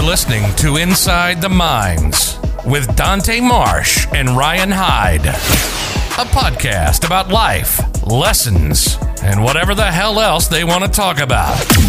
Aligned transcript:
You're 0.00 0.08
listening 0.08 0.54
to 0.56 0.78
Inside 0.78 1.42
the 1.42 1.50
Minds 1.50 2.38
with 2.64 2.96
Dante 2.96 3.38
Marsh 3.38 4.06
and 4.14 4.30
Ryan 4.30 4.70
Hyde, 4.70 5.26
a 5.26 6.24
podcast 6.32 7.04
about 7.04 7.28
life, 7.28 7.78
lessons, 8.06 8.96
and 9.22 9.44
whatever 9.44 9.74
the 9.74 9.84
hell 9.84 10.18
else 10.18 10.48
they 10.48 10.64
want 10.64 10.84
to 10.84 10.90
talk 10.90 11.20
about. 11.20 11.79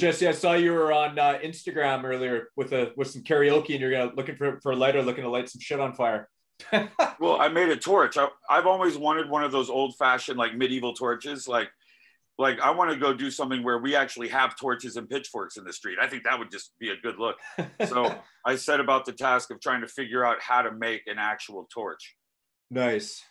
Jesse, 0.00 0.26
I 0.26 0.32
saw 0.32 0.54
you 0.54 0.72
were 0.72 0.92
on 0.92 1.18
uh, 1.18 1.38
Instagram 1.44 2.04
earlier 2.04 2.48
with 2.56 2.72
a 2.72 2.92
with 2.96 3.10
some 3.10 3.22
karaoke, 3.22 3.72
and 3.72 3.80
you're 3.80 3.90
gonna 3.90 4.12
looking 4.16 4.34
for 4.34 4.58
for 4.62 4.72
a 4.72 4.76
lighter, 4.76 5.02
looking 5.02 5.24
to 5.24 5.30
light 5.30 5.50
some 5.50 5.60
shit 5.60 5.78
on 5.78 5.94
fire. 5.94 6.28
well, 7.20 7.38
I 7.38 7.48
made 7.48 7.68
a 7.68 7.76
torch. 7.76 8.16
I, 8.16 8.28
I've 8.48 8.66
always 8.66 8.96
wanted 8.96 9.28
one 9.28 9.44
of 9.44 9.52
those 9.52 9.68
old 9.68 9.96
fashioned 9.98 10.38
like 10.38 10.56
medieval 10.56 10.94
torches. 10.94 11.46
Like, 11.46 11.68
like 12.38 12.60
I 12.60 12.70
want 12.70 12.90
to 12.90 12.96
go 12.96 13.12
do 13.12 13.30
something 13.30 13.62
where 13.62 13.78
we 13.78 13.94
actually 13.94 14.28
have 14.28 14.56
torches 14.56 14.96
and 14.96 15.08
pitchforks 15.08 15.58
in 15.58 15.64
the 15.64 15.72
street. 15.72 15.98
I 16.00 16.06
think 16.08 16.24
that 16.24 16.38
would 16.38 16.50
just 16.50 16.72
be 16.78 16.90
a 16.90 16.96
good 16.96 17.18
look. 17.18 17.36
So 17.86 18.14
I 18.46 18.56
set 18.56 18.80
about 18.80 19.04
the 19.04 19.12
task 19.12 19.50
of 19.50 19.60
trying 19.60 19.82
to 19.82 19.88
figure 19.88 20.24
out 20.24 20.40
how 20.40 20.62
to 20.62 20.72
make 20.72 21.02
an 21.06 21.18
actual 21.18 21.68
torch. 21.72 22.16
Nice. 22.70 23.22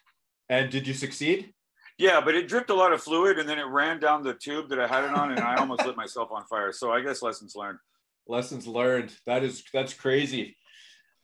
And 0.50 0.70
did 0.70 0.88
you 0.88 0.94
succeed? 0.94 1.52
Yeah, 2.00 2.22
but 2.22 2.34
it 2.34 2.48
dripped 2.48 2.70
a 2.70 2.74
lot 2.74 2.94
of 2.94 3.04
fluid 3.04 3.40
and 3.40 3.48
then 3.48 3.60
it 3.60 3.66
ran 3.66 4.00
down 4.00 4.24
the 4.24 4.34
tube 4.34 4.70
that 4.70 4.80
I 4.80 4.88
had 4.88 5.04
it 5.04 5.14
on 5.14 5.32
and 5.32 5.42
I 5.42 5.58
almost 5.58 5.86
lit 5.86 5.98
myself 5.98 6.32
on 6.32 6.46
fire. 6.46 6.72
So 6.72 6.94
I 6.94 7.02
guess 7.02 7.22
lessons 7.22 7.58
learned. 7.58 7.80
Lessons 8.26 8.66
learned. 8.66 9.14
That 9.26 9.44
is 9.44 9.66
that's 9.74 9.94
crazy. 9.94 10.56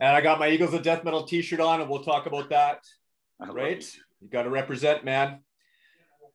And 0.02 0.14
I 0.14 0.20
got 0.20 0.38
my 0.38 0.50
Eagles 0.50 0.73
of 0.73 0.84
Death 0.84 1.06
Metal 1.06 1.23
t-shirt 1.23 1.62
on 1.62 1.80
and 1.80 1.90
we'll 1.90 2.03
talk 2.03 2.26
about 2.26 2.50
that. 2.50 2.80
Right? 3.40 3.81
You, 3.81 4.02
you 4.23 4.30
got 4.30 4.44
to 4.44 4.50
represent, 4.50 5.06
man. 5.06 5.40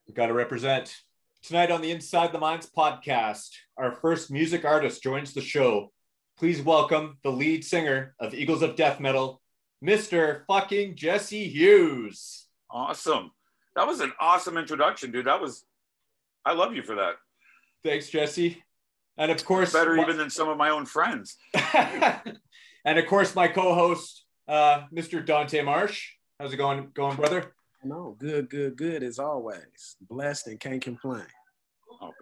You 0.06 0.14
got 0.14 0.28
to 0.28 0.32
represent. 0.32 0.96
Tonight 1.42 1.70
on 1.70 1.82
the 1.82 1.90
Inside 1.90 2.32
the 2.32 2.38
Minds 2.38 2.70
podcast, 2.74 3.50
our 3.76 3.92
first 3.92 4.30
music 4.30 4.64
artist 4.64 5.02
joins 5.02 5.34
the 5.34 5.42
show. 5.42 5.92
Please 6.38 6.62
welcome 6.62 7.18
the 7.22 7.30
lead 7.30 7.62
singer 7.62 8.14
of 8.18 8.32
Eagles 8.32 8.62
of 8.62 8.74
Death 8.74 9.00
Metal, 9.00 9.42
Mr. 9.84 10.44
fucking 10.46 10.96
Jesse 10.96 11.46
Hughes. 11.46 12.46
Awesome. 12.70 13.32
That 13.76 13.86
was 13.86 14.00
an 14.00 14.12
awesome 14.20 14.56
introduction, 14.56 15.10
dude. 15.10 15.26
That 15.26 15.40
was, 15.40 15.64
I 16.44 16.52
love 16.54 16.74
you 16.74 16.82
for 16.82 16.96
that. 16.96 17.14
Thanks, 17.84 18.10
Jesse. 18.10 18.62
And 19.16 19.30
of 19.30 19.44
course, 19.44 19.72
better 19.72 19.96
even 19.96 20.16
than 20.16 20.30
some 20.30 20.48
of 20.48 20.56
my 20.56 20.70
own 20.70 20.86
friends. 20.86 21.36
and 21.54 22.98
of 22.98 23.06
course, 23.06 23.34
my 23.34 23.48
co-host, 23.48 24.24
uh, 24.48 24.82
Mr. 24.92 25.24
Dante 25.24 25.62
Marsh. 25.62 26.12
How's 26.38 26.52
it 26.52 26.56
going, 26.56 26.88
going, 26.94 27.16
brother? 27.16 27.52
No, 27.84 28.16
good, 28.18 28.48
good, 28.50 28.76
good 28.76 29.02
as 29.02 29.18
always. 29.18 29.96
Blessed 30.00 30.48
and 30.48 30.60
can't 30.60 30.82
complain. 30.82 31.26
Oh, 32.00 32.12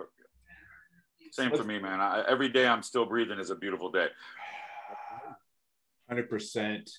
same 1.32 1.50
for 1.50 1.64
me, 1.64 1.78
man. 1.78 2.00
I, 2.00 2.24
every 2.28 2.48
day 2.48 2.66
I'm 2.66 2.82
still 2.82 3.06
breathing 3.06 3.38
is 3.38 3.50
a 3.50 3.56
beautiful 3.56 3.90
day. 3.90 4.06
Hundred 6.08 6.30
percent. 6.30 6.90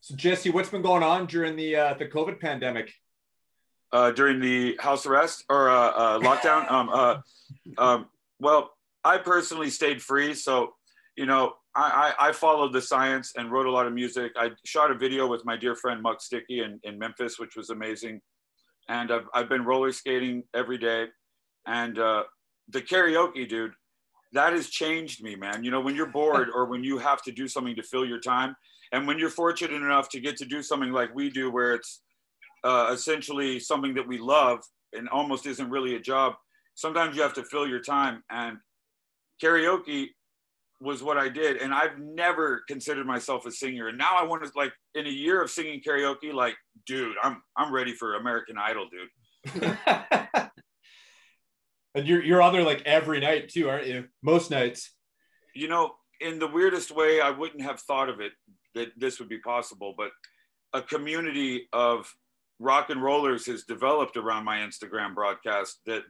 So, 0.00 0.16
Jesse, 0.16 0.50
what's 0.50 0.70
been 0.70 0.82
going 0.82 1.02
on 1.02 1.26
during 1.26 1.56
the 1.56 1.76
uh, 1.76 1.94
the 1.94 2.06
COVID 2.06 2.40
pandemic? 2.40 2.92
Uh, 3.92 4.10
during 4.12 4.40
the 4.40 4.76
house 4.80 5.06
arrest 5.06 5.44
or 5.48 5.70
uh, 5.70 5.90
uh, 5.90 6.18
lockdown. 6.20 6.70
um, 6.70 6.88
uh, 6.88 7.16
um, 7.78 8.06
well, 8.38 8.70
I 9.04 9.18
personally 9.18 9.70
stayed 9.70 10.02
free, 10.02 10.34
so 10.34 10.74
you 11.16 11.26
know 11.26 11.54
I, 11.74 12.14
I, 12.18 12.28
I, 12.28 12.32
followed 12.32 12.72
the 12.72 12.82
science 12.82 13.32
and 13.36 13.50
wrote 13.50 13.66
a 13.66 13.70
lot 13.70 13.86
of 13.86 13.92
music. 13.92 14.32
I 14.36 14.50
shot 14.64 14.90
a 14.90 14.94
video 14.94 15.26
with 15.26 15.44
my 15.44 15.56
dear 15.56 15.74
friend 15.74 16.02
Muck 16.02 16.20
Sticky 16.20 16.60
in, 16.60 16.80
in 16.82 16.98
Memphis, 16.98 17.38
which 17.38 17.56
was 17.56 17.70
amazing. 17.70 18.20
And 18.88 19.12
I've, 19.12 19.26
I've 19.34 19.48
been 19.48 19.64
roller 19.64 19.92
skating 19.92 20.42
every 20.54 20.78
day. 20.78 21.06
And 21.66 21.98
uh, 21.98 22.24
the 22.68 22.82
karaoke, 22.82 23.48
dude, 23.48 23.72
that 24.32 24.52
has 24.52 24.68
changed 24.68 25.22
me, 25.22 25.36
man. 25.36 25.62
You 25.62 25.70
know, 25.70 25.80
when 25.80 25.94
you're 25.94 26.06
bored 26.06 26.48
or 26.52 26.66
when 26.66 26.82
you 26.82 26.98
have 26.98 27.22
to 27.22 27.32
do 27.32 27.46
something 27.46 27.76
to 27.76 27.82
fill 27.82 28.04
your 28.04 28.20
time, 28.20 28.56
and 28.92 29.06
when 29.06 29.18
you're 29.18 29.30
fortunate 29.30 29.76
enough 29.76 30.08
to 30.10 30.20
get 30.20 30.36
to 30.38 30.44
do 30.44 30.62
something 30.62 30.90
like 30.90 31.14
we 31.14 31.30
do, 31.30 31.50
where 31.50 31.74
it's 31.74 32.02
uh, 32.64 32.90
essentially 32.92 33.60
something 33.60 33.94
that 33.94 34.06
we 34.06 34.18
love 34.18 34.60
and 34.92 35.08
almost 35.08 35.46
isn't 35.46 35.70
really 35.70 35.94
a 35.94 36.00
job. 36.00 36.34
Sometimes 36.74 37.16
you 37.16 37.22
have 37.22 37.34
to 37.34 37.44
fill 37.44 37.66
your 37.66 37.80
time, 37.80 38.22
and 38.30 38.58
karaoke 39.42 40.08
was 40.80 41.02
what 41.02 41.18
I 41.18 41.28
did. 41.28 41.58
And 41.58 41.74
I've 41.74 41.98
never 41.98 42.62
considered 42.66 43.06
myself 43.06 43.44
a 43.46 43.50
singer. 43.50 43.88
And 43.88 43.98
now 43.98 44.16
I 44.18 44.24
want 44.24 44.42
to 44.44 44.50
like 44.56 44.72
in 44.94 45.06
a 45.06 45.10
year 45.10 45.42
of 45.42 45.50
singing 45.50 45.82
karaoke, 45.86 46.32
like, 46.32 46.54
dude, 46.86 47.16
I'm 47.22 47.42
I'm 47.56 47.72
ready 47.72 47.92
for 47.94 48.14
American 48.14 48.56
Idol, 48.58 48.88
dude. 48.88 49.78
and 51.94 52.06
you're 52.06 52.22
you're 52.22 52.42
on 52.42 52.52
there 52.52 52.62
like 52.62 52.82
every 52.86 53.20
night 53.20 53.50
too, 53.50 53.68
aren't 53.68 53.86
you? 53.86 54.06
Most 54.22 54.50
nights. 54.50 54.94
You 55.54 55.68
know, 55.68 55.92
in 56.20 56.38
the 56.38 56.46
weirdest 56.46 56.90
way, 56.90 57.20
I 57.20 57.30
wouldn't 57.30 57.62
have 57.62 57.80
thought 57.80 58.08
of 58.08 58.20
it 58.20 58.32
that 58.74 58.88
this 58.96 59.18
would 59.18 59.28
be 59.28 59.40
possible, 59.40 59.94
but 59.96 60.10
a 60.72 60.80
community 60.80 61.68
of 61.72 62.12
rock 62.60 62.90
and 62.90 63.02
rollers 63.02 63.46
has 63.46 63.64
developed 63.64 64.16
around 64.16 64.44
my 64.44 64.58
Instagram 64.58 65.14
broadcast 65.14 65.80
that 65.86 66.02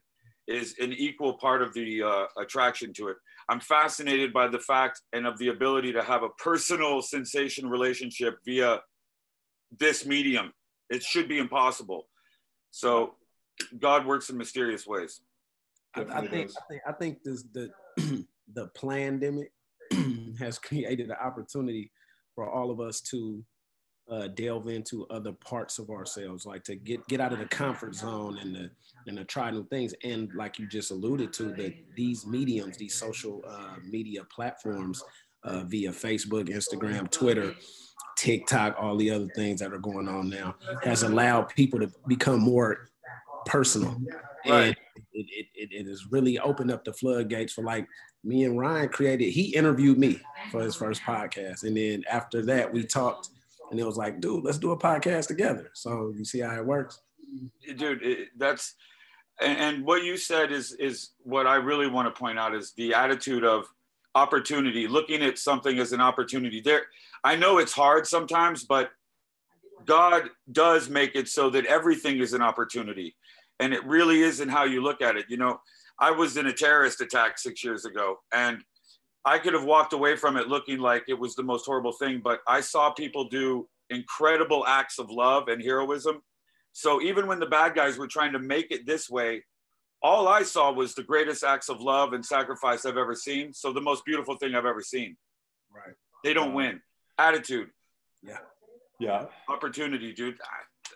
is 0.48 0.74
an 0.80 0.92
equal 0.92 1.34
part 1.34 1.62
of 1.62 1.72
the 1.74 2.02
uh, 2.02 2.24
attraction 2.38 2.92
to 2.92 3.08
it. 3.08 3.16
I'm 3.48 3.60
fascinated 3.60 4.32
by 4.32 4.48
the 4.48 4.58
fact 4.58 5.00
and 5.12 5.26
of 5.26 5.38
the 5.38 5.48
ability 5.48 5.92
to 5.92 6.02
have 6.02 6.24
a 6.24 6.28
personal 6.30 7.02
sensation 7.02 7.70
relationship 7.70 8.38
via 8.44 8.80
this 9.78 10.04
medium. 10.04 10.52
It 10.90 11.04
should 11.04 11.28
be 11.28 11.38
impossible. 11.38 12.08
So 12.72 13.14
God 13.78 14.04
works 14.04 14.28
in 14.28 14.36
mysterious 14.36 14.86
ways. 14.86 15.20
I, 15.94 16.02
I, 16.02 16.26
think, 16.26 16.50
I 16.50 16.62
think 16.68 16.82
I 16.86 16.92
think 16.92 17.22
this 17.24 17.44
the 17.52 17.70
the 18.52 18.68
pandemic 18.80 19.52
has 20.38 20.58
created 20.58 21.10
an 21.10 21.16
opportunity 21.22 21.92
for 22.34 22.48
all 22.48 22.70
of 22.70 22.80
us 22.80 23.00
to 23.00 23.44
uh, 24.10 24.26
delve 24.28 24.68
into 24.68 25.06
other 25.08 25.32
parts 25.32 25.78
of 25.78 25.88
ourselves, 25.90 26.44
like 26.44 26.64
to 26.64 26.74
get 26.74 27.06
get 27.08 27.20
out 27.20 27.32
of 27.32 27.38
the 27.38 27.46
comfort 27.46 27.94
zone 27.94 28.38
and 28.38 28.54
the 28.54 28.70
and 29.06 29.16
the 29.16 29.24
try 29.24 29.50
new 29.50 29.64
things. 29.68 29.94
And 30.02 30.30
like 30.34 30.58
you 30.58 30.66
just 30.68 30.90
alluded 30.90 31.32
to, 31.34 31.44
that 31.54 31.74
these 31.96 32.26
mediums, 32.26 32.76
these 32.76 32.94
social 32.94 33.42
uh, 33.48 33.76
media 33.88 34.24
platforms, 34.24 35.02
uh, 35.44 35.62
via 35.64 35.90
Facebook, 35.90 36.48
Instagram, 36.48 37.10
Twitter, 37.10 37.54
TikTok, 38.18 38.76
all 38.78 38.96
the 38.96 39.10
other 39.10 39.28
things 39.34 39.60
that 39.60 39.72
are 39.72 39.78
going 39.78 40.08
on 40.08 40.28
now, 40.28 40.56
has 40.82 41.02
allowed 41.02 41.48
people 41.50 41.78
to 41.78 41.90
become 42.08 42.40
more 42.40 42.90
personal. 43.46 43.96
Right. 44.46 44.66
And 44.66 44.76
it, 45.12 45.26
it, 45.30 45.46
it, 45.54 45.68
it 45.72 45.86
has 45.86 46.10
really 46.10 46.38
opened 46.38 46.70
up 46.70 46.84
the 46.84 46.92
floodgates 46.92 47.52
for 47.52 47.62
like 47.62 47.86
me 48.24 48.44
and 48.44 48.58
Ryan 48.58 48.88
created, 48.88 49.30
he 49.30 49.54
interviewed 49.54 49.98
me 49.98 50.20
for 50.50 50.60
his 50.60 50.74
first 50.74 51.02
podcast. 51.02 51.62
And 51.62 51.76
then 51.76 52.04
after 52.10 52.42
that, 52.46 52.70
we 52.72 52.84
talked 52.84 53.30
and 53.70 53.78
it 53.78 53.86
was 53.86 53.96
like, 53.96 54.20
dude, 54.20 54.44
let's 54.44 54.58
do 54.58 54.72
a 54.72 54.78
podcast 54.78 55.28
together. 55.28 55.70
So 55.74 56.12
you 56.16 56.24
see 56.24 56.40
how 56.40 56.56
it 56.56 56.66
works, 56.66 57.00
dude. 57.76 58.02
It, 58.02 58.28
that's 58.36 58.74
and, 59.40 59.58
and 59.58 59.84
what 59.84 60.04
you 60.04 60.16
said 60.16 60.52
is 60.52 60.72
is 60.72 61.10
what 61.22 61.46
I 61.46 61.56
really 61.56 61.88
want 61.88 62.12
to 62.12 62.18
point 62.18 62.38
out 62.38 62.54
is 62.54 62.72
the 62.76 62.94
attitude 62.94 63.44
of 63.44 63.66
opportunity, 64.14 64.88
looking 64.88 65.22
at 65.22 65.38
something 65.38 65.78
as 65.78 65.92
an 65.92 66.00
opportunity. 66.00 66.60
There, 66.60 66.82
I 67.22 67.36
know 67.36 67.58
it's 67.58 67.72
hard 67.72 68.06
sometimes, 68.06 68.64
but 68.64 68.90
God 69.84 70.24
does 70.50 70.88
make 70.88 71.14
it 71.14 71.28
so 71.28 71.48
that 71.50 71.64
everything 71.66 72.18
is 72.18 72.32
an 72.32 72.42
opportunity, 72.42 73.16
and 73.60 73.72
it 73.72 73.84
really 73.84 74.22
is 74.22 74.40
in 74.40 74.48
how 74.48 74.64
you 74.64 74.82
look 74.82 75.00
at 75.00 75.16
it. 75.16 75.26
You 75.28 75.36
know, 75.36 75.60
I 75.98 76.10
was 76.10 76.36
in 76.36 76.46
a 76.46 76.52
terrorist 76.52 77.00
attack 77.00 77.38
six 77.38 77.62
years 77.62 77.84
ago, 77.84 78.18
and 78.32 78.62
I 79.24 79.38
could 79.38 79.52
have 79.52 79.64
walked 79.64 79.92
away 79.92 80.16
from 80.16 80.36
it 80.36 80.48
looking 80.48 80.78
like 80.78 81.04
it 81.08 81.18
was 81.18 81.34
the 81.34 81.42
most 81.42 81.66
horrible 81.66 81.92
thing, 81.92 82.20
but 82.22 82.40
I 82.48 82.60
saw 82.60 82.90
people 82.90 83.28
do 83.28 83.68
incredible 83.90 84.64
acts 84.66 84.98
of 84.98 85.10
love 85.10 85.48
and 85.48 85.62
heroism. 85.62 86.22
So 86.72 87.02
even 87.02 87.26
when 87.26 87.40
the 87.40 87.46
bad 87.46 87.74
guys 87.74 87.98
were 87.98 88.06
trying 88.06 88.32
to 88.32 88.38
make 88.38 88.70
it 88.70 88.86
this 88.86 89.10
way, 89.10 89.44
all 90.02 90.28
I 90.28 90.42
saw 90.42 90.72
was 90.72 90.94
the 90.94 91.02
greatest 91.02 91.44
acts 91.44 91.68
of 91.68 91.80
love 91.80 92.14
and 92.14 92.24
sacrifice 92.24 92.86
I've 92.86 92.96
ever 92.96 93.14
seen. 93.14 93.52
So 93.52 93.72
the 93.72 93.80
most 93.80 94.04
beautiful 94.04 94.36
thing 94.36 94.54
I've 94.54 94.64
ever 94.64 94.82
seen. 94.82 95.16
Right. 95.74 95.94
They 96.24 96.32
don't 96.32 96.48
um, 96.48 96.54
win. 96.54 96.80
Attitude. 97.18 97.68
Yeah. 98.22 98.38
Yeah. 98.98 99.26
Opportunity, 99.48 100.12
dude. 100.12 100.38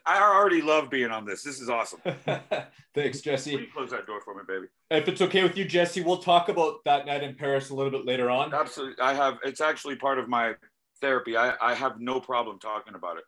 I 0.07 0.21
already 0.21 0.61
love 0.61 0.91
being 0.91 1.11
on 1.11 1.25
this. 1.25 1.43
This 1.43 1.61
is 1.61 1.71
awesome. 1.71 2.01
Thanks, 2.95 3.21
Jesse. 3.23 3.69
close 3.75 3.91
that 3.91 4.07
door 4.07 4.21
for 4.21 4.35
me, 4.35 4.43
baby. 4.47 4.67
If 4.91 5.09
it's 5.09 5.23
okay 5.23 5.43
with 5.43 5.57
you, 5.57 5.65
Jesse, 5.65 6.03
we'll 6.03 6.19
talk 6.19 6.49
about 6.49 6.85
that 6.85 7.07
night 7.07 7.23
in 7.23 7.35
Paris 7.35 7.71
a 7.71 7.75
little 7.75 7.91
bit 7.91 8.05
later 8.05 8.29
on. 8.29 8.53
Absolutely. 8.53 9.03
I 9.03 9.15
have, 9.15 9.39
it's 9.45 9.63
actually 9.63 9.97
part 9.97 10.19
of 10.19 10.29
my 10.29 10.55
therapy. 11.01 11.37
I, 11.37 11.55
I 11.61 11.75
have 11.75 12.01
no 12.01 12.21
problem 12.21 12.59
talking 12.59 12.95
about 12.95 13.17
it. 13.17 13.25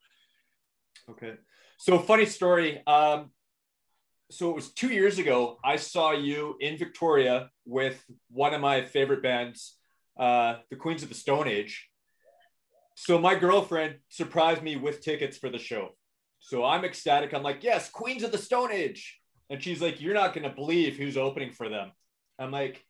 Okay. 1.10 1.34
So, 1.78 1.98
funny 1.98 2.26
story. 2.26 2.82
Um, 2.86 3.30
so 4.30 4.50
it 4.50 4.56
was 4.56 4.72
two 4.72 4.88
years 4.88 5.18
ago. 5.18 5.58
I 5.64 5.76
saw 5.76 6.12
you 6.12 6.56
in 6.60 6.76
Victoria 6.76 7.50
with 7.64 8.04
one 8.28 8.54
of 8.54 8.60
my 8.60 8.84
favorite 8.84 9.22
bands, 9.22 9.76
uh, 10.18 10.56
the 10.70 10.76
Queens 10.76 11.02
of 11.02 11.08
the 11.08 11.14
Stone 11.14 11.48
Age. 11.48 11.88
So 12.96 13.18
my 13.18 13.34
girlfriend 13.34 13.96
surprised 14.08 14.62
me 14.62 14.76
with 14.76 15.02
tickets 15.02 15.36
for 15.36 15.50
the 15.50 15.58
show. 15.58 15.90
So 16.46 16.64
I'm 16.64 16.84
ecstatic. 16.84 17.34
I'm 17.34 17.42
like, 17.42 17.64
yes, 17.64 17.90
Queens 17.90 18.22
of 18.22 18.30
the 18.30 18.38
Stone 18.38 18.70
Age. 18.70 19.18
And 19.50 19.60
she's 19.60 19.82
like, 19.82 20.00
you're 20.00 20.14
not 20.14 20.32
going 20.32 20.48
to 20.48 20.54
believe 20.54 20.96
who's 20.96 21.16
opening 21.16 21.50
for 21.50 21.68
them. 21.68 21.90
I'm 22.38 22.52
like, 22.52 22.84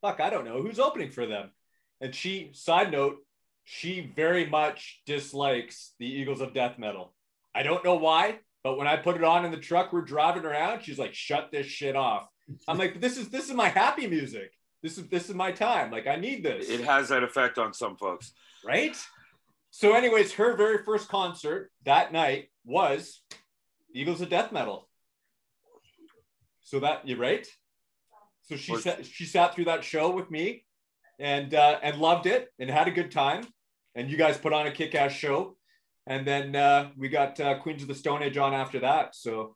fuck, 0.00 0.18
I 0.18 0.30
don't 0.30 0.44
know 0.44 0.60
who's 0.60 0.80
opening 0.80 1.12
for 1.12 1.24
them. 1.24 1.52
And 2.00 2.12
she, 2.12 2.50
side 2.54 2.90
note, 2.90 3.18
she 3.62 4.10
very 4.16 4.46
much 4.46 5.02
dislikes 5.06 5.94
the 6.00 6.06
Eagles 6.06 6.40
of 6.40 6.52
Death 6.52 6.76
Metal. 6.76 7.14
I 7.54 7.62
don't 7.62 7.84
know 7.84 7.94
why, 7.94 8.40
but 8.64 8.76
when 8.76 8.88
I 8.88 8.96
put 8.96 9.14
it 9.14 9.22
on 9.22 9.44
in 9.44 9.52
the 9.52 9.58
truck, 9.58 9.92
we're 9.92 10.00
driving 10.00 10.44
around. 10.44 10.82
She's 10.82 10.98
like, 10.98 11.14
"Shut 11.14 11.50
this 11.52 11.66
shit 11.66 11.94
off." 11.94 12.26
I'm 12.66 12.78
like, 12.78 13.00
"This 13.00 13.16
is 13.16 13.28
this 13.28 13.44
is 13.44 13.54
my 13.54 13.68
happy 13.68 14.08
music. 14.08 14.52
This 14.82 14.98
is 14.98 15.06
this 15.08 15.28
is 15.28 15.34
my 15.36 15.52
time. 15.52 15.92
Like, 15.92 16.06
I 16.06 16.16
need 16.16 16.42
this." 16.42 16.68
It 16.68 16.80
has 16.80 17.10
that 17.10 17.22
effect 17.22 17.58
on 17.58 17.72
some 17.72 17.96
folks, 17.96 18.32
right? 18.64 18.96
So, 19.70 19.92
anyways, 19.92 20.32
her 20.34 20.56
very 20.56 20.78
first 20.84 21.08
concert 21.08 21.70
that 21.84 22.12
night 22.12 22.50
was 22.64 23.22
Eagles 23.94 24.20
of 24.20 24.28
Death 24.28 24.52
Metal. 24.52 24.88
So 26.62 26.80
that 26.80 27.06
you 27.08 27.16
right? 27.16 27.46
So 28.42 28.56
she 28.56 28.76
sat 28.76 29.06
she 29.06 29.24
sat 29.24 29.54
through 29.54 29.66
that 29.66 29.84
show 29.84 30.10
with 30.10 30.30
me, 30.30 30.64
and 31.18 31.54
uh, 31.54 31.78
and 31.82 31.98
loved 31.98 32.26
it 32.26 32.48
and 32.58 32.68
had 32.70 32.88
a 32.88 32.92
good 32.92 33.10
time. 33.10 33.46
And 33.94 34.10
you 34.10 34.16
guys 34.16 34.36
put 34.38 34.52
on 34.52 34.66
a 34.66 34.70
kick 34.70 34.94
ass 34.94 35.12
show 35.12 35.56
and 36.08 36.26
then 36.26 36.56
uh, 36.56 36.88
we 36.96 37.10
got 37.10 37.38
uh, 37.38 37.58
Queens 37.58 37.82
of 37.82 37.88
the 37.88 37.94
Stone 37.94 38.22
Age 38.22 38.38
on 38.38 38.54
after 38.54 38.80
that. 38.80 39.14
So 39.14 39.54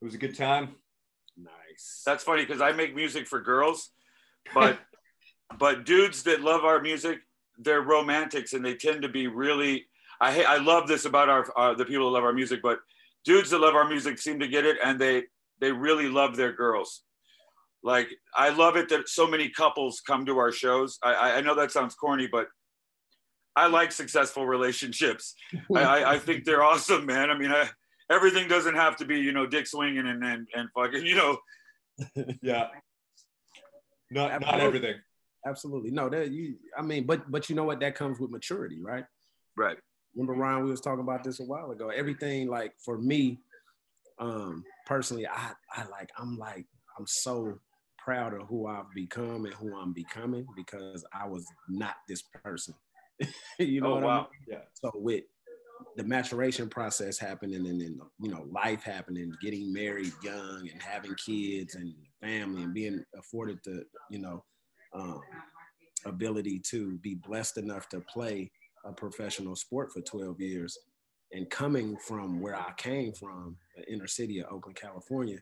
it 0.00 0.04
was 0.04 0.14
a 0.14 0.18
good 0.18 0.36
time. 0.36 0.70
Nice. 1.36 2.02
That's 2.06 2.24
funny 2.24 2.42
because 2.42 2.62
I 2.62 2.72
make 2.72 2.96
music 2.96 3.28
for 3.28 3.40
girls, 3.40 3.90
but 4.54 4.80
but 5.58 5.84
dudes 5.84 6.22
that 6.22 6.40
love 6.40 6.64
our 6.64 6.80
music, 6.80 7.18
they're 7.58 7.82
romantics 7.82 8.52
and 8.52 8.64
they 8.64 8.74
tend 8.74 9.02
to 9.02 9.08
be 9.08 9.26
really. 9.26 9.86
I 10.20 10.44
I 10.44 10.58
love 10.58 10.88
this 10.88 11.04
about 11.04 11.28
our 11.28 11.46
uh, 11.56 11.74
the 11.74 11.84
people 11.84 12.06
that 12.06 12.14
love 12.14 12.24
our 12.24 12.32
music, 12.32 12.60
but 12.62 12.78
dudes 13.24 13.50
that 13.50 13.58
love 13.58 13.74
our 13.74 13.88
music 13.88 14.18
seem 14.18 14.40
to 14.40 14.48
get 14.48 14.64
it 14.64 14.78
and 14.84 14.98
they 14.98 15.24
they 15.60 15.72
really 15.72 16.08
love 16.08 16.36
their 16.36 16.52
girls. 16.52 17.02
Like 17.82 18.08
I 18.34 18.50
love 18.50 18.76
it 18.76 18.88
that 18.90 19.08
so 19.08 19.26
many 19.26 19.48
couples 19.48 20.00
come 20.06 20.26
to 20.26 20.38
our 20.38 20.52
shows. 20.52 20.98
I 21.02 21.38
I 21.38 21.40
know 21.40 21.54
that 21.56 21.72
sounds 21.72 21.94
corny, 21.94 22.28
but 22.30 22.46
I 23.54 23.66
like 23.66 23.92
successful 23.92 24.46
relationships. 24.46 25.34
I, 25.74 25.82
I, 25.82 26.12
I, 26.14 26.18
think 26.18 26.44
they're 26.46 26.62
awesome, 26.62 27.04
man. 27.04 27.30
I 27.30 27.36
mean, 27.36 27.50
I, 27.50 27.68
everything 28.10 28.48
doesn't 28.48 28.76
have 28.76 28.96
to 28.96 29.04
be, 29.04 29.18
you 29.18 29.32
know, 29.32 29.46
dick 29.46 29.66
swinging 29.66 30.06
and 30.06 30.24
and, 30.24 30.48
and 30.54 30.68
fucking, 30.74 31.04
you 31.04 31.16
know. 31.16 31.36
yeah. 32.42 32.68
Not 34.10 34.40
not 34.40 34.60
everything. 34.60 34.96
Absolutely. 35.46 35.90
No, 35.90 36.08
that 36.08 36.30
you. 36.30 36.56
I 36.76 36.82
mean, 36.82 37.04
but 37.04 37.30
but 37.30 37.48
you 37.50 37.56
know 37.56 37.64
what? 37.64 37.80
That 37.80 37.94
comes 37.94 38.20
with 38.20 38.30
maturity, 38.30 38.80
right? 38.82 39.04
Right. 39.56 39.76
Remember, 40.14 40.34
Ryan, 40.34 40.64
we 40.64 40.70
was 40.70 40.80
talking 40.80 41.00
about 41.00 41.24
this 41.24 41.40
a 41.40 41.44
while 41.44 41.70
ago. 41.70 41.88
Everything, 41.88 42.48
like 42.48 42.74
for 42.84 42.98
me, 42.98 43.40
um, 44.18 44.62
personally, 44.86 45.26
I 45.26 45.52
I 45.74 45.84
like 45.88 46.10
I'm 46.18 46.38
like 46.38 46.66
I'm 46.98 47.06
so 47.06 47.58
proud 47.98 48.34
of 48.34 48.46
who 48.48 48.66
I've 48.66 48.90
become 48.94 49.44
and 49.44 49.54
who 49.54 49.76
I'm 49.76 49.92
becoming 49.92 50.46
because 50.56 51.04
I 51.12 51.26
was 51.26 51.46
not 51.68 51.94
this 52.08 52.22
person 52.22 52.74
you 53.58 53.80
know 53.80 53.88
oh, 53.88 53.94
what 53.94 54.02
wow. 54.02 54.10
I 54.10 54.20
mean? 54.20 54.28
Yeah. 54.48 54.64
So 54.74 54.90
with 54.94 55.24
the 55.96 56.04
maturation 56.04 56.68
process 56.68 57.18
happening 57.18 57.66
and 57.66 57.80
then 57.80 58.00
you 58.20 58.30
know 58.30 58.46
life 58.50 58.82
happening, 58.82 59.32
getting 59.42 59.72
married 59.72 60.12
young 60.22 60.68
and 60.70 60.82
having 60.82 61.14
kids 61.14 61.74
and 61.74 61.94
family 62.20 62.62
and 62.62 62.74
being 62.74 63.04
afforded 63.18 63.58
the 63.64 63.84
you 64.10 64.18
know 64.18 64.44
um, 64.94 65.20
ability 66.04 66.60
to 66.70 66.98
be 66.98 67.14
blessed 67.14 67.58
enough 67.58 67.88
to 67.90 68.00
play 68.00 68.50
a 68.84 68.92
professional 68.92 69.54
sport 69.56 69.92
for 69.92 70.00
12 70.00 70.40
years 70.40 70.78
and 71.32 71.48
coming 71.48 71.96
from 71.96 72.40
where 72.40 72.56
I 72.56 72.72
came 72.76 73.12
from, 73.12 73.56
the 73.76 73.90
inner 73.90 74.06
city 74.06 74.40
of 74.40 74.52
Oakland, 74.52 74.76
California, 74.76 75.38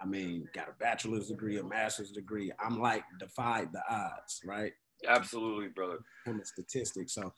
I 0.00 0.06
mean, 0.06 0.48
got 0.52 0.68
a 0.68 0.72
bachelor's 0.78 1.28
degree, 1.28 1.58
a 1.58 1.64
master's 1.64 2.10
degree. 2.10 2.52
I'm 2.58 2.80
like 2.80 3.04
defied 3.18 3.68
the 3.72 3.82
odds, 3.88 4.40
right? 4.44 4.72
Absolutely, 5.08 5.68
brother. 5.68 5.98
I'm 6.26 6.40
a 6.40 6.44
statistic. 6.44 7.08
So 7.08 7.32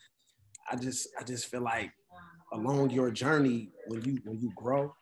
I 0.71 0.77
just 0.77 1.09
I 1.19 1.25
just 1.25 1.47
feel 1.47 1.61
like 1.61 1.93
along 2.53 2.91
your 2.91 3.11
journey 3.11 3.71
when 3.89 4.03
you 4.05 4.19
when 4.25 4.41
you 4.41 4.51
grow 4.57 4.95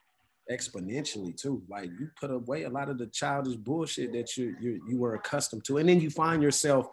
exponentially 0.50 1.36
too, 1.36 1.62
like 1.68 1.90
you 1.98 2.08
put 2.18 2.30
away 2.30 2.64
a 2.64 2.70
lot 2.70 2.88
of 2.88 2.98
the 2.98 3.06
childish 3.06 3.56
bullshit 3.56 4.12
that 4.12 4.36
you 4.36 4.54
you 4.60 4.82
you 4.88 4.98
were 4.98 5.14
accustomed 5.14 5.64
to, 5.64 5.78
and 5.78 5.88
then 5.88 6.00
you 6.00 6.10
find 6.10 6.42
yourself 6.42 6.88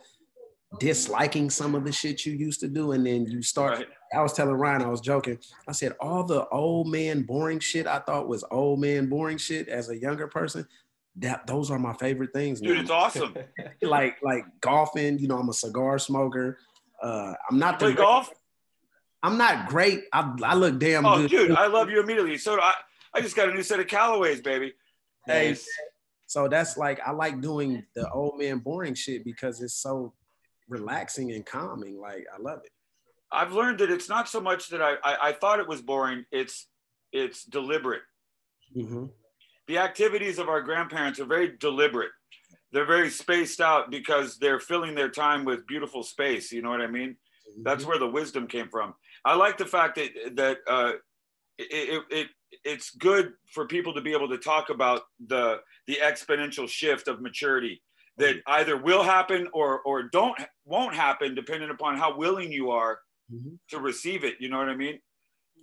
disliking 0.80 1.50
some 1.50 1.74
of 1.74 1.84
the 1.84 1.92
shit 1.92 2.26
you 2.26 2.34
used 2.34 2.60
to 2.60 2.68
do, 2.68 2.92
and 2.92 3.06
then 3.06 3.26
you 3.26 3.42
start. 3.42 3.80
Right. 3.80 3.88
I 4.14 4.22
was 4.22 4.34
telling 4.34 4.56
Ryan, 4.56 4.82
I 4.82 4.90
was 4.90 5.02
joking. 5.02 5.38
I 5.68 5.72
said 5.72 5.94
all 6.00 6.24
the 6.24 6.48
old 6.50 6.88
man 6.88 7.24
boring 7.24 7.60
shit 7.60 7.86
I 7.86 8.00
thought 8.00 8.28
was 8.28 8.44
old 8.50 8.80
man 8.80 9.08
boring 9.08 9.38
shit 9.38 9.68
as 9.68 9.90
a 9.90 9.98
younger 9.98 10.28
person 10.28 10.68
that 11.18 11.46
those 11.48 11.70
are 11.70 11.80
my 11.80 11.94
favorite 11.94 12.34
things. 12.34 12.62
Dude, 12.62 12.76
now. 12.76 12.82
it's 12.82 12.92
awesome. 12.92 13.36
like 13.82 14.18
like 14.24 14.46
golfing. 14.62 15.20
You 15.20 15.28
know, 15.28 15.38
I'm 15.38 15.50
a 15.50 15.54
cigar 15.54 16.00
smoker. 16.00 16.60
Uh, 17.02 17.34
I'm 17.50 17.60
not 17.60 17.80
play 17.80 17.94
golf. 17.94 18.32
I'm 19.22 19.38
not 19.38 19.68
great. 19.68 20.04
I, 20.14 20.34
I 20.44 20.56
look 20.56 20.80
damn 20.80 21.06
oh, 21.06 21.18
good. 21.18 21.30
dude, 21.30 21.52
I 21.52 21.68
love 21.68 21.90
you 21.90 22.02
immediately. 22.02 22.38
So 22.38 22.60
I, 22.60 22.74
I 23.14 23.22
just 23.22 23.36
got 23.36 23.50
a 23.50 23.54
new 23.54 23.64
set 23.64 23.80
of 23.80 23.88
Callaways, 23.88 24.44
baby. 24.44 24.74
Hey, 25.26 25.56
so 26.28 26.48
that's 26.48 26.78
like 26.78 27.00
I 27.06 27.12
like 27.12 27.42
doing 27.42 27.84
the 27.96 28.10
old 28.12 28.40
man 28.40 28.60
boring 28.60 28.94
shit 28.94 29.24
because 29.24 29.62
it's 29.62 29.76
so 29.76 30.14
relaxing 30.68 31.32
and 31.32 31.46
calming. 31.46 32.00
Like 32.00 32.26
I 32.34 32.42
love 32.42 32.60
it. 32.64 32.72
I've 33.32 33.54
learned 33.54 33.80
that 33.80 33.92
it's 33.92 34.10
not 34.10 34.28
so 34.28 34.40
much 34.40 34.70
that 34.70 34.82
I 34.82 34.96
I, 35.04 35.30
I 35.30 35.32
thought 35.34 35.60
it 35.60 35.68
was 35.68 35.82
boring. 35.82 36.26
It's 36.32 36.68
it's 37.12 37.44
deliberate. 37.44 38.02
Mm-hmm 38.76 39.06
the 39.70 39.78
activities 39.78 40.40
of 40.40 40.50
our 40.50 40.62
grandparents 40.62 41.20
are 41.20 41.26
very 41.26 41.56
deliberate. 41.60 42.10
They're 42.72 42.88
very 42.88 43.12
spaced 43.12 43.62
out 43.62 43.92
because 43.92 44.40
they're 44.40 44.60
filling 44.60 44.96
their 44.96 45.10
time 45.10 45.46
with 45.46 45.68
beautiful 45.68 46.02
space. 46.02 46.52
You 46.52 46.64
know 46.64 46.72
what 46.72 46.82
I 46.82 46.88
mean? 46.88 47.12
Mm-hmm. 47.12 47.64
That's 47.64 47.86
where 47.86 48.00
the 48.00 48.08
wisdom 48.08 48.48
came 48.48 48.68
from. 48.68 48.96
I 49.24 49.36
like 49.36 49.60
the 49.60 49.68
fact 49.68 49.98
that 49.98 50.36
that 50.38 50.58
uh, 50.68 50.94
it, 51.60 52.04
it, 52.10 52.28
it's 52.64 52.92
good 52.92 53.34
for 53.54 53.68
people 53.68 53.94
to 53.94 54.02
be 54.02 54.14
able 54.14 54.30
to 54.30 54.38
talk 54.38 54.70
about 54.70 55.02
the 55.28 55.58
the 55.88 55.98
exponential 56.02 56.68
shift 56.68 57.08
of 57.08 57.22
maturity 57.22 57.82
that 58.18 58.36
mm-hmm. 58.36 58.54
either 58.54 58.78
will 58.78 59.04
happen 59.04 59.48
or 59.54 59.82
or 59.82 60.04
don't 60.04 60.40
won't 60.66 60.96
happen 60.96 61.36
depending 61.36 61.70
upon 61.70 61.98
how 61.98 62.18
willing 62.18 62.52
you 62.52 62.72
are 62.72 63.00
mm-hmm. 63.32 63.56
to 63.70 63.80
receive 63.80 64.24
it. 64.24 64.36
You 64.40 64.50
know 64.50 64.58
what 64.58 64.70
I 64.70 64.76
mean? 64.76 65.00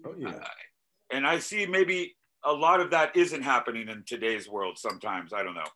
Oh 0.05 0.15
yeah. 0.19 0.29
Uh, 0.31 0.45
and 1.13 1.27
I 1.27 1.39
see 1.39 1.67
maybe 1.67 2.17
a 2.47 2.53
lot 2.53 2.81
of 2.81 2.91
that 2.91 3.15
isn't 3.17 3.43
happening 3.43 3.89
in 3.89 4.05
today's 4.07 4.49
world 4.49 4.79
sometimes 4.79 5.33
i 5.33 5.43
don't 5.43 5.55
know 5.55 5.67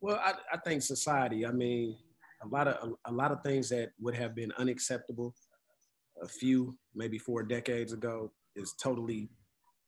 well 0.00 0.20
i, 0.24 0.32
I 0.52 0.56
think 0.58 0.82
society 0.82 1.46
i 1.46 1.52
mean 1.52 1.96
a 2.42 2.48
lot 2.48 2.66
of 2.66 2.88
a, 2.88 3.10
a, 3.10 3.12
lot 3.12 3.30
of 3.30 3.42
things 3.42 3.68
that 3.68 3.90
would 4.00 4.14
have 4.14 4.34
been 4.34 4.52
unacceptable 4.58 5.34
a 6.22 6.28
few 6.28 6.76
maybe 6.94 7.18
four 7.18 7.42
decades 7.42 7.92
ago 7.92 8.32
is 8.56 8.72
totally 8.72 9.28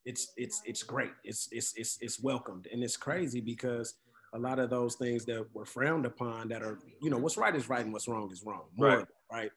it's 0.06 0.32
it's 0.36 0.62
it's 0.64 0.82
great. 0.82 1.12
It's 1.24 1.48
it's 1.52 1.74
it's, 1.76 1.98
it's 2.00 2.20
welcomed. 2.22 2.68
And 2.72 2.82
it's 2.82 2.96
crazy 2.96 3.40
because 3.40 3.94
a 4.32 4.38
lot 4.38 4.58
of 4.58 4.70
those 4.70 4.94
things 4.94 5.24
that 5.26 5.44
were 5.52 5.66
frowned 5.66 6.06
upon 6.06 6.48
that 6.48 6.62
are 6.62 6.78
you 7.02 7.10
know 7.10 7.18
what's 7.18 7.36
right 7.36 7.54
is 7.54 7.68
right 7.68 7.84
and 7.84 7.92
what's 7.92 8.08
wrong 8.08 8.30
is 8.32 8.42
wrong. 8.44 8.62
More 8.76 8.88
right, 8.88 9.06
right? 9.30 9.50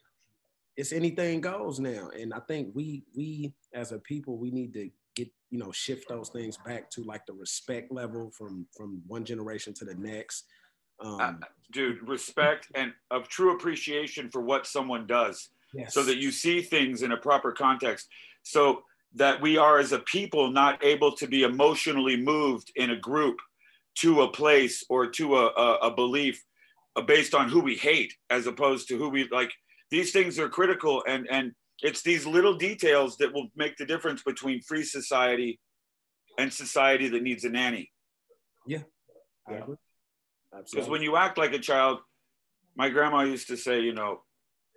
it's 0.79 0.93
anything 0.93 1.41
goes 1.41 1.79
now. 1.79 2.09
And 2.17 2.33
i 2.33 2.39
think 2.39 2.69
we 2.73 3.03
we 3.15 3.53
as 3.73 3.91
a 3.91 3.99
people 3.99 4.37
we 4.37 4.49
need 4.49 4.73
to 4.73 4.89
get 5.15 5.29
you 5.49 5.59
know 5.59 5.71
shift 5.71 6.07
those 6.07 6.29
things 6.29 6.57
back 6.65 6.89
to 6.91 7.03
like 7.03 7.25
the 7.25 7.33
respect 7.33 7.91
level 7.91 8.31
from 8.31 8.65
from 8.75 9.01
one 9.05 9.25
generation 9.25 9.73
to 9.75 9.85
the 9.85 9.95
next. 9.95 10.45
Um, 11.01 11.19
uh, 11.21 11.33
dude 11.71 12.05
respect 12.07 12.67
and 12.75 12.91
of 13.11 13.29
true 13.29 13.53
appreciation 13.53 14.29
for 14.29 14.41
what 14.41 14.67
someone 14.67 15.07
does 15.07 15.49
yes. 15.73 15.93
so 15.93 16.03
that 16.03 16.17
you 16.17 16.29
see 16.29 16.61
things 16.61 17.03
in 17.03 17.11
a 17.11 17.17
proper 17.17 17.51
context. 17.51 18.07
So 18.43 18.83
that 19.15 19.41
we 19.41 19.57
are 19.57 19.79
as 19.79 19.91
a 19.91 19.99
people 19.99 20.51
not 20.51 20.83
able 20.83 21.11
to 21.13 21.27
be 21.27 21.43
emotionally 21.43 22.15
moved 22.15 22.71
in 22.75 22.91
a 22.91 22.95
group 22.95 23.37
to 23.95 24.21
a 24.21 24.31
place 24.31 24.83
or 24.89 25.07
to 25.07 25.35
a, 25.35 25.47
a, 25.47 25.75
a 25.83 25.95
belief 25.95 26.43
uh, 26.95 27.01
based 27.01 27.33
on 27.33 27.49
who 27.49 27.59
we 27.59 27.75
hate 27.75 28.13
as 28.29 28.47
opposed 28.47 28.87
to 28.87 28.97
who 28.97 29.09
we 29.09 29.27
like 29.31 29.51
these 29.89 30.11
things 30.11 30.37
are 30.37 30.49
critical 30.49 31.03
and 31.07 31.27
and 31.31 31.51
it's 31.81 32.01
these 32.01 32.25
little 32.25 32.55
details 32.55 33.17
that 33.17 33.33
will 33.33 33.47
make 33.55 33.77
the 33.77 33.85
difference 33.85 34.21
between 34.23 34.61
free 34.61 34.83
society 34.83 35.59
and 36.37 36.51
society 36.51 37.07
that 37.09 37.23
needs 37.23 37.43
a 37.43 37.49
nanny. 37.49 37.91
Yeah. 38.67 38.79
Because 39.47 40.89
when 40.89 41.01
you 41.01 41.15
act 41.15 41.37
like 41.37 41.53
a 41.53 41.59
child, 41.59 41.99
my 42.75 42.89
grandma 42.89 43.21
used 43.21 43.47
to 43.47 43.57
say, 43.57 43.81
you 43.81 43.93
know, 43.93 44.21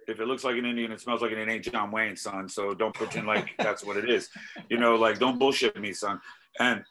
if 0.09 0.21
it 0.21 0.27
looks 0.27 0.45
like 0.45 0.57
an 0.57 0.65
Indian, 0.65 0.93
it 0.93 1.01
smells 1.01 1.23
like 1.23 1.33
an 1.33 1.49
ain't 1.49 1.65
John 1.65 1.91
Wayne, 1.91 2.17
son. 2.17 2.49
So 2.49 2.75
don't 2.75 2.95
pretend 2.95 3.27
like 3.27 3.51
that's 3.59 3.85
what 3.85 3.97
it 3.97 4.09
is. 4.09 4.29
You 4.69 4.79
know, 4.79 4.97
like 4.97 5.19
don't 5.19 5.39
bullshit 5.39 5.79
me, 5.81 5.93
son. 5.93 6.21
And 6.59 6.85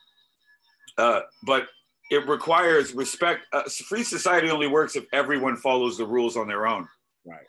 uh, 0.98 1.22
but 1.44 1.68
it 2.10 2.27
requires 2.27 2.94
respect. 2.94 3.41
Uh, 3.53 3.63
free 3.88 4.03
society 4.03 4.50
only 4.50 4.68
works 4.68 4.96
if 4.96 5.06
everyone 5.13 5.56
follows 5.58 5.98
the 5.98 6.06
rules 6.06 6.36
on 6.38 6.48
their 6.48 6.68
own. 6.68 6.88
Right. 7.25 7.39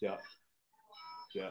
Yeah. 0.00 0.16
Yeah. 1.34 1.48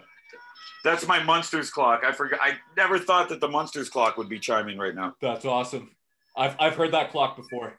That's 0.84 1.08
my 1.08 1.22
Munsters 1.24 1.70
clock. 1.70 2.04
I 2.06 2.12
forgot. 2.12 2.40
I 2.42 2.56
never 2.76 3.00
thought 3.00 3.30
that 3.30 3.40
the 3.40 3.48
Munsters 3.48 3.90
clock 3.90 4.18
would 4.18 4.30
be 4.30 4.40
chiming 4.40 4.78
right 4.78 4.96
now. 4.96 5.16
That's 5.22 5.46
awesome. 5.46 5.92
I've, 6.36 6.56
I've 6.60 6.76
heard 6.76 6.92
that 6.94 7.12
clock 7.12 7.38
before. 7.38 7.78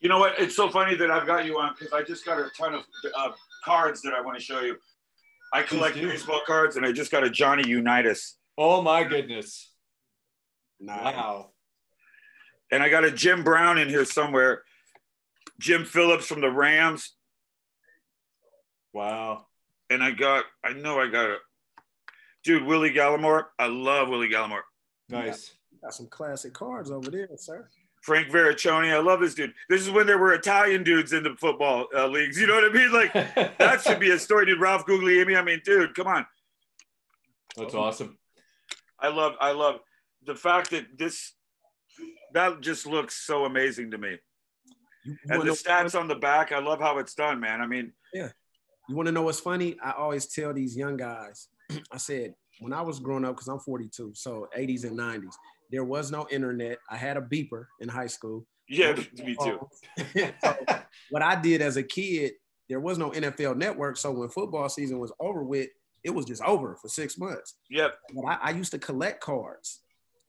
You 0.00 0.08
know 0.08 0.18
what? 0.18 0.38
It's 0.38 0.56
so 0.56 0.70
funny 0.70 0.94
that 0.96 1.10
I've 1.10 1.26
got 1.26 1.44
you 1.44 1.58
on 1.58 1.74
because 1.78 1.92
I 1.92 2.02
just 2.02 2.24
got 2.24 2.38
a 2.38 2.48
ton 2.56 2.74
of 2.74 2.84
uh, 3.16 3.32
cards 3.64 4.02
that 4.02 4.12
I 4.12 4.20
want 4.20 4.38
to 4.38 4.42
show 4.42 4.60
you. 4.60 4.76
I 5.52 5.62
collect 5.62 5.96
baseball 5.96 6.42
cards 6.46 6.76
and 6.76 6.86
I 6.86 6.92
just 6.92 7.10
got 7.10 7.24
a 7.24 7.30
Johnny 7.30 7.68
Unitas. 7.68 8.38
Oh 8.56 8.82
my 8.82 9.04
goodness. 9.04 9.72
Nice. 10.78 11.14
Wow. 11.14 11.50
And 12.70 12.82
I 12.82 12.88
got 12.88 13.04
a 13.04 13.10
Jim 13.10 13.42
Brown 13.42 13.78
in 13.78 13.88
here 13.88 14.04
somewhere. 14.04 14.62
Jim 15.58 15.84
Phillips 15.84 16.26
from 16.26 16.40
the 16.40 16.50
Rams. 16.50 17.14
Wow. 18.92 19.46
And 19.90 20.02
I 20.02 20.12
got, 20.12 20.44
I 20.64 20.72
know 20.72 21.00
I 21.00 21.08
got 21.08 21.30
a 21.30 21.36
dude, 22.44 22.64
Willie 22.64 22.92
Galimore. 22.92 23.46
I 23.58 23.66
love 23.66 24.08
Willie 24.08 24.30
Galimore. 24.30 24.62
Nice. 25.08 25.52
Got 25.82 25.94
some 25.94 26.06
classic 26.06 26.52
cards 26.52 26.90
over 26.90 27.10
there, 27.10 27.28
sir. 27.36 27.68
Frank 28.00 28.28
Varrichione. 28.28 28.92
I 28.92 28.98
love 28.98 29.20
this 29.20 29.34
dude. 29.34 29.52
This 29.68 29.82
is 29.82 29.90
when 29.90 30.06
there 30.06 30.18
were 30.18 30.32
Italian 30.32 30.82
dudes 30.82 31.12
in 31.12 31.22
the 31.22 31.34
football 31.38 31.86
uh, 31.94 32.06
leagues. 32.06 32.38
You 32.38 32.46
know 32.46 32.54
what 32.54 32.64
I 32.64 32.72
mean? 32.72 32.92
Like 32.92 33.12
that 33.58 33.82
should 33.82 34.00
be 34.00 34.10
a 34.10 34.18
story. 34.18 34.46
Did 34.46 34.60
Ralph 34.60 34.86
Guglielmi. 34.86 35.36
I 35.36 35.42
mean, 35.42 35.60
dude, 35.64 35.94
come 35.94 36.06
on. 36.06 36.26
That's 37.56 37.74
awesome. 37.74 38.18
I 38.98 39.08
love, 39.08 39.34
I 39.40 39.52
love 39.52 39.80
the 40.24 40.34
fact 40.34 40.70
that 40.70 40.98
this, 40.98 41.32
that 42.32 42.60
just 42.60 42.86
looks 42.86 43.16
so 43.16 43.44
amazing 43.44 43.90
to 43.92 43.98
me. 43.98 44.16
You, 45.04 45.12
you 45.12 45.34
And 45.34 45.42
the 45.42 45.52
stats 45.52 45.98
on 45.98 46.08
the 46.08 46.14
back, 46.14 46.52
I 46.52 46.58
love 46.58 46.80
how 46.80 46.98
it's 46.98 47.14
done, 47.14 47.40
man. 47.40 47.60
I 47.60 47.66
mean, 47.66 47.92
yeah. 48.12 48.28
You 48.90 48.96
want 48.96 49.06
to 49.06 49.12
know 49.12 49.22
what's 49.22 49.38
funny? 49.38 49.76
I 49.80 49.92
always 49.92 50.26
tell 50.26 50.52
these 50.52 50.76
young 50.76 50.96
guys, 50.96 51.46
I 51.92 51.96
said, 51.96 52.34
when 52.58 52.72
I 52.72 52.82
was 52.82 52.98
growing 52.98 53.24
up, 53.24 53.36
because 53.36 53.46
I'm 53.46 53.60
42, 53.60 54.14
so 54.16 54.48
80s 54.58 54.82
and 54.82 54.98
90s, 54.98 55.32
there 55.70 55.84
was 55.84 56.10
no 56.10 56.26
internet. 56.30 56.78
I 56.90 56.96
had 56.96 57.16
a 57.16 57.20
beeper 57.20 57.66
in 57.80 57.88
high 57.88 58.06
school. 58.06 58.46
yeah, 58.68 58.92
me 59.24 59.36
too. 59.42 59.68
So 60.42 60.56
what 61.10 61.22
I 61.22 61.40
did 61.40 61.62
as 61.62 61.76
a 61.76 61.82
kid, 61.82 62.32
there 62.68 62.80
was 62.80 62.98
no 62.98 63.10
NFL 63.10 63.56
network. 63.56 63.96
So 63.96 64.12
when 64.12 64.28
football 64.28 64.68
season 64.68 64.98
was 64.98 65.12
over 65.20 65.42
with, 65.42 65.68
it 66.04 66.10
was 66.10 66.24
just 66.24 66.42
over 66.42 66.76
for 66.76 66.88
six 66.88 67.18
months. 67.18 67.56
Yep. 67.70 67.98
But 68.14 68.24
I, 68.26 68.38
I 68.42 68.50
used 68.50 68.72
to 68.72 68.78
collect 68.78 69.20
cards 69.20 69.80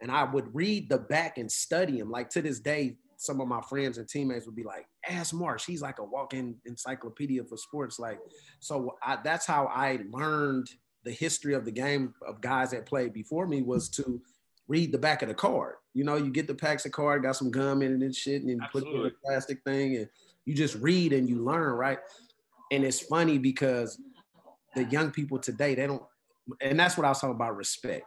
and 0.01 0.11
I 0.11 0.23
would 0.23 0.53
read 0.53 0.89
the 0.89 0.97
back 0.97 1.37
and 1.37 1.51
study 1.51 1.99
them. 1.99 2.09
Like 2.09 2.29
to 2.31 2.41
this 2.41 2.59
day, 2.59 2.97
some 3.17 3.39
of 3.39 3.47
my 3.47 3.61
friends 3.61 3.99
and 3.99 4.09
teammates 4.09 4.47
would 4.47 4.55
be 4.55 4.63
like, 4.63 4.87
ask 5.07 5.33
Marsh. 5.33 5.65
He's 5.65 5.81
like 5.81 5.99
a 5.99 6.03
walking 6.03 6.55
encyclopedia 6.65 7.43
for 7.43 7.55
sports. 7.55 7.99
Like, 7.99 8.19
so 8.59 8.95
I, 9.03 9.19
that's 9.23 9.45
how 9.45 9.67
I 9.67 9.99
learned 10.09 10.69
the 11.03 11.11
history 11.11 11.53
of 11.53 11.63
the 11.63 11.71
game 11.71 12.15
of 12.27 12.41
guys 12.41 12.71
that 12.71 12.87
played 12.87 13.13
before 13.13 13.47
me 13.47 13.61
was 13.61 13.89
to 13.89 14.21
read 14.71 14.91
the 14.91 14.97
back 14.97 15.21
of 15.21 15.27
the 15.27 15.35
card. 15.35 15.75
You 15.93 16.05
know, 16.05 16.15
you 16.15 16.31
get 16.31 16.47
the 16.47 16.55
packs 16.55 16.85
of 16.85 16.93
card, 16.93 17.23
got 17.23 17.35
some 17.35 17.51
gum 17.51 17.81
in 17.81 17.93
it 17.93 18.05
and 18.05 18.15
shit, 18.15 18.41
and 18.41 18.49
you 18.49 18.59
put 18.71 18.87
it 18.87 18.89
in 18.89 19.05
a 19.05 19.11
plastic 19.25 19.61
thing, 19.65 19.97
and 19.97 20.09
you 20.45 20.55
just 20.55 20.75
read 20.75 21.11
and 21.11 21.27
you 21.27 21.43
learn, 21.43 21.73
right? 21.73 21.99
And 22.71 22.85
it's 22.85 23.01
funny 23.01 23.37
because 23.37 23.99
the 24.73 24.85
young 24.85 25.11
people 25.11 25.37
today, 25.37 25.75
they 25.75 25.85
don't, 25.85 26.01
and 26.61 26.79
that's 26.79 26.95
what 26.97 27.05
I 27.05 27.09
was 27.09 27.19
talking 27.19 27.35
about 27.35 27.57
respect. 27.57 28.05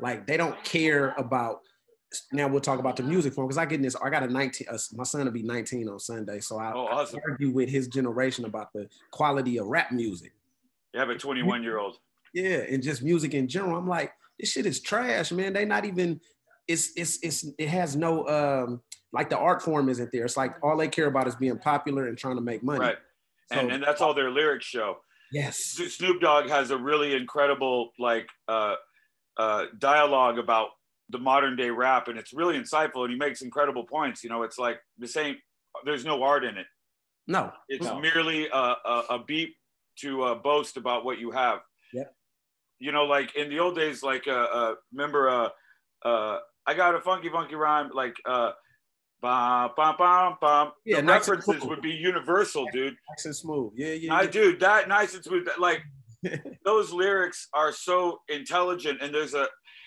Like 0.00 0.26
they 0.26 0.38
don't 0.38 0.62
care 0.64 1.14
about. 1.18 1.60
Now 2.32 2.48
we'll 2.48 2.60
talk 2.60 2.78
about 2.78 2.96
the 2.96 3.02
music 3.02 3.34
form 3.34 3.46
because 3.46 3.58
I 3.58 3.66
get 3.66 3.76
in 3.76 3.82
this. 3.82 3.96
I 3.96 4.08
got 4.08 4.22
a 4.22 4.28
19. 4.28 4.68
Uh, 4.70 4.78
my 4.94 5.04
son 5.04 5.24
will 5.24 5.32
be 5.32 5.42
19 5.42 5.88
on 5.88 5.98
Sunday, 5.98 6.40
so 6.40 6.56
I, 6.56 6.72
Oh, 6.72 6.86
awesome. 6.86 7.18
I 7.18 7.30
argue 7.30 7.50
with 7.50 7.68
his 7.68 7.88
generation 7.88 8.46
about 8.46 8.72
the 8.72 8.88
quality 9.10 9.58
of 9.58 9.66
rap 9.66 9.92
music. 9.92 10.32
You 10.94 11.00
have 11.00 11.10
a 11.10 11.18
21 11.18 11.62
year 11.62 11.78
old. 11.78 11.98
Yeah, 12.32 12.64
and 12.70 12.82
just 12.82 13.02
music 13.02 13.34
in 13.34 13.48
general. 13.48 13.76
I'm 13.76 13.88
like, 13.88 14.12
this 14.38 14.50
shit 14.52 14.66
is 14.66 14.80
trash, 14.80 15.32
man. 15.32 15.52
They 15.52 15.64
not 15.64 15.84
even. 15.84 16.20
It's 16.68 16.90
it's 16.96 17.18
it's 17.22 17.46
it 17.58 17.68
has 17.68 17.94
no 17.96 18.26
um 18.28 18.82
like 19.12 19.30
the 19.30 19.38
art 19.38 19.62
form 19.62 19.88
isn't 19.88 20.10
there. 20.12 20.24
It's 20.24 20.36
like 20.36 20.54
all 20.62 20.76
they 20.76 20.88
care 20.88 21.06
about 21.06 21.28
is 21.28 21.36
being 21.36 21.58
popular 21.58 22.08
and 22.08 22.18
trying 22.18 22.36
to 22.36 22.42
make 22.42 22.62
money. 22.62 22.80
Right. 22.80 22.96
And, 23.50 23.68
So- 23.68 23.74
and 23.74 23.82
that's 23.84 24.00
all 24.00 24.14
their 24.14 24.30
lyrics 24.30 24.66
show. 24.66 24.96
Yes. 25.32 25.58
Snoop 25.58 26.20
Dogg 26.20 26.48
has 26.48 26.70
a 26.70 26.76
really 26.76 27.14
incredible 27.14 27.90
like 27.98 28.28
uh, 28.48 28.74
uh, 29.36 29.66
dialogue 29.78 30.38
about 30.38 30.68
the 31.10 31.18
modern 31.18 31.56
day 31.56 31.70
rap, 31.70 32.08
and 32.08 32.18
it's 32.18 32.32
really 32.32 32.58
insightful. 32.58 33.02
And 33.02 33.10
he 33.12 33.16
makes 33.18 33.42
incredible 33.42 33.84
points. 33.84 34.22
You 34.24 34.30
know, 34.30 34.42
it's 34.42 34.58
like 34.58 34.78
the 34.98 35.06
same. 35.08 35.36
There's 35.84 36.04
no 36.04 36.22
art 36.22 36.44
in 36.44 36.56
it. 36.56 36.66
No. 37.28 37.52
It's 37.68 37.84
No. 37.84 38.00
merely 38.00 38.46
a, 38.48 38.56
a, 38.56 39.02
a 39.10 39.24
beat 39.26 39.54
to 40.00 40.22
uh, 40.22 40.34
boast 40.36 40.76
about 40.76 41.04
what 41.04 41.18
you 41.18 41.30
have. 41.32 41.58
You 42.78 42.92
know, 42.92 43.04
like 43.04 43.34
in 43.36 43.48
the 43.48 43.58
old 43.60 43.76
days, 43.76 44.02
like 44.02 44.26
uh, 44.26 44.30
uh 44.32 44.74
remember, 44.92 45.28
uh, 45.28 45.48
uh, 46.06 46.38
I 46.66 46.74
got 46.74 46.94
a 46.94 47.00
funky, 47.00 47.28
funky 47.28 47.54
rhyme, 47.54 47.90
like 47.94 48.14
uh, 48.26 48.52
bam, 49.22 49.70
bam, 49.76 49.94
bam, 49.98 50.36
bam. 50.40 50.72
Yeah, 50.84 50.96
the 50.96 51.02
nice 51.02 51.28
references 51.28 51.64
would 51.64 51.82
be 51.82 51.90
universal, 51.90 52.66
dude. 52.72 52.96
Nice 53.10 53.24
and 53.24 53.36
smooth. 53.36 53.72
Yeah, 53.76 53.92
yeah. 53.92 54.14
I 54.14 54.22
yeah. 54.22 54.30
do 54.30 54.56
that 54.58 54.88
nice 54.88 55.14
and 55.14 55.24
smooth. 55.24 55.48
Like 55.58 55.82
those 56.64 56.92
lyrics 56.92 57.48
are 57.54 57.72
so 57.72 58.20
intelligent, 58.28 59.00
and 59.00 59.14
there's 59.14 59.34
a 59.34 59.46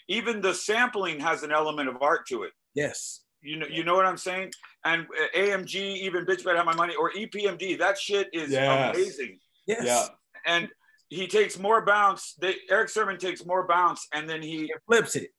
even 0.10 0.42
the 0.42 0.54
sampling 0.54 1.20
has 1.20 1.44
an 1.44 1.52
element 1.52 1.88
of 1.88 2.02
art 2.02 2.28
to 2.28 2.44
it. 2.44 2.52
Yes. 2.74 3.22
You 3.42 3.58
know, 3.58 3.68
you 3.68 3.84
know 3.84 3.96
what 3.96 4.06
I'm 4.06 4.18
saying? 4.18 4.52
And 4.84 5.04
uh, 5.04 5.38
AMG, 5.38 5.76
even 5.76 6.26
Bitch 6.26 6.44
Better 6.44 6.58
Have 6.58 6.66
My 6.66 6.76
Money, 6.76 6.96
or 6.96 7.12
EPMD, 7.12 7.78
that 7.80 7.98
shit 7.98 8.28
is 8.34 8.52
Yes. 8.52 8.96
amazing. 8.96 9.40
Yes. 9.66 9.84
Yeah. 9.86 10.08
And 10.46 10.70
he 11.10 11.28
takes 11.28 11.58
more 11.60 11.84
bounce. 11.86 12.34
They, 12.40 12.56
Erick 12.70 12.90
Sermon 12.90 13.18
takes 13.18 13.46
more 13.46 13.68
bounce, 13.68 14.08
and 14.14 14.30
then 14.30 14.42
he 14.42 14.66
It 14.66 14.82
flips 14.86 15.16
it. 15.16 15.32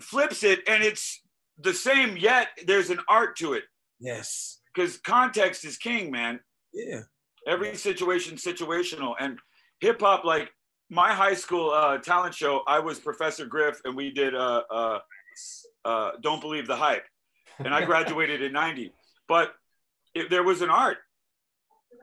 flips 0.00 0.42
it, 0.44 0.60
and 0.66 0.82
it's 0.82 1.22
the 1.58 1.74
same. 1.74 2.16
Yet 2.16 2.48
there's 2.66 2.90
an 2.90 3.00
art 3.08 3.36
to 3.38 3.52
it 3.54 3.64
Yes. 4.00 4.60
because 4.74 4.98
context 4.98 5.64
is 5.64 5.76
king, 5.76 6.10
man. 6.10 6.40
Yeah. 6.72 7.00
every 7.46 7.74
situation 7.76 8.36
situational 8.36 9.14
and 9.18 9.38
hip 9.80 10.00
hop 10.00 10.24
like 10.24 10.50
my 10.90 11.12
high 11.14 11.34
school 11.34 11.70
uh, 11.70 11.98
talent 11.98 12.34
show 12.34 12.62
i 12.68 12.78
was 12.78 12.98
professor 13.00 13.46
griff 13.46 13.80
and 13.84 13.96
we 13.96 14.10
did 14.12 14.34
uh, 14.34 14.62
uh, 14.70 14.98
uh, 15.84 16.10
don't 16.22 16.40
believe 16.42 16.66
the 16.68 16.76
hype 16.76 17.04
and 17.58 17.74
i 17.74 17.84
graduated 17.92 18.40
in 18.42 18.52
90 18.52 18.92
but 19.26 19.52
it, 20.14 20.28
there 20.30 20.42
was 20.44 20.60
an 20.62 20.70
art 20.70 20.98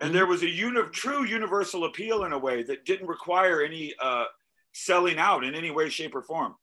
and 0.01 0.13
there 0.13 0.25
was 0.25 0.44
a 0.44 0.50
uni- 0.50 0.89
true 0.91 1.24
universal 1.25 1.86
appeal 1.86 2.24
in 2.25 2.34
a 2.34 2.38
way 2.38 2.63
that 2.63 2.86
didn't 2.86 3.08
require 3.08 3.62
any 3.62 3.94
uh, 4.01 4.25
selling 4.74 5.17
out 5.17 5.44
in 5.44 5.56
any 5.56 5.72
way 5.72 5.89
shape 5.89 6.15
or 6.15 6.22
form 6.22 6.56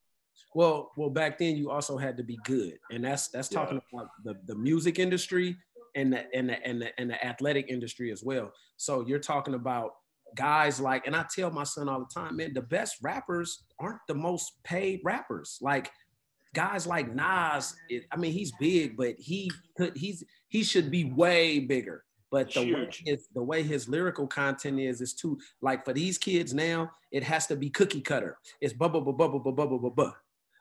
Well, 0.54 0.90
well, 0.96 1.10
back 1.10 1.38
then 1.38 1.56
you 1.56 1.70
also 1.70 1.96
had 1.96 2.16
to 2.16 2.22
be 2.22 2.38
good, 2.44 2.78
and 2.90 3.04
that's 3.04 3.28
that's 3.28 3.50
Yeah. 3.50 3.58
talking 3.60 3.80
about 3.92 4.08
the, 4.24 4.34
the 4.46 4.54
music 4.54 4.98
industry 4.98 5.56
and 5.96 6.12
the 6.12 6.32
and 6.34 6.48
the 6.48 6.64
and 6.66 6.80
the 6.82 7.00
and 7.00 7.10
the 7.10 7.24
athletic 7.24 7.66
industry 7.68 8.10
as 8.12 8.22
well. 8.22 8.52
So 8.76 9.04
you're 9.06 9.18
talking 9.20 9.54
about 9.54 9.90
guys 10.36 10.80
like, 10.80 11.06
and 11.06 11.14
I 11.14 11.24
tell 11.34 11.50
my 11.50 11.62
son 11.64 11.88
all 11.88 12.00
the 12.00 12.12
time, 12.20 12.36
man, 12.36 12.52
the 12.54 12.62
best 12.62 12.96
rappers 13.02 13.64
aren't 13.78 14.00
the 14.08 14.14
most 14.14 14.52
paid 14.64 15.00
rappers. 15.04 15.58
Like 15.60 15.90
guys 16.54 16.86
like 16.86 17.12
Nas, 17.12 17.74
it, 17.88 18.04
I 18.12 18.16
mean, 18.16 18.32
he's 18.32 18.52
big, 18.60 18.96
but 18.96 19.14
he 19.18 19.50
could 19.76 19.96
he's 19.96 20.22
he 20.48 20.62
should 20.62 20.88
be 20.90 21.04
way 21.04 21.58
bigger. 21.60 22.03
But 22.34 22.52
the 22.52 22.62
way, 22.62 22.90
his, 23.06 23.28
the 23.32 23.42
way 23.44 23.62
his 23.62 23.88
lyrical 23.88 24.26
content 24.26 24.80
is, 24.80 25.00
is 25.00 25.12
too 25.14 25.38
like 25.62 25.84
for 25.84 25.92
these 25.92 26.18
kids 26.18 26.52
now, 26.52 26.90
it 27.12 27.22
has 27.22 27.46
to 27.46 27.54
be 27.54 27.70
cookie 27.70 28.00
cutter. 28.00 28.38
It's 28.60 28.72
bubble 28.72 29.02
bubble 29.02 29.12
bubble 29.28 29.52
bubble 29.52 29.78
bubble 29.78 30.14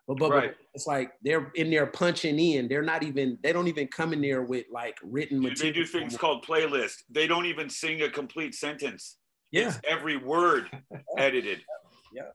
bubble. 0.08 0.30
Right. 0.30 0.54
it's 0.76 0.86
like 0.86 1.14
they're 1.24 1.52
in 1.56 1.72
there 1.72 1.88
punching 1.88 2.38
in. 2.38 2.68
They're 2.68 2.84
not 2.84 3.02
even. 3.02 3.40
They 3.42 3.52
don't 3.52 3.68
even 3.68 3.88
come 3.88 4.14
in 4.14 4.22
there 4.22 4.44
with 4.44 4.68
like 4.72 5.00
written 5.02 5.42
they 5.42 5.50
material. 5.50 5.74
do 5.74 5.86
things 5.88 6.16
called 6.16 6.46
playlist 6.46 6.98
they 7.10 7.26
don't 7.26 7.48
even 7.48 7.72
sing 7.72 8.04
a 8.04 8.10
complete 8.10 8.54
sentence 8.54 9.18
Yeah, 9.52 9.70
It's 9.70 9.80
every 9.90 10.18
word 10.18 10.70
edited. 11.18 11.62
Yeah. 12.14 12.30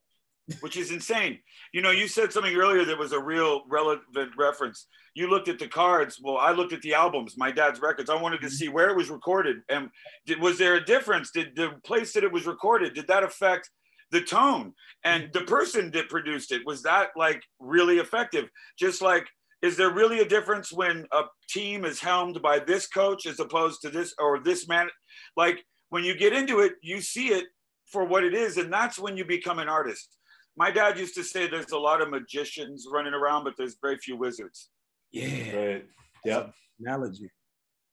Which 0.60 0.76
is 0.76 0.90
insane. 0.90 1.38
You 1.72 1.82
know, 1.82 1.90
you 1.90 2.08
said 2.08 2.32
something 2.32 2.54
earlier 2.54 2.84
that 2.84 2.98
was 2.98 3.12
a 3.12 3.20
real 3.20 3.62
relevant 3.68 4.32
reference. 4.36 4.86
You 5.14 5.28
looked 5.28 5.48
at 5.48 5.58
the 5.58 5.68
cards. 5.68 6.18
Well, 6.22 6.38
I 6.38 6.52
looked 6.52 6.72
at 6.72 6.80
the 6.82 6.94
albums, 6.94 7.36
my 7.36 7.50
dad's 7.50 7.80
records. 7.80 8.08
I 8.08 8.20
wanted 8.20 8.40
to 8.40 8.46
mm-hmm. 8.46 8.54
see 8.54 8.68
where 8.68 8.88
it 8.88 8.96
was 8.96 9.10
recorded. 9.10 9.58
And 9.68 9.90
did, 10.26 10.40
was 10.40 10.58
there 10.58 10.76
a 10.76 10.84
difference? 10.84 11.30
Did 11.30 11.54
the 11.54 11.72
place 11.84 12.12
that 12.12 12.24
it 12.24 12.32
was 12.32 12.46
recorded, 12.46 12.94
did 12.94 13.08
that 13.08 13.22
affect 13.22 13.70
the 14.10 14.22
tone? 14.22 14.72
And 15.04 15.24
mm-hmm. 15.24 15.38
the 15.38 15.44
person 15.44 15.90
that 15.90 16.08
produced 16.08 16.52
it, 16.52 16.62
was 16.64 16.82
that 16.82 17.10
like 17.16 17.42
really 17.58 17.98
effective? 17.98 18.48
Just 18.78 19.02
like, 19.02 19.26
is 19.60 19.76
there 19.76 19.90
really 19.90 20.20
a 20.20 20.28
difference 20.28 20.72
when 20.72 21.06
a 21.12 21.24
team 21.48 21.84
is 21.84 22.00
helmed 22.00 22.40
by 22.40 22.60
this 22.60 22.86
coach 22.86 23.26
as 23.26 23.40
opposed 23.40 23.82
to 23.82 23.90
this 23.90 24.14
or 24.18 24.38
this 24.38 24.68
man? 24.68 24.88
Like, 25.36 25.64
when 25.90 26.04
you 26.04 26.14
get 26.16 26.32
into 26.32 26.60
it, 26.60 26.74
you 26.82 27.00
see 27.00 27.28
it 27.28 27.46
for 27.90 28.04
what 28.04 28.22
it 28.22 28.34
is, 28.34 28.58
and 28.58 28.72
that's 28.72 28.98
when 28.98 29.16
you 29.16 29.24
become 29.24 29.58
an 29.58 29.68
artist. 29.68 30.17
My 30.58 30.70
dad 30.70 30.98
used 30.98 31.14
to 31.14 31.24
say 31.24 31.46
there's 31.46 31.72
a 31.72 31.78
lot 31.78 32.02
of 32.02 32.10
magicians 32.10 32.86
running 32.90 33.14
around, 33.14 33.44
but 33.44 33.54
there's 33.56 33.76
very 33.80 33.96
few 33.98 34.16
wizards. 34.16 34.70
yeah. 35.12 35.56
Right. 35.56 35.84
Yep. 36.24 36.52
Analogy. 36.80 37.30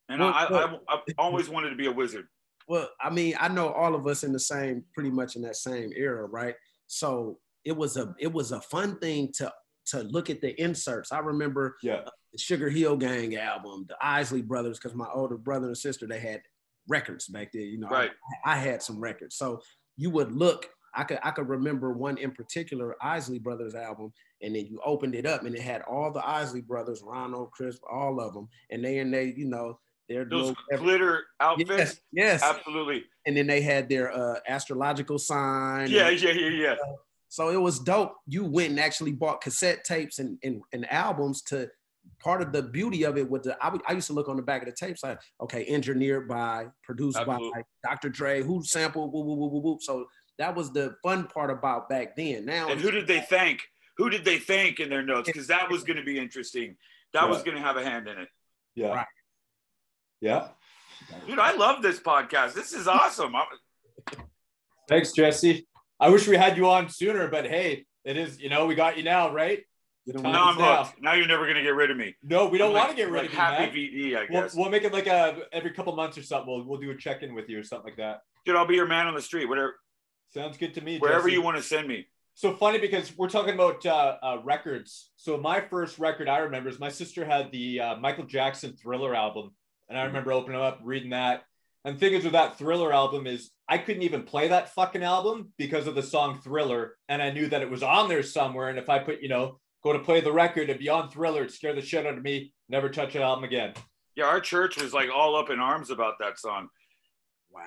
and 0.10 0.20
well, 0.20 0.34
I, 0.34 0.46
I, 0.46 0.66
I, 0.90 0.96
I 0.96 1.00
always 1.18 1.48
wanted 1.48 1.70
to 1.70 1.76
be 1.76 1.86
a 1.86 1.92
wizard. 1.92 2.28
Well, 2.68 2.90
I 3.00 3.12
mean, 3.12 3.36
I 3.40 3.48
know 3.48 3.70
all 3.70 3.94
of 3.94 4.08
us 4.08 4.24
in 4.24 4.34
the 4.34 4.40
same, 4.40 4.84
pretty 4.94 5.12
much 5.12 5.36
in 5.36 5.44
that 5.44 5.56
same 5.56 5.92
era, 5.96 6.26
right? 6.26 6.56
So 6.88 7.38
it 7.64 7.76
was 7.76 7.98
a 7.98 8.16
it 8.20 8.32
was 8.32 8.52
a 8.52 8.62
fun 8.62 8.98
thing 9.00 9.32
to 9.38 9.52
to 9.88 10.02
look 10.02 10.30
at 10.30 10.42
the 10.42 10.60
inserts. 10.62 11.12
I 11.12 11.20
remember 11.20 11.78
yeah. 11.84 11.96
Uh, 11.96 12.10
the 12.32 12.40
Sugar 12.40 12.70
Hill 12.70 12.98
Gang 12.98 13.36
album, 13.36 13.86
the 13.88 13.96
Isley 14.02 14.42
Brothers, 14.42 14.80
because 14.80 14.96
my 14.96 15.08
older 15.14 15.38
brother 15.38 15.68
and 15.68 15.78
sister 15.78 16.08
they 16.08 16.20
had 16.20 16.42
records 16.88 17.28
back 17.28 17.52
then. 17.54 17.64
You 17.64 17.80
know, 17.80 17.90
right. 17.90 18.12
I, 18.46 18.54
I, 18.54 18.58
had 18.58 18.82
some 18.82 19.00
records, 19.00 19.36
so 19.36 19.62
you 19.96 20.10
would 20.10 20.32
look. 20.32 20.70
I 20.96 21.04
could 21.04 21.20
I 21.24 21.32
could 21.32 21.50
remember 21.50 21.92
one 21.92 22.18
in 22.18 22.32
particular, 22.32 22.96
Isley 23.02 23.40
Brothers 23.40 23.76
album, 23.76 24.14
and 24.42 24.56
then 24.56 24.66
you 24.66 24.80
opened 24.86 25.16
it 25.16 25.26
up 25.26 25.44
and 25.44 25.56
it 25.56 25.62
had 25.62 25.82
all 25.84 26.12
the 26.12 26.26
Isley 26.26 26.62
Brothers, 26.62 27.02
Ronald, 27.04 27.52
Crisp, 27.52 27.82
all 27.92 28.20
of 28.20 28.34
them, 28.34 28.48
and 28.70 28.84
they 28.84 29.00
and 29.00 29.14
they 29.14 29.34
you 29.36 29.46
know 29.46 29.80
their 30.08 30.26
those 30.26 30.56
glitter 30.78 31.24
outfits. 31.40 31.70
Yes, 31.70 32.00
yes, 32.12 32.44
absolutely. 32.44 33.06
And 33.26 33.36
then 33.36 33.48
they 33.48 33.62
had 33.62 33.90
their 33.90 34.12
uh, 34.12 34.40
astrological 34.48 35.18
sign. 35.18 35.90
Yeah, 35.90 36.10
and, 36.10 36.22
yeah, 36.22 36.32
yeah, 36.32 36.50
yeah. 36.50 36.76
so 37.28 37.50
it 37.50 37.60
was 37.60 37.80
dope. 37.80 38.16
You 38.28 38.46
went 38.46 38.72
and 38.72 38.80
actually 38.80 39.14
bought 39.14 39.42
cassette 39.42 39.84
tapes 39.84 40.20
and, 40.20 40.38
and, 40.44 40.62
and 40.74 40.92
albums 40.92 41.42
to 41.44 41.70
part 42.20 42.42
of 42.42 42.52
the 42.52 42.62
beauty 42.62 43.04
of 43.04 43.18
it 43.18 43.30
with 43.30 43.44
the 43.44 43.58
I, 43.64 43.78
I 43.88 43.94
used 43.94 44.08
to 44.08 44.14
look 44.14 44.30
on 44.30 44.36
the 44.36 44.42
back 44.42 44.62
of 44.62 44.68
the 44.68 44.76
tapes 44.76 45.04
like 45.04 45.20
okay 45.42 45.66
engineered 45.68 46.28
by 46.28 46.68
produced 46.84 47.18
Absolutely. 47.18 47.52
by 47.84 47.90
Dr. 47.90 48.10
Dre 48.10 48.42
who 48.42 48.64
sampled 48.64 49.12
whoop, 49.12 49.26
whoop, 49.26 49.52
whoop, 49.52 49.64
whoop. 49.64 49.82
so 49.82 50.06
that 50.38 50.56
was 50.56 50.72
the 50.72 50.96
fun 51.04 51.28
part 51.28 51.50
about 51.50 51.90
back 51.90 52.16
then 52.16 52.46
now 52.46 52.70
and 52.70 52.80
who 52.82 52.92
did 52.92 53.08
they 53.08 53.22
thank 53.22 53.62
who 53.98 54.10
did 54.10 54.26
they 54.26 54.38
thank 54.38 54.80
in 54.80 54.90
their 54.90 55.04
notes 55.04 55.28
because 55.28 55.48
that 55.48 55.70
was 55.70 55.84
going 55.84 55.98
to 55.98 56.04
be 56.04 56.18
interesting 56.18 56.76
that 57.14 57.24
yeah. 57.24 57.30
was 57.30 57.44
going 57.44 57.56
to 57.56 57.64
have 57.64 57.78
a 57.78 57.84
hand 57.84 58.08
in 58.08 58.18
it 58.18 58.30
yeah 58.76 58.88
right. 58.90 59.08
Yeah. 60.22 60.48
Dude, 61.28 61.40
I 61.40 61.56
love 61.56 61.82
this 61.82 62.00
podcast. 62.00 62.54
This 62.54 62.74
is 62.74 62.88
awesome. 62.88 63.34
Thanks, 64.90 65.12
Jesse. 65.12 65.68
I 66.00 66.10
wish 66.10 66.28
we 66.28 66.36
had 66.36 66.58
you 66.58 66.68
on 66.68 66.90
sooner, 66.90 67.28
but 67.28 67.46
hey, 67.46 67.86
it 68.04 68.18
is, 68.18 68.40
you 68.40 68.50
know, 68.50 68.66
we 68.66 68.76
got 68.76 68.98
you 68.98 69.04
now, 69.04 69.32
right? 69.32 69.64
now 70.08 70.50
I'm 70.50 70.58
now. 70.58 70.84
hooked. 70.84 71.02
Now 71.02 71.14
you're 71.14 71.28
never 71.28 71.48
gonna 71.48 71.64
get 71.64 71.74
rid 71.74 71.90
of 71.90 71.98
me. 71.98 72.16
No, 72.24 72.48
we 72.48 72.60
don't 72.60 72.74
want 72.74 72.92
to 72.92 72.96
get 72.96 73.10
rid 73.10 73.24
like 73.24 73.26
of 73.26 73.34
you. 73.34 73.40
Happy 73.40 74.14
VD, 74.14 74.18
I 74.18 74.26
guess. 74.28 74.54
We'll, 74.54 74.64
we'll, 74.64 74.72
make 74.72 74.84
it 74.84 74.94
like 74.94 75.08
a 75.08 75.40
every 75.52 75.72
couple 75.72 75.96
months 75.96 76.16
or 76.16 76.22
something. 76.22 76.48
We'll 76.48 76.64
we'll 76.64 76.80
do 76.80 76.92
a 76.92 76.96
check 76.96 77.24
in 77.24 77.34
with 77.34 77.50
you 77.50 77.60
or 77.60 77.64
something 77.64 77.90
like 77.90 77.98
that. 77.98 78.22
Dude, 78.46 78.56
I'll 78.56 78.68
be 78.68 78.76
your 78.76 78.88
man 78.88 79.08
on 79.08 79.16
the 79.16 79.22
street. 79.22 79.46
Whatever. 79.46 79.76
Sounds 80.36 80.58
good 80.58 80.74
to 80.74 80.82
me. 80.82 81.00
Wherever 81.00 81.30
Jesse. 81.30 81.32
you 81.32 81.42
want 81.42 81.56
to 81.56 81.64
send 81.64 81.88
me. 81.88 82.08
So 82.34 82.54
funny 82.54 82.78
because 82.78 83.18
we're 83.18 83.30
talking 83.30 83.54
about 83.54 83.86
uh, 83.86 84.18
uh, 84.22 84.38
records. 84.44 85.12
So 85.16 85.38
my 85.38 85.62
first 85.62 85.98
record 85.98 86.28
I 86.28 86.40
remember 86.40 86.68
is 86.68 86.78
my 86.78 86.90
sister 86.90 87.24
had 87.24 87.54
the 87.54 87.80
uh, 87.80 87.96
Michael 87.96 88.26
Jackson 88.26 88.74
Thriller 88.74 89.16
album, 89.16 89.52
and 89.88 89.98
I 89.98 90.04
remember 90.04 90.34
opening 90.34 90.60
up, 90.60 90.82
reading 90.84 91.12
that. 91.12 91.44
And 91.86 91.98
thing 91.98 92.14
is 92.14 92.26
with 92.26 92.34
that 92.34 92.58
Thriller 92.58 92.92
album 92.92 93.28
is 93.28 93.52
I 93.70 93.78
couldn't 93.78 94.02
even 94.02 94.24
play 94.24 94.50
that 94.50 94.74
fucking 94.74 95.04
album 95.04 95.54
because 95.58 95.88
of 95.88 95.96
the 95.96 96.04
song 96.04 96.42
Thriller. 96.44 96.98
And 97.08 97.22
I 97.22 97.32
knew 97.32 97.48
that 97.48 97.62
it 97.62 97.72
was 97.72 97.82
on 97.82 98.10
there 98.10 98.24
somewhere. 98.24 98.68
And 98.68 98.78
if 98.78 98.90
I 98.90 99.00
put, 99.00 99.22
you 99.22 99.30
know, 99.30 99.62
go 99.86 99.94
to 99.94 100.00
play 100.00 100.20
the 100.20 100.34
record 100.34 100.70
and 100.70 100.78
be 100.78 100.90
on 100.90 101.10
Thriller, 101.10 101.44
it 101.44 101.52
scare 101.52 101.74
the 101.74 101.82
shit 101.82 102.06
out 102.06 102.18
of 102.18 102.24
me. 102.24 102.52
Never 102.68 102.90
touch 102.90 103.14
that 103.14 103.22
album 103.22 103.46
again. 103.46 103.74
Yeah, 104.18 104.26
our 104.26 104.42
church 104.42 104.82
was 104.82 104.92
like 104.92 105.10
all 105.16 105.38
up 105.38 105.50
in 105.50 105.62
arms 105.62 105.92
about 105.92 106.16
that 106.20 106.38
song. 106.40 106.68
Wow. 107.54 107.62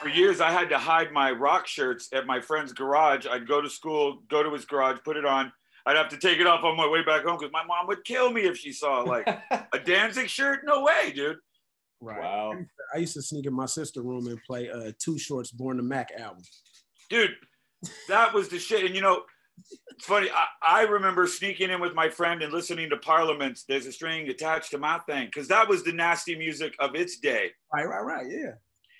For 0.00 0.08
years, 0.08 0.40
I 0.40 0.50
had 0.50 0.68
to 0.70 0.78
hide 0.78 1.10
my 1.12 1.32
rock 1.32 1.66
shirts 1.66 2.08
at 2.12 2.26
my 2.26 2.40
friend's 2.40 2.72
garage. 2.72 3.26
I'd 3.26 3.48
go 3.48 3.60
to 3.60 3.68
school, 3.68 4.22
go 4.28 4.42
to 4.42 4.52
his 4.52 4.64
garage, 4.64 4.98
put 5.04 5.16
it 5.16 5.24
on. 5.24 5.52
I'd 5.84 5.96
have 5.96 6.08
to 6.10 6.18
take 6.18 6.38
it 6.38 6.46
off 6.46 6.64
on 6.64 6.76
my 6.76 6.88
way 6.88 7.04
back 7.04 7.24
home 7.24 7.38
because 7.38 7.52
my 7.52 7.64
mom 7.64 7.86
would 7.86 8.04
kill 8.04 8.30
me 8.30 8.42
if 8.42 8.56
she 8.56 8.72
saw 8.72 9.00
like 9.00 9.26
a 9.50 9.78
Danzig 9.84 10.28
shirt. 10.28 10.60
No 10.64 10.82
way, 10.82 11.12
dude. 11.14 11.38
Right. 12.00 12.20
Wow. 12.20 12.54
I 12.94 12.98
used 12.98 13.14
to 13.14 13.22
sneak 13.22 13.46
in 13.46 13.54
my 13.54 13.66
sister 13.66 14.02
room 14.02 14.26
and 14.26 14.38
play 14.44 14.70
uh, 14.70 14.92
Too 14.98 15.18
Short's 15.18 15.50
Born 15.50 15.76
to 15.76 15.82
Mack 15.82 16.10
album. 16.18 16.42
Dude, 17.08 17.34
that 18.08 18.34
was 18.34 18.48
the 18.48 18.58
shit. 18.58 18.84
And 18.84 18.94
you 18.94 19.00
know, 19.00 19.22
it's 19.88 20.04
funny. 20.04 20.28
I, 20.30 20.46
I 20.62 20.82
remember 20.82 21.26
sneaking 21.26 21.70
in 21.70 21.80
with 21.80 21.94
my 21.94 22.08
friend 22.08 22.42
and 22.42 22.52
listening 22.52 22.90
to 22.90 22.96
Parliaments. 22.98 23.64
There's 23.66 23.86
a 23.86 23.92
string 23.92 24.28
attached 24.28 24.70
to 24.72 24.78
my 24.78 24.98
thing 25.08 25.26
because 25.26 25.48
that 25.48 25.68
was 25.68 25.84
the 25.84 25.92
nasty 25.92 26.36
music 26.36 26.74
of 26.78 26.94
its 26.94 27.18
day. 27.18 27.50
Right, 27.72 27.88
right, 27.88 28.04
right. 28.04 28.26
Yeah. 28.28 28.52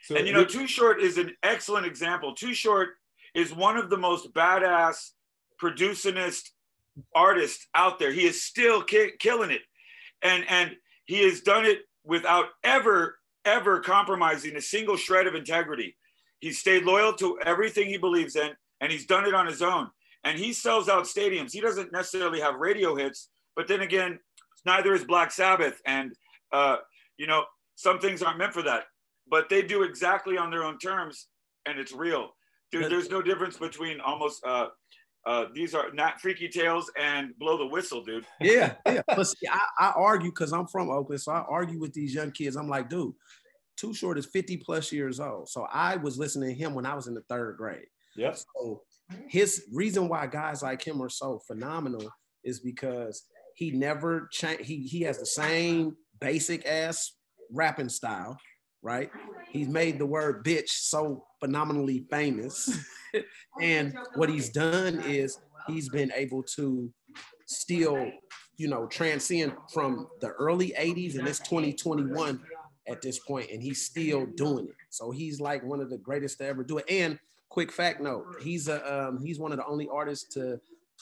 So 0.07 0.15
and 0.15 0.27
you 0.27 0.33
know, 0.33 0.45
Too 0.45 0.69
Short 0.69 1.01
is 1.01 1.19
an 1.19 1.33
excellent 1.43 1.85
example. 1.85 2.35
Too 2.35 2.55
Short 2.55 2.91
is 3.35 3.53
one 3.53 3.77
of 3.77 3.91
the 3.91 3.97
most 3.97 4.33
badass 4.33 5.11
productionist 5.61 6.51
artists 7.15 7.67
out 7.75 7.99
there. 7.99 8.13
He 8.13 8.25
is 8.25 8.43
still 8.43 8.83
ki- 8.83 9.13
killing 9.19 9.51
it, 9.51 9.63
and 10.23 10.45
and 10.49 10.77
he 11.07 11.25
has 11.25 11.41
done 11.41 11.65
it 11.65 11.81
without 12.05 12.47
ever, 12.63 13.19
ever 13.45 13.81
compromising 13.81 14.55
a 14.55 14.61
single 14.61 14.97
shred 14.97 15.27
of 15.27 15.35
integrity. 15.35 15.97
He's 16.39 16.59
stayed 16.59 16.85
loyal 16.85 17.13
to 17.15 17.41
everything 17.45 17.89
he 17.89 17.99
believes 17.99 18.37
in, 18.37 18.51
and 18.81 18.93
he's 18.93 19.07
done 19.07 19.27
it 19.27 19.35
on 19.35 19.47
his 19.47 19.61
own. 19.61 19.89
And 20.23 20.39
he 20.39 20.53
sells 20.53 20.89
out 20.89 21.05
stadiums. 21.05 21.53
He 21.53 21.61
doesn't 21.61 21.93
necessarily 21.93 22.41
have 22.41 22.57
radio 22.57 22.95
hits, 22.95 23.29
but 23.57 23.67
then 23.67 23.81
again, 23.81 24.21
neither 24.65 24.95
is 24.95 25.05
Black 25.05 25.31
Sabbath. 25.33 25.81
And, 25.87 26.13
uh, 26.53 26.77
you 27.17 27.27
know, 27.27 27.45
some 27.77 27.99
things 27.99 28.23
aren't 28.23 28.39
meant 28.39 28.53
for 28.53 28.63
that, 28.63 28.85
but 29.29 29.49
they 29.49 29.63
do 29.63 29.83
exactly 29.83 30.39
on 30.39 30.51
their 30.51 30.65
own 30.65 30.79
terms, 30.79 31.29
and 31.67 31.79
it's 31.79 31.93
real. 31.93 32.31
Dude, 32.73 32.91
there's 32.91 33.11
no 33.11 33.23
difference 33.23 33.57
between 33.57 34.01
almost 34.01 34.45
uh, 34.45 34.69
uh, 35.27 35.47
these 35.53 35.75
are 35.75 35.93
not 35.93 36.21
freaky 36.21 36.49
tales 36.49 36.91
and 36.99 37.37
blow 37.39 37.59
the 37.59 37.67
whistle, 37.67 38.03
dude. 38.03 38.25
Yeah, 38.41 38.75
yeah. 38.87 39.03
But 39.09 39.27
see, 39.27 39.49
I, 39.51 39.67
I 39.79 39.93
argue 39.97 40.31
because 40.31 40.53
I'm 40.53 40.69
from 40.69 40.89
Oakland, 40.89 41.21
so 41.21 41.33
I 41.33 41.45
argue 41.49 41.81
with 41.81 41.93
these 41.93 42.15
young 42.15 42.31
kids. 42.31 42.55
I'm 42.55 42.69
like, 42.69 42.89
dude, 42.89 43.13
Too 43.77 43.93
Short 43.93 44.19
is 44.19 44.27
50 44.27 44.59
plus 44.59 44.93
years 44.93 45.19
old. 45.19 45.49
So 45.49 45.67
I 45.73 45.97
was 45.97 46.17
listening 46.17 46.51
to 46.51 46.55
him 46.55 46.75
when 46.75 46.87
I 46.87 46.95
was 46.95 47.09
in 47.09 47.15
the 47.15 47.23
third 47.29 47.57
grade. 47.57 47.87
Yep. 48.17 48.37
So 48.37 48.83
his 49.29 49.65
reason 49.73 50.09
why 50.09 50.29
guys 50.29 50.63
like 50.63 50.87
him 50.87 51.03
are 51.03 51.09
so 51.09 51.41
phenomenal 51.47 52.09
is 52.45 52.61
because 52.61 53.25
he 53.57 53.73
never 53.73 54.29
changed. 54.31 54.65
He 54.65 54.83
he 54.83 55.01
has 55.03 55.19
the 55.19 55.27
same 55.27 55.97
basic 56.21 56.65
ass 56.67 57.15
rapping 57.53 57.89
style, 57.89 58.39
right? 58.87 59.11
He's 59.51 59.69
made 59.69 59.99
the 59.99 60.07
word 60.07 60.45
bitch 60.45 60.69
so 60.69 61.25
phenomenally 61.41 62.07
famous. 62.09 62.79
and 63.61 63.99
what 64.15 64.29
he's 64.29 64.49
done 64.49 65.01
is 65.01 65.39
he's 65.67 65.89
been 65.89 66.13
able 66.15 66.45
to 66.55 66.89
still, 67.47 68.11
you 68.57 68.69
know, 68.69 68.87
transcend 68.87 69.55
from 69.75 70.07
the 70.21 70.29
early 70.29 70.73
80s 70.79 71.19
and 71.19 71.27
it's 71.27 71.41
2021 71.41 72.41
at 72.89 73.03
this 73.03 73.19
point, 73.19 73.51
and 73.51 73.61
he's 73.61 73.85
still 73.85 74.27
doing 74.37 74.67
it. 74.67 74.75
So 74.91 75.11
he's 75.11 75.41
like 75.41 75.65
one 75.65 75.81
of 75.81 75.91
the 75.91 75.99
greatest 75.99 76.39
to 76.39 76.47
ever 76.47 76.63
do 76.63 76.79
it. 76.79 76.85
And 76.89 77.19
quick 77.49 77.73
fact 77.73 78.01
note, 78.01 78.25
he's 78.41 78.69
a 78.69 79.09
um, 79.09 79.21
he's 79.21 79.41
one 79.41 79.51
of 79.51 79.59
the 79.59 79.67
only 79.67 79.89
artists 79.93 80.33
to 80.35 80.61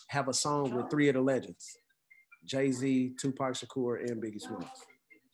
have 0.08 0.28
a 0.28 0.32
song 0.32 0.74
with 0.74 0.90
three 0.90 1.08
of 1.08 1.14
the 1.14 1.20
legends. 1.20 1.76
Jay-Z, 2.46 3.14
Tupac 3.18 3.54
Shakur, 3.54 4.10
and 4.10 4.22
Biggie 4.22 4.40
Smalls. 4.40 4.64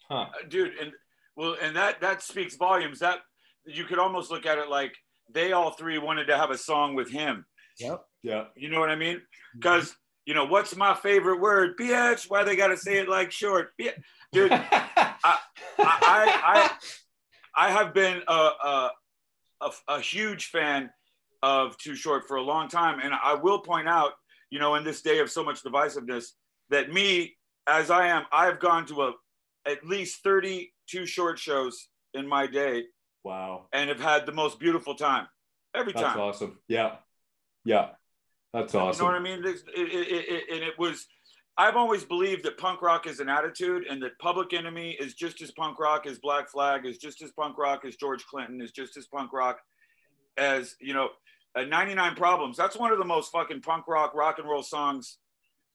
Huh. 0.09 0.15
Uh, 0.15 0.27
dude, 0.49 0.73
and 0.81 0.93
well, 1.41 1.57
and 1.63 1.75
that 1.77 2.03
that 2.03 2.23
speaks 2.23 2.57
volumes. 2.57 2.99
That 2.99 3.21
you 3.65 3.85
could 3.85 3.99
almost 3.99 4.31
look 4.31 4.45
at 4.45 4.59
it 4.59 4.69
like 4.69 4.95
they 5.33 5.53
all 5.53 5.71
three 5.71 5.97
wanted 5.97 6.27
to 6.27 6.37
have 6.37 6.51
a 6.51 6.59
song 6.59 6.95
with 6.95 7.11
him. 7.11 7.47
Yep. 7.79 8.03
Yeah. 8.23 8.45
You 8.57 8.69
know 8.69 8.79
what 8.79 8.91
I 8.91 8.97
mean? 8.97 9.17
Mm-hmm. 9.17 9.59
Because 9.59 9.97
you 10.27 10.35
know 10.35 10.45
what's 10.45 10.77
my 10.77 10.95
favorite 10.95 11.41
word? 11.41 11.79
Bitch. 11.79 12.29
Why 12.29 12.45
they 12.45 12.57
gotta 12.57 12.77
say 12.77 12.99
it 12.99 13.09
like 13.09 13.33
short? 13.33 13.71
Dude, 13.79 14.53
I, 14.53 15.09
I, 15.25 15.39
I, 15.79 16.71
I 17.57 17.71
have 17.71 17.95
been 17.95 18.21
a, 18.29 18.33
a, 18.33 18.91
a, 19.63 19.71
a 19.89 20.01
huge 20.01 20.47
fan 20.47 20.91
of 21.43 21.77
Too 21.79 21.95
Short 21.95 22.29
for 22.29 22.37
a 22.37 22.43
long 22.43 22.69
time, 22.69 23.01
and 23.03 23.15
I 23.15 23.35
will 23.35 23.61
point 23.61 23.89
out, 23.89 24.13
you 24.51 24.59
know, 24.59 24.75
in 24.75 24.85
this 24.85 25.01
day 25.01 25.21
of 25.21 25.31
so 25.31 25.43
much 25.43 25.65
divisiveness, 25.65 26.27
that 26.69 26.93
me, 26.93 27.35
as 27.67 27.91
I 27.91 28.09
am, 28.09 28.25
I've 28.31 28.61
gone 28.61 28.85
to 28.87 29.03
a 29.05 29.13
at 29.67 29.85
least 29.85 30.23
32 30.23 31.07
Short 31.07 31.39
shows 31.39 31.89
in 32.15 32.27
my 32.27 32.47
day 32.47 32.85
Wow. 33.25 33.67
And 33.73 33.89
have 33.89 34.01
had 34.01 34.27
the 34.27 34.33
most 34.33 34.59
beautiful 34.59 34.95
time 34.95 35.27
every 35.75 35.93
That's 35.93 36.05
time. 36.05 36.17
That's 36.17 36.37
awesome. 36.37 36.59
Yeah. 36.69 36.97
Yeah. 37.65 37.91
That's 38.53 38.75
awesome. 38.75 39.05
You 39.07 39.13
know 39.13 39.19
what 39.19 39.21
I 39.21 39.37
mean? 39.37 39.45
It, 39.45 39.63
it, 39.77 40.09
it, 40.09 40.45
and 40.53 40.63
it 40.65 40.79
was, 40.79 41.07
I've 41.57 41.77
always 41.77 42.05
believed 42.05 42.45
that 42.45 42.59
punk 42.59 42.83
rock 42.83 43.07
is 43.07 43.21
an 43.21 43.29
attitude 43.29 43.85
and 43.89 44.03
that 44.03 44.19
Public 44.19 44.53
Enemy 44.55 44.97
is 44.99 45.15
just 45.15 45.43
as 45.43 45.51
punk 45.53 45.79
rock 45.79 46.07
as 46.07 46.19
Black 46.19 46.51
Flag, 46.51 46.87
is 46.87 46.99
just 46.99 47.23
as 47.23 47.31
punk 47.33 47.59
rock 47.59 47.85
as 47.85 47.97
George 47.97 48.25
Clinton, 48.27 48.61
is 48.61 48.73
just 48.73 48.97
as 48.97 49.07
punk 49.07 49.33
rock 49.33 49.59
as, 50.37 50.75
you 50.81 50.95
know, 50.95 51.11
uh, 51.55 51.65
99 51.65 52.15
Problems. 52.15 52.57
That's 52.57 52.77
one 52.77 52.93
of 52.93 52.99
the 52.99 53.05
most 53.05 53.31
fucking 53.31 53.61
punk 53.61 53.87
rock, 53.87 54.15
rock 54.15 54.39
and 54.39 54.49
roll 54.49 54.63
songs. 54.63 55.19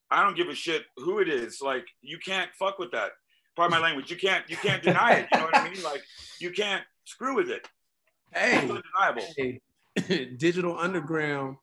I 0.10 0.24
don't 0.24 0.36
give 0.36 0.50
a 0.50 0.56
shit 0.56 0.84
who 0.98 1.19
it 1.19 1.30
is. 1.30 1.62
Like, 1.62 1.86
you 2.02 2.17
can't 2.17 2.50
fuck 2.58 2.80
with 2.80 2.91
that. 2.91 3.12
Pardon 3.56 3.80
my 3.80 3.86
language. 3.86 4.12
You 4.12 4.18
can't, 4.18 4.50
you 4.50 4.58
can't 4.58 4.84
deny 4.84 5.13
it. 5.13 5.28
You 5.32 5.39
know 5.39 5.46
what 5.46 5.58
I 5.58 5.70
mean? 5.70 5.84
Like, 5.84 6.04
you 6.39 6.52
can't, 6.52 6.84
Screw 7.06 7.36
with 7.36 7.50
it. 7.50 7.68
Hey, 8.34 8.70
hey 9.38 10.26
Digital 10.38 10.78
Underground 10.78 11.58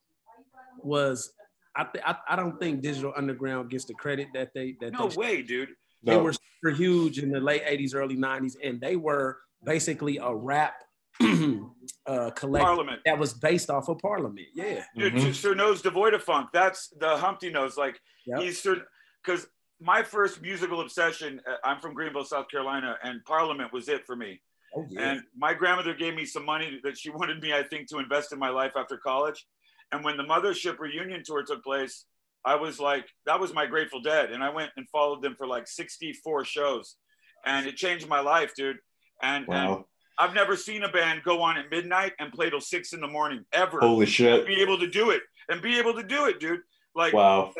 was 0.79 1.33
I, 1.75 1.85
th- 1.85 2.05
I, 2.07 2.17
I 2.29 2.37
don't 2.37 2.59
think 2.59 2.81
Digital 2.81 3.13
Underground 3.17 3.71
gets 3.71 3.85
the 3.85 3.95
credit 3.95 4.29
that 4.35 4.55
they 4.55 4.77
that 4.81 4.93
no 4.93 5.09
they 5.09 5.17
way, 5.17 5.43
dude. 5.43 5.71
No. 6.03 6.15
They 6.15 6.21
were 6.21 6.33
super 6.33 6.75
huge 6.75 7.19
in 7.19 7.31
the 7.31 7.41
late 7.41 7.65
80s, 7.65 7.95
early 7.95 8.17
90s, 8.17 8.55
and 8.63 8.81
they 8.81 8.97
were 8.97 9.39
basically 9.65 10.19
a 10.19 10.35
rap 10.35 10.75
uh, 11.21 12.31
collective 12.31 12.67
Parliament. 12.67 13.01
that 13.05 13.19
was 13.19 13.35
based 13.35 13.71
off 13.71 13.89
of 13.89 13.99
Parliament. 13.99 14.47
Yeah. 14.55 14.85
Dude, 14.97 15.15
mm-hmm. 15.15 15.33
Sir 15.33 15.55
Nose 15.55 15.83
devoid 15.83 16.15
of 16.15 16.23
funk. 16.23 16.51
That's 16.53 16.89
the 17.01 17.17
Humpty 17.17 17.51
Nose. 17.51 17.77
Like 17.77 18.01
yep. 18.27 18.41
he's 18.41 18.61
Sir, 18.61 18.83
because 19.25 19.47
my 19.83 20.03
first 20.03 20.41
musical 20.41 20.81
obsession, 20.81 21.41
uh, 21.49 21.57
I'm 21.65 21.81
from 21.81 21.95
Greenville, 21.95 22.25
South 22.25 22.49
Carolina, 22.49 22.97
and 23.03 23.25
Parliament 23.25 23.73
was 23.73 23.89
it 23.89 24.07
for 24.07 24.15
me. 24.17 24.41
Oh, 24.75 24.87
yeah. 24.89 25.13
And 25.13 25.23
my 25.37 25.55
grandmother 25.55 25.95
gave 25.95 26.15
me 26.15 26.25
some 26.25 26.45
money 26.45 26.81
that 26.85 26.97
she 26.97 27.11
wanted 27.15 27.43
me, 27.43 27.53
I 27.53 27.63
think, 27.63 27.89
to 27.89 27.99
invest 27.99 28.33
in 28.33 28.39
my 28.39 28.49
life 28.49 28.73
after 28.77 28.97
college. 28.97 29.45
And 29.91 30.05
when 30.05 30.17
the 30.17 30.23
Mothership 30.23 30.79
reunion 30.79 31.23
tour 31.25 31.43
took 31.43 31.63
place, 31.63 32.07
I 32.45 32.55
was 32.55 32.81
like, 32.81 33.07
that 33.27 33.39
was 33.39 33.53
my 33.53 33.67
Grateful 33.67 34.01
Dead. 34.01 34.31
And 34.31 34.43
I 34.43 34.51
went 34.51 34.71
and 34.77 34.89
followed 34.89 35.23
them 35.23 35.35
for 35.37 35.47
like 35.47 35.67
64 35.67 36.45
shows. 36.45 36.97
And 37.45 37.67
it 37.67 37.77
changed 37.77 38.09
my 38.09 38.21
life, 38.21 38.55
dude. 38.57 38.79
And, 39.23 39.47
wow. 39.47 39.75
and 39.75 39.85
I've 40.19 40.35
never 40.35 40.57
seen 40.57 40.83
a 40.83 40.89
band 40.89 41.23
go 41.25 41.43
on 41.43 41.59
at 41.59 41.71
midnight 41.71 42.13
and 42.19 42.33
play 42.33 42.51
till 42.51 42.61
six 42.61 42.93
in 42.93 43.01
the 43.01 43.09
morning 43.09 43.45
ever. 43.53 43.81
Holy 43.81 44.07
shit. 44.07 44.47
Be 44.47 44.61
able 44.63 44.79
to 44.79 44.89
do 44.89 45.11
it 45.11 45.23
and 45.49 45.61
be 45.61 45.79
able 45.79 45.95
to 45.95 46.03
do 46.03 46.27
it, 46.27 46.41
dude. 46.41 46.61
Like, 46.95 47.13
wow. 47.13 47.53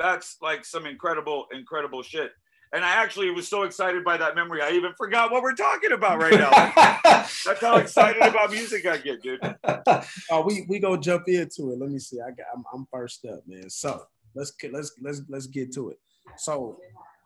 That's 0.00 0.38
like 0.40 0.64
some 0.64 0.86
incredible, 0.86 1.46
incredible 1.52 2.02
shit. 2.02 2.32
And 2.72 2.84
I 2.84 3.02
actually 3.02 3.30
was 3.32 3.46
so 3.48 3.64
excited 3.64 4.02
by 4.02 4.16
that 4.16 4.34
memory, 4.34 4.62
I 4.62 4.70
even 4.70 4.92
forgot 4.96 5.30
what 5.30 5.42
we're 5.42 5.54
talking 5.54 5.92
about 5.92 6.22
right 6.22 6.34
now. 6.34 6.50
That's 7.44 7.60
how 7.60 7.76
excited 7.76 8.22
about 8.22 8.50
music 8.50 8.86
I 8.86 8.96
get, 8.96 9.22
dude. 9.22 9.40
Oh, 10.30 10.42
we 10.46 10.64
we 10.68 10.78
go 10.78 10.96
jump 10.96 11.24
into 11.26 11.72
it. 11.72 11.78
Let 11.78 11.90
me 11.90 11.98
see. 11.98 12.18
I 12.20 12.30
got 12.30 12.46
I'm, 12.56 12.64
I'm 12.72 12.86
first 12.92 13.26
up, 13.26 13.40
man. 13.46 13.68
So 13.68 14.00
let's 14.34 14.52
let's 14.72 14.92
let's 15.02 15.22
let's 15.28 15.46
get 15.48 15.72
to 15.74 15.90
it. 15.90 15.98
So, 16.36 16.78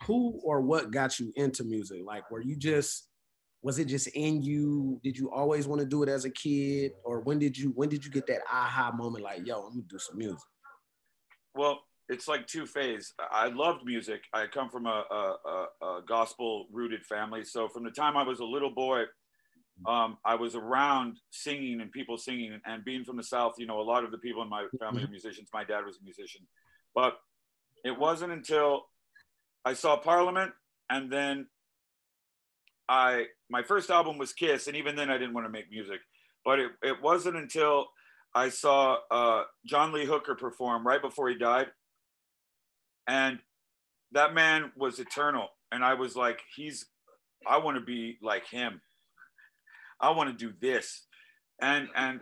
who 0.06 0.40
or 0.42 0.60
what 0.62 0.90
got 0.90 1.20
you 1.20 1.32
into 1.36 1.62
music? 1.62 2.00
Like, 2.04 2.30
were 2.30 2.40
you 2.40 2.56
just 2.56 3.08
was 3.62 3.78
it 3.78 3.84
just 3.84 4.08
in 4.08 4.42
you? 4.42 4.98
Did 5.04 5.16
you 5.16 5.30
always 5.30 5.68
want 5.68 5.80
to 5.82 5.86
do 5.86 6.02
it 6.02 6.08
as 6.08 6.24
a 6.24 6.30
kid, 6.30 6.92
or 7.04 7.20
when 7.20 7.38
did 7.38 7.56
you 7.56 7.70
when 7.76 7.90
did 7.90 8.04
you 8.04 8.10
get 8.10 8.26
that 8.28 8.40
aha 8.50 8.92
moment? 8.96 9.22
Like, 9.22 9.46
yo, 9.46 9.60
I'm 9.60 9.72
gonna 9.72 9.82
do 9.88 9.98
some 9.98 10.18
music. 10.18 10.40
Well, 11.54 11.80
it's 12.08 12.28
like 12.28 12.46
two 12.46 12.66
phase. 12.66 13.14
I 13.18 13.48
loved 13.48 13.84
music. 13.84 14.22
I 14.32 14.46
come 14.46 14.68
from 14.68 14.86
a, 14.86 15.04
a, 15.10 15.66
a, 15.82 16.00
gospel 16.06 16.66
rooted 16.70 17.04
family. 17.04 17.44
So 17.44 17.68
from 17.68 17.84
the 17.84 17.90
time 17.90 18.16
I 18.16 18.22
was 18.22 18.40
a 18.40 18.44
little 18.44 18.70
boy, 18.70 19.04
um, 19.86 20.18
I 20.24 20.34
was 20.34 20.54
around 20.54 21.18
singing 21.30 21.80
and 21.80 21.90
people 21.90 22.18
singing. 22.18 22.60
And 22.66 22.84
being 22.84 23.04
from 23.04 23.16
the 23.16 23.22
South, 23.22 23.54
you 23.58 23.66
know, 23.66 23.80
a 23.80 23.82
lot 23.82 24.04
of 24.04 24.10
the 24.10 24.18
people 24.18 24.42
in 24.42 24.50
my 24.50 24.66
family 24.78 25.04
are 25.04 25.08
musicians. 25.08 25.48
My 25.52 25.64
dad 25.64 25.84
was 25.84 25.96
a 25.96 26.04
musician. 26.04 26.42
But 26.94 27.16
it 27.84 27.98
wasn't 27.98 28.32
until 28.32 28.82
I 29.64 29.72
saw 29.72 29.96
Parliament 29.96 30.52
and 30.90 31.10
then 31.10 31.46
I, 32.86 33.24
my 33.48 33.62
first 33.62 33.90
album 33.90 34.18
was 34.18 34.34
Kiss. 34.34 34.66
And 34.66 34.76
even 34.76 34.94
then 34.94 35.10
I 35.10 35.16
didn't 35.16 35.32
want 35.32 35.46
to 35.46 35.52
make 35.52 35.70
music. 35.70 36.00
But 36.44 36.60
it, 36.60 36.70
it 36.82 37.02
wasn't 37.02 37.36
until 37.36 37.86
I 38.34 38.50
saw 38.50 38.98
uh, 39.10 39.44
John 39.64 39.92
Lee 39.92 40.04
Hooker 40.04 40.34
perform 40.34 40.86
right 40.86 41.00
before 41.00 41.30
he 41.30 41.38
died 41.38 41.68
and 43.06 43.38
that 44.12 44.34
man 44.34 44.72
was 44.76 44.98
eternal. 44.98 45.48
And 45.72 45.84
i 45.84 45.94
was 45.94 46.14
like 46.14 46.40
he's 46.54 46.86
i 47.46 47.58
want 47.58 47.76
to 47.76 47.84
be 47.84 48.18
like 48.22 48.46
him. 48.46 48.80
I 50.00 50.10
want 50.10 50.30
to 50.30 50.46
do 50.46 50.54
this. 50.60 51.06
And 51.60 51.88
and 51.94 52.20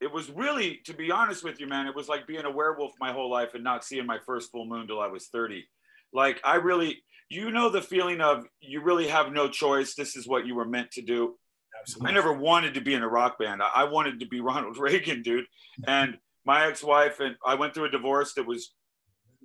it 0.00 0.12
was 0.12 0.30
really 0.30 0.80
to 0.86 0.92
be 0.92 1.10
honest 1.10 1.44
with 1.44 1.60
you 1.60 1.66
man 1.66 1.86
it 1.86 1.94
was 1.94 2.08
like 2.08 2.26
being 2.26 2.44
a 2.44 2.50
werewolf 2.50 2.92
my 3.00 3.12
whole 3.12 3.30
life 3.30 3.54
and 3.54 3.64
not 3.64 3.84
seeing 3.84 4.06
my 4.06 4.18
first 4.26 4.50
full 4.50 4.66
moon 4.66 4.86
till 4.86 5.00
i 5.00 5.06
was 5.06 5.28
30 5.28 5.64
like 6.12 6.40
i 6.44 6.56
really 6.56 7.02
you 7.28 7.50
know 7.50 7.68
the 7.68 7.82
feeling 7.82 8.20
of 8.20 8.46
you 8.60 8.82
really 8.82 9.08
have 9.08 9.32
no 9.32 9.48
choice. 9.48 9.94
This 9.94 10.16
is 10.16 10.28
what 10.28 10.46
you 10.46 10.54
were 10.54 10.64
meant 10.64 10.90
to 10.92 11.02
do. 11.02 11.36
Absolutely. 11.80 12.10
i 12.10 12.14
never 12.14 12.32
wanted 12.32 12.74
to 12.74 12.80
be 12.80 12.94
in 12.94 13.02
a 13.02 13.08
rock 13.08 13.38
band. 13.38 13.60
I 13.62 13.84
wanted 13.84 14.20
to 14.20 14.26
be 14.26 14.40
ronald 14.50 14.78
reagan 14.78 15.22
dude. 15.22 15.46
And 15.86 16.18
my 16.44 16.66
ex-wife 16.66 17.20
and 17.20 17.36
i 17.44 17.54
went 17.54 17.74
through 17.74 17.86
a 17.86 17.90
divorce 17.90 18.34
that 18.34 18.46
was 18.46 18.74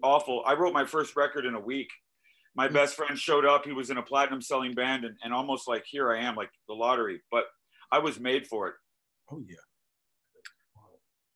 awful. 0.03 0.43
I 0.45 0.53
wrote 0.53 0.73
my 0.73 0.85
first 0.85 1.15
record 1.15 1.45
in 1.45 1.55
a 1.55 1.59
week. 1.59 1.89
My 2.55 2.67
mm. 2.67 2.73
best 2.73 2.95
friend 2.95 3.17
showed 3.17 3.45
up. 3.45 3.65
He 3.65 3.71
was 3.71 3.89
in 3.89 3.97
a 3.97 4.03
platinum 4.03 4.41
selling 4.41 4.73
band 4.73 5.05
and, 5.05 5.15
and 5.23 5.33
almost 5.33 5.67
like 5.67 5.83
here 5.85 6.11
I 6.11 6.21
am, 6.21 6.35
like 6.35 6.49
the 6.67 6.73
lottery. 6.73 7.21
But 7.31 7.45
I 7.91 7.99
was 7.99 8.19
made 8.19 8.47
for 8.47 8.67
it. 8.67 8.75
Oh 9.31 9.41
yeah. 9.47 9.55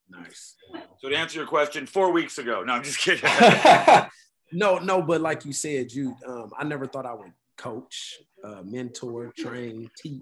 Nice. 0.10 0.56
So 1.00 1.10
to 1.10 1.16
answer 1.16 1.40
your 1.40 1.48
question, 1.48 1.86
four 1.86 2.12
weeks 2.12 2.38
ago. 2.38 2.64
No, 2.64 2.74
I'm 2.74 2.84
just 2.84 3.00
kidding. 3.00 3.24
no, 4.52 4.78
no, 4.78 5.02
but 5.02 5.22
like 5.22 5.46
you 5.46 5.54
said, 5.54 5.92
you 5.92 6.16
um, 6.28 6.52
I 6.58 6.64
never 6.64 6.86
thought 6.86 7.06
I 7.06 7.14
would 7.14 7.34
coach, 7.58 8.18
uh, 8.44 8.62
mentor, 8.64 9.32
train, 9.38 9.90
teach. 9.98 10.22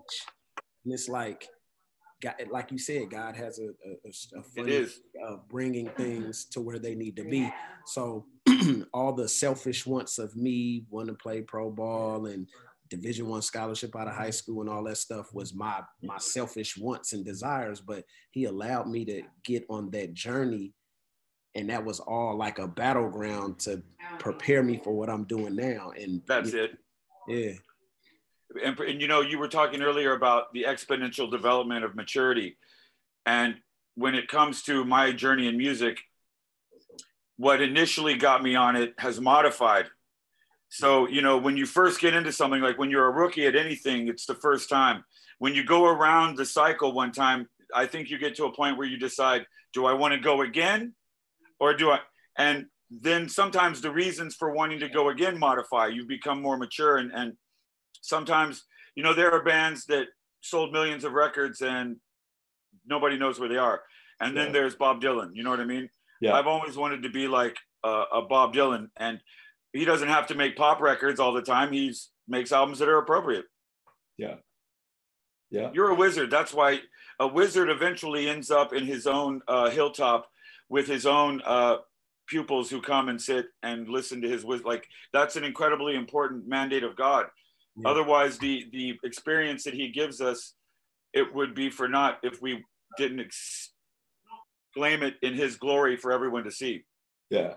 And 0.86 0.94
it's 0.94 1.10
like 1.10 1.48
God, 2.22 2.36
like 2.50 2.72
you 2.72 2.78
said, 2.78 3.10
God 3.10 3.36
has 3.36 3.60
a, 3.60 3.70
a, 3.88 4.40
a 4.40 4.44
frame 4.44 4.88
of 5.28 5.48
bringing 5.50 5.88
mm-hmm. 5.88 6.02
things 6.02 6.46
to 6.46 6.62
where 6.62 6.80
they 6.80 6.96
need 6.96 7.16
to 7.18 7.24
be. 7.24 7.52
So 7.86 8.26
all 8.94 9.14
the 9.14 9.28
selfish 9.28 9.86
wants 9.86 10.20
of 10.20 10.36
me 10.36 10.86
wanting 10.90 11.16
to 11.16 11.22
play 11.22 11.42
pro 11.42 11.70
ball 11.70 12.28
and 12.28 12.48
division 12.90 13.28
one 13.28 13.42
scholarship 13.42 13.96
out 13.96 14.08
of 14.08 14.16
high 14.16 14.30
school 14.30 14.62
and 14.62 14.70
all 14.70 14.84
that 14.84 14.98
stuff 14.98 15.34
was 15.34 15.54
my 15.54 15.82
my 16.04 16.18
selfish 16.18 16.76
wants 16.78 17.14
and 17.14 17.24
desires 17.24 17.80
but 17.80 18.04
he 18.32 18.44
allowed 18.44 18.86
me 18.86 19.06
to 19.06 19.22
get 19.46 19.64
on 19.70 19.90
that 19.92 20.14
journey 20.14 20.74
and 21.56 21.70
that 21.70 21.86
was 21.86 22.02
all 22.02 22.38
like 22.38 22.60
a 22.60 22.68
battleground 22.68 23.58
to 23.60 23.82
prepare 24.20 24.62
me 24.62 24.78
for 24.84 24.92
what 24.92 25.10
i'm 25.10 25.24
doing 25.24 25.56
now. 25.56 25.92
And 25.98 26.22
that's 26.28 26.54
it. 26.54 26.72
Yeah 27.30 27.54
and, 28.64 28.80
and 28.80 29.02
you 29.02 29.08
know 29.08 29.22
you 29.22 29.38
were 29.38 29.48
talking 29.48 29.82
earlier 29.82 30.14
about 30.14 30.54
the 30.54 30.66
exponential 30.68 31.30
development 31.30 31.86
of 31.86 31.96
maturity. 31.96 32.58
And 33.26 33.56
when 33.96 34.16
it 34.16 34.28
comes 34.28 34.64
to 34.64 34.84
my 34.86 35.12
journey 35.12 35.48
in 35.48 35.58
music 35.58 36.00
what 37.38 37.60
initially 37.60 38.16
got 38.16 38.44
me 38.44 38.56
on 38.56 38.76
it 38.76 38.94
has 39.00 39.20
modified. 39.20 39.88
So 40.70 41.08
you 41.08 41.22
know 41.22 41.38
when 41.38 41.58
you 41.58 41.66
first 41.66 42.00
get 42.00 42.14
into 42.14 42.32
something 42.32 42.62
like 42.62 42.78
when 42.78 42.92
you're 42.92 43.08
a 43.08 43.12
rookie 43.12 43.48
at 43.48 43.56
anything 43.56 44.08
it's 44.08 44.26
the 44.26 44.36
first 44.36 44.70
time. 44.70 45.04
When 45.40 45.56
you 45.56 45.64
go 45.64 45.86
around 45.86 46.38
the 46.38 46.46
cycle 46.46 46.94
one 46.94 47.12
time 47.12 47.48
i 47.74 47.86
think 47.86 48.10
you 48.10 48.18
get 48.18 48.36
to 48.36 48.46
a 48.46 48.54
point 48.54 48.78
where 48.78 48.88
you 48.88 48.98
decide 48.98 49.46
do 49.74 49.86
i 49.86 49.94
want 49.94 50.14
to 50.14 50.20
go 50.20 50.42
again? 50.42 50.94
Or 51.60 51.74
do 51.74 51.92
i 51.92 52.00
and 52.38 52.66
then 52.92 53.30
sometimes 53.30 53.80
the 53.80 53.90
reasons 53.90 54.36
for 54.36 54.52
wanting 54.52 54.80
to 54.82 54.90
go 54.90 55.10
again 55.10 55.40
modify. 55.40 55.88
You 55.88 56.06
become 56.06 56.42
more 56.42 56.58
mature 56.58 56.98
and, 56.98 57.12
and 57.14 57.38
sometimes 58.02 58.64
you 58.96 59.04
know 59.04 59.14
there 59.14 59.32
are 59.32 59.44
bands 59.44 59.86
that 59.86 60.08
sold 60.42 60.74
millions 60.74 61.04
of 61.04 61.14
records 61.14 61.62
and 61.62 61.98
nobody 62.86 63.18
knows 63.18 63.40
where 63.40 63.50
they 63.50 63.58
are. 63.58 63.82
And 64.20 64.38
then 64.38 64.52
there's 64.52 64.76
bob 64.76 65.02
dylan 65.02 65.32
you 65.34 65.44
know 65.44 65.50
what 65.50 65.60
i 65.60 65.66
mean? 65.66 65.90
Yeah. 66.20 66.34
I've 66.34 66.48
always 66.48 66.78
wanted 66.78 67.04
to 67.04 67.10
be 67.10 67.28
like 67.28 67.58
a, 67.84 68.04
a 68.14 68.22
bob 68.22 68.54
dylan 68.54 68.90
and 68.98 69.20
he 69.74 69.86
doesn't 69.86 70.10
have 70.10 70.28
to 70.28 70.36
make 70.36 70.56
pop 70.56 70.82
records 70.82 71.20
all 71.20 71.34
the 71.34 71.42
time. 71.42 71.72
He 71.72 71.94
makes 72.28 72.52
albums 72.52 72.80
that 72.80 72.90
are 72.90 72.98
appropriate. 72.98 73.46
Yeah. 74.18 74.36
Yeah. 75.50 75.72
You're 75.74 75.90
a 75.90 75.96
wizard. 75.96 76.30
That's 76.30 76.54
why 76.54 76.82
a 77.20 77.28
wizard 77.28 77.70
eventually 77.70 78.30
ends 78.30 78.52
up 78.52 78.74
in 78.74 78.86
his 78.86 79.08
own 79.08 79.42
uh, 79.48 79.70
hilltop 79.70 80.28
with 80.70 80.88
his 80.88 81.06
own 81.06 81.42
uh, 81.46 81.78
pupils 82.28 82.70
who 82.70 82.82
come 82.82 83.10
and 83.10 83.22
sit 83.22 83.48
and 83.62 83.90
listen 83.90 84.22
to 84.22 84.30
his 84.30 84.46
wisdom 84.46 84.70
like 84.70 84.88
that's 85.12 85.36
an 85.36 85.44
incredibly 85.44 85.96
important 85.96 86.48
mandate 86.48 86.84
of 86.84 86.96
god 86.96 87.26
yeah. 87.78 87.90
Otherwise, 87.90 88.38
the 88.38 88.66
the 88.72 88.98
experience 89.04 89.64
that 89.64 89.74
he 89.74 89.90
gives 89.90 90.22
us, 90.22 90.54
it 91.14 91.34
would 91.34 91.56
be 91.56 91.70
for 91.70 91.88
naught 91.88 92.20
if 92.24 92.42
we 92.42 92.64
didn't 92.98 93.20
exclaim 93.20 95.04
it 95.04 95.16
in 95.22 95.34
his 95.34 95.58
glory 95.58 95.98
for 95.98 96.12
everyone 96.12 96.44
to 96.44 96.52
see. 96.52 96.84
Yeah. 97.30 97.54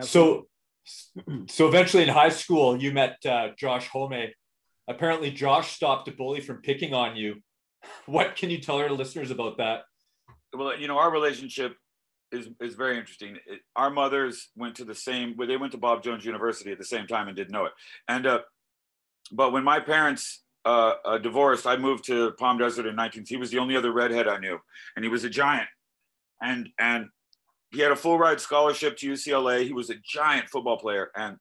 So, 0.00 0.46
so 1.48 1.68
eventually 1.68 2.02
in 2.02 2.08
high 2.08 2.30
school, 2.30 2.80
you 2.80 2.92
met 2.92 3.18
uh, 3.26 3.48
Josh 3.58 3.88
Homme. 3.88 4.32
Apparently, 4.88 5.30
Josh 5.30 5.72
stopped 5.72 6.08
a 6.08 6.12
bully 6.12 6.40
from 6.40 6.62
picking 6.62 6.94
on 6.94 7.16
you. 7.16 7.36
What 8.06 8.36
can 8.36 8.48
you 8.48 8.58
tell 8.58 8.76
our 8.76 8.90
listeners 8.90 9.32
about 9.32 9.58
that? 9.58 9.80
Well, 10.56 10.78
you 10.78 10.86
know, 10.86 10.98
our 10.98 11.10
relationship 11.10 11.74
is 12.32 12.48
is 12.60 12.74
very 12.74 12.98
interesting. 12.98 13.36
It, 13.46 13.60
our 13.76 13.90
mothers 13.90 14.48
went 14.56 14.76
to 14.76 14.84
the 14.84 14.94
same. 14.94 15.34
Well, 15.36 15.46
they 15.46 15.56
went 15.56 15.72
to 15.72 15.78
Bob 15.78 16.02
Jones 16.02 16.24
University 16.24 16.72
at 16.72 16.78
the 16.78 16.84
same 16.84 17.06
time 17.06 17.28
and 17.28 17.36
didn't 17.36 17.52
know 17.52 17.66
it. 17.66 17.72
And 18.08 18.26
uh, 18.26 18.40
but 19.30 19.52
when 19.52 19.64
my 19.64 19.80
parents 19.80 20.42
uh, 20.64 20.94
uh, 21.04 21.18
divorced, 21.18 21.66
I 21.66 21.76
moved 21.76 22.04
to 22.04 22.32
Palm 22.32 22.58
Desert 22.58 22.86
in 22.86 22.96
19. 22.96 23.24
He 23.26 23.36
was 23.36 23.50
the 23.50 23.58
only 23.58 23.76
other 23.76 23.92
redhead 23.92 24.28
I 24.28 24.38
knew, 24.38 24.58
and 24.96 25.04
he 25.04 25.10
was 25.10 25.24
a 25.24 25.30
giant. 25.30 25.68
And 26.40 26.68
and 26.78 27.08
he 27.70 27.80
had 27.80 27.92
a 27.92 27.96
full 27.96 28.18
ride 28.18 28.40
scholarship 28.40 28.96
to 28.98 29.12
UCLA. 29.12 29.64
He 29.64 29.72
was 29.72 29.90
a 29.90 29.96
giant 30.04 30.48
football 30.48 30.78
player, 30.78 31.10
and 31.16 31.36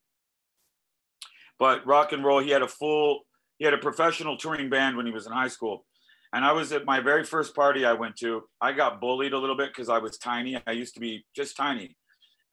but 1.58 1.86
rock 1.86 2.12
and 2.12 2.24
roll. 2.24 2.40
He 2.40 2.52
had 2.52 2.62
a 2.62 2.68
full. 2.68 3.22
He 3.58 3.66
had 3.66 3.74
a 3.74 3.78
professional 3.78 4.38
touring 4.38 4.70
band 4.70 4.98
when 4.98 5.06
he 5.06 5.12
was 5.12 5.28
in 5.28 5.32
high 5.32 5.48
school 5.48 5.86
and 6.34 6.46
I 6.46 6.52
was 6.54 6.72
at 6.72 6.86
my 6.86 7.00
very 7.00 7.24
first 7.24 7.54
party 7.56 7.86
I 7.86 7.94
went 7.94 8.16
to. 8.18 8.44
I 8.62 8.72
got 8.72 9.02
bullied 9.02 9.34
a 9.34 9.38
little 9.38 9.58
bit 9.58 9.70
because 9.70 9.90
I 9.90 9.98
was 9.98 10.18
tiny. 10.18 10.62
I 10.66 10.72
used 10.72 10.94
to 10.94 11.00
be 11.00 11.26
just 11.36 11.58
tiny. 11.58 11.98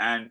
And 0.00 0.30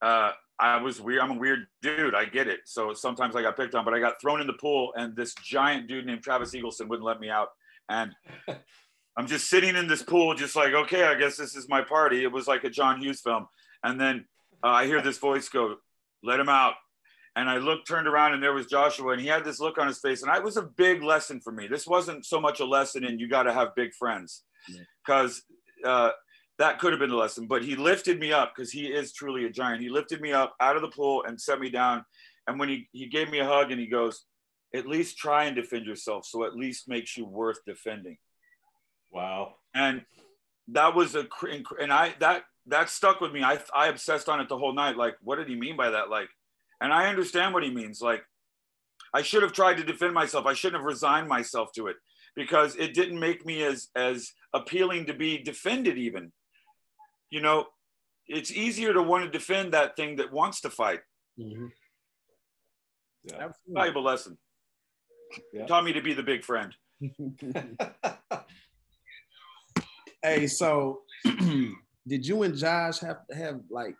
uh, 0.00 0.32
I 0.58 0.80
was 0.80 1.00
weird. 1.00 1.20
I'm 1.20 1.32
a 1.32 1.38
weird 1.38 1.66
dude. 1.82 2.14
I 2.14 2.24
get 2.24 2.48
it. 2.48 2.60
So 2.64 2.94
sometimes 2.94 3.36
I 3.36 3.42
got 3.42 3.56
picked 3.56 3.74
on, 3.74 3.84
but 3.84 3.92
I 3.92 4.00
got 4.00 4.20
thrown 4.20 4.40
in 4.40 4.46
the 4.46 4.54
pool, 4.54 4.92
and 4.96 5.14
this 5.14 5.34
giant 5.42 5.86
dude 5.86 6.06
named 6.06 6.22
Travis 6.22 6.54
Eagleson 6.54 6.88
wouldn't 6.88 7.06
let 7.06 7.20
me 7.20 7.28
out. 7.28 7.48
And 7.88 8.12
I'm 9.16 9.26
just 9.26 9.50
sitting 9.50 9.76
in 9.76 9.86
this 9.86 10.02
pool, 10.02 10.34
just 10.34 10.56
like, 10.56 10.72
okay, 10.72 11.04
I 11.04 11.14
guess 11.16 11.36
this 11.36 11.54
is 11.54 11.68
my 11.68 11.82
party. 11.82 12.22
It 12.22 12.32
was 12.32 12.46
like 12.46 12.64
a 12.64 12.70
John 12.70 13.00
Hughes 13.00 13.20
film. 13.20 13.46
And 13.84 14.00
then 14.00 14.24
uh, 14.62 14.68
I 14.68 14.86
hear 14.86 15.02
this 15.02 15.18
voice 15.18 15.48
go, 15.48 15.76
"Let 16.22 16.40
him 16.40 16.48
out." 16.48 16.74
And 17.36 17.48
I 17.48 17.58
looked, 17.58 17.86
turned 17.86 18.08
around, 18.08 18.34
and 18.34 18.42
there 18.42 18.52
was 18.52 18.66
Joshua, 18.66 19.12
and 19.12 19.20
he 19.20 19.28
had 19.28 19.44
this 19.44 19.60
look 19.60 19.78
on 19.78 19.86
his 19.86 20.00
face. 20.00 20.22
And 20.22 20.34
it 20.34 20.42
was 20.42 20.56
a 20.56 20.62
big 20.62 21.02
lesson 21.02 21.40
for 21.40 21.52
me. 21.52 21.68
This 21.68 21.86
wasn't 21.86 22.26
so 22.26 22.40
much 22.40 22.58
a 22.60 22.64
lesson 22.64 23.04
in 23.04 23.20
you 23.20 23.28
got 23.28 23.44
to 23.44 23.52
have 23.52 23.74
big 23.76 23.94
friends, 23.94 24.42
because 25.04 25.42
uh, 25.86 26.10
that 26.58 26.80
could 26.80 26.92
have 26.92 26.98
been 26.98 27.12
a 27.12 27.16
lesson. 27.16 27.46
But 27.46 27.62
he 27.62 27.76
lifted 27.76 28.18
me 28.18 28.32
up 28.32 28.52
because 28.54 28.72
he 28.72 28.86
is 28.86 29.12
truly 29.12 29.44
a 29.46 29.50
giant. 29.50 29.80
He 29.80 29.88
lifted 29.88 30.20
me 30.20 30.32
up 30.32 30.54
out 30.60 30.76
of 30.76 30.82
the 30.82 30.88
pool 30.88 31.22
and 31.26 31.40
set 31.40 31.60
me 31.60 31.70
down. 31.70 32.04
And 32.46 32.58
when 32.58 32.68
he, 32.68 32.88
he 32.92 33.06
gave 33.06 33.30
me 33.30 33.38
a 33.38 33.46
hug 33.46 33.70
and 33.70 33.80
he 33.80 33.86
goes, 33.86 34.24
at 34.74 34.86
least 34.86 35.16
try 35.16 35.44
and 35.44 35.54
defend 35.54 35.86
yourself. 35.86 36.26
So 36.26 36.44
at 36.44 36.56
least 36.56 36.88
makes 36.88 37.16
you 37.16 37.24
worth 37.24 37.64
defending. 37.64 38.18
Wow. 39.10 39.54
And 39.72 40.02
that 40.68 40.94
was 40.94 41.14
a, 41.14 41.28
and 41.80 41.92
I, 41.92 42.14
that, 42.18 42.42
that 42.66 42.90
stuck 42.90 43.20
with 43.20 43.32
me. 43.32 43.42
I, 43.42 43.58
I 43.74 43.86
obsessed 43.86 44.28
on 44.28 44.40
it 44.40 44.48
the 44.48 44.58
whole 44.58 44.74
night. 44.74 44.96
Like, 44.96 45.16
what 45.22 45.36
did 45.36 45.48
he 45.48 45.54
mean 45.54 45.76
by 45.76 45.90
that? 45.90 46.10
Like, 46.10 46.28
and 46.80 46.92
I 46.92 47.08
understand 47.08 47.54
what 47.54 47.62
he 47.62 47.70
means. 47.70 48.00
Like, 48.00 48.22
I 49.14 49.22
should 49.22 49.42
have 49.42 49.52
tried 49.52 49.76
to 49.78 49.84
defend 49.84 50.14
myself. 50.14 50.46
I 50.46 50.54
shouldn't 50.54 50.80
have 50.80 50.86
resigned 50.86 51.28
myself 51.28 51.72
to 51.76 51.88
it 51.88 51.96
because 52.36 52.76
it 52.76 52.94
didn't 52.94 53.18
make 53.18 53.44
me 53.44 53.62
as, 53.62 53.88
as 53.96 54.32
appealing 54.54 55.06
to 55.06 55.14
be 55.14 55.38
defended 55.38 55.98
even 55.98 56.30
you 57.30 57.40
know, 57.40 57.66
it's 58.26 58.52
easier 58.52 58.92
to 58.92 59.02
want 59.02 59.24
to 59.24 59.30
defend 59.30 59.72
that 59.72 59.96
thing 59.96 60.16
that 60.16 60.32
wants 60.32 60.60
to 60.62 60.70
fight. 60.70 61.00
Mm-hmm. 61.38 61.66
Yeah. 63.24 63.48
Valuable 63.68 64.02
lesson. 64.02 64.36
Yeah. 65.52 65.66
Taught 65.66 65.84
me 65.84 65.92
to 65.92 66.02
be 66.02 66.12
the 66.12 66.22
big 66.22 66.44
friend. 66.44 66.74
hey, 70.22 70.46
so 70.46 71.00
did 72.06 72.26
you 72.26 72.42
and 72.42 72.56
Josh 72.56 72.98
have 73.00 73.18
have 73.32 73.60
like 73.70 73.94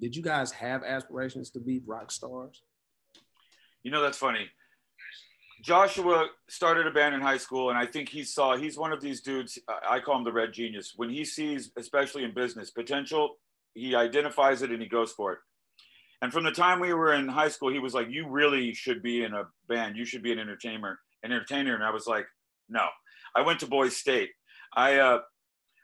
did 0.00 0.14
you 0.14 0.22
guys 0.22 0.52
have 0.52 0.82
aspirations 0.82 1.50
to 1.50 1.60
be 1.60 1.80
rock 1.86 2.10
stars? 2.10 2.62
You 3.82 3.90
know, 3.90 4.02
that's 4.02 4.18
funny. 4.18 4.46
Joshua 5.62 6.26
started 6.48 6.86
a 6.86 6.90
band 6.90 7.14
in 7.14 7.20
high 7.20 7.38
school, 7.38 7.70
and 7.70 7.78
I 7.78 7.86
think 7.86 8.08
he 8.08 8.22
saw 8.22 8.56
he's 8.56 8.76
one 8.76 8.92
of 8.92 9.00
these 9.00 9.22
dudes. 9.22 9.58
I 9.88 10.00
call 10.00 10.18
him 10.18 10.24
the 10.24 10.32
red 10.32 10.52
genius. 10.52 10.92
When 10.96 11.08
he 11.08 11.24
sees, 11.24 11.72
especially 11.78 12.24
in 12.24 12.34
business, 12.34 12.70
potential, 12.70 13.36
he 13.74 13.94
identifies 13.94 14.62
it 14.62 14.70
and 14.70 14.82
he 14.82 14.88
goes 14.88 15.12
for 15.12 15.32
it. 15.32 15.38
And 16.22 16.32
from 16.32 16.44
the 16.44 16.50
time 16.50 16.80
we 16.80 16.94
were 16.94 17.14
in 17.14 17.28
high 17.28 17.48
school, 17.48 17.72
he 17.72 17.78
was 17.78 17.94
like, 17.94 18.08
"You 18.10 18.28
really 18.28 18.74
should 18.74 19.02
be 19.02 19.24
in 19.24 19.34
a 19.34 19.44
band. 19.68 19.96
You 19.96 20.04
should 20.04 20.22
be 20.22 20.32
an 20.32 20.38
entertainer." 20.38 20.98
An 21.22 21.32
entertainer, 21.32 21.74
and 21.74 21.82
I 21.82 21.90
was 21.90 22.06
like, 22.06 22.26
"No." 22.68 22.86
I 23.34 23.42
went 23.42 23.60
to 23.60 23.66
Boys 23.66 23.96
State. 23.96 24.30
I 24.74 24.96
uh, 24.98 25.20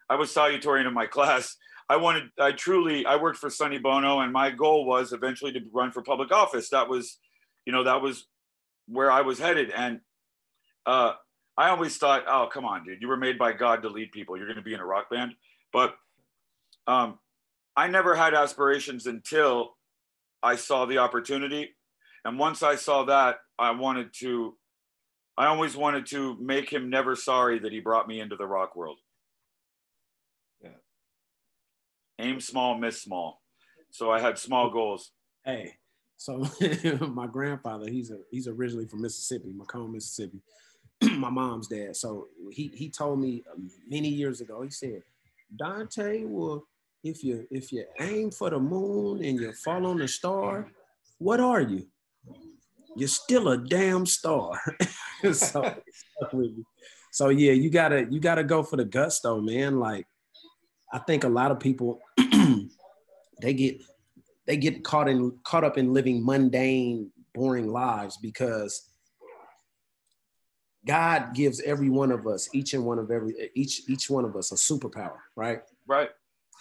I 0.09 0.16
was 0.16 0.35
salutatorian 0.35 0.87
in 0.87 0.94
my 0.94 1.07
class. 1.16 1.57
I 1.88 1.97
wanted, 1.97 2.25
I 2.38 2.53
truly, 2.53 3.05
I 3.05 3.16
worked 3.16 3.38
for 3.38 3.51
Sonny 3.51 3.79
Bono, 3.79 4.21
and 4.21 4.33
my 4.33 4.51
goal 4.51 4.87
was 4.87 5.12
eventually 5.12 5.53
to 5.53 5.61
run 5.73 5.92
for 5.92 6.03
public 6.03 6.33
office. 6.33 6.71
That 6.71 6.88
was, 6.88 7.18
you 7.66 7.73
know, 7.73 7.85
that 7.85 8.01
was 8.01 8.27
where 8.87 9.11
I 9.11 9.23
was 9.23 9.38
headed. 9.38 9.71
And 9.71 10.01
uh, 10.87 11.12
I 11.57 11.68
always 11.68 11.97
thought, 11.99 12.25
oh, 12.27 12.49
come 12.53 12.64
on, 12.64 12.85
dude, 12.85 13.01
you 13.01 13.09
were 13.09 13.16
made 13.16 13.38
by 13.38 13.53
God 13.53 13.83
to 13.83 13.88
lead 13.88 14.12
people. 14.12 14.37
You're 14.37 14.47
going 14.47 14.57
to 14.57 14.62
be 14.62 14.75
in 14.75 14.81
a 14.81 14.87
rock 14.87 15.11
band. 15.11 15.33
But 15.73 15.95
um, 16.87 17.18
I 17.77 17.88
never 17.88 18.14
had 18.14 18.35
aspirations 18.35 19.07
until 19.07 19.77
I 20.42 20.57
saw 20.57 20.87
the 20.87 20.99
opportunity. 20.99 21.71
And 22.25 22.38
once 22.38 22.62
I 22.62 22.77
saw 22.77 23.05
that, 23.05 23.37
I 23.59 23.73
wanted 23.73 24.12
to, 24.21 24.57
I 25.37 25.47
always 25.47 25.77
wanted 25.77 26.07
to 26.07 26.37
make 26.40 26.71
him 26.71 26.90
never 26.90 27.16
sorry 27.16 27.59
that 27.61 27.73
he 27.73 27.81
brought 27.81 28.09
me 28.09 28.21
into 28.21 28.37
the 28.37 28.47
rock 28.47 28.77
world. 28.77 28.99
Yeah. 30.62 30.71
Aim 32.22 32.40
small, 32.40 32.78
miss 32.78 33.02
small. 33.02 33.42
So 33.90 34.11
I 34.11 34.20
had 34.20 34.38
small 34.38 34.70
goals. 34.70 35.11
Hey, 35.44 35.74
so 36.16 36.46
my 37.08 37.26
grandfather, 37.26 37.90
he's 37.90 38.12
a 38.12 38.18
he's 38.30 38.46
originally 38.46 38.87
from 38.87 39.02
Mississippi, 39.02 39.52
McComb, 39.52 39.92
Mississippi. 39.92 40.40
my 41.02 41.30
mom's 41.30 41.66
dad. 41.66 41.96
So 41.96 42.28
he 42.52 42.68
he 42.74 42.90
told 42.90 43.18
me 43.18 43.42
uh, 43.50 43.58
many 43.88 44.08
years 44.08 44.40
ago. 44.40 44.62
He 44.62 44.70
said, 44.70 45.02
Dante, 45.56 46.24
well, 46.24 46.64
if 47.02 47.24
you 47.24 47.44
if 47.50 47.72
you 47.72 47.85
aim 48.00 48.30
for 48.30 48.50
the 48.50 48.61
moon 48.61 49.24
and 49.24 49.40
you 49.40 49.52
fall 49.52 49.85
on 49.85 49.98
the 49.98 50.06
star, 50.06 50.70
what 51.18 51.40
are 51.40 51.61
you? 51.61 51.88
You're 52.94 53.08
still 53.08 53.48
a 53.48 53.58
damn 53.58 54.06
star. 54.06 54.61
so, 55.32 55.74
so 57.11 57.28
yeah, 57.30 57.52
you 57.52 57.68
gotta 57.68 58.06
you 58.08 58.20
gotta 58.20 58.44
go 58.44 58.62
for 58.62 58.76
the 58.76 58.85
gusto, 58.85 59.40
man. 59.40 59.80
Like 59.80 60.06
I 60.92 60.98
think 60.98 61.24
a 61.24 61.28
lot 61.28 61.50
of 61.50 61.59
people 61.59 62.00
they 63.40 63.55
get 63.55 63.81
they 64.46 64.57
get 64.57 64.85
caught 64.85 65.09
in 65.09 65.38
caught 65.44 65.64
up 65.64 65.78
in 65.78 65.92
living 65.92 66.24
mundane, 66.24 67.11
boring 67.35 67.68
lives 67.68 68.18
because 68.18 68.88
God 70.87 71.35
gives 71.35 71.61
every 71.62 71.88
one 71.90 72.11
of 72.11 72.26
us, 72.26 72.48
each 72.52 72.74
and 72.74 72.85
one 72.85 72.98
of 72.98 73.11
every 73.11 73.50
each 73.55 73.88
each 73.88 74.11
one 74.11 74.24
of 74.24 74.37
us 74.37 74.52
a 74.52 74.57
superpower, 74.57 75.18
right? 75.37 75.61
Right. 75.87 76.11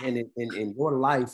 And 0.04 0.18
in, 0.18 0.30
in, 0.38 0.56
in 0.56 0.76
your 0.78 0.94
life 0.94 1.34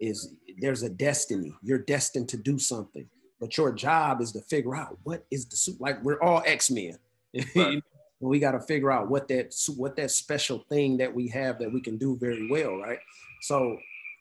is 0.00 0.34
there's 0.60 0.82
a 0.82 0.88
destiny. 0.88 1.54
You're 1.62 1.78
destined 1.78 2.28
to 2.30 2.36
do 2.36 2.58
something, 2.58 3.08
but 3.40 3.56
your 3.56 3.72
job 3.72 4.20
is 4.20 4.32
to 4.32 4.40
figure 4.42 4.76
out 4.76 4.98
what 5.02 5.24
is 5.30 5.46
the 5.46 5.56
super. 5.56 5.78
Like 5.80 6.02
we're 6.02 6.20
all 6.20 6.42
X 6.46 6.70
Men. 6.70 6.98
Right. 8.22 8.28
we 8.30 8.38
got 8.38 8.52
to 8.52 8.60
figure 8.60 8.90
out 8.90 9.08
what 9.08 9.28
that 9.28 9.54
what 9.76 9.96
that 9.96 10.10
special 10.10 10.64
thing 10.68 10.96
that 10.98 11.14
we 11.14 11.28
have 11.28 11.58
that 11.58 11.72
we 11.72 11.80
can 11.80 11.98
do 11.98 12.16
very 12.16 12.48
well, 12.50 12.76
right? 12.76 12.98
So 13.42 13.78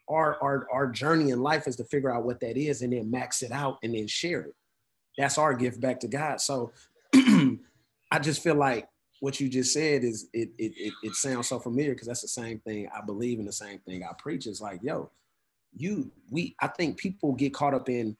our, 0.10 0.42
our, 0.42 0.68
our 0.72 0.88
journey 0.88 1.30
in 1.30 1.42
life 1.42 1.68
is 1.68 1.76
to 1.78 1.86
figure 1.86 2.14
out 2.14 2.24
what 2.26 2.40
that 2.42 2.58
is 2.58 2.82
and 2.82 2.94
then 2.94 3.10
max 3.10 3.44
it 3.44 3.52
out 3.52 3.78
and 3.84 3.94
then 3.94 4.08
share 4.08 4.42
it. 4.42 4.56
That's 5.18 5.38
our 5.38 5.54
gift 5.54 5.80
back 5.80 6.00
to 6.02 6.08
God. 6.08 6.42
So 6.42 6.72
I 7.14 8.20
just 8.20 8.44
feel 8.44 8.56
like 8.56 8.88
what 9.20 9.40
you 9.40 9.48
just 9.48 9.74
said 9.74 10.04
is 10.04 10.28
it 10.34 10.50
it 10.58 10.74
it, 10.76 10.94
it 11.04 11.14
sounds 11.14 11.48
so 11.48 11.60
familiar 11.60 11.94
because 11.94 12.08
that's 12.08 12.22
the 12.22 12.28
same 12.28 12.60
thing 12.60 12.90
I 12.96 13.06
believe 13.06 13.40
in 13.40 13.46
the 13.46 13.52
same 13.52 13.80
thing 13.80 14.04
I 14.04 14.14
preach. 14.18 14.48
Is 14.48 14.62
like, 14.62 14.82
yo, 14.82 15.12
you 15.76 16.12
we 16.30 16.56
I 16.60 16.68
think 16.68 16.98
people 16.98 17.34
get 17.34 17.54
caught 17.54 17.74
up 17.74 17.88
in 17.88 18.18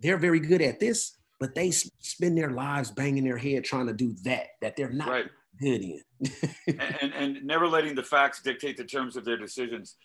they're 0.00 0.16
very 0.16 0.40
good 0.40 0.62
at 0.62 0.80
this, 0.80 1.17
but 1.40 1.54
they 1.54 1.70
spend 1.70 2.36
their 2.36 2.50
lives 2.50 2.90
banging 2.90 3.24
their 3.24 3.38
head 3.38 3.64
trying 3.64 3.86
to 3.86 3.92
do 3.92 4.14
that 4.24 4.46
that 4.60 4.76
they're 4.76 4.90
not 4.90 5.08
right. 5.08 5.26
good 5.60 5.82
in. 5.82 6.02
and, 6.66 6.94
and 7.02 7.12
and 7.14 7.44
never 7.44 7.68
letting 7.68 7.94
the 7.94 8.02
facts 8.02 8.42
dictate 8.42 8.76
the 8.76 8.84
terms 8.84 9.16
of 9.16 9.24
their 9.24 9.36
decisions. 9.36 9.96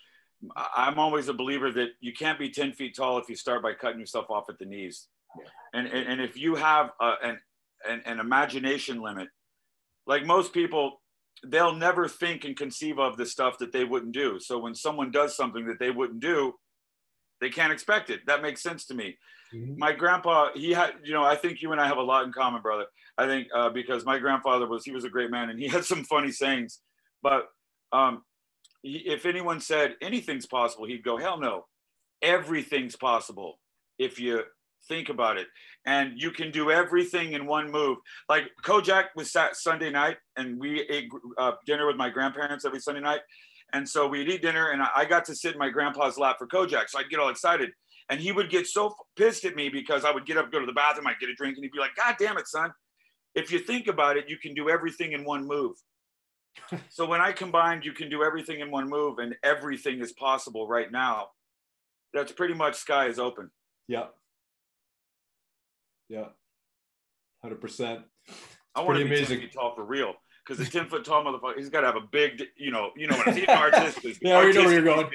I'm 0.76 0.98
always 0.98 1.28
a 1.28 1.34
believer 1.34 1.72
that 1.72 1.90
you 2.00 2.12
can't 2.12 2.38
be 2.38 2.50
10 2.50 2.72
feet 2.72 2.96
tall 2.96 3.18
if 3.18 3.28
you 3.28 3.36
start 3.36 3.62
by 3.62 3.72
cutting 3.72 4.00
yourself 4.00 4.26
off 4.30 4.44
at 4.48 4.58
the 4.58 4.66
knees. 4.66 5.08
Yeah. 5.38 5.44
And, 5.72 5.86
and, 5.86 6.08
and 6.08 6.20
if 6.20 6.36
you 6.36 6.54
have 6.54 6.90
a, 7.00 7.12
an, 7.22 7.38
an, 7.88 8.02
an 8.04 8.20
imagination 8.20 9.00
limit, 9.00 9.28
like 10.06 10.26
most 10.26 10.52
people, 10.52 11.00
they'll 11.46 11.74
never 11.74 12.08
think 12.08 12.44
and 12.44 12.56
conceive 12.56 12.98
of 12.98 13.16
the 13.16 13.26
stuff 13.26 13.58
that 13.58 13.72
they 13.72 13.84
wouldn't 13.84 14.12
do. 14.12 14.38
So 14.38 14.58
when 14.58 14.74
someone 14.74 15.10
does 15.10 15.36
something 15.36 15.66
that 15.66 15.78
they 15.78 15.90
wouldn't 15.90 16.20
do, 16.20 16.54
they 17.40 17.50
can't 17.50 17.72
expect 17.72 18.10
it. 18.10 18.20
That 18.26 18.42
makes 18.42 18.62
sense 18.62 18.86
to 18.86 18.94
me. 18.94 19.16
Mm-hmm. 19.54 19.78
My 19.78 19.92
grandpa, 19.92 20.48
he 20.54 20.72
had, 20.72 20.92
you 21.02 21.12
know, 21.12 21.24
I 21.24 21.36
think 21.36 21.62
you 21.62 21.72
and 21.72 21.80
I 21.80 21.86
have 21.86 21.98
a 21.98 22.02
lot 22.02 22.24
in 22.24 22.32
common, 22.32 22.62
brother. 22.62 22.86
I 23.16 23.26
think 23.26 23.48
uh, 23.54 23.70
because 23.70 24.04
my 24.04 24.18
grandfather 24.18 24.66
was, 24.66 24.84
he 24.84 24.92
was 24.92 25.04
a 25.04 25.10
great 25.10 25.30
man 25.30 25.50
and 25.50 25.58
he 25.58 25.68
had 25.76 25.84
some 25.84 26.04
funny 26.04 26.30
sayings, 26.30 26.80
but 27.22 27.46
um, 27.92 28.22
if 28.82 29.24
anyone 29.24 29.60
said 29.60 29.94
anything's 30.02 30.46
possible, 30.46 30.86
he'd 30.86 31.04
go, 31.04 31.16
hell 31.16 31.38
no. 31.38 31.66
Everything's 32.22 32.96
possible 32.96 33.58
if 33.98 34.18
you 34.18 34.42
think 34.88 35.08
about 35.08 35.38
it. 35.38 35.46
And 35.86 36.12
you 36.20 36.30
can 36.30 36.50
do 36.50 36.70
everything 36.70 37.32
in 37.32 37.46
one 37.46 37.70
move. 37.70 37.98
Like 38.28 38.44
Kojak 38.62 39.06
was 39.16 39.30
sat 39.30 39.56
Sunday 39.56 39.90
night 39.90 40.16
and 40.36 40.58
we 40.58 40.80
ate 40.90 41.10
uh, 41.38 41.52
dinner 41.66 41.86
with 41.86 41.96
my 41.96 42.10
grandparents 42.10 42.64
every 42.64 42.80
Sunday 42.80 43.00
night. 43.00 43.20
And 43.74 43.86
so 43.86 44.06
we'd 44.06 44.28
eat 44.28 44.40
dinner 44.40 44.70
and 44.70 44.82
I 44.82 45.04
got 45.04 45.26
to 45.26 45.34
sit 45.34 45.52
in 45.52 45.58
my 45.58 45.68
grandpa's 45.68 46.16
lap 46.16 46.36
for 46.38 46.46
Kojak. 46.46 46.88
So 46.88 46.98
I'd 46.98 47.10
get 47.10 47.18
all 47.18 47.28
excited. 47.28 47.70
And 48.08 48.20
he 48.20 48.32
would 48.32 48.48
get 48.48 48.66
so 48.66 48.94
pissed 49.16 49.44
at 49.44 49.56
me 49.56 49.68
because 49.68 50.04
I 50.04 50.10
would 50.10 50.24
get 50.24 50.38
up, 50.38 50.50
go 50.50 50.60
to 50.60 50.66
the 50.66 50.72
bathroom, 50.72 51.06
I'd 51.06 51.18
get 51.20 51.28
a 51.28 51.34
drink, 51.34 51.56
and 51.56 51.64
he'd 51.64 51.72
be 51.72 51.78
like, 51.78 51.96
God 51.96 52.16
damn 52.18 52.38
it, 52.38 52.46
son. 52.48 52.72
If 53.34 53.50
you 53.50 53.58
think 53.58 53.88
about 53.88 54.16
it, 54.16 54.28
you 54.28 54.38
can 54.38 54.54
do 54.54 54.70
everything 54.70 55.12
in 55.12 55.24
one 55.24 55.46
move 55.46 55.76
so 56.88 57.06
when 57.06 57.20
I 57.20 57.32
combined, 57.32 57.84
you 57.84 57.92
can 57.92 58.08
do 58.08 58.22
everything 58.22 58.60
in 58.60 58.70
one 58.70 58.88
move 58.88 59.18
and 59.18 59.34
everything 59.42 60.00
is 60.00 60.12
possible 60.12 60.66
right 60.66 60.90
now. 60.90 61.28
That's 62.12 62.32
pretty 62.32 62.54
much 62.54 62.76
sky 62.76 63.06
is 63.06 63.18
open. 63.18 63.50
Yeah. 63.88 64.06
Yeah. 66.08 66.26
100%. 67.44 68.02
I 68.74 68.80
want 68.82 68.98
to 68.98 69.04
be 69.04 69.10
amazing. 69.10 69.38
10 69.40 69.48
feet 69.48 69.52
tall 69.54 69.74
for 69.74 69.84
real. 69.84 70.14
Because 70.46 70.66
a 70.66 70.70
10 70.70 70.88
foot 70.88 71.04
tall 71.04 71.24
motherfucker, 71.24 71.56
he's 71.56 71.70
got 71.70 71.80
to 71.80 71.86
have 71.86 71.96
a 71.96 72.06
big, 72.12 72.42
you 72.56 72.70
know, 72.70 72.90
you 72.96 73.06
know, 73.06 73.20
an 73.26 73.44
artist 73.48 74.04
is. 74.04 74.18
yeah, 74.20 74.44
we 74.44 74.52
know 74.52 74.64
where 74.64 74.72
you're 74.72 74.82
going. 74.82 75.08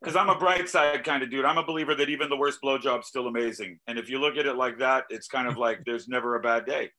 because 0.00 0.16
I'm 0.16 0.30
a 0.30 0.38
bright 0.38 0.68
side 0.68 1.04
kind 1.04 1.22
of 1.22 1.30
dude. 1.30 1.44
I'm 1.44 1.58
a 1.58 1.64
believer 1.64 1.94
that 1.94 2.08
even 2.08 2.28
the 2.28 2.36
worst 2.36 2.60
blowjob's 2.62 3.08
still 3.08 3.28
amazing. 3.28 3.78
And 3.86 3.98
if 3.98 4.08
you 4.08 4.18
look 4.18 4.36
at 4.36 4.46
it 4.46 4.56
like 4.56 4.78
that, 4.78 5.04
it's 5.10 5.28
kind 5.28 5.46
of 5.46 5.56
like 5.56 5.84
there's 5.84 6.08
never 6.08 6.34
a 6.36 6.40
bad 6.40 6.66
day. 6.66 6.90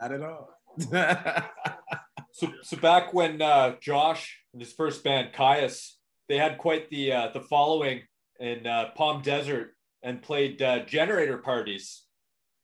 Not 0.00 0.12
at 0.12 0.22
all. 0.22 0.50
so, 2.32 2.52
so 2.62 2.76
back 2.76 3.14
when 3.14 3.40
uh, 3.40 3.76
Josh 3.80 4.38
and 4.52 4.60
his 4.60 4.72
first 4.72 5.02
band, 5.02 5.32
Kyuss, 5.32 5.92
they 6.28 6.36
had 6.36 6.58
quite 6.58 6.90
the 6.90 7.12
uh, 7.12 7.28
the 7.32 7.40
following 7.40 8.02
in 8.38 8.66
uh, 8.66 8.90
Palm 8.94 9.22
Desert 9.22 9.74
and 10.02 10.22
played 10.22 10.60
uh, 10.60 10.84
generator 10.84 11.38
parties. 11.38 12.02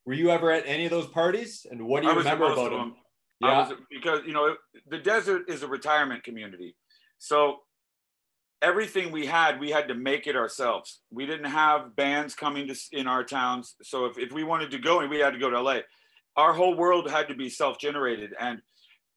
Were 0.05 0.15
you 0.15 0.31
ever 0.31 0.51
at 0.51 0.65
any 0.67 0.85
of 0.85 0.91
those 0.91 1.07
parties? 1.07 1.67
And 1.71 1.87
what 1.87 2.03
do 2.03 2.09
you 2.09 2.15
remember 2.15 2.53
about 2.53 2.71
them? 2.71 2.79
them? 2.79 2.95
Yeah, 3.41 3.69
was, 3.69 3.79
because 3.91 4.21
you 4.27 4.33
know 4.33 4.55
the 4.89 4.99
desert 4.99 5.49
is 5.49 5.63
a 5.63 5.67
retirement 5.67 6.23
community, 6.23 6.77
so 7.19 7.59
everything 8.63 9.11
we 9.11 9.27
had, 9.27 9.59
we 9.59 9.71
had 9.71 9.89
to 9.89 9.95
make 9.95 10.29
it 10.29 10.37
ourselves. 10.37 11.01
We 11.11 11.27
didn't 11.27 11.51
have 11.51 11.97
bands 11.97 12.35
coming 12.35 12.69
to 12.69 12.77
in 12.93 13.09
our 13.09 13.25
towns, 13.25 13.75
so 13.83 14.07
if, 14.07 14.19
if 14.19 14.33
we 14.33 14.45
wanted 14.45 14.71
to 14.71 14.79
go, 14.79 15.01
and 15.01 15.11
we 15.11 15.19
had 15.19 15.33
to 15.33 15.39
go 15.39 15.51
to 15.51 15.61
LA, 15.61 15.79
our 16.37 16.53
whole 16.53 16.77
world 16.77 17.11
had 17.11 17.29
to 17.29 17.35
be 17.35 17.49
self-generated, 17.49 18.31
and 18.39 18.61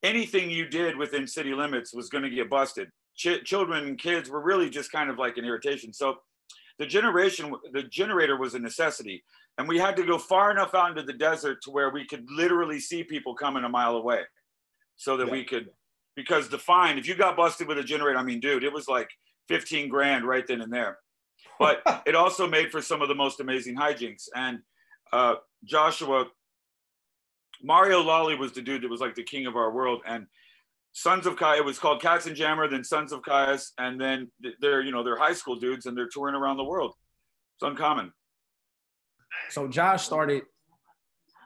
anything 0.02 0.50
you 0.50 0.68
did 0.68 0.98
within 0.98 1.28
city 1.28 1.54
limits 1.54 1.94
was 1.94 2.10
going 2.10 2.24
to 2.24 2.30
get 2.30 2.50
busted. 2.50 2.90
Ch- 3.16 3.44
children 3.44 3.86
and 3.86 4.00
kids 4.00 4.30
were 4.30 4.42
really 4.42 4.70
just 4.70 4.92
kind 4.92 5.10
of 5.10 5.18
like 5.18 5.38
an 5.38 5.46
irritation. 5.46 5.94
So 5.94 6.16
the 6.78 6.86
generation, 6.86 7.54
the 7.72 7.84
generator 7.84 8.38
was 8.38 8.54
a 8.54 8.60
necessity, 8.60 9.24
and 9.58 9.68
we 9.68 9.78
had 9.78 9.96
to 9.96 10.04
go 10.04 10.18
far 10.18 10.52
enough 10.52 10.74
out 10.74 10.90
into 10.90 11.04
the 11.04 11.14
desert 11.14 11.62
to 11.64 11.72
where 11.72 11.90
we 11.90 12.06
could 12.06 12.26
literally 12.30 12.80
see 12.80 13.04
people 13.04 13.34
coming 13.34 13.64
a 13.64 13.70
mile 13.70 13.96
away, 13.96 14.22
so 14.96 15.18
that 15.18 15.28
yeah. 15.28 15.32
we 15.32 15.44
could. 15.44 15.70
Because 16.16 16.50
the 16.50 16.58
fine, 16.58 16.98
if 16.98 17.08
you 17.08 17.16
got 17.16 17.36
busted 17.38 17.68
with 17.68 17.78
a 17.78 17.84
generator, 17.84 18.18
I 18.18 18.24
mean, 18.24 18.40
dude, 18.40 18.64
it 18.64 18.72
was 18.72 18.88
like 18.88 19.10
15 19.48 19.90
grand 19.90 20.26
right 20.26 20.46
then 20.48 20.62
and 20.62 20.72
there. 20.72 20.98
But 21.60 21.82
it 22.06 22.16
also 22.16 22.48
made 22.48 22.72
for 22.72 22.82
some 22.82 23.02
of 23.02 23.10
the 23.10 23.16
most 23.16 23.40
amazing 23.40 23.76
hijinks. 23.76 24.30
And 24.36 24.60
uh, 25.12 25.36
Joshua, 25.64 26.28
Mario 27.62 28.02
Lalli 28.02 28.38
was 28.38 28.54
the 28.54 28.62
dude 28.62 28.84
that 28.84 28.90
was 28.90 29.02
like 29.02 29.16
the 29.16 29.24
king 29.24 29.46
of 29.46 29.56
our 29.56 29.72
world. 29.72 30.02
And 30.06 30.28
Sons 30.96 31.26
of 31.26 31.36
Kai, 31.36 31.58
it 31.58 31.66
was 31.66 31.78
called 31.78 32.02
Katzenjammer, 32.02 32.72
then 32.72 32.86
Sons 32.86 33.12
of 33.12 33.22
Kyuss, 33.22 33.72
and 33.78 34.00
then 34.00 34.32
they're, 34.62 34.82
you 34.82 34.94
know, 34.94 35.04
they're 35.04 35.18
high 35.18 35.34
school 35.34 35.58
dudes 35.58 35.88
and 35.88 35.98
they're 35.98 36.08
touring 36.08 36.36
around 36.36 36.56
the 36.56 36.64
world. 36.64 36.94
It's 37.58 37.68
uncommon. 37.68 38.14
So 39.50 39.68
Josh 39.68 40.06
started 40.06 40.44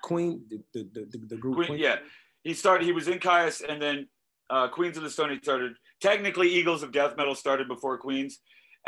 Queen, 0.04 0.44
the, 0.52 0.62
the, 0.74 0.88
the, 0.94 1.18
the 1.30 1.36
group. 1.36 1.56
Queen, 1.56 1.68
Queen, 1.68 1.80
Yeah. 1.80 1.96
He 2.44 2.54
started, 2.54 2.86
he 2.86 2.92
was 2.92 3.08
in 3.08 3.18
Kyuss 3.18 3.68
and 3.68 3.82
then 3.82 4.08
uh, 4.52 4.68
Queens 4.68 4.98
of 4.98 5.04
the 5.04 5.10
Stone 5.10 5.32
Age 5.32 5.42
started. 5.42 5.74
Technically, 6.00 6.48
Eagles 6.50 6.84
of 6.84 6.92
Death 6.92 7.18
Metal 7.18 7.34
started 7.34 7.68
before 7.68 7.98
Queens. 7.98 8.38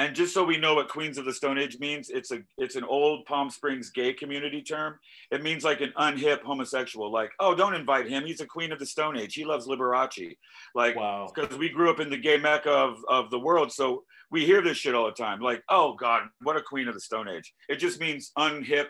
And 0.02 0.16
just 0.16 0.34
so 0.34 0.44
we 0.44 0.58
know 0.58 0.74
what 0.74 0.90
Queens 0.90 1.20
of 1.20 1.26
the 1.26 1.34
Stone 1.34 1.60
Age 1.60 1.78
means, 1.78 2.10
it's 2.10 2.32
a 2.32 2.40
it's 2.58 2.76
an 2.76 2.84
old 2.84 3.24
Palm 3.28 3.52
Springs 3.52 3.92
gay 3.92 4.14
community 4.14 4.64
term. 4.64 4.98
It 5.30 5.44
means 5.44 5.64
like 5.64 5.80
an 5.80 5.94
unhip 5.96 6.42
homosexual, 6.42 7.12
like 7.12 7.30
oh 7.40 7.54
don't 7.54 7.76
invite 7.76 8.10
him, 8.10 8.26
he's 8.26 8.42
a 8.42 8.48
Queen 8.48 8.72
of 8.72 8.80
the 8.80 8.86
Stone 8.88 9.16
Age. 9.16 9.36
He 9.36 9.46
loves 9.46 9.68
Liberace, 9.68 10.36
like 10.74 10.96
because 10.96 11.52
wow. 11.52 11.58
we 11.60 11.70
grew 11.70 11.92
up 11.92 12.00
in 12.00 12.10
the 12.10 12.18
gay 12.18 12.38
mecca 12.38 12.72
of 12.72 12.98
of 13.08 13.30
the 13.30 13.38
world, 13.38 13.72
so 13.72 14.04
we 14.32 14.44
hear 14.44 14.64
this 14.64 14.78
shit 14.78 14.96
all 14.96 15.06
the 15.06 15.12
time. 15.12 15.40
Like 15.40 15.62
oh 15.70 15.94
god, 15.94 16.24
what 16.42 16.58
a 16.58 16.64
Queen 16.64 16.88
of 16.88 16.96
the 16.96 17.00
Stone 17.00 17.28
Age. 17.28 17.54
It 17.70 17.76
just 17.76 18.00
means 18.00 18.32
unhip 18.40 18.88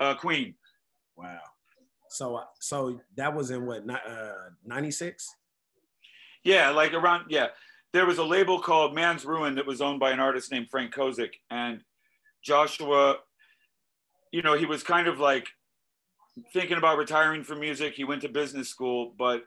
uh, 0.00 0.16
queen. 0.16 0.56
Wow. 1.16 1.38
So 2.08 2.42
so 2.58 3.00
that 3.16 3.32
was 3.32 3.52
in 3.52 3.64
what 3.64 3.88
uh, 3.88 4.32
ninety 4.64 4.90
six. 4.90 5.36
Yeah, 6.42 6.70
like 6.70 6.94
around 6.94 7.26
yeah. 7.28 7.46
There 7.92 8.06
was 8.06 8.18
a 8.18 8.24
label 8.24 8.60
called 8.60 8.94
Man's 8.94 9.24
Ruin 9.24 9.54
that 9.56 9.66
was 9.66 9.80
owned 9.80 10.00
by 10.00 10.12
an 10.12 10.20
artist 10.20 10.50
named 10.50 10.68
Frank 10.70 10.94
Kozik, 10.94 11.32
and 11.50 11.80
Joshua, 12.42 13.16
you 14.32 14.42
know, 14.42 14.56
he 14.56 14.66
was 14.66 14.82
kind 14.82 15.08
of 15.08 15.18
like 15.18 15.46
thinking 16.52 16.78
about 16.78 16.98
retiring 16.98 17.44
from 17.44 17.60
music. 17.60 17.94
He 17.94 18.04
went 18.04 18.22
to 18.22 18.28
business 18.28 18.68
school, 18.68 19.14
but 19.18 19.42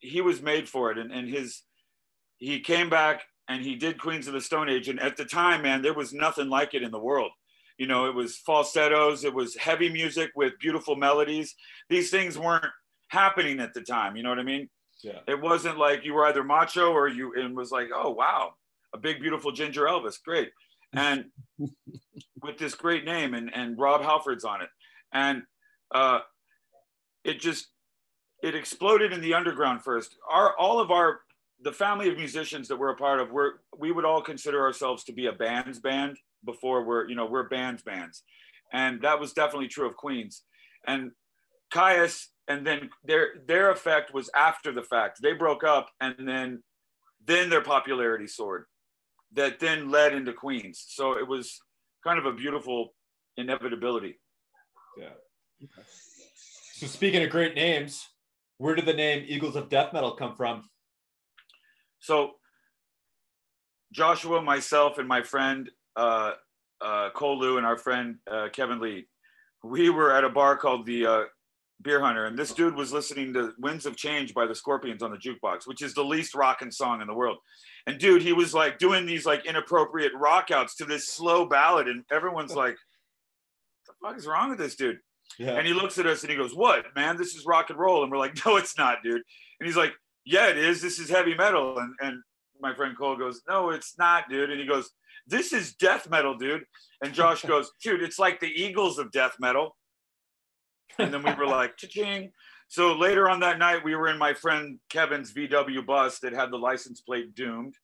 he 0.00 0.20
was 0.20 0.42
made 0.42 0.68
for 0.68 0.90
it, 0.90 0.98
and 0.98 1.12
and 1.12 1.28
his 1.28 1.62
he 2.38 2.60
came 2.60 2.90
back 2.90 3.22
and 3.48 3.62
he 3.62 3.76
did 3.76 4.00
Queens 4.00 4.26
of 4.26 4.32
the 4.32 4.40
Stone 4.40 4.68
Age, 4.68 4.88
and 4.88 5.00
at 5.00 5.16
the 5.16 5.24
time, 5.24 5.62
man, 5.62 5.82
there 5.82 5.94
was 5.94 6.12
nothing 6.12 6.48
like 6.48 6.74
it 6.74 6.82
in 6.82 6.90
the 6.90 6.98
world. 6.98 7.30
You 7.78 7.86
know, 7.86 8.06
it 8.06 8.14
was 8.14 8.38
falsettos, 8.38 9.24
it 9.24 9.34
was 9.34 9.56
heavy 9.56 9.88
music 9.88 10.30
with 10.34 10.58
beautiful 10.60 10.96
melodies. 10.96 11.54
These 11.88 12.10
things 12.10 12.38
weren't 12.38 12.64
happening 13.08 13.60
at 13.60 13.74
the 13.74 13.82
time. 13.82 14.16
You 14.16 14.22
know 14.22 14.30
what 14.30 14.38
I 14.38 14.44
mean? 14.44 14.68
Yeah. 15.04 15.20
It 15.28 15.40
wasn't 15.40 15.78
like 15.78 16.04
you 16.04 16.14
were 16.14 16.26
either 16.26 16.42
macho 16.42 16.90
or 16.90 17.08
you 17.08 17.34
and 17.34 17.54
was 17.54 17.70
like, 17.70 17.88
oh 17.94 18.10
wow, 18.10 18.54
a 18.94 18.98
big 18.98 19.20
beautiful 19.20 19.52
ginger 19.52 19.82
Elvis, 19.82 20.22
great, 20.22 20.50
and 20.94 21.26
with 22.42 22.56
this 22.58 22.74
great 22.74 23.04
name 23.04 23.34
and 23.34 23.50
and 23.54 23.78
Rob 23.78 24.02
Halford's 24.02 24.44
on 24.44 24.62
it, 24.62 24.68
and 25.12 25.42
uh, 25.94 26.20
it 27.24 27.40
just 27.40 27.68
it 28.42 28.54
exploded 28.54 29.12
in 29.12 29.20
the 29.20 29.34
underground 29.34 29.82
first. 29.82 30.16
Our 30.30 30.56
all 30.56 30.80
of 30.80 30.90
our 30.90 31.20
the 31.60 31.72
family 31.72 32.08
of 32.08 32.16
musicians 32.16 32.68
that 32.68 32.76
we're 32.76 32.90
a 32.90 32.96
part 32.96 33.20
of, 33.20 33.30
we're 33.30 33.52
we 33.76 33.92
would 33.92 34.04
all 34.04 34.22
consider 34.22 34.62
ourselves 34.62 35.04
to 35.04 35.12
be 35.12 35.26
a 35.26 35.32
band's 35.32 35.80
band 35.80 36.16
before 36.44 36.84
we're 36.84 37.08
you 37.08 37.14
know 37.14 37.26
we're 37.26 37.48
bands 37.48 37.82
bands, 37.82 38.22
and 38.72 39.02
that 39.02 39.20
was 39.20 39.32
definitely 39.32 39.68
true 39.68 39.88
of 39.88 39.96
Queens, 39.96 40.44
and 40.86 41.10
Kyuss 41.72 42.28
and 42.48 42.66
then 42.66 42.90
their 43.04 43.28
their 43.46 43.70
effect 43.70 44.12
was 44.12 44.30
after 44.34 44.72
the 44.72 44.82
fact. 44.82 45.20
They 45.22 45.32
broke 45.32 45.64
up, 45.64 45.90
and 46.00 46.16
then 46.28 46.62
then 47.26 47.50
their 47.50 47.62
popularity 47.62 48.26
soared. 48.26 48.64
That 49.32 49.58
then 49.58 49.90
led 49.90 50.14
into 50.14 50.32
Queens. 50.32 50.84
So 50.88 51.18
it 51.18 51.26
was 51.26 51.60
kind 52.04 52.18
of 52.18 52.26
a 52.26 52.32
beautiful 52.32 52.94
inevitability. 53.36 54.20
Yeah. 54.96 55.06
Okay. 55.62 55.82
So 56.74 56.86
speaking 56.86 57.22
of 57.22 57.30
great 57.30 57.54
names, 57.54 58.06
where 58.58 58.74
did 58.74 58.86
the 58.86 58.92
name 58.92 59.24
Eagles 59.26 59.56
of 59.56 59.68
Death 59.68 59.92
Metal 59.92 60.12
come 60.12 60.36
from? 60.36 60.68
So 61.98 62.32
Joshua, 63.92 64.42
myself, 64.42 64.98
and 64.98 65.08
my 65.08 65.22
friend 65.22 65.70
uh, 65.96 66.32
uh, 66.80 67.10
Cole 67.10 67.38
Lou 67.38 67.56
and 67.56 67.66
our 67.66 67.78
friend 67.78 68.16
uh, 68.30 68.48
Kevin 68.52 68.80
Lee, 68.80 69.06
we 69.62 69.88
were 69.88 70.12
at 70.12 70.24
a 70.24 70.28
bar 70.28 70.56
called 70.56 70.84
the 70.84 71.06
uh, 71.06 71.22
Beer 71.82 72.00
Hunter, 72.00 72.26
and 72.26 72.38
this 72.38 72.52
dude 72.52 72.74
was 72.74 72.92
listening 72.92 73.32
to 73.34 73.52
Winds 73.58 73.84
of 73.84 73.96
Change 73.96 74.32
by 74.32 74.46
the 74.46 74.54
Scorpions 74.54 75.02
on 75.02 75.10
the 75.10 75.18
jukebox, 75.18 75.66
which 75.66 75.82
is 75.82 75.92
the 75.92 76.04
least 76.04 76.34
rocking 76.34 76.70
song 76.70 77.00
in 77.00 77.06
the 77.06 77.14
world. 77.14 77.38
And 77.86 77.98
dude, 77.98 78.22
he 78.22 78.32
was 78.32 78.54
like 78.54 78.78
doing 78.78 79.06
these 79.06 79.26
like 79.26 79.44
inappropriate 79.44 80.12
rock 80.14 80.50
outs 80.50 80.76
to 80.76 80.84
this 80.84 81.08
slow 81.08 81.44
ballad, 81.46 81.88
and 81.88 82.04
everyone's 82.10 82.54
like, 82.54 82.76
"What 83.84 83.96
the 84.00 84.08
fuck 84.08 84.18
is 84.18 84.26
wrong 84.26 84.50
with 84.50 84.58
this 84.58 84.76
dude?" 84.76 84.98
Yeah. 85.38 85.52
And 85.52 85.66
he 85.66 85.72
looks 85.72 85.98
at 85.98 86.06
us 86.06 86.22
and 86.22 86.30
he 86.30 86.36
goes, 86.36 86.54
"What, 86.54 86.86
man? 86.94 87.16
This 87.16 87.34
is 87.34 87.44
rock 87.44 87.70
and 87.70 87.78
roll." 87.78 88.02
And 88.02 88.10
we're 88.10 88.18
like, 88.18 88.38
"No, 88.46 88.56
it's 88.56 88.78
not, 88.78 89.02
dude." 89.02 89.22
And 89.60 89.66
he's 89.66 89.76
like, 89.76 89.92
"Yeah, 90.24 90.48
it 90.48 90.56
is. 90.56 90.80
This 90.80 90.98
is 90.98 91.10
heavy 91.10 91.34
metal." 91.34 91.78
And 91.78 91.94
and 92.00 92.22
my 92.60 92.74
friend 92.74 92.96
Cole 92.96 93.16
goes, 93.16 93.42
"No, 93.48 93.70
it's 93.70 93.98
not, 93.98 94.30
dude." 94.30 94.50
And 94.50 94.60
he 94.60 94.66
goes, 94.66 94.90
"This 95.26 95.52
is 95.52 95.74
death 95.74 96.08
metal, 96.08 96.36
dude." 96.36 96.64
And 97.02 97.12
Josh 97.12 97.42
goes, 97.46 97.70
"Dude, 97.82 98.02
it's 98.02 98.18
like 98.18 98.40
the 98.40 98.52
Eagles 98.52 98.98
of 98.98 99.10
death 99.10 99.36
metal." 99.38 99.76
And 100.98 101.12
then 101.12 101.22
we 101.22 101.32
were 101.34 101.46
like, 101.46 101.76
cha-ching. 101.78 102.30
So 102.68 102.96
later 102.96 103.28
on 103.28 103.40
that 103.40 103.58
night, 103.58 103.84
we 103.84 103.94
were 103.94 104.08
in 104.08 104.18
my 104.18 104.34
friend 104.34 104.78
Kevin's 104.88 105.32
VW 105.32 105.84
bus 105.84 106.18
that 106.20 106.32
had 106.32 106.50
the 106.50 106.56
license 106.56 107.00
plate 107.00 107.34
doomed. 107.34 107.74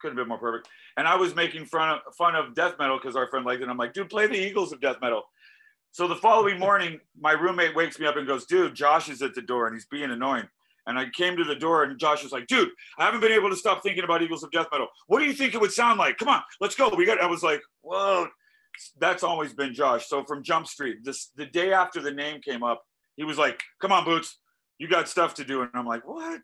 Couldn't 0.00 0.16
have 0.16 0.24
been 0.24 0.28
more 0.28 0.38
perfect. 0.38 0.68
And 0.96 1.06
I 1.06 1.16
was 1.16 1.34
making 1.34 1.66
fun 1.66 1.90
of, 1.90 2.14
fun 2.16 2.34
of 2.34 2.54
death 2.54 2.74
metal 2.78 2.98
because 2.98 3.16
our 3.16 3.28
friend 3.28 3.46
liked 3.46 3.60
it. 3.60 3.64
And 3.64 3.70
I'm 3.70 3.78
like, 3.78 3.92
dude, 3.92 4.10
play 4.10 4.26
the 4.26 4.38
Eagles 4.38 4.72
of 4.72 4.80
death 4.80 4.96
metal. 5.00 5.22
So 5.92 6.08
the 6.08 6.16
following 6.16 6.58
morning, 6.58 6.98
my 7.20 7.32
roommate 7.32 7.76
wakes 7.76 8.00
me 8.00 8.06
up 8.06 8.16
and 8.16 8.26
goes, 8.26 8.46
dude, 8.46 8.74
Josh 8.74 9.10
is 9.10 9.20
at 9.22 9.34
the 9.34 9.42
door 9.42 9.66
and 9.66 9.76
he's 9.76 9.86
being 9.86 10.10
annoying. 10.10 10.48
And 10.86 10.98
I 10.98 11.06
came 11.14 11.36
to 11.36 11.44
the 11.44 11.54
door 11.54 11.84
and 11.84 11.98
Josh 11.98 12.22
was 12.22 12.32
like, 12.32 12.46
dude, 12.46 12.70
I 12.98 13.04
haven't 13.04 13.20
been 13.20 13.32
able 13.32 13.50
to 13.50 13.56
stop 13.56 13.82
thinking 13.82 14.02
about 14.02 14.22
Eagles 14.22 14.42
of 14.42 14.50
Death 14.50 14.66
Metal. 14.72 14.88
What 15.06 15.20
do 15.20 15.26
you 15.26 15.34
think 15.34 15.54
it 15.54 15.60
would 15.60 15.70
sound 15.70 15.98
like? 15.98 16.18
Come 16.18 16.28
on, 16.28 16.42
let's 16.60 16.74
go. 16.74 16.88
We 16.96 17.06
got, 17.06 17.20
I 17.20 17.26
was 17.26 17.42
like, 17.42 17.60
whoa, 17.82 18.26
that's 18.98 19.22
always 19.22 19.52
been 19.52 19.74
Josh. 19.74 20.06
So 20.06 20.24
from 20.24 20.42
Jump 20.42 20.66
Street, 20.66 20.98
this 21.04 21.30
the 21.36 21.46
day 21.46 21.72
after 21.72 22.00
the 22.00 22.12
name 22.12 22.40
came 22.40 22.62
up, 22.62 22.82
he 23.16 23.24
was 23.24 23.38
like, 23.38 23.62
"Come 23.80 23.92
on, 23.92 24.04
Boots, 24.04 24.38
you 24.78 24.88
got 24.88 25.08
stuff 25.08 25.34
to 25.34 25.44
do." 25.44 25.62
And 25.62 25.70
I'm 25.74 25.86
like, 25.86 26.06
"What?" 26.06 26.40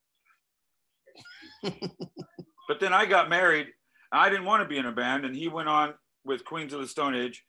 but 1.63 2.81
then 2.81 2.93
I 2.93 3.07
got 3.07 3.29
married. 3.29 3.69
I 4.13 4.31
didn't 4.31 4.47
want 4.47 4.63
to 4.63 4.69
be 4.69 4.79
in 4.79 4.87
a 4.87 4.93
band, 4.93 5.25
and 5.25 5.37
he 5.37 5.49
went 5.49 5.69
on 5.69 5.95
with 6.25 6.45
Queens 6.45 6.73
of 6.73 6.81
the 6.81 6.89
Stone 6.89 7.15
Age. 7.15 7.45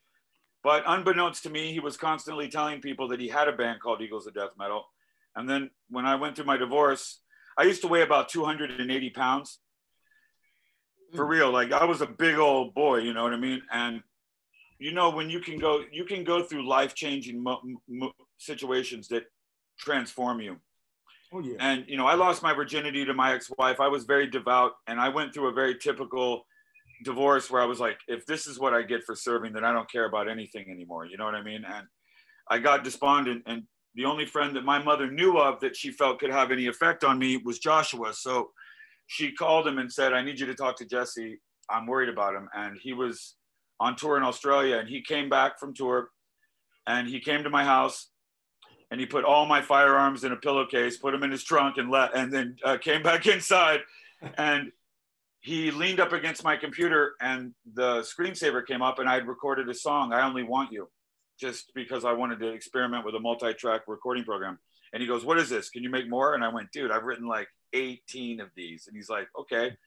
But 0.64 0.84
unbeknownst 0.86 1.44
to 1.44 1.50
me, 1.50 1.72
he 1.72 1.80
was 1.80 1.96
constantly 1.96 2.50
telling 2.50 2.82
people 2.82 3.08
that 3.10 3.20
he 3.20 3.30
had 3.30 3.48
a 3.48 3.54
band 3.54 3.80
called 3.82 4.02
Eagles 4.02 4.28
of 4.28 4.34
Death 4.34 4.52
Metal. 4.58 4.86
And 5.36 5.50
then 5.50 5.70
when 5.90 6.06
I 6.06 6.16
went 6.16 6.36
through 6.36 6.46
my 6.46 6.58
divorce, 6.58 7.22
I 7.58 7.64
used 7.64 7.82
to 7.82 7.88
weigh 7.88 8.02
about 8.02 8.30
280 8.30 9.10
pounds. 9.12 9.60
For 11.16 11.26
hmm. 11.26 11.32
real, 11.32 11.52
like 11.52 11.72
I 11.72 11.86
was 11.86 12.02
a 12.02 12.08
big 12.08 12.38
old 12.38 12.74
boy, 12.74 12.98
you 13.00 13.14
know 13.14 13.24
what 13.24 13.34
I 13.34 13.38
mean? 13.38 13.62
And 13.72 14.02
you 14.80 14.94
know 14.94 15.10
when 15.10 15.30
you 15.30 15.40
can 15.40 15.58
go 15.58 15.84
you 15.92 16.06
can 16.06 16.24
go 16.24 16.44
through 16.44 16.68
life 16.68 16.96
changing 16.96 17.42
mo- 17.42 17.62
mo- 17.88 18.12
situations 18.38 19.08
that 19.08 19.24
transform 19.78 20.40
you 20.42 20.58
oh 21.34 21.40
yeah 21.40 21.56
and 21.60 21.86
you 21.88 21.98
know 21.98 22.08
i 22.08 22.16
lost 22.16 22.42
my 22.42 22.54
virginity 22.54 23.06
to 23.06 23.14
my 23.14 23.34
ex-wife 23.34 23.80
i 23.80 23.88
was 23.88 24.06
very 24.06 24.28
devout 24.28 24.72
and 24.88 25.00
i 25.00 25.08
went 25.08 25.34
through 25.34 25.48
a 25.48 25.54
very 25.54 25.78
typical 25.78 26.44
divorce 27.04 27.50
where 27.50 27.62
I 27.62 27.66
was 27.66 27.80
like, 27.80 28.00
if 28.08 28.26
this 28.26 28.48
is 28.48 28.60
what 28.60 28.74
I 28.74 28.82
get 28.82 29.04
for 29.04 29.16
serving, 29.16 29.54
then 29.54 29.64
I 29.64 29.72
don't 29.72 29.90
care 29.90 30.06
about 30.06 30.30
anything 30.30 30.70
anymore. 30.70 31.06
You 31.06 31.18
know 31.18 31.26
what 31.26 31.36
I 31.36 31.44
mean? 31.44 31.64
And 31.66 31.88
I 32.50 32.60
got 32.60 32.84
despondent. 32.84 33.44
And 33.46 33.64
the 33.96 34.06
only 34.06 34.26
friend 34.26 34.56
that 34.56 34.66
my 34.66 34.82
mother 34.82 35.10
knew 35.10 35.38
of 35.38 35.60
that 35.62 35.76
she 35.76 35.92
felt 35.92 36.20
could 36.20 36.32
have 36.32 36.52
any 36.52 36.68
effect 36.68 37.04
on 37.04 37.18
me 37.18 37.38
was 37.38 37.60
Joshua. 37.60 38.14
So 38.14 38.52
she 39.08 39.32
called 39.32 39.68
him 39.68 39.80
and 39.80 39.92
said, 39.92 40.14
I 40.14 40.22
need 40.22 40.40
you 40.40 40.46
to 40.48 40.56
talk 40.56 40.76
to 40.78 40.86
Jesse. 40.86 41.40
I'm 41.70 41.88
worried 41.88 42.10
about 42.10 42.36
him. 42.36 42.50
And 42.54 42.78
he 42.82 42.94
was 42.94 43.36
on 43.80 43.96
tour 43.96 44.18
in 44.18 44.24
Australia 44.24 44.78
and 44.78 44.90
he 44.90 45.02
came 45.02 45.30
back 45.30 45.60
from 45.60 45.74
tour 45.74 46.10
and 46.88 47.08
he 47.08 47.20
came 47.20 47.44
to 47.44 47.50
my 47.50 47.64
house 47.64 48.10
and 48.92 49.00
he 49.00 49.06
put 49.06 49.24
all 49.24 49.46
my 49.46 49.62
firearms 49.62 50.24
in 50.24 50.32
a 50.32 50.36
pillowcase, 50.36 50.98
put 50.98 51.12
them 51.12 51.24
in 51.24 51.32
his 51.32 51.44
trunk 51.44 51.78
and 51.78 51.90
let, 51.90 52.16
and 52.16 52.34
then 52.34 52.58
uh, 52.64 52.78
came 52.78 53.04
back 53.10 53.28
inside 53.28 53.82
and 54.38 54.72
he 55.42 55.72
leaned 55.72 56.00
up 56.00 56.12
against 56.12 56.44
my 56.44 56.58
computer 56.58 57.14
and 57.22 57.54
the 57.74 58.02
screensaver 58.02 58.66
came 58.66 58.82
up 58.82 59.00
and 59.00 59.08
I'd 59.08 59.28
recorded 59.28 59.70
a 59.70 59.74
song, 59.74 60.12
I 60.12 60.26
Only 60.26 60.44
Want 60.44 60.72
You, 60.72 60.90
just 61.40 61.72
because 61.74 62.04
I 62.04 62.12
wanted 62.12 62.40
to 62.40 62.50
experiment 62.50 63.06
with 63.06 63.16
a 63.16 63.20
multi-track 63.20 63.82
recording 63.88 64.26
program. 64.26 64.60
And 64.92 65.02
he 65.02 65.08
goes, 65.08 65.24
what 65.24 65.38
is 65.38 65.50
this? 65.50 65.70
Can 65.70 65.84
you 65.84 65.90
make 65.90 66.10
more? 66.10 66.34
And 66.34 66.44
I 66.44 66.50
went, 66.50 66.72
dude, 66.72 66.92
I've 66.92 67.04
written 67.04 67.28
like 67.28 67.48
18 67.74 68.42
of 68.42 68.50
these. 68.56 68.88
And 68.88 68.98
he's 68.98 69.10
like, 69.10 69.28
okay. 69.38 69.78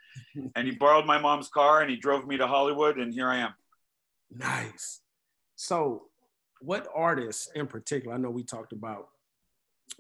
and 0.55 0.67
he 0.67 0.75
borrowed 0.75 1.07
my 1.07 1.19
mom's 1.19 1.49
car 1.49 1.83
and 1.83 1.91
he 1.91 1.97
drove 1.97 2.27
me 2.27 2.37
to 2.37 2.47
Hollywood 2.47 2.99
and 2.99 3.13
here 3.13 3.29
I 3.29 3.39
am. 3.39 3.53
Nice. 4.37 5.01
So 5.57 6.05
what 6.61 6.89
artists 6.95 7.51
in 7.55 7.67
particular, 7.67 8.15
I 8.15 8.19
know 8.19 8.31
we 8.31 8.45
talked 8.45 8.73
about 8.73 9.09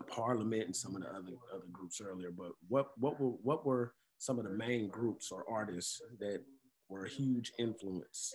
Parliament 0.09 0.66
and 0.66 0.76
some 0.76 0.95
of 0.97 1.03
the 1.03 1.09
other, 1.09 1.33
other 1.53 1.66
groups 1.72 2.01
earlier, 2.01 2.30
but 2.30 2.53
what, 2.68 2.91
what 2.99 3.20
were, 3.20 3.30
what 3.43 3.66
were 3.66 3.95
some 4.18 4.39
of 4.39 4.45
the 4.45 4.51
main 4.51 4.89
groups 4.89 5.30
or 5.30 5.45
artists 5.51 6.01
that 6.20 6.41
were 6.89 7.05
a 7.05 7.09
huge 7.09 7.53
influence 7.59 8.35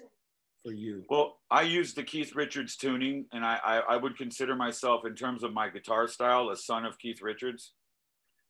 for 0.64 0.74
you? 0.74 1.04
Well, 1.10 1.38
I 1.50 1.62
use 1.62 1.94
the 1.94 2.04
Keith 2.04 2.36
Richards 2.36 2.76
tuning, 2.76 3.26
and 3.32 3.46
I, 3.46 3.60
I, 3.64 3.78
I, 3.94 3.98
would 3.98 4.18
consider 4.18 4.56
myself, 4.56 5.06
in 5.06 5.16
terms 5.16 5.44
of 5.44 5.54
my 5.54 5.70
guitar 5.70 6.08
style, 6.08 6.50
a 6.50 6.58
son 6.58 6.86
of 6.86 7.00
Keith 7.00 7.22
Richards. 7.22 7.74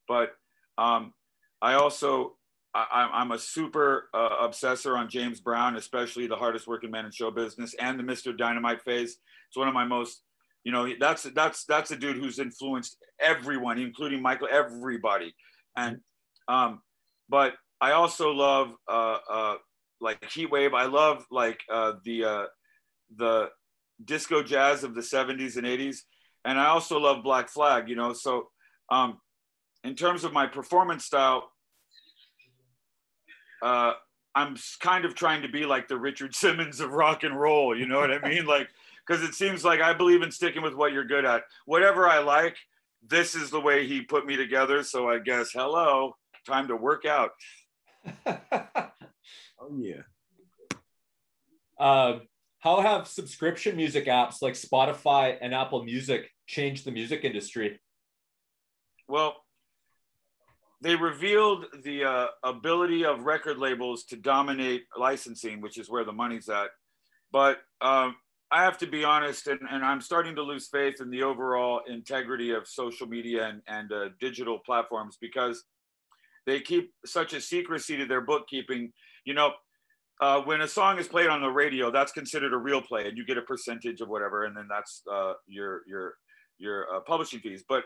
But 0.08 0.30
um, 0.76 1.12
I 1.62 1.74
also, 1.74 2.37
I, 2.74 3.22
am 3.22 3.32
a 3.32 3.38
super 3.38 4.08
uh, 4.12 4.46
obsessor 4.46 4.96
on 4.96 5.08
James 5.08 5.40
Brown, 5.40 5.76
especially 5.76 6.26
the 6.26 6.36
hardest 6.36 6.66
working 6.66 6.90
man 6.90 7.06
in 7.06 7.10
show 7.10 7.30
business 7.30 7.74
and 7.74 7.98
the 7.98 8.04
Mr. 8.04 8.36
Dynamite 8.36 8.82
phase. 8.82 9.16
It's 9.48 9.56
one 9.56 9.68
of 9.68 9.74
my 9.74 9.84
most, 9.84 10.22
you 10.64 10.72
know, 10.72 10.88
that's 11.00 11.22
that's 11.34 11.64
that's 11.64 11.90
a 11.90 11.96
dude 11.96 12.16
who's 12.16 12.38
influenced 12.38 12.98
everyone, 13.20 13.78
including 13.78 14.20
Michael, 14.20 14.48
everybody. 14.50 15.34
And 15.76 15.98
um, 16.46 16.80
but 17.28 17.54
I 17.80 17.92
also 17.92 18.30
love 18.30 18.72
uh, 18.88 19.18
uh, 19.30 19.54
like 20.00 20.20
Heatwave. 20.22 20.74
I 20.74 20.86
love 20.86 21.24
like 21.30 21.60
uh, 21.72 21.94
the 22.04 22.24
uh, 22.24 22.44
the 23.16 23.48
disco 24.04 24.42
jazz 24.42 24.84
of 24.84 24.94
the 24.94 25.00
70s 25.00 25.56
and 25.56 25.66
80s, 25.66 25.98
and 26.44 26.58
I 26.58 26.66
also 26.66 26.98
love 26.98 27.24
Black 27.24 27.48
Flag. 27.48 27.88
You 27.88 27.96
know, 27.96 28.12
so 28.12 28.48
um, 28.90 29.18
in 29.84 29.94
terms 29.94 30.24
of 30.24 30.32
my 30.32 30.46
performance 30.46 31.04
style, 31.04 31.50
uh, 33.62 33.92
I'm 34.34 34.56
kind 34.80 35.04
of 35.04 35.14
trying 35.14 35.42
to 35.42 35.48
be 35.48 35.66
like 35.66 35.88
the 35.88 35.98
Richard 35.98 36.34
Simmons 36.34 36.80
of 36.80 36.90
rock 36.90 37.24
and 37.24 37.38
roll. 37.38 37.76
You 37.76 37.86
know 37.86 37.98
what 37.98 38.12
I 38.12 38.28
mean? 38.28 38.46
Like, 38.46 38.68
because 39.06 39.22
it 39.22 39.34
seems 39.34 39.64
like 39.64 39.80
I 39.80 39.94
believe 39.94 40.22
in 40.22 40.30
sticking 40.30 40.62
with 40.62 40.74
what 40.74 40.92
you're 40.92 41.04
good 41.04 41.24
at. 41.24 41.42
Whatever 41.66 42.08
I 42.08 42.18
like, 42.18 42.56
this 43.06 43.34
is 43.34 43.50
the 43.50 43.60
way 43.60 43.86
he 43.86 44.02
put 44.02 44.26
me 44.26 44.36
together. 44.36 44.82
So 44.82 45.08
I 45.08 45.18
guess 45.18 45.50
hello 45.52 46.14
time 46.48 46.68
to 46.68 46.76
work 46.76 47.04
out. 47.04 47.30
oh 48.26 49.78
yeah. 49.78 50.02
Uh, 51.78 52.20
how 52.60 52.80
have 52.80 53.06
subscription 53.06 53.76
music 53.76 54.06
apps 54.06 54.42
like 54.42 54.54
Spotify 54.54 55.36
and 55.40 55.54
Apple 55.54 55.84
Music 55.84 56.28
changed 56.46 56.84
the 56.84 56.90
music 56.90 57.24
industry? 57.24 57.78
Well, 59.06 59.36
they 60.80 60.94
revealed 60.94 61.66
the 61.82 62.04
uh, 62.04 62.26
ability 62.44 63.04
of 63.04 63.24
record 63.24 63.58
labels 63.58 64.04
to 64.04 64.16
dominate 64.16 64.84
licensing, 64.96 65.60
which 65.60 65.78
is 65.78 65.90
where 65.90 66.04
the 66.04 66.12
money's 66.12 66.48
at. 66.48 66.68
But 67.32 67.58
um, 67.80 68.16
I 68.50 68.62
have 68.62 68.78
to 68.78 68.86
be 68.86 69.04
honest, 69.04 69.48
and, 69.48 69.60
and, 69.70 69.84
I'm 69.84 70.00
starting 70.00 70.34
to 70.36 70.42
lose 70.42 70.68
faith 70.68 71.00
in 71.00 71.10
the 71.10 71.22
overall 71.22 71.80
integrity 71.86 72.52
of 72.52 72.66
social 72.66 73.06
media 73.06 73.48
and, 73.48 73.60
and 73.66 73.92
uh, 73.92 74.08
digital 74.20 74.58
platforms 74.64 75.18
because 75.20 75.64
they 76.46 76.60
keep 76.60 76.92
such 77.04 77.34
a 77.34 77.40
secrecy 77.40 77.96
to 77.98 78.06
their 78.06 78.22
bookkeeping. 78.22 78.92
You 79.26 79.34
know, 79.34 79.52
uh, 80.20 80.40
when 80.42 80.62
a 80.62 80.68
song 80.68 80.98
is 80.98 81.06
played 81.06 81.28
on 81.28 81.42
the 81.42 81.50
radio, 81.50 81.90
that's 81.90 82.12
considered 82.12 82.54
a 82.54 82.56
real 82.56 82.80
play, 82.80 83.06
and 83.06 83.18
you 83.18 83.26
get 83.26 83.36
a 83.36 83.42
percentage 83.42 84.00
of 84.00 84.08
whatever, 84.08 84.44
and 84.44 84.56
then 84.56 84.66
that's 84.70 85.02
uh, 85.12 85.34
your 85.46 85.82
your 85.86 86.14
your 86.58 86.86
uh, 86.94 87.00
publishing 87.00 87.40
fees. 87.40 87.64
But 87.68 87.84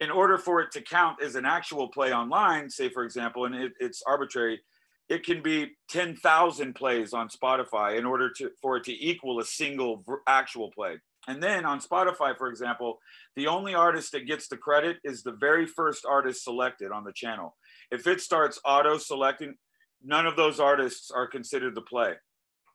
in 0.00 0.10
order 0.10 0.38
for 0.38 0.60
it 0.60 0.72
to 0.72 0.80
count 0.80 1.22
as 1.22 1.34
an 1.34 1.44
actual 1.44 1.88
play 1.88 2.12
online, 2.12 2.70
say 2.70 2.88
for 2.88 3.04
example, 3.04 3.44
and 3.44 3.54
it, 3.54 3.72
it's 3.78 4.02
arbitrary, 4.06 4.60
it 5.08 5.24
can 5.24 5.42
be 5.42 5.72
ten 5.88 6.16
thousand 6.16 6.74
plays 6.74 7.12
on 7.12 7.28
Spotify 7.28 7.98
in 7.98 8.06
order 8.06 8.30
to 8.38 8.50
for 8.62 8.76
it 8.76 8.84
to 8.84 8.92
equal 8.92 9.40
a 9.40 9.44
single 9.44 10.04
actual 10.26 10.70
play. 10.70 10.98
And 11.28 11.42
then 11.42 11.66
on 11.66 11.80
Spotify, 11.80 12.36
for 12.36 12.48
example, 12.48 12.98
the 13.36 13.46
only 13.46 13.74
artist 13.74 14.12
that 14.12 14.26
gets 14.26 14.48
the 14.48 14.56
credit 14.56 14.96
is 15.04 15.22
the 15.22 15.32
very 15.32 15.66
first 15.66 16.06
artist 16.08 16.44
selected 16.44 16.92
on 16.92 17.04
the 17.04 17.12
channel. 17.12 17.56
If 17.90 18.06
it 18.06 18.22
starts 18.22 18.58
auto 18.64 18.96
selecting, 18.96 19.56
none 20.02 20.26
of 20.26 20.36
those 20.36 20.58
artists 20.58 21.10
are 21.10 21.26
considered 21.26 21.74
the 21.74 21.82
play. 21.82 22.14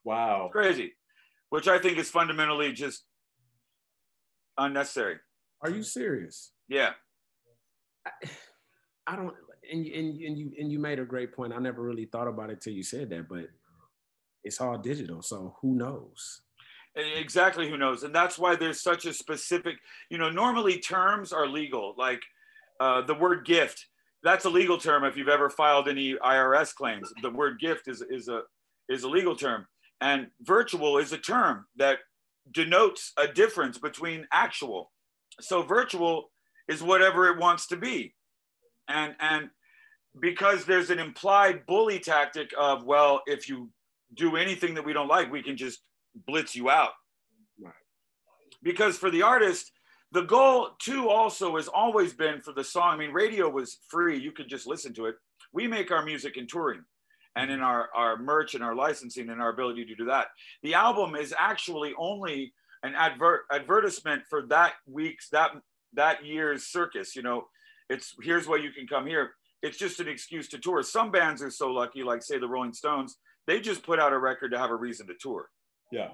Wow. 0.04 0.50
Crazy. 0.52 0.94
Which 1.50 1.68
I 1.68 1.80
think 1.80 1.98
is 1.98 2.10
fundamentally 2.10 2.72
just 2.72 3.06
unnecessary. 4.58 5.18
Are 5.62 5.72
you 5.72 5.82
serious? 5.82 6.52
Yeah. 6.68 6.92
I, 8.06 8.12
I 9.08 9.16
don't 9.16 9.34
and 9.72 9.86
and 9.86 10.22
and 10.22 10.38
you 10.38 10.52
and 10.60 10.72
you 10.72 10.80
made 10.80 11.00
a 11.00 11.06
great 11.06 11.34
point. 11.34 11.54
I 11.54 11.60
never 11.60 11.82
really 11.82 12.06
thought 12.06 12.28
about 12.28 12.50
it 12.50 12.62
till 12.62 12.74
you 12.74 12.84
said 12.84 13.10
that, 13.10 13.28
but 13.28 13.48
it's 14.44 14.62
all 14.62 14.78
digital, 14.78 15.22
so 15.22 15.56
who 15.62 15.74
knows? 15.74 16.42
Exactly, 16.96 17.70
who 17.70 17.78
knows? 17.78 18.04
And 18.04 18.14
that's 18.14 18.38
why 18.38 18.56
there's 18.56 18.82
such 18.82 19.06
a 19.06 19.12
specific, 19.12 19.76
you 20.10 20.18
know, 20.18 20.30
normally 20.30 20.78
terms 20.78 21.34
are 21.34 21.48
legal, 21.48 21.96
like 21.98 22.22
uh, 22.80 23.02
the 23.02 23.16
word 23.16 23.46
gift 23.46 23.88
that's 24.26 24.46
a 24.46 24.50
legal 24.50 24.80
term 24.80 25.04
if 25.04 25.16
you've 25.16 25.30
ever 25.30 25.52
filed 25.52 25.88
any 25.88 26.16
IRS 26.16 26.74
claims. 26.74 27.14
The 27.22 27.30
word 27.30 27.60
gift 27.60 27.88
is, 27.88 28.04
is, 28.10 28.28
a, 28.28 28.42
is 28.90 29.04
a 29.04 29.08
legal 29.08 29.36
term. 29.36 29.68
And 30.02 30.28
virtual 30.42 30.98
is 30.98 31.14
a 31.14 31.18
term 31.20 31.68
that 31.76 32.00
denotes 32.52 33.14
a 33.18 33.28
difference 33.28 33.78
between 33.78 34.26
actual. 34.34 34.92
So 35.40 35.62
virtual 35.62 36.32
is 36.68 36.82
whatever 36.82 37.28
it 37.28 37.40
wants 37.40 37.68
to 37.68 37.78
be. 37.78 38.14
And, 38.88 39.16
and 39.20 39.50
because 40.20 40.66
there's 40.66 40.90
an 40.90 41.00
implied 41.00 41.66
bully 41.66 42.00
tactic 42.00 42.52
of, 42.58 42.84
well, 42.84 43.22
if 43.26 43.50
you 43.50 43.70
do 44.14 44.36
anything 44.36 44.74
that 44.76 44.86
we 44.86 44.94
don't 44.94 45.08
like, 45.08 45.32
we 45.32 45.44
can 45.44 45.58
just 45.58 45.82
blitz 46.28 46.56
you 46.56 46.70
out. 46.70 46.92
Right. 47.60 47.74
Because 48.64 48.98
for 48.98 49.12
the 49.12 49.22
artist, 49.22 49.72
the 50.12 50.22
goal 50.22 50.70
too 50.80 51.10
also 51.10 51.56
has 51.58 51.68
always 51.68 52.14
been 52.14 52.42
for 52.42 52.54
the 52.54 52.64
song. 52.64 52.94
I 52.94 52.98
mean, 52.98 53.12
radio 53.12 53.50
was 53.50 53.80
free; 53.90 54.18
you 54.18 54.32
could 54.32 54.48
just 54.48 54.68
listen 54.68 54.94
to 54.94 55.08
it. 55.08 55.16
We 55.52 55.68
make 55.68 55.92
our 55.92 56.06
music 56.06 56.38
in 56.38 56.48
touring, 56.48 56.84
and 57.36 57.52
in 57.52 57.60
our 57.60 57.90
our 57.94 58.18
merch 58.18 58.56
and 58.56 58.64
our 58.64 58.76
licensing 58.76 59.30
and 59.30 59.42
our 59.42 59.50
ability 59.50 59.84
to 59.86 59.96
do 59.96 60.06
that. 60.06 60.28
The 60.64 60.74
album 60.74 61.16
is 61.16 61.34
actually 61.38 61.94
only 61.98 62.54
an 62.84 62.94
advert 62.96 63.42
advertisement 63.52 64.24
for 64.30 64.44
that 64.44 64.74
week's 64.88 65.30
that 65.30 65.52
that 65.96 66.26
year's 66.26 66.68
circus. 66.68 67.16
You 67.16 67.24
know, 67.24 67.48
it's 67.90 68.14
here's 68.22 68.48
why 68.48 68.58
you 68.58 68.72
can 68.72 68.88
come 68.88 69.06
here. 69.06 69.32
It's 69.62 69.78
just 69.78 70.00
an 70.00 70.08
excuse 70.08 70.48
to 70.50 70.60
tour. 70.60 70.84
Some 70.84 71.12
bands 71.12 71.42
are 71.42 71.50
so 71.50 71.70
lucky, 71.70 72.04
like 72.04 72.22
say 72.22 72.38
the 72.38 72.48
Rolling 72.48 72.74
Stones, 72.74 73.18
they 73.48 73.60
just 73.60 73.84
put 73.84 74.00
out 74.00 74.14
a 74.14 74.20
record 74.20 74.52
to 74.52 74.60
have 74.60 74.70
a 74.70 74.76
reason 74.76 75.08
to 75.08 75.14
tour. 75.20 75.50
Yeah. 75.92 76.10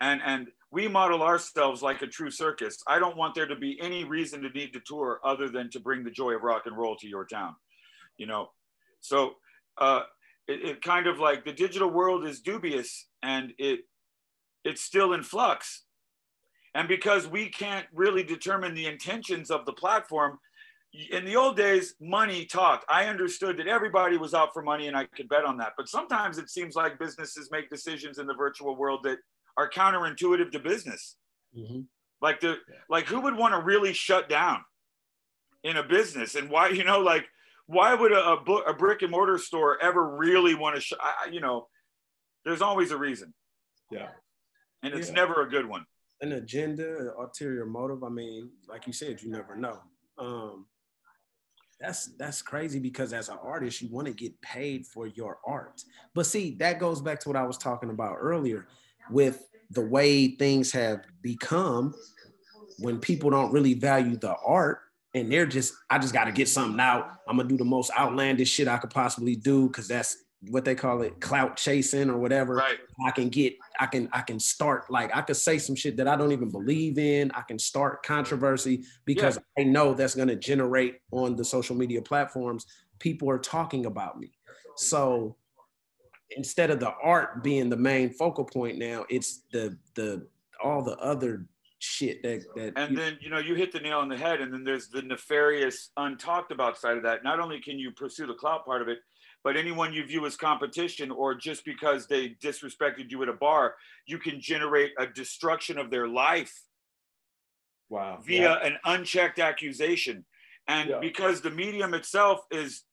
And 0.00 0.20
and 0.24 0.48
we 0.70 0.86
model 0.86 1.22
ourselves 1.22 1.82
like 1.82 2.02
a 2.02 2.06
true 2.06 2.30
circus. 2.30 2.82
I 2.86 2.98
don't 2.98 3.16
want 3.16 3.34
there 3.34 3.46
to 3.46 3.56
be 3.56 3.78
any 3.80 4.04
reason 4.04 4.42
to 4.42 4.50
need 4.50 4.72
to 4.74 4.80
tour 4.80 5.20
other 5.24 5.48
than 5.48 5.70
to 5.70 5.80
bring 5.80 6.04
the 6.04 6.10
joy 6.10 6.32
of 6.32 6.42
rock 6.42 6.62
and 6.66 6.76
roll 6.76 6.96
to 6.96 7.08
your 7.08 7.24
town, 7.24 7.54
you 8.16 8.26
know. 8.26 8.50
So 9.00 9.34
uh, 9.78 10.02
it, 10.46 10.64
it 10.64 10.82
kind 10.82 11.06
of 11.06 11.18
like 11.18 11.44
the 11.44 11.52
digital 11.52 11.90
world 11.90 12.26
is 12.26 12.40
dubious 12.40 13.06
and 13.22 13.52
it 13.58 13.80
it's 14.64 14.82
still 14.82 15.12
in 15.14 15.22
flux. 15.22 15.84
And 16.74 16.88
because 16.88 17.26
we 17.26 17.48
can't 17.48 17.86
really 17.92 18.22
determine 18.22 18.74
the 18.74 18.86
intentions 18.86 19.50
of 19.50 19.64
the 19.66 19.72
platform, 19.72 20.38
in 21.10 21.24
the 21.24 21.36
old 21.36 21.56
days, 21.56 21.94
money 22.00 22.46
talked. 22.46 22.84
I 22.88 23.06
understood 23.06 23.58
that 23.58 23.66
everybody 23.66 24.16
was 24.16 24.32
out 24.32 24.54
for 24.54 24.62
money 24.62 24.86
and 24.88 24.96
I 24.96 25.04
could 25.04 25.28
bet 25.28 25.44
on 25.44 25.58
that. 25.58 25.74
But 25.76 25.88
sometimes 25.88 26.38
it 26.38 26.48
seems 26.48 26.74
like 26.74 26.98
businesses 26.98 27.50
make 27.50 27.68
decisions 27.68 28.18
in 28.18 28.26
the 28.26 28.34
virtual 28.34 28.74
world 28.76 29.00
that 29.04 29.18
are 29.56 29.68
counterintuitive 29.68 30.50
to 30.52 30.58
business. 30.58 31.16
Mm-hmm. 31.56 31.80
Like 32.22 32.40
the 32.40 32.56
like 32.88 33.06
who 33.06 33.20
would 33.20 33.36
want 33.36 33.54
to 33.54 33.60
really 33.60 33.92
shut 33.92 34.28
down 34.28 34.64
in 35.62 35.76
a 35.76 35.82
business 35.82 36.34
and 36.36 36.48
why 36.48 36.68
you 36.70 36.84
know 36.84 37.00
like 37.00 37.26
why 37.66 37.94
would 37.94 38.12
a, 38.12 38.32
a, 38.32 38.40
book, 38.40 38.64
a 38.66 38.72
brick 38.72 39.02
and 39.02 39.10
mortar 39.10 39.36
store 39.38 39.80
ever 39.82 40.16
really 40.16 40.54
want 40.54 40.74
to 40.74 40.80
sh- 40.80 40.94
I, 41.00 41.28
you 41.30 41.40
know 41.40 41.68
There's 42.44 42.62
always 42.62 42.90
a 42.92 42.96
reason. 42.96 43.34
Yeah. 43.90 44.08
And 44.82 44.94
it's 44.94 45.08
Yeah. 45.08 45.14
never 45.16 45.42
a 45.42 45.50
good 45.50 45.66
one. 45.66 45.84
An 46.20 46.32
agenda, 46.32 46.98
an 46.98 47.12
ulterior 47.18 47.66
motive. 47.66 48.02
I 48.02 48.08
mean, 48.08 48.50
like 48.68 48.86
you 48.86 48.92
said, 48.92 49.22
you 49.22 49.30
never 49.30 49.54
know. 49.54 49.78
Um, 50.18 50.66
that's 51.80 52.06
that's 52.18 52.42
crazy 52.42 52.80
because 52.80 53.12
as 53.12 53.28
an 53.28 53.38
artist, 53.40 53.80
you 53.80 53.88
want 53.88 54.08
to 54.08 54.12
get 54.12 54.40
paid 54.40 54.86
for 54.86 55.06
your 55.06 55.38
art. 55.46 55.82
But 56.14 56.26
see, 56.26 56.56
that 56.56 56.80
goes 56.80 57.00
back 57.00 57.20
to 57.20 57.28
what 57.28 57.36
I 57.36 57.46
was 57.46 57.56
talking 57.56 57.90
about 57.90 58.16
earlier 58.18 58.66
with 59.10 59.48
the 59.70 59.80
way 59.80 60.28
things 60.28 60.72
have 60.72 61.04
become 61.22 61.94
when 62.78 62.98
people 62.98 63.30
don't 63.30 63.52
really 63.52 63.74
value 63.74 64.16
the 64.16 64.34
art 64.44 64.80
and 65.14 65.30
they're 65.30 65.46
just, 65.46 65.74
I 65.90 65.98
just 65.98 66.12
got 66.12 66.24
to 66.24 66.32
get 66.32 66.48
something 66.48 66.80
out. 66.80 67.10
I'm 67.26 67.36
gonna 67.36 67.48
do 67.48 67.56
the 67.56 67.64
most 67.64 67.90
outlandish 67.98 68.50
shit 68.50 68.68
I 68.68 68.78
could 68.78 68.90
possibly 68.90 69.36
do 69.36 69.68
because 69.68 69.88
that's 69.88 70.16
what 70.42 70.64
they 70.64 70.74
call 70.74 71.02
it, 71.02 71.20
clout 71.20 71.56
chasing 71.56 72.08
or 72.10 72.18
whatever. 72.18 72.54
Right. 72.54 72.78
I 73.04 73.10
can 73.10 73.28
get, 73.28 73.56
I 73.80 73.86
can, 73.86 74.08
I 74.12 74.20
can 74.20 74.38
start 74.38 74.90
like 74.90 75.14
I 75.14 75.22
could 75.22 75.36
say 75.36 75.58
some 75.58 75.74
shit 75.74 75.96
that 75.96 76.06
I 76.06 76.16
don't 76.16 76.32
even 76.32 76.50
believe 76.50 76.98
in. 76.98 77.30
I 77.32 77.42
can 77.42 77.58
start 77.58 78.04
controversy 78.04 78.84
because 79.04 79.38
I 79.58 79.64
know 79.64 79.94
that's 79.94 80.14
gonna 80.14 80.36
generate 80.36 81.00
on 81.10 81.34
the 81.34 81.44
social 81.44 81.74
media 81.76 82.00
platforms. 82.02 82.66
People 82.98 83.28
are 83.30 83.38
talking 83.38 83.86
about 83.86 84.18
me. 84.18 84.32
So 84.76 85.36
instead 86.30 86.70
of 86.70 86.78
the 86.78 86.92
art 87.02 87.42
being 87.42 87.68
the 87.68 87.76
main 87.76 88.10
focal 88.10 88.44
point 88.44 88.78
now, 88.78 89.06
it's 89.08 89.42
the 89.52 89.76
the 89.94 90.26
all 90.62 90.82
the 90.82 90.96
other 90.98 91.46
shit 91.80 92.22
that 92.22 92.42
that 92.54 92.72
And 92.76 92.92
you- 92.92 92.96
then, 92.96 93.18
you 93.20 93.30
know, 93.30 93.38
you 93.38 93.54
hit 93.54 93.72
the 93.72 93.80
nail 93.80 93.98
on 93.98 94.08
the 94.08 94.16
head. 94.16 94.40
And 94.40 94.52
then 94.52 94.64
there's 94.64 94.88
the 94.88 95.02
nefarious, 95.02 95.90
untalked 95.96 96.50
about 96.50 96.76
side 96.78 96.96
of 96.96 97.02
that. 97.04 97.22
Not 97.22 97.38
only 97.40 97.60
can 97.60 97.78
you 97.78 97.92
pursue 97.92 98.26
the 98.26 98.34
clout 98.34 98.64
part 98.64 98.82
of 98.82 98.88
it, 98.88 98.98
but 99.44 99.56
anyone 99.56 99.92
you 99.92 100.04
view 100.04 100.26
as 100.26 100.36
competition 100.36 101.10
or 101.10 101.34
just 101.34 101.64
because 101.64 102.06
they 102.06 102.30
disrespected 102.42 103.10
you 103.10 103.22
at 103.22 103.28
a 103.28 103.32
bar, 103.34 103.74
you 104.06 104.18
can 104.18 104.40
generate 104.40 104.92
a 104.98 105.06
destruction 105.06 105.78
of 105.78 105.90
their 105.90 106.08
life 106.08 106.52
Wow. 107.88 108.18
via 108.22 108.42
Yeah. 108.42 108.66
an 108.66 108.78
unchecked 108.84 109.38
accusation. 109.38 110.26
And 110.66 110.90
Yeah. 110.90 110.98
because 110.98 111.40
the 111.40 111.50
medium 111.50 111.94
itself 111.94 112.40
is 112.50 112.84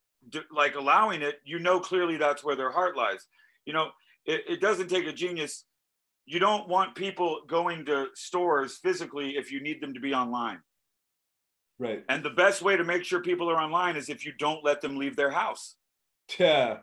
like 0.51 0.75
allowing 0.75 1.21
it, 1.21 1.41
you 1.43 1.59
know 1.59 1.79
clearly 1.79 2.17
that's 2.17 2.43
where 2.43 2.55
their 2.55 2.71
heart 2.71 2.95
lies. 2.95 3.27
You 3.65 3.73
know, 3.73 3.91
it, 4.25 4.43
it 4.47 4.61
doesn't 4.61 4.87
take 4.87 5.05
a 5.05 5.13
genius. 5.13 5.65
You 6.25 6.39
don't 6.39 6.67
want 6.67 6.95
people 6.95 7.41
going 7.45 7.85
to 7.85 8.09
stores 8.15 8.77
physically 8.77 9.37
if 9.37 9.51
you 9.51 9.59
need 9.61 9.81
them 9.81 9.93
to 9.93 9.99
be 9.99 10.13
online. 10.13 10.61
Right. 11.77 12.03
And 12.07 12.23
the 12.23 12.29
best 12.31 12.61
way 12.61 12.77
to 12.77 12.83
make 12.83 13.03
sure 13.03 13.21
people 13.21 13.49
are 13.51 13.59
online 13.59 13.97
is 13.97 14.09
if 14.09 14.25
you 14.25 14.31
don't 14.39 14.63
let 14.63 14.81
them 14.81 14.95
leave 14.97 15.15
their 15.15 15.29
house. 15.31 15.75
Yeah. 16.39 16.77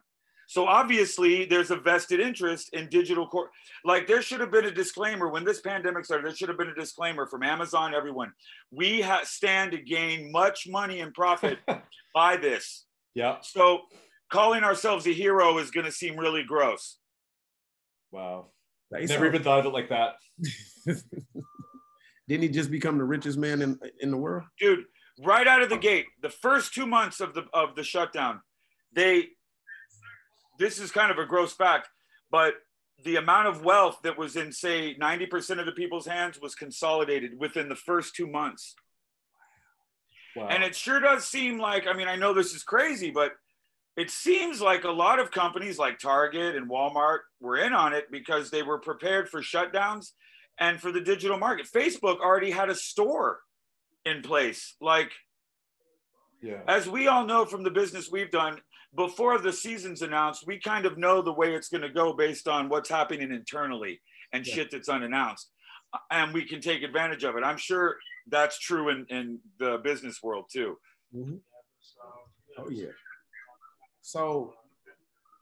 So 0.49 0.67
obviously, 0.67 1.47
there's 1.47 1.71
a 1.71 1.77
vested 1.77 2.21
interest 2.21 2.71
in 2.75 2.89
digital 2.91 3.27
core. 3.27 3.51
Like 3.85 4.07
there 4.07 4.21
should 4.21 4.41
have 4.41 4.51
been 4.51 4.67
a 4.67 4.71
disclaimer 4.71 5.29
when 5.29 5.45
this 5.45 5.61
pandemic 5.63 6.05
started. 6.05 6.27
There 6.27 6.35
should 6.35 6.49
have 6.51 6.59
been 6.59 6.69
a 6.69 6.75
disclaimer 6.75 7.27
from 7.27 7.43
Amazon, 7.43 7.95
everyone. 7.95 8.33
We 8.71 9.01
ha- 9.01 9.23
stand 9.25 9.73
to 9.73 9.79
gain 9.79 10.31
much 10.31 10.67
money 10.69 11.01
and 11.01 11.15
profit 11.15 11.59
by 12.15 12.37
this. 12.37 12.85
Yeah. 13.15 13.37
So 13.41 13.81
calling 14.31 14.63
ourselves 14.63 15.07
a 15.07 15.13
hero 15.13 15.57
is 15.59 15.71
going 15.71 15.87
to 15.87 15.93
seem 15.93 16.17
really 16.19 16.43
gross. 16.43 16.99
Wow. 18.11 18.49
they 18.91 19.07
Never 19.07 19.25
saw- 19.25 19.29
even 19.29 19.43
thought 19.43 19.61
of 19.61 19.67
it 19.67 19.73
like 19.73 19.89
that. 19.89 20.17
didn't 22.29 22.43
he 22.43 22.49
just 22.49 22.71
become 22.71 22.99
the 22.99 23.05
richest 23.05 23.39
man 23.39 23.63
in 23.63 23.79
in 24.01 24.11
the 24.11 24.17
world? 24.17 24.45
dude 24.59 24.85
right 25.25 25.47
out 25.47 25.63
of 25.63 25.69
the 25.69 25.77
gate 25.77 26.07
the 26.23 26.31
first 26.31 26.73
two 26.73 26.87
months 26.87 27.21
of 27.21 27.35
the 27.35 27.45
of 27.53 27.75
the 27.77 27.83
shutdown 27.85 28.41
they 28.95 29.29
this 30.59 30.79
is 30.79 30.91
kind 30.91 31.11
of 31.11 31.19
a 31.19 31.27
gross 31.27 31.53
fact 31.53 31.89
but 32.31 32.55
the 33.05 33.17
amount 33.17 33.49
of 33.49 33.65
wealth 33.65 33.99
that 34.05 34.17
was 34.17 34.37
in 34.37 34.53
say 34.53 34.95
90% 34.95 35.59
of 35.59 35.67
the 35.67 35.73
people's 35.73 36.07
hands 36.07 36.39
was 36.41 36.55
consolidated 36.55 37.33
within 37.39 37.69
the 37.69 37.75
first 37.77 38.15
two 38.15 38.27
months 38.27 38.75
Wow. 40.35 40.49
and 40.49 40.63
it 40.63 40.75
sure 40.75 40.99
does 40.99 41.27
seem 41.29 41.59
like 41.59 41.87
i 41.87 41.93
mean 41.93 42.09
i 42.09 42.17
know 42.17 42.33
this 42.33 42.55
is 42.55 42.63
crazy 42.63 43.11
but 43.11 43.33
it 43.99 44.11
seems 44.11 44.63
like 44.63 44.85
a 44.85 44.91
lot 44.91 45.19
of 45.19 45.31
companies 45.31 45.79
like 45.79 45.99
target 45.99 46.57
and 46.57 46.71
walmart 46.71 47.19
were 47.39 47.59
in 47.59 47.75
on 47.75 47.93
it 47.93 48.11
because 48.11 48.51
they 48.51 48.63
were 48.63 48.79
prepared 48.79 49.29
for 49.29 49.43
shutdowns 49.43 50.13
and 50.59 50.81
for 50.81 50.91
the 50.91 51.03
digital 51.03 51.37
market 51.39 51.67
facebook 51.71 52.19
already 52.21 52.51
had 52.51 52.71
a 52.71 52.75
store 52.75 53.41
in 54.07 54.23
place 54.23 54.75
like 54.81 55.11
yeah. 56.41 56.61
as 56.67 56.89
we 56.89 57.09
all 57.09 57.27
know 57.27 57.45
from 57.45 57.63
the 57.63 57.71
business 57.71 58.11
we've 58.11 58.31
done 58.31 58.59
before 58.95 59.39
the 59.39 59.53
season's 59.53 60.03
announced 60.03 60.45
we 60.47 60.59
kind 60.59 60.85
of 60.87 60.99
know 60.99 61.23
the 61.23 61.33
way 61.33 61.55
it's 61.55 61.69
going 61.69 61.83
to 61.83 61.89
go 61.89 62.13
based 62.13 62.47
on 62.49 62.69
what's 62.69 62.89
happening 62.91 63.33
internally 63.33 64.01
and 64.33 64.47
Yeah. 64.47 64.55
shit 64.55 64.71
that's 64.71 64.89
unannounced 64.89 65.51
and 66.11 66.33
we 66.35 66.45
can 66.45 66.61
take 66.61 66.83
advantage 66.83 67.25
of 67.25 67.37
it 67.37 67.45
i'm 67.45 67.57
sure 67.59 67.97
that's 68.29 68.59
true 68.59 68.89
in, 68.91 69.07
in 69.09 69.39
the 69.59 69.79
business 69.83 70.23
world 70.23 70.47
too 70.53 70.79
Oh 72.59 72.69
yeah. 72.71 72.89
So 74.03 74.53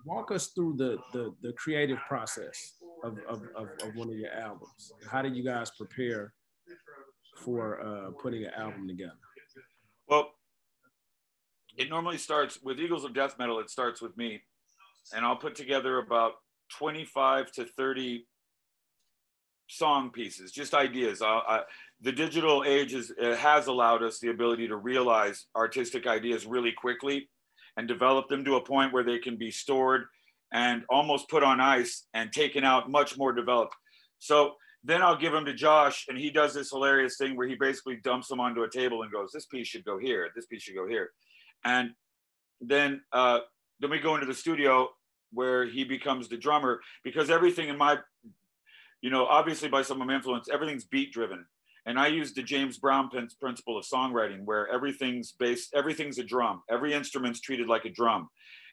walk 0.05 0.31
us 0.31 0.49
through 0.49 0.77
the 0.77 0.99
the, 1.13 1.35
the 1.43 1.53
creative 1.55 1.99
process 2.09 2.75
of, 3.05 3.19
of, 3.29 3.43
of, 3.57 3.69
of 3.83 3.95
one 3.97 4.09
of 4.09 4.15
your 4.17 4.33
albums. 4.33 4.93
How 5.11 5.21
did 5.23 5.35
you 5.37 5.45
guys 5.45 5.71
prepare 5.77 6.33
for 7.37 7.81
uh, 7.81 8.11
putting 8.23 8.45
an 8.45 8.53
album 8.57 8.87
together? 8.87 9.19
well 10.09 10.31
it 11.77 11.89
normally 11.89 12.19
starts 12.19 12.59
with 12.63 12.81
eagles 12.81 13.05
of 13.05 13.15
death 13.15 13.37
metal 13.39 13.59
it 13.59 13.71
starts 13.71 14.01
with 14.01 14.17
me. 14.17 14.43
And 15.15 15.25
i'll 15.25 15.37
put 15.37 15.55
together 15.55 15.99
about 15.99 16.33
25 16.79 17.51
to 17.53 17.65
30 17.65 18.27
song 19.69 20.11
pieces 20.11 20.53
just 20.53 20.75
ideas. 20.75 21.23
I, 21.23 21.27
I, 21.27 21.61
the 22.01 22.13
digital 22.13 22.65
age 22.67 22.95
is, 22.95 23.13
has 23.21 23.67
allowed 23.67 24.03
us 24.03 24.19
the 24.19 24.31
ability 24.31 24.69
to 24.69 24.77
realize 24.77 25.47
artistic 25.55 26.07
ideas 26.07 26.47
really 26.47 26.73
quickly 26.73 27.29
and 27.77 27.87
develop 27.87 28.29
them 28.29 28.45
to 28.45 28.57
a 28.57 28.65
point 28.65 28.93
where 28.93 29.05
they 29.05 29.19
can 29.19 29.37
be 29.37 29.51
stored 29.51 30.05
and 30.53 30.83
almost 30.91 31.29
put 31.29 31.45
on 31.45 31.61
ice 31.61 32.07
and 32.15 32.33
taken 32.33 32.65
out 32.65 32.91
much 32.91 33.17
more 33.17 33.33
developed. 33.33 33.75
So 34.19 34.55
then 34.83 35.03
i'll 35.03 35.17
give 35.17 35.33
them 35.33 35.45
to 35.45 35.53
josh 35.53 36.07
and 36.09 36.17
he 36.17 36.31
does 36.31 36.55
this 36.55 36.71
hilarious 36.71 37.19
thing 37.19 37.37
where 37.37 37.47
he 37.47 37.55
basically 37.55 37.97
dumps 38.03 38.29
them 38.29 38.41
onto 38.41 38.63
a 38.63 38.71
table 38.71 39.03
and 39.03 39.13
goes 39.13 39.31
this 39.31 39.47
piece 39.47 39.69
should 39.69 39.85
go 39.85 39.99
here. 39.99 40.29
This 40.35 40.47
piece 40.47 40.63
should 40.63 40.75
go 40.75 40.89
here 40.89 41.11
and 41.65 41.91
then 42.61 43.03
uh, 43.13 43.41
then 43.81 43.91
we 43.91 43.99
go 43.99 44.15
into 44.15 44.27
the 44.27 44.35
studio 44.35 44.89
where 45.33 45.67
he 45.67 45.85
becomes 45.85 46.29
the 46.29 46.37
drummer 46.37 46.81
because 47.05 47.31
everything 47.31 47.69
in 47.69 47.79
my 47.79 47.99
you 49.01 49.11
know 49.11 49.27
obviously 49.27 49.69
by 49.69 49.83
some 49.83 50.01
of 50.01 50.07
my 50.07 50.15
influence 50.15 50.49
everything's 50.53 50.85
beat 50.85 51.13
driven. 51.13 51.45
And 51.87 51.99
i 51.99 52.09
use 52.09 52.35
the 52.35 52.43
james 52.43 52.79
brown 52.79 53.09
principle 53.09 53.79
of 53.79 53.85
songwriting 53.85 54.45
where 54.45 54.69
everything's 54.69 55.33
based 55.33 55.75
everything's 55.75 56.19
a 56.19 56.25
drum. 56.25 56.63
Every 56.71 56.93
instrument's 56.93 57.41
treated 57.41 57.69
like 57.69 57.85
a 57.85 57.91
drum. 57.91 58.29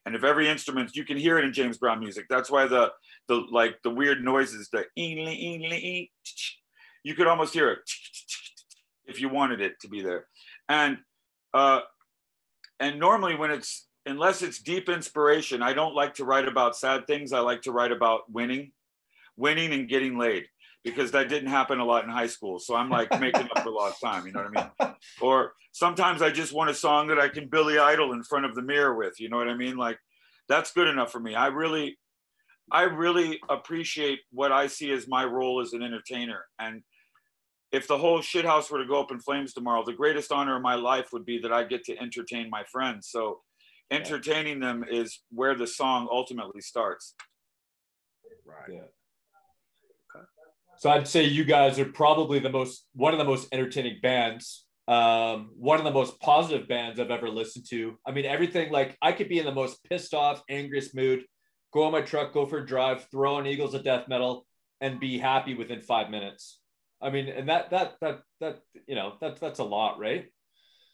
And 0.05 0.15
if 0.15 0.23
every 0.23 0.47
instrument 0.47 0.95
you 0.95 1.05
can 1.05 1.17
hear 1.17 1.37
it 1.37 1.45
in 1.45 1.53
james 1.53 1.77
brown 1.77 1.99
music. 1.99 2.25
That's 2.29 2.51
why 2.51 2.67
the 2.67 2.91
the 3.27 3.45
like 3.51 3.81
the 3.83 3.91
weird 3.91 4.23
noises 4.23 4.69
the 4.69 4.85
you 7.03 7.15
could 7.15 7.27
almost 7.27 7.53
hear 7.53 7.71
it 7.71 7.79
if 9.05 9.21
you 9.21 9.29
wanted 9.29 9.61
it 9.61 9.79
to 9.81 9.87
be 9.87 10.01
there. 10.01 10.27
And 10.67 10.97
uh 11.53 11.81
and 12.79 12.99
normally 12.99 13.35
when 13.35 13.51
it's 13.51 13.87
unless 14.05 14.41
it's 14.41 14.59
deep 14.59 14.89
inspiration 14.89 15.61
i 15.61 15.73
don't 15.73 15.95
like 15.95 16.13
to 16.13 16.25
write 16.25 16.47
about 16.47 16.77
sad 16.77 17.05
things. 17.07 17.33
I 17.33 17.39
like 17.39 17.61
to 17.63 17.71
write 17.71 17.91
about 17.91 18.31
winning 18.31 18.71
winning 19.35 19.73
and 19.73 19.87
getting 19.87 20.17
laid 20.17 20.47
because 20.83 21.11
that 21.11 21.29
didn't 21.29 21.49
happen 21.49 21.79
a 21.79 21.85
lot 21.85 22.03
in 22.03 22.09
high 22.09 22.27
school. 22.27 22.59
So 22.59 22.75
i'm 22.75 22.89
like 22.89 23.09
making 23.19 23.47
up 23.55 23.63
for 23.63 23.71
lost 23.71 24.01
time 24.01 24.25
you 24.25 24.31
know 24.31 24.43
what 24.43 24.57
i 24.57 24.85
mean? 24.85 24.93
Or 25.21 25.53
sometimes 25.71 26.21
i 26.21 26.29
just 26.29 26.53
want 26.53 26.69
a 26.69 26.73
song 26.73 27.07
that 27.07 27.19
i 27.19 27.27
can 27.27 27.47
billy 27.47 27.77
idol 27.77 28.13
in 28.13 28.23
front 28.23 28.45
of 28.45 28.55
the 28.55 28.61
mirror 28.61 28.95
with 28.95 29.19
you 29.19 29.29
know 29.29 29.37
what 29.37 29.49
i 29.49 29.55
mean? 29.55 29.77
Like 29.77 29.99
that's 30.47 30.71
good 30.71 30.87
enough 30.87 31.11
for 31.11 31.19
me. 31.19 31.35
I 31.35 31.47
really 31.47 31.97
i 32.71 32.83
really 32.83 33.39
appreciate 33.49 34.19
what 34.31 34.51
i 34.51 34.67
see 34.67 34.91
as 34.91 35.07
my 35.07 35.23
role 35.23 35.61
as 35.61 35.73
an 35.73 35.83
entertainer. 35.83 36.45
And 36.59 36.83
if 37.71 37.87
the 37.87 37.97
whole 37.97 38.19
shithouse 38.19 38.71
were 38.71 38.79
to 38.79 38.87
go 38.87 38.99
up 39.01 39.11
in 39.11 39.19
flames 39.19 39.53
tomorrow, 39.53 39.83
the 39.85 39.93
greatest 39.93 40.31
honor 40.31 40.55
of 40.55 40.61
my 40.61 40.75
life 40.75 41.09
would 41.11 41.25
be 41.25 41.39
that 41.39 41.51
I 41.51 41.63
get 41.63 41.83
to 41.85 41.97
entertain 41.97 42.49
my 42.49 42.63
friends. 42.71 43.09
So 43.09 43.41
entertaining 43.91 44.59
them 44.59 44.85
is 44.89 45.19
where 45.31 45.55
the 45.55 45.67
song 45.67 46.07
ultimately 46.11 46.61
starts. 46.61 47.15
Right. 48.45 48.75
Yeah. 48.75 48.81
So 50.77 50.91
I'd 50.91 51.07
say 51.07 51.23
you 51.23 51.43
guys 51.43 51.79
are 51.79 51.85
probably 51.85 52.39
the 52.39 52.51
most 52.51 52.85
one 52.93 53.11
of 53.11 53.17
the 53.17 53.25
most 53.25 53.47
entertaining 53.51 53.97
bands. 54.01 54.65
Um, 54.87 55.49
one 55.57 55.79
of 55.79 55.83
the 55.83 55.91
most 55.91 56.17
positive 56.21 56.67
bands 56.67 56.99
I've 56.99 57.11
ever 57.11 57.29
listened 57.29 57.65
to. 57.71 57.97
I 58.05 58.11
mean, 58.11 58.25
everything 58.25 58.71
like 58.71 58.95
I 59.01 59.11
could 59.11 59.27
be 59.27 59.39
in 59.39 59.45
the 59.45 59.51
most 59.51 59.83
pissed 59.83 60.13
off, 60.13 60.41
angriest 60.49 60.95
mood, 60.95 61.25
go 61.73 61.83
on 61.83 61.91
my 61.91 62.01
truck, 62.01 62.31
go 62.31 62.45
for 62.45 62.59
a 62.59 62.65
drive, 62.65 63.07
throw 63.11 63.35
on 63.35 63.47
Eagles 63.47 63.73
of 63.73 63.83
Death 63.83 64.07
Metal, 64.07 64.45
and 64.79 64.99
be 64.99 65.17
happy 65.17 65.55
within 65.55 65.81
five 65.81 66.09
minutes. 66.09 66.59
I 67.01 67.09
mean, 67.09 67.27
and 67.27 67.49
that 67.49 67.69
that 67.71 67.95
that 68.01 68.21
that 68.41 68.59
you 68.87 68.95
know 68.95 69.13
that 69.21 69.39
that's 69.39 69.59
a 69.59 69.63
lot, 69.63 69.99
right? 69.99 70.25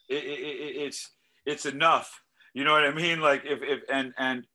It, 0.10 0.24
it, 0.24 0.40
it, 0.40 0.76
it's 0.86 1.10
it's 1.46 1.66
enough. 1.66 2.12
You 2.54 2.64
know 2.64 2.74
what 2.74 2.84
I 2.84 2.94
mean? 2.94 3.20
Like 3.20 3.44
if 3.46 3.62
if 3.62 3.82
and 3.90 4.14
and 4.18 4.46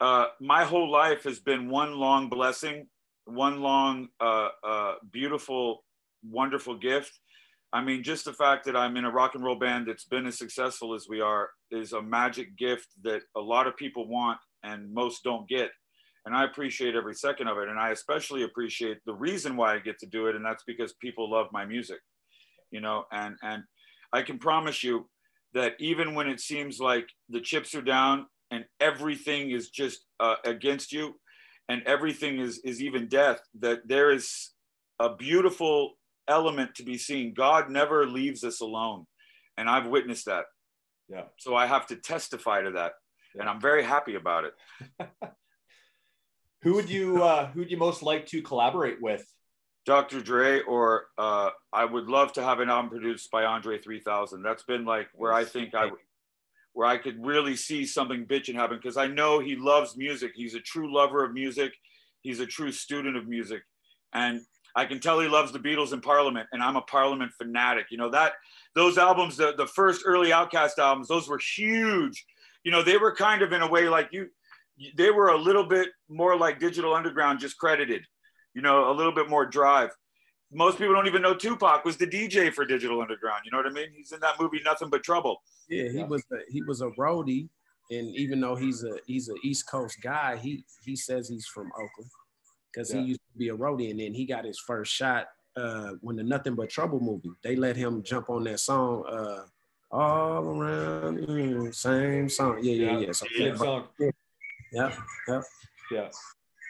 uh, 0.00 0.26
my 0.40 0.64
whole 0.64 0.90
life 0.90 1.24
has 1.24 1.38
been 1.40 1.70
one 1.70 1.96
long 1.96 2.28
blessing, 2.28 2.86
one 3.24 3.60
long, 3.60 4.08
uh, 4.20 4.48
uh, 4.62 4.94
beautiful, 5.10 5.84
wonderful 6.28 6.76
gift. 6.78 7.12
I 7.72 7.82
mean, 7.82 8.02
just 8.02 8.24
the 8.24 8.32
fact 8.32 8.66
that 8.66 8.76
I'm 8.76 8.96
in 8.96 9.04
a 9.04 9.10
rock 9.10 9.34
and 9.34 9.42
roll 9.42 9.58
band 9.58 9.88
that's 9.88 10.04
been 10.04 10.26
as 10.26 10.38
successful 10.38 10.94
as 10.94 11.06
we 11.08 11.20
are 11.20 11.48
is 11.70 11.92
a 11.92 12.02
magic 12.02 12.56
gift 12.56 12.86
that 13.02 13.22
a 13.36 13.40
lot 13.40 13.66
of 13.66 13.76
people 13.76 14.06
want 14.06 14.38
and 14.62 14.92
most 14.92 15.24
don't 15.24 15.48
get. 15.48 15.70
And 16.26 16.34
I 16.34 16.44
appreciate 16.44 16.94
every 16.94 17.14
second 17.14 17.48
of 17.48 17.58
it. 17.58 17.68
And 17.68 17.78
I 17.78 17.90
especially 17.90 18.44
appreciate 18.44 18.98
the 19.04 19.14
reason 19.14 19.56
why 19.56 19.74
I 19.74 19.78
get 19.78 19.98
to 19.98 20.06
do 20.06 20.26
it. 20.26 20.36
And 20.36 20.44
that's 20.44 20.64
because 20.66 20.94
people 20.94 21.30
love 21.30 21.48
my 21.52 21.66
music, 21.66 21.98
you 22.70 22.80
know, 22.80 23.04
and, 23.12 23.36
and 23.42 23.62
I 24.12 24.22
can 24.22 24.38
promise 24.38 24.82
you 24.82 25.08
that 25.52 25.74
even 25.78 26.14
when 26.14 26.28
it 26.28 26.40
seems 26.40 26.80
like 26.80 27.06
the 27.28 27.40
chips 27.40 27.74
are 27.74 27.82
down 27.82 28.26
and 28.50 28.64
everything 28.80 29.50
is 29.50 29.70
just 29.70 30.06
uh, 30.20 30.36
against 30.44 30.92
you 30.92 31.14
and 31.68 31.82
everything 31.86 32.38
is 32.38 32.58
is 32.64 32.82
even 32.82 33.08
death 33.08 33.40
that 33.58 33.86
there 33.86 34.10
is 34.10 34.50
a 35.00 35.14
beautiful 35.14 35.94
element 36.28 36.74
to 36.74 36.82
be 36.82 36.98
seen 36.98 37.34
god 37.34 37.70
never 37.70 38.06
leaves 38.06 38.44
us 38.44 38.60
alone 38.60 39.04
and 39.56 39.68
i've 39.68 39.86
witnessed 39.86 40.26
that 40.26 40.44
yeah 41.08 41.24
so 41.38 41.54
i 41.54 41.66
have 41.66 41.86
to 41.86 41.96
testify 41.96 42.62
to 42.62 42.72
that 42.72 42.92
yeah. 43.34 43.42
and 43.42 43.50
i'm 43.50 43.60
very 43.60 43.82
happy 43.82 44.14
about 44.14 44.44
it 44.44 44.54
who 46.64 46.74
would 46.74 46.90
you 46.90 47.22
uh, 47.22 47.46
who 47.52 47.60
would 47.60 47.70
you 47.70 47.76
most 47.76 48.02
like 48.02 48.26
to 48.26 48.42
collaborate 48.42 49.00
with 49.00 49.24
dr 49.86 50.20
dre 50.22 50.60
or 50.62 51.06
uh, 51.18 51.50
i 51.72 51.84
would 51.84 52.08
love 52.08 52.32
to 52.32 52.42
have 52.42 52.58
an 52.58 52.68
album 52.68 52.90
produced 52.90 53.30
by 53.30 53.44
andre 53.44 53.78
3000 53.78 54.42
that's 54.42 54.64
been 54.64 54.84
like 54.84 55.08
where 55.14 55.32
i 55.32 55.44
think 55.44 55.74
i 55.74 55.88
where 56.74 56.86
I 56.86 56.98
could 56.98 57.24
really 57.24 57.56
see 57.56 57.86
something 57.86 58.26
bitching 58.26 58.54
happen 58.54 58.76
because 58.76 58.96
I 58.96 59.06
know 59.06 59.38
he 59.38 59.56
loves 59.56 59.96
music. 59.96 60.32
He's 60.34 60.54
a 60.54 60.60
true 60.60 60.92
lover 60.92 61.24
of 61.24 61.32
music. 61.32 61.72
He's 62.20 62.40
a 62.40 62.46
true 62.46 62.72
student 62.72 63.16
of 63.16 63.26
music. 63.26 63.62
And 64.12 64.42
I 64.76 64.84
can 64.84 64.98
tell 64.98 65.20
he 65.20 65.28
loves 65.28 65.52
the 65.52 65.60
Beatles 65.60 65.92
and 65.92 66.02
Parliament, 66.02 66.48
and 66.52 66.60
I'm 66.60 66.74
a 66.74 66.82
Parliament 66.82 67.30
fanatic. 67.38 67.86
You 67.90 67.98
know, 67.98 68.10
that 68.10 68.32
those 68.74 68.98
albums, 68.98 69.36
the, 69.36 69.54
the 69.56 69.68
first 69.68 70.02
early 70.04 70.30
OutKast 70.30 70.78
albums, 70.78 71.06
those 71.06 71.28
were 71.28 71.38
huge. 71.38 72.26
You 72.64 72.72
know, 72.72 72.82
they 72.82 72.96
were 72.96 73.14
kind 73.14 73.42
of 73.42 73.52
in 73.52 73.62
a 73.62 73.70
way 73.70 73.88
like 73.88 74.08
you, 74.10 74.28
they 74.96 75.10
were 75.10 75.28
a 75.28 75.38
little 75.38 75.64
bit 75.64 75.88
more 76.08 76.36
like 76.36 76.58
Digital 76.58 76.94
Underground, 76.94 77.40
just 77.40 77.58
credited, 77.58 78.02
you 78.54 78.62
know, 78.62 78.90
a 78.90 78.94
little 78.94 79.12
bit 79.12 79.28
more 79.28 79.46
drive 79.46 79.90
most 80.54 80.78
people 80.78 80.94
don't 80.94 81.06
even 81.06 81.20
know 81.20 81.34
Tupac 81.34 81.84
was 81.84 81.96
the 81.96 82.06
DJ 82.06 82.52
for 82.52 82.64
Digital 82.64 83.00
Underground. 83.00 83.42
You 83.44 83.50
know 83.50 83.58
what 83.58 83.66
I 83.66 83.70
mean? 83.70 83.88
He's 83.94 84.12
in 84.12 84.20
that 84.20 84.40
movie 84.40 84.60
Nothing 84.64 84.88
But 84.88 85.02
Trouble. 85.02 85.42
Yeah, 85.68 85.88
he 85.90 86.04
was 86.04 86.22
a, 86.32 86.36
he 86.48 86.62
was 86.62 86.80
a 86.80 86.90
roadie, 86.90 87.48
and 87.90 88.14
even 88.16 88.40
though 88.40 88.54
he's 88.54 88.84
a 88.84 88.96
he's 89.06 89.28
an 89.28 89.36
East 89.42 89.68
Coast 89.68 89.98
guy, 90.02 90.36
he 90.36 90.64
he 90.84 90.96
says 90.96 91.28
he's 91.28 91.46
from 91.46 91.70
Oakland 91.72 92.10
because 92.72 92.92
yeah. 92.92 93.00
he 93.00 93.06
used 93.08 93.20
to 93.32 93.38
be 93.38 93.48
a 93.48 93.56
roadie, 93.56 93.90
and 93.90 94.00
then 94.00 94.14
he 94.14 94.24
got 94.24 94.44
his 94.44 94.58
first 94.58 94.92
shot 94.92 95.26
uh, 95.56 95.92
when 96.00 96.16
the 96.16 96.22
Nothing 96.22 96.54
But 96.54 96.70
Trouble 96.70 97.00
movie. 97.00 97.32
They 97.42 97.56
let 97.56 97.76
him 97.76 98.02
jump 98.02 98.30
on 98.30 98.44
that 98.44 98.60
song. 98.60 99.04
Uh, 99.06 99.44
all 99.90 100.44
around, 100.44 101.18
mm, 101.18 101.72
same 101.72 102.28
song. 102.28 102.58
Yeah, 102.62 102.72
yeah, 102.72 102.98
yeah. 102.98 103.12
So, 103.12 103.26
yeah, 103.36 103.54
song. 103.54 103.84
yeah, 104.00 104.10
yeah, 104.74 104.96
yeah. 105.28 105.40
yeah 105.90 106.08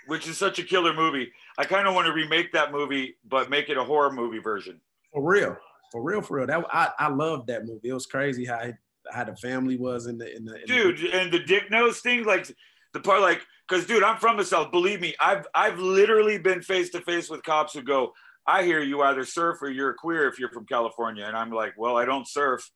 which 0.06 0.28
is 0.28 0.38
such 0.38 0.58
a 0.58 0.62
killer 0.62 0.92
movie. 0.92 1.32
I 1.58 1.64
kind 1.64 1.86
of 1.86 1.94
want 1.94 2.06
to 2.06 2.12
remake 2.12 2.52
that 2.52 2.72
movie, 2.72 3.16
but 3.26 3.50
make 3.50 3.68
it 3.68 3.76
a 3.76 3.84
horror 3.84 4.12
movie 4.12 4.38
version. 4.38 4.80
For 5.12 5.22
real, 5.22 5.56
for 5.92 6.02
real, 6.02 6.20
for 6.20 6.38
real. 6.38 6.46
That 6.46 6.64
I, 6.72 6.90
I 6.98 7.08
loved 7.08 7.48
that 7.48 7.66
movie. 7.66 7.88
It 7.88 7.94
was 7.94 8.06
crazy 8.06 8.44
how 8.44 8.72
how 9.12 9.24
the 9.24 9.36
family 9.36 9.76
was 9.76 10.06
in 10.06 10.18
the 10.18 10.34
in 10.34 10.44
the 10.44 10.60
in 10.60 10.66
dude 10.66 10.98
the, 10.98 11.12
and 11.12 11.32
the 11.32 11.40
dick 11.40 11.70
nose 11.70 12.00
thing, 12.00 12.24
like 12.24 12.50
the 12.92 13.00
part, 13.00 13.20
like 13.20 13.42
because 13.68 13.86
dude, 13.86 14.02
I'm 14.02 14.18
from 14.18 14.36
the 14.36 14.44
south. 14.44 14.70
Believe 14.72 15.00
me, 15.00 15.14
I've 15.20 15.46
I've 15.54 15.78
literally 15.78 16.38
been 16.38 16.62
face 16.62 16.90
to 16.90 17.00
face 17.00 17.30
with 17.30 17.42
cops 17.42 17.74
who 17.74 17.82
go, 17.82 18.12
"I 18.46 18.64
hear 18.64 18.80
you 18.80 19.02
either 19.02 19.24
surf 19.24 19.62
or 19.62 19.70
you're 19.70 19.94
queer 19.94 20.28
if 20.28 20.38
you're 20.38 20.50
from 20.50 20.66
California," 20.66 21.24
and 21.24 21.36
I'm 21.36 21.50
like, 21.50 21.74
"Well, 21.76 21.96
I 21.96 22.04
don't 22.04 22.28
surf." 22.28 22.68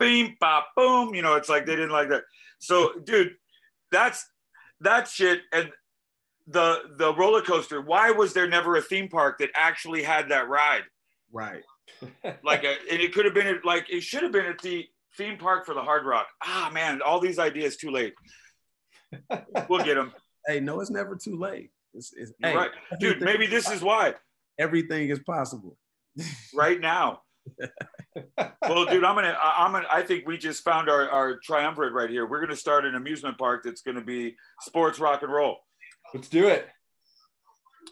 Beam, 0.00 0.34
pop, 0.40 0.70
boom. 0.76 1.14
You 1.14 1.22
know, 1.22 1.36
it's 1.36 1.48
like 1.48 1.66
they 1.66 1.76
didn't 1.76 1.92
like 1.92 2.08
that. 2.08 2.24
So, 2.58 2.94
dude, 3.04 3.34
that's 3.92 4.26
that 4.84 5.08
shit. 5.08 5.40
And 5.52 5.70
the 6.46 6.82
the 6.96 7.14
roller 7.14 7.42
coaster. 7.42 7.80
Why 7.80 8.10
was 8.10 8.32
there 8.32 8.48
never 8.48 8.76
a 8.76 8.82
theme 8.82 9.08
park 9.08 9.38
that 9.38 9.50
actually 9.54 10.02
had 10.02 10.28
that 10.30 10.48
ride? 10.48 10.84
Right. 11.32 11.62
Like 12.42 12.64
a, 12.64 12.74
and 12.90 13.00
it 13.00 13.12
could 13.12 13.24
have 13.24 13.34
been 13.34 13.60
like 13.64 13.86
it 13.90 14.02
should 14.02 14.22
have 14.22 14.32
been 14.32 14.46
at 14.46 14.58
the 14.60 14.86
theme 15.16 15.38
park 15.38 15.64
for 15.64 15.74
the 15.74 15.82
hard 15.82 16.04
rock. 16.04 16.26
Ah 16.42 16.70
man 16.72 17.00
all 17.02 17.20
these 17.20 17.38
ideas 17.38 17.76
too 17.76 17.90
late. 17.90 18.14
We'll 19.68 19.84
get 19.84 19.94
them 19.94 20.12
hey 20.46 20.60
no 20.60 20.80
it's 20.80 20.90
never 20.90 21.16
too 21.16 21.38
late. 21.38 21.70
It's, 21.92 22.12
it's 22.14 22.32
hey, 22.42 22.56
right. 22.56 22.70
Dude 23.00 23.20
maybe 23.20 23.46
this 23.46 23.70
is 23.70 23.82
why. 23.82 24.14
Everything 24.58 25.10
is 25.10 25.20
possible. 25.20 25.76
Right 26.54 26.80
now 26.80 27.20
well 28.62 28.86
dude 28.86 29.04
i'm 29.04 29.14
gonna 29.14 29.36
i'm 29.42 29.72
gonna 29.72 29.86
i 29.92 30.00
think 30.00 30.26
we 30.26 30.38
just 30.38 30.64
found 30.64 30.88
our, 30.88 31.08
our 31.10 31.38
triumvirate 31.40 31.92
right 31.92 32.10
here 32.10 32.26
we're 32.26 32.40
gonna 32.40 32.56
start 32.56 32.86
an 32.86 32.94
amusement 32.94 33.36
park 33.36 33.62
that's 33.62 33.82
gonna 33.82 34.00
be 34.00 34.34
sports 34.60 34.98
rock 34.98 35.22
and 35.22 35.32
roll 35.32 35.58
Let's 36.14 36.28
do 36.28 36.46
it. 36.46 36.68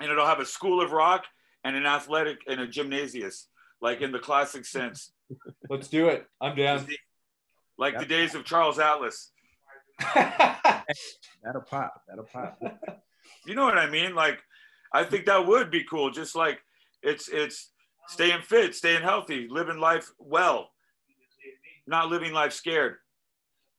And 0.00 0.10
it'll 0.10 0.26
have 0.26 0.38
a 0.38 0.46
school 0.46 0.80
of 0.80 0.92
rock 0.92 1.24
and 1.64 1.74
an 1.74 1.86
athletic 1.86 2.38
and 2.46 2.60
a 2.60 2.68
gymnasius, 2.68 3.48
like 3.80 4.00
in 4.00 4.12
the 4.12 4.20
classic 4.20 4.64
sense. 4.64 5.12
Let's 5.68 5.88
do 5.88 6.08
it. 6.08 6.26
I'm 6.40 6.54
down. 6.54 6.86
Like 7.76 7.98
the 7.98 8.06
days 8.06 8.36
of 8.36 8.44
Charles 8.44 8.78
Atlas. 8.78 9.32
that'll 10.14 11.62
pop. 11.68 12.02
That'll 12.08 12.24
pop. 12.24 12.60
You 13.44 13.56
know 13.56 13.64
what 13.64 13.76
I 13.76 13.90
mean? 13.90 14.14
Like, 14.14 14.38
I 14.92 15.02
think 15.02 15.26
that 15.26 15.46
would 15.46 15.72
be 15.72 15.82
cool. 15.82 16.10
Just 16.10 16.36
like 16.36 16.60
it's 17.02 17.28
it's 17.28 17.71
staying 18.08 18.42
fit, 18.42 18.74
staying 18.74 19.02
healthy, 19.02 19.48
living 19.50 19.78
life 19.78 20.10
well, 20.18 20.70
not 21.86 22.08
living 22.08 22.32
life 22.32 22.52
scared. 22.52 22.96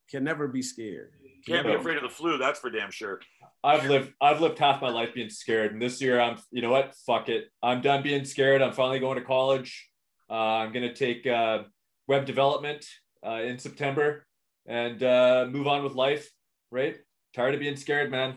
Can 0.09 0.24
never 0.24 0.47
be 0.47 0.61
scared. 0.61 1.11
Can't 1.45 1.65
be 1.65 1.74
afraid 1.74 1.97
of 1.97 2.03
the 2.03 2.09
flu. 2.09 2.38
That's 2.38 2.59
for 2.59 2.69
damn 2.69 2.91
sure. 2.91 3.19
I've 3.63 3.86
lived 3.86 4.13
I've 4.21 4.41
lived 4.41 4.59
half 4.59 4.82
my 4.82 4.89
life 4.89 5.13
being 5.13 5.30
scared, 5.30 5.74
and 5.74 5.82
this 5.82 6.01
year 6.01 6.19
I'm 6.19 6.38
you 6.51 6.61
know 6.61 6.71
what 6.71 6.95
fuck 7.05 7.30
it 7.30 7.49
I'm 7.61 7.82
done 7.82 8.03
being 8.03 8.26
scared. 8.26 8.61
I'm 8.61 8.74
finally 8.74 8.99
going 8.99 9.17
to 9.17 9.26
college. 9.26 9.89
Uh, 10.30 10.34
I'm 10.34 10.71
gonna 10.71 10.93
take 10.93 11.28
uh, 11.28 11.63
web 12.07 12.26
development 12.26 12.86
uh, 13.26 13.41
in 13.41 13.57
September 13.59 14.26
and 14.65 15.01
uh, 15.03 15.47
move 15.49 15.67
on 15.67 15.84
with 15.84 15.95
life. 15.95 16.30
Right? 16.71 16.97
Tired 17.36 17.53
of 17.53 17.59
being 17.59 17.76
scared, 17.76 18.11
man. 18.11 18.36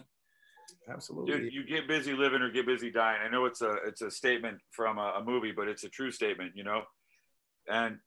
Absolutely. 0.89 1.33
Dude, 1.33 1.53
you 1.53 1.65
get 1.65 1.89
busy 1.89 2.13
living 2.13 2.43
or 2.43 2.51
get 2.51 2.67
busy 2.67 2.91
dying. 2.91 3.21
I 3.25 3.29
know 3.29 3.47
it's 3.47 3.61
a 3.61 3.77
it's 3.87 4.03
a 4.03 4.11
statement 4.11 4.59
from 4.71 4.99
a, 4.99 5.15
a 5.19 5.25
movie, 5.25 5.53
but 5.53 5.69
it's 5.69 5.85
a 5.85 5.89
true 5.89 6.11
statement, 6.13 6.53
you 6.55 6.65
know. 6.65 6.83
And 7.69 7.99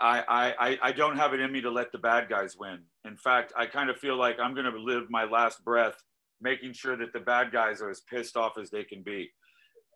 I, 0.00 0.54
I 0.58 0.78
I 0.82 0.92
don't 0.92 1.16
have 1.16 1.34
it 1.34 1.40
in 1.40 1.50
me 1.50 1.60
to 1.62 1.70
let 1.70 1.90
the 1.92 1.98
bad 1.98 2.28
guys 2.28 2.56
win. 2.56 2.80
In 3.04 3.16
fact, 3.16 3.52
I 3.56 3.66
kind 3.66 3.90
of 3.90 3.96
feel 3.96 4.16
like 4.16 4.38
I'm 4.38 4.54
going 4.54 4.70
to 4.70 4.78
live 4.78 5.10
my 5.10 5.24
last 5.24 5.64
breath 5.64 5.96
making 6.40 6.72
sure 6.72 6.96
that 6.96 7.12
the 7.12 7.20
bad 7.20 7.50
guys 7.50 7.80
are 7.80 7.90
as 7.90 8.00
pissed 8.00 8.36
off 8.36 8.58
as 8.58 8.70
they 8.70 8.84
can 8.84 9.02
be. 9.02 9.30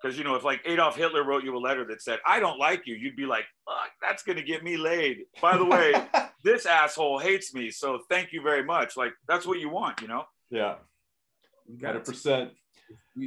Because 0.00 0.16
you 0.16 0.24
know, 0.24 0.34
if 0.34 0.44
like 0.44 0.60
Adolf 0.64 0.96
Hitler 0.96 1.24
wrote 1.24 1.44
you 1.44 1.56
a 1.56 1.58
letter 1.58 1.84
that 1.86 2.02
said 2.02 2.20
"I 2.26 2.38
don't 2.40 2.58
like 2.58 2.86
you," 2.86 2.94
you'd 2.94 3.16
be 3.16 3.26
like, 3.26 3.44
"Fuck, 3.64 3.90
that's 4.00 4.22
going 4.22 4.38
to 4.38 4.44
get 4.44 4.62
me 4.62 4.76
laid." 4.76 5.18
By 5.42 5.56
the 5.56 5.64
way, 5.64 5.92
this 6.44 6.66
asshole 6.66 7.18
hates 7.18 7.52
me, 7.52 7.70
so 7.70 8.00
thank 8.08 8.32
you 8.32 8.40
very 8.42 8.64
much. 8.64 8.96
Like 8.96 9.12
that's 9.26 9.46
what 9.46 9.58
you 9.58 9.68
want, 9.68 10.00
you 10.00 10.08
know? 10.08 10.24
Yeah, 10.50 10.76
you 11.68 11.78
got 11.78 11.96
a 11.96 12.00
percent. 12.00 12.50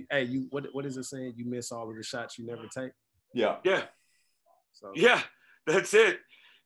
Hey, 0.10 0.24
you 0.24 0.48
what 0.50 0.66
what 0.72 0.86
is 0.86 0.98
it 0.98 1.04
saying? 1.04 1.34
You 1.36 1.46
miss 1.46 1.72
all 1.72 1.90
of 1.90 1.96
the 1.96 2.04
shots 2.04 2.38
you 2.38 2.46
never 2.46 2.68
take. 2.76 2.92
Yeah, 3.34 3.58
yeah, 3.64 3.84
so 4.74 4.92
yeah, 4.96 5.22
that's 5.68 5.94
it. 5.94 6.20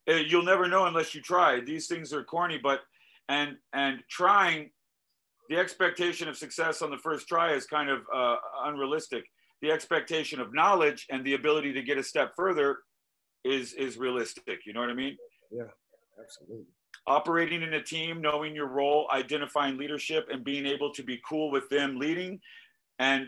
Uh, 0.10 0.14
you'll 0.14 0.44
never 0.44 0.68
know 0.68 0.86
unless 0.86 1.14
you 1.14 1.22
try. 1.22 1.60
These 1.60 1.88
things 1.88 2.14
are 2.14 2.24
corny, 2.24 2.60
but 2.62 2.82
and 3.28 3.58
and 3.74 4.00
trying 4.10 4.72
the 5.50 5.58
expectation 5.58 6.28
of 6.28 6.38
success 6.38 6.82
on 6.82 6.90
the 6.90 6.98
first 6.98 7.28
try 7.28 7.54
is 7.54 7.66
kind 7.66 7.90
of 7.90 8.02
uh, 8.14 8.38
unrealistic. 8.64 9.26
The 9.62 9.72
expectation 9.72 10.40
of 10.40 10.54
knowledge 10.54 11.06
and 11.10 11.26
the 11.26 11.34
ability 11.34 11.74
to 11.74 11.82
get 11.82 11.98
a 11.98 12.04
step 12.04 12.34
further 12.36 12.80
is 13.44 13.74
is 13.74 13.98
realistic. 13.98 14.66
You 14.66 14.74
know 14.74 14.80
what 14.80 14.90
I 14.90 14.94
mean? 14.96 15.18
Yeah, 15.52 15.64
absolutely. 16.22 16.66
Operating 17.08 17.62
in 17.62 17.74
a 17.76 17.84
team, 17.84 18.20
knowing 18.20 18.56
your 18.56 18.68
role, 18.68 19.08
identifying 19.14 19.78
leadership, 19.78 20.28
and 20.32 20.44
being 20.44 20.66
able 20.66 20.92
to 20.92 21.04
be 21.04 21.22
cool 21.28 21.52
with 21.52 21.70
them 21.70 22.00
leading, 22.00 22.40
and 22.98 23.28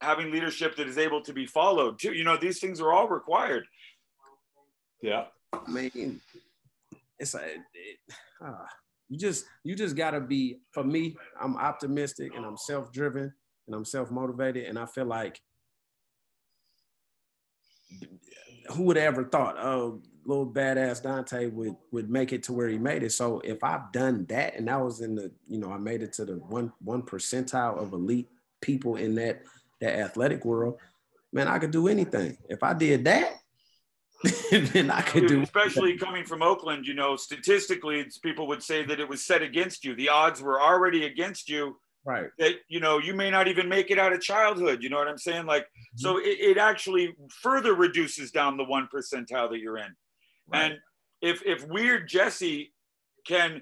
having 0.00 0.30
leadership 0.30 0.76
that 0.76 0.86
is 0.86 0.98
able 0.98 1.20
to 1.22 1.32
be 1.32 1.44
followed 1.44 1.98
too. 1.98 2.12
You 2.12 2.22
know, 2.22 2.36
these 2.36 2.60
things 2.60 2.80
are 2.80 2.92
all 2.92 3.08
required. 3.08 3.66
Yeah. 5.02 5.24
I 5.52 5.70
mean, 5.70 6.20
it's 7.18 7.34
a, 7.34 7.44
it, 7.44 7.64
uh, 8.44 8.66
you 9.08 9.18
just 9.18 9.46
you 9.64 9.74
just 9.74 9.96
gotta 9.96 10.20
be. 10.20 10.60
For 10.70 10.84
me, 10.84 11.16
I'm 11.40 11.56
optimistic 11.56 12.36
and 12.36 12.44
I'm 12.44 12.56
self-driven 12.56 13.32
and 13.66 13.74
I'm 13.74 13.84
self-motivated, 13.84 14.66
and 14.66 14.78
I 14.78 14.86
feel 14.86 15.06
like 15.06 15.40
who 18.70 18.84
would 18.84 18.96
have 18.96 19.06
ever 19.06 19.24
thought, 19.24 19.56
oh, 19.58 20.00
little 20.24 20.46
badass 20.46 21.02
Dante 21.02 21.46
would 21.46 21.74
would 21.90 22.10
make 22.10 22.32
it 22.32 22.42
to 22.44 22.52
where 22.52 22.68
he 22.68 22.78
made 22.78 23.02
it. 23.02 23.12
So 23.12 23.40
if 23.40 23.64
I've 23.64 23.90
done 23.92 24.26
that 24.28 24.56
and 24.56 24.68
I 24.68 24.76
was 24.76 25.00
in 25.00 25.14
the, 25.14 25.32
you 25.46 25.58
know, 25.58 25.72
I 25.72 25.78
made 25.78 26.02
it 26.02 26.12
to 26.14 26.24
the 26.24 26.34
one 26.34 26.72
one 26.82 27.02
percentile 27.02 27.78
of 27.78 27.92
elite 27.92 28.28
people 28.60 28.96
in 28.96 29.14
that 29.16 29.42
that 29.80 29.98
athletic 29.98 30.44
world, 30.44 30.78
man, 31.32 31.48
I 31.48 31.58
could 31.58 31.70
do 31.70 31.88
anything. 31.88 32.36
If 32.48 32.62
I 32.62 32.74
did 32.74 33.04
that, 33.04 33.40
then 34.50 34.90
I 34.90 35.00
could 35.02 35.28
do. 35.28 35.42
Especially 35.42 35.96
coming 35.96 36.24
from 36.24 36.42
Oakland, 36.42 36.86
you 36.86 36.94
know, 36.94 37.16
statistically, 37.16 38.04
people 38.22 38.48
would 38.48 38.62
say 38.62 38.84
that 38.84 39.00
it 39.00 39.08
was 39.08 39.24
set 39.24 39.42
against 39.42 39.84
you. 39.84 39.94
The 39.94 40.08
odds 40.08 40.42
were 40.42 40.60
already 40.60 41.04
against 41.04 41.48
you. 41.48 41.78
Right. 42.08 42.30
That 42.38 42.54
you 42.68 42.80
know 42.80 42.96
you 42.96 43.12
may 43.12 43.30
not 43.30 43.48
even 43.48 43.68
make 43.68 43.90
it 43.90 43.98
out 43.98 44.14
of 44.14 44.22
childhood. 44.22 44.82
You 44.82 44.88
know 44.88 44.96
what 44.96 45.08
I'm 45.08 45.18
saying? 45.18 45.44
Like, 45.44 45.64
mm-hmm. 45.64 45.98
so 45.98 46.16
it, 46.16 46.38
it, 46.40 46.56
actually 46.56 47.14
further 47.42 47.74
reduces 47.74 48.30
down 48.30 48.56
the 48.56 48.64
one 48.64 48.88
percentile 48.90 49.50
that 49.50 49.58
you're 49.58 49.76
in. 49.76 49.94
Right. 50.46 50.62
And 50.62 50.78
if 51.20 51.42
if 51.44 51.68
Weird 51.68 52.08
Jesse 52.08 52.72
can 53.26 53.60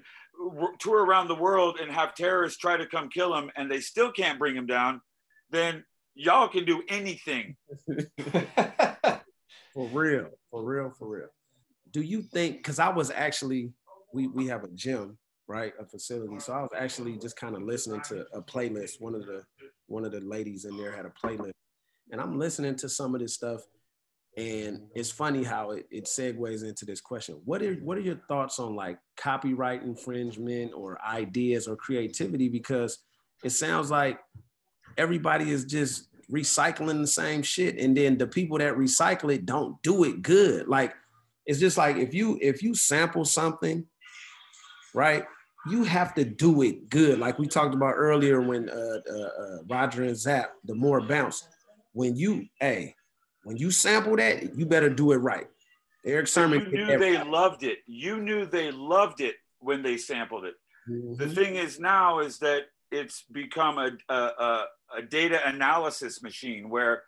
tour 0.79 1.03
around 1.05 1.27
the 1.27 1.35
world 1.35 1.79
and 1.81 1.91
have 1.91 2.15
terrorists 2.15 2.57
try 2.57 2.77
to 2.77 2.85
come 2.85 3.09
kill 3.09 3.35
him 3.35 3.51
and 3.57 3.69
they 3.69 3.81
still 3.81 4.13
can't 4.13 4.39
bring 4.39 4.55
him 4.55 4.65
down, 4.65 5.01
then 5.49 5.83
y'all 6.15 6.47
can 6.47 6.63
do 6.63 6.81
anything. 6.87 7.57
for 9.73 9.87
real, 9.91 10.29
for 10.49 10.63
real, 10.63 10.93
for 10.97 11.09
real. 11.09 11.27
Do 11.91 12.01
you 12.01 12.21
think? 12.21 12.59
Because 12.59 12.79
I 12.79 12.87
was 12.87 13.11
actually, 13.11 13.73
we 14.13 14.27
we 14.27 14.47
have 14.47 14.63
a 14.63 14.69
gym, 14.69 15.17
right, 15.47 15.73
a 15.79 15.85
facility. 15.85 16.39
So 16.39 16.53
I 16.53 16.61
was 16.61 16.71
actually 16.77 17.17
just 17.17 17.37
kind 17.37 17.55
of 17.55 17.61
listening 17.61 18.01
to 18.09 18.25
a 18.33 18.41
playlist. 18.41 18.99
One 18.99 19.15
of 19.15 19.25
the 19.25 19.43
one 19.87 20.05
of 20.05 20.11
the 20.11 20.21
ladies 20.21 20.65
in 20.65 20.77
there 20.77 20.91
had 20.91 21.05
a 21.05 21.09
playlist, 21.09 21.51
and 22.11 22.19
I'm 22.19 22.37
listening 22.37 22.75
to 22.77 22.89
some 22.89 23.15
of 23.15 23.21
this 23.21 23.33
stuff. 23.33 23.61
And 24.35 24.81
it's 24.93 25.09
funny 25.09 25.43
how 25.43 25.71
it, 25.71 25.87
it 25.89 26.05
segues 26.05 26.63
into 26.63 26.85
this 26.85 27.01
question. 27.01 27.41
What 27.45 27.63
are 27.63 27.73
what 27.75 27.97
are 27.97 28.01
your 28.01 28.21
thoughts 28.27 28.59
on 28.59 28.75
like 28.75 28.99
copyright 29.15 29.81
infringement 29.81 30.73
or 30.75 30.99
ideas 31.03 31.67
or 31.67 31.75
creativity? 31.75 32.47
Because 32.47 32.99
it 33.43 33.49
sounds 33.51 33.89
like 33.89 34.19
everybody 34.97 35.49
is 35.49 35.65
just 35.65 36.09
recycling 36.31 36.99
the 36.99 37.07
same 37.07 37.41
shit 37.41 37.79
and 37.79 37.95
then 37.95 38.17
the 38.17 38.27
people 38.27 38.57
that 38.57 38.75
recycle 38.75 39.33
it 39.33 39.45
don't 39.45 39.81
do 39.81 40.03
it 40.03 40.21
good 40.21 40.67
like 40.67 40.93
it's 41.45 41.59
just 41.59 41.77
like 41.77 41.95
if 41.95 42.13
you 42.13 42.37
if 42.41 42.61
you 42.61 42.75
sample 42.75 43.23
something 43.23 43.85
right 44.93 45.23
you 45.69 45.83
have 45.83 46.13
to 46.13 46.23
do 46.23 46.61
it 46.61 46.89
good 46.89 47.19
like 47.19 47.39
we 47.39 47.47
talked 47.47 47.73
about 47.73 47.93
earlier 47.93 48.41
when 48.41 48.69
uh, 48.69 48.99
uh, 49.09 49.17
uh, 49.17 49.57
roger 49.69 50.03
and 50.03 50.17
zapp 50.17 50.53
the 50.65 50.75
more 50.75 51.01
bounce 51.01 51.47
when 51.93 52.15
you 52.15 52.45
hey 52.59 52.95
when 53.43 53.57
you 53.57 53.71
sample 53.71 54.15
that 54.15 54.55
you 54.55 54.65
better 54.65 54.89
do 54.89 55.11
it 55.11 55.17
right 55.17 55.47
Erick 56.05 56.27
Sermon 56.27 56.69
you 56.71 56.85
knew 56.85 56.97
they 56.97 57.17
right. 57.17 57.27
loved 57.27 57.63
it 57.63 57.79
you 57.85 58.17
knew 58.17 58.45
they 58.45 58.71
loved 58.71 59.21
it 59.21 59.35
when 59.59 59.81
they 59.81 59.97
sampled 59.97 60.45
it 60.45 60.55
mm-hmm. 60.89 61.15
the 61.15 61.29
thing 61.33 61.55
is 61.55 61.79
now 61.79 62.19
is 62.19 62.39
that 62.39 62.63
it's 62.89 63.23
become 63.31 63.77
a, 63.77 63.91
a, 64.07 64.15
a 64.15 64.65
a 64.95 65.01
data 65.01 65.39
analysis 65.47 66.21
machine 66.21 66.69
where 66.69 67.03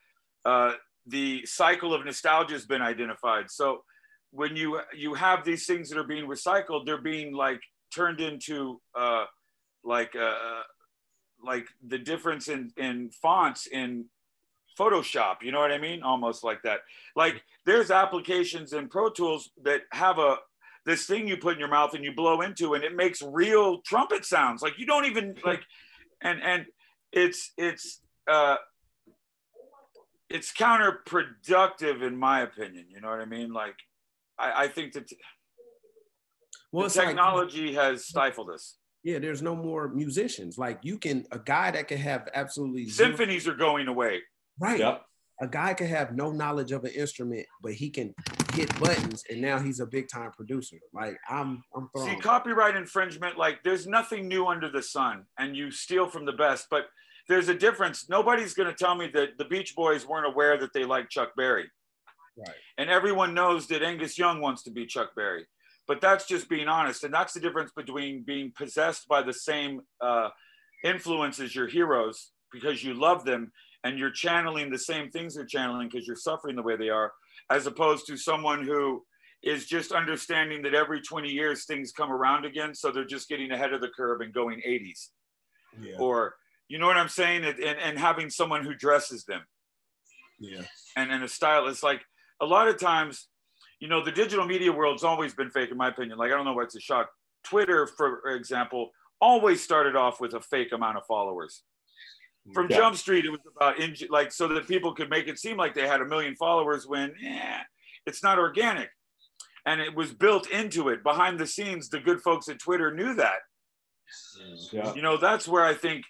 uh, 0.45 0.73
the 1.05 1.45
cycle 1.45 1.93
of 1.93 2.05
nostalgia 2.05 2.53
has 2.53 2.65
been 2.65 2.81
identified. 2.81 3.49
So 3.49 3.83
when 4.31 4.55
you 4.55 4.79
you 4.95 5.13
have 5.13 5.43
these 5.43 5.65
things 5.65 5.89
that 5.89 5.97
are 5.97 6.03
being 6.03 6.27
recycled, 6.27 6.85
they're 6.85 7.01
being 7.01 7.33
like 7.33 7.61
turned 7.93 8.19
into 8.19 8.81
uh, 8.97 9.25
like 9.83 10.15
uh, 10.15 10.61
like 11.43 11.67
the 11.85 11.97
difference 11.97 12.47
in 12.47 12.71
in 12.77 13.09
fonts 13.21 13.67
in 13.67 14.05
Photoshop. 14.77 15.37
You 15.41 15.51
know 15.51 15.59
what 15.59 15.71
I 15.71 15.77
mean? 15.77 16.03
Almost 16.03 16.43
like 16.43 16.61
that. 16.63 16.79
Like 17.15 17.43
there's 17.65 17.91
applications 17.91 18.73
in 18.73 18.87
Pro 18.87 19.09
Tools 19.09 19.49
that 19.63 19.81
have 19.91 20.19
a 20.19 20.37
this 20.85 21.05
thing 21.05 21.27
you 21.27 21.37
put 21.37 21.53
in 21.53 21.59
your 21.59 21.69
mouth 21.69 21.93
and 21.93 22.03
you 22.03 22.13
blow 22.13 22.41
into 22.41 22.73
and 22.73 22.83
it 22.83 22.95
makes 22.95 23.21
real 23.21 23.81
trumpet 23.81 24.25
sounds. 24.25 24.61
Like 24.61 24.79
you 24.79 24.85
don't 24.85 25.05
even 25.05 25.35
like 25.45 25.61
and 26.21 26.41
and 26.41 26.65
it's 27.11 27.51
it's 27.57 28.01
uh, 28.29 28.57
it's 30.29 30.53
counterproductive 30.53 32.01
in 32.05 32.15
my 32.17 32.41
opinion. 32.41 32.85
You 32.89 33.01
know 33.01 33.09
what 33.09 33.19
I 33.19 33.25
mean? 33.25 33.51
Like, 33.51 33.75
I, 34.37 34.63
I 34.63 34.67
think 34.67 34.93
that 34.93 35.09
well, 36.71 36.87
the 36.87 36.93
technology 36.93 37.67
like, 37.67 37.75
has 37.75 38.05
stifled 38.05 38.49
us. 38.49 38.77
Yeah, 39.03 39.19
there's 39.19 39.41
no 39.41 39.55
more 39.55 39.87
musicians. 39.89 40.57
Like 40.57 40.79
you 40.81 40.97
can 40.97 41.25
a 41.31 41.39
guy 41.39 41.71
that 41.71 41.87
can 41.87 41.97
have 41.97 42.27
absolutely 42.33 42.87
symphonies 42.89 43.43
zero, 43.43 43.55
are 43.55 43.57
going 43.57 43.87
away. 43.87 44.21
Right. 44.59 44.79
Yep. 44.79 45.03
A 45.41 45.47
guy 45.47 45.73
can 45.73 45.87
have 45.87 46.13
no 46.13 46.31
knowledge 46.31 46.73
of 46.73 46.83
an 46.83 46.91
instrument, 46.91 47.45
but 47.63 47.71
he 47.71 47.89
can 47.89 48.13
hit 48.53 48.77
buttons, 48.77 49.23
and 49.29 49.39
now 49.39 49.57
he's 49.57 49.79
a 49.79 49.85
big 49.85 50.09
time 50.09 50.31
producer. 50.31 50.75
Like 50.93 51.17
I'm, 51.29 51.63
I'm 51.73 51.89
See, 51.95 52.17
copyright 52.17 52.75
infringement. 52.75 53.37
Like 53.37 53.63
there's 53.63 53.87
nothing 53.87 54.27
new 54.27 54.47
under 54.47 54.69
the 54.69 54.83
sun, 54.83 55.23
and 55.37 55.55
you 55.55 55.71
steal 55.71 56.09
from 56.09 56.25
the 56.25 56.33
best, 56.33 56.67
but 56.69 56.87
there's 57.29 57.47
a 57.47 57.55
difference. 57.55 58.09
Nobody's 58.09 58.53
going 58.53 58.67
to 58.67 58.75
tell 58.75 58.95
me 58.95 59.07
that 59.13 59.37
the 59.37 59.45
Beach 59.45 59.75
Boys 59.75 60.05
weren't 60.05 60.25
aware 60.25 60.57
that 60.57 60.73
they 60.73 60.83
like 60.83 61.09
Chuck 61.09 61.29
Berry. 61.37 61.69
Right. 62.37 62.55
And 62.77 62.89
everyone 62.89 63.33
knows 63.33 63.67
that 63.67 63.83
Angus 63.83 64.17
Young 64.17 64.41
wants 64.41 64.63
to 64.63 64.71
be 64.71 64.85
Chuck 64.85 65.15
Berry. 65.15 65.45
But 65.89 66.01
that's 66.01 66.27
just 66.27 66.47
being 66.47 66.67
honest. 66.67 67.03
And 67.03 67.11
that's 67.11 67.33
the 67.33 67.39
difference 67.39 67.71
between 67.75 68.21
being 68.21 68.53
possessed 68.55 69.07
by 69.07 69.23
the 69.23 69.33
same 69.33 69.81
uh, 69.99 70.29
influence 70.83 71.39
as 71.39 71.55
your 71.55 71.67
heroes 71.67 72.29
because 72.53 72.83
you 72.83 72.93
love 72.93 73.25
them 73.25 73.51
and 73.83 73.97
you're 73.97 74.11
channeling 74.11 74.69
the 74.69 74.77
same 74.77 75.09
things 75.09 75.33
they're 75.33 75.47
channeling 75.47 75.89
because 75.89 76.05
you're 76.05 76.15
suffering 76.15 76.55
the 76.55 76.61
way 76.61 76.77
they 76.77 76.89
are, 76.89 77.11
as 77.49 77.65
opposed 77.65 78.05
to 78.05 78.17
someone 78.17 78.63
who 78.63 79.03
is 79.41 79.65
just 79.65 79.91
understanding 79.91 80.61
that 80.61 80.75
every 80.75 81.01
20 81.01 81.27
years 81.27 81.65
things 81.65 81.91
come 81.91 82.11
around 82.11 82.45
again. 82.45 82.75
So 82.75 82.91
they're 82.91 83.03
just 83.03 83.27
getting 83.27 83.49
ahead 83.49 83.73
of 83.73 83.81
the 83.81 83.89
curve 83.89 84.21
and 84.21 84.31
going 84.31 84.61
80s. 84.67 85.07
Yeah. 85.81 85.95
Or 85.97 86.35
you 86.67 86.77
know 86.77 86.85
what 86.85 86.97
I'm 86.97 87.09
saying? 87.09 87.45
And, 87.45 87.57
and, 87.57 87.79
and 87.79 87.97
having 87.97 88.29
someone 88.29 88.63
who 88.63 88.75
dresses 88.75 89.23
them. 89.23 89.41
Yeah. 90.37 90.61
And, 90.95 91.11
and 91.11 91.23
a 91.23 91.27
stylist. 91.27 91.81
Like 91.81 92.01
a 92.39 92.45
lot 92.45 92.67
of 92.67 92.77
times, 92.79 93.27
you 93.79 93.87
know, 93.87 94.03
the 94.03 94.11
digital 94.11 94.45
media 94.45 94.71
world's 94.71 95.03
always 95.03 95.33
been 95.33 95.49
fake, 95.49 95.71
in 95.71 95.77
my 95.77 95.89
opinion. 95.89 96.17
Like, 96.17 96.31
I 96.31 96.35
don't 96.35 96.45
know 96.45 96.53
why 96.53 96.63
it's 96.63 96.75
a 96.75 96.81
shock. 96.81 97.09
Twitter, 97.43 97.87
for 97.87 98.21
example, 98.29 98.91
always 99.21 99.63
started 99.63 99.95
off 99.95 100.19
with 100.19 100.33
a 100.33 100.41
fake 100.41 100.71
amount 100.71 100.97
of 100.97 101.05
followers. 101.05 101.63
From 102.53 102.67
yeah. 102.69 102.77
Jump 102.77 102.95
Street, 102.95 103.25
it 103.25 103.29
was 103.29 103.41
about 103.55 103.79
in, 103.79 103.95
like 104.09 104.31
so 104.31 104.47
that 104.47 104.67
people 104.67 104.93
could 104.93 105.09
make 105.09 105.27
it 105.27 105.37
seem 105.37 105.57
like 105.57 105.75
they 105.75 105.87
had 105.87 106.01
a 106.01 106.05
million 106.05 106.35
followers 106.35 106.87
when 106.87 107.13
eh, 107.23 107.59
it's 108.05 108.23
not 108.23 108.39
organic. 108.39 108.89
And 109.65 109.79
it 109.81 109.93
was 109.93 110.13
built 110.13 110.49
into 110.49 110.89
it 110.89 111.03
behind 111.03 111.37
the 111.37 111.45
scenes. 111.45 111.89
The 111.89 111.99
good 111.99 112.21
folks 112.21 112.49
at 112.49 112.59
Twitter 112.59 112.93
knew 112.93 113.13
that. 113.15 113.39
Yeah. 114.71 114.93
You 114.95 115.01
know, 115.01 115.17
that's 115.17 115.47
where 115.47 115.63
I 115.63 115.73
think 115.73 116.05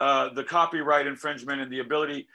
uh, 0.00 0.30
the 0.32 0.44
copyright 0.44 1.06
infringement 1.06 1.60
and 1.60 1.70
the 1.70 1.80
ability. 1.80 2.26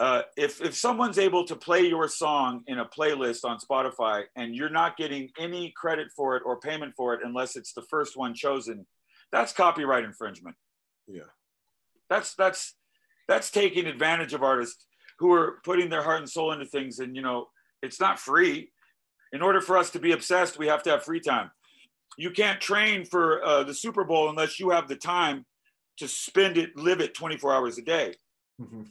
Uh, 0.00 0.22
if 0.34 0.62
if 0.62 0.74
someone's 0.74 1.18
able 1.18 1.44
to 1.44 1.54
play 1.54 1.82
your 1.82 2.08
song 2.08 2.62
in 2.66 2.78
a 2.78 2.86
playlist 2.86 3.44
on 3.44 3.58
Spotify 3.58 4.22
and 4.34 4.56
you're 4.56 4.70
not 4.70 4.96
getting 4.96 5.28
any 5.38 5.74
credit 5.76 6.08
for 6.16 6.38
it 6.38 6.42
or 6.46 6.58
payment 6.58 6.94
for 6.96 7.12
it 7.12 7.20
unless 7.22 7.54
it's 7.54 7.74
the 7.74 7.82
first 7.82 8.16
one 8.16 8.32
chosen, 8.32 8.86
that's 9.30 9.52
copyright 9.52 10.04
infringement. 10.04 10.56
Yeah, 11.06 11.28
that's 12.08 12.34
that's 12.34 12.76
that's 13.28 13.50
taking 13.50 13.84
advantage 13.86 14.32
of 14.32 14.42
artists 14.42 14.86
who 15.18 15.34
are 15.34 15.58
putting 15.66 15.90
their 15.90 16.02
heart 16.02 16.20
and 16.20 16.30
soul 16.30 16.52
into 16.52 16.64
things, 16.64 16.98
and 16.98 17.14
you 17.14 17.20
know 17.20 17.48
it's 17.82 18.00
not 18.00 18.18
free. 18.18 18.70
In 19.34 19.42
order 19.42 19.60
for 19.60 19.76
us 19.76 19.90
to 19.90 19.98
be 19.98 20.12
obsessed, 20.12 20.58
we 20.58 20.66
have 20.68 20.82
to 20.84 20.90
have 20.90 21.04
free 21.04 21.20
time. 21.20 21.50
You 22.16 22.30
can't 22.30 22.58
train 22.58 23.04
for 23.04 23.44
uh, 23.44 23.64
the 23.64 23.74
Super 23.74 24.04
Bowl 24.04 24.30
unless 24.30 24.58
you 24.58 24.70
have 24.70 24.88
the 24.88 24.96
time 24.96 25.44
to 25.98 26.08
spend 26.08 26.56
it, 26.56 26.74
live 26.74 27.02
it 27.02 27.14
24 27.14 27.54
hours 27.54 27.76
a 27.76 27.82
day. 27.82 28.14
Mm-hmm. 28.60 28.84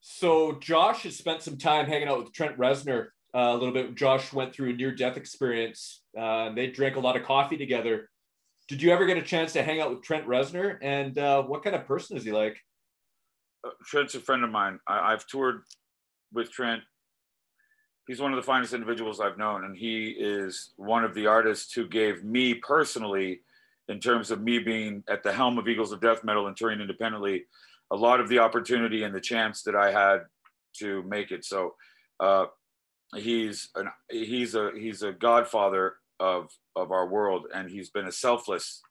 So 0.00 0.52
Josh 0.52 1.02
has 1.02 1.16
spent 1.16 1.42
some 1.42 1.58
time 1.58 1.86
hanging 1.86 2.08
out 2.08 2.22
with 2.22 2.32
Trent 2.32 2.56
Reznor 2.56 3.08
uh, 3.34 3.38
a 3.38 3.54
little 3.54 3.72
bit. 3.72 3.94
Josh 3.94 4.32
went 4.32 4.54
through 4.54 4.70
a 4.70 4.72
near-death 4.72 5.16
experience. 5.16 6.02
Uh, 6.18 6.50
they 6.52 6.68
drank 6.68 6.96
a 6.96 7.00
lot 7.00 7.16
of 7.16 7.24
coffee 7.24 7.56
together. 7.56 8.08
Did 8.68 8.82
you 8.82 8.90
ever 8.92 9.06
get 9.06 9.16
a 9.16 9.22
chance 9.22 9.52
to 9.54 9.62
hang 9.62 9.80
out 9.80 9.90
with 9.90 10.02
Trent 10.02 10.26
Reznor? 10.26 10.78
And 10.82 11.16
uh, 11.18 11.42
what 11.42 11.62
kind 11.64 11.74
of 11.74 11.86
person 11.86 12.16
is 12.16 12.24
he 12.24 12.32
like? 12.32 12.58
Uh, 13.66 13.70
Trent's 13.84 14.14
a 14.14 14.20
friend 14.20 14.44
of 14.44 14.50
mine. 14.50 14.78
I, 14.86 15.12
I've 15.12 15.26
toured 15.26 15.62
with 16.32 16.50
Trent. 16.50 16.82
He's 18.06 18.20
one 18.20 18.32
of 18.32 18.36
the 18.36 18.42
finest 18.42 18.72
individuals 18.72 19.20
I've 19.20 19.36
known, 19.36 19.64
and 19.64 19.76
he 19.76 20.08
is 20.18 20.72
one 20.76 21.04
of 21.04 21.14
the 21.14 21.26
artists 21.26 21.74
who 21.74 21.86
gave 21.86 22.24
me 22.24 22.54
personally 22.54 23.40
in 23.88 24.00
terms 24.00 24.30
of 24.30 24.40
me 24.42 24.58
being 24.58 25.02
at 25.08 25.22
the 25.22 25.32
helm 25.32 25.58
of 25.58 25.68
Eagles 25.68 25.92
of 25.92 26.00
Death 26.00 26.24
Metal 26.24 26.46
and 26.46 26.56
touring 26.56 26.80
independently, 26.80 27.44
a 27.90 27.96
lot 27.96 28.20
of 28.20 28.28
the 28.28 28.38
opportunity 28.38 29.02
and 29.02 29.14
the 29.14 29.20
chance 29.20 29.62
that 29.62 29.74
I 29.74 29.92
had 29.92 30.20
to 30.78 31.02
make 31.04 31.30
it. 31.30 31.44
So 31.44 31.74
uh, 32.20 32.46
he's 33.16 33.68
an 33.74 33.88
he's 34.10 34.54
a 34.54 34.70
he's 34.76 35.02
a 35.02 35.12
godfather 35.12 35.94
of 36.20 36.50
of 36.76 36.92
our 36.92 37.06
world, 37.08 37.46
and 37.54 37.70
he's 37.70 37.90
been 37.90 38.06
a 38.06 38.12
selfless 38.12 38.82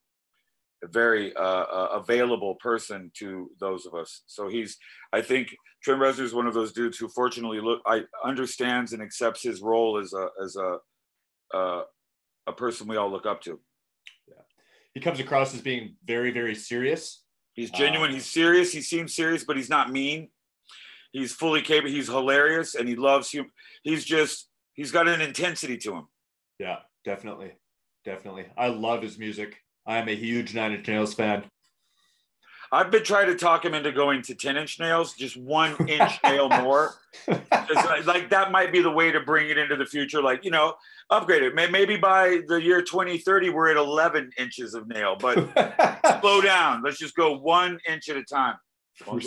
very 0.86 1.36
uh, 1.36 1.42
uh, 1.42 1.90
available 1.94 2.56
person 2.56 3.12
to 3.16 3.50
those 3.60 3.86
of 3.86 3.94
us. 3.94 4.22
So 4.28 4.48
he's, 4.48 4.78
I 5.12 5.22
think 5.22 5.56
Trent 5.84 6.02
Reznor 6.02 6.22
is 6.22 6.34
one 6.34 6.48
of 6.48 6.54
those 6.54 6.74
dudes 6.74 6.98
who 6.98 7.08
fortunately 7.08 7.60
look, 7.60 7.82
I 7.86 8.04
understands 8.24 8.94
and 8.94 9.02
accepts 9.02 9.42
his 9.42 9.62
role 9.62 10.00
as 10.00 10.14
a, 10.14 10.28
as 10.44 10.56
a, 10.56 10.78
uh, 11.58 11.84
a 12.46 12.54
person 12.54 12.88
we 12.88 12.98
all 12.98 13.12
look 13.12 13.26
up 13.26 13.42
to. 13.42 13.60
Yeah. 14.28 14.42
He 14.94 15.00
comes 15.00 15.20
across 15.20 15.54
as 15.54 15.62
being 15.62 15.96
very, 16.06 16.32
very 16.32 16.56
serious. 16.56 17.24
He's 17.58 17.72
genuine. 17.72 18.12
Um, 18.12 18.14
he's 18.14 18.28
serious. 18.28 18.72
He 18.72 18.82
seems 18.82 19.14
serious, 19.16 19.44
but 19.44 19.58
he's 19.58 19.70
not 19.70 19.92
mean. 19.92 20.30
He's 21.12 21.34
fully 21.34 21.62
capable. 21.62 21.90
He's 21.90 22.08
hilarious 22.08 22.76
and 22.76 22.88
he 22.88 22.96
loves 22.96 23.34
you. 23.34 23.46
He's 23.84 24.06
just, 24.06 24.48
he's 24.76 24.92
got 24.92 25.08
an 25.08 25.22
intensity 25.22 25.76
to 25.80 25.96
him. 25.96 26.08
Yeah, 26.60 26.78
definitely. 27.04 27.54
Definitely. 28.06 28.46
I 28.56 28.68
love 28.68 29.02
his 29.02 29.18
music. 29.18 29.58
I'm 29.88 30.08
a 30.08 30.16
huge 30.16 30.54
Nine 30.54 30.74
Inch 30.74 30.88
Nails 30.88 31.16
fan. 31.16 31.46
I've 32.72 32.92
been 32.92 33.04
trying 33.04 33.28
to 33.28 33.36
talk 33.36 33.64
him 33.64 33.74
into 33.74 33.92
going 33.92 34.22
to 34.24 34.36
10 34.36 34.58
inch 34.58 34.80
nails, 34.80 35.14
just 35.14 35.38
one 35.38 35.76
inch 35.88 36.20
nail 36.24 36.50
more. 36.50 36.96
like 37.28 38.30
that 38.30 38.52
might 38.52 38.72
be 38.72 38.82
the 38.82 38.92
way 38.92 39.12
to 39.12 39.20
bring 39.22 39.50
it 39.50 39.58
into 39.58 39.76
the 39.76 39.86
future. 39.86 40.22
Like, 40.22 40.44
you 40.44 40.52
know, 40.52 40.76
upgrade 41.10 41.44
it. 41.44 41.56
Maybe 41.56 41.98
by 41.98 42.42
the 42.48 42.62
year 42.62 42.82
2030, 42.82 43.50
we're 43.50 43.70
at 43.70 43.78
11 43.78 44.32
inches 44.38 44.74
of 44.74 44.88
nail, 44.88 45.16
but 45.20 45.36
slow 46.22 46.42
down. 46.42 46.84
Let's 46.84 46.98
just 46.98 47.16
go 47.16 47.38
one 47.38 47.80
inch 47.88 48.10
at 48.10 48.18
a 48.18 48.24
time. 48.24 48.56
We're, 49.06 49.22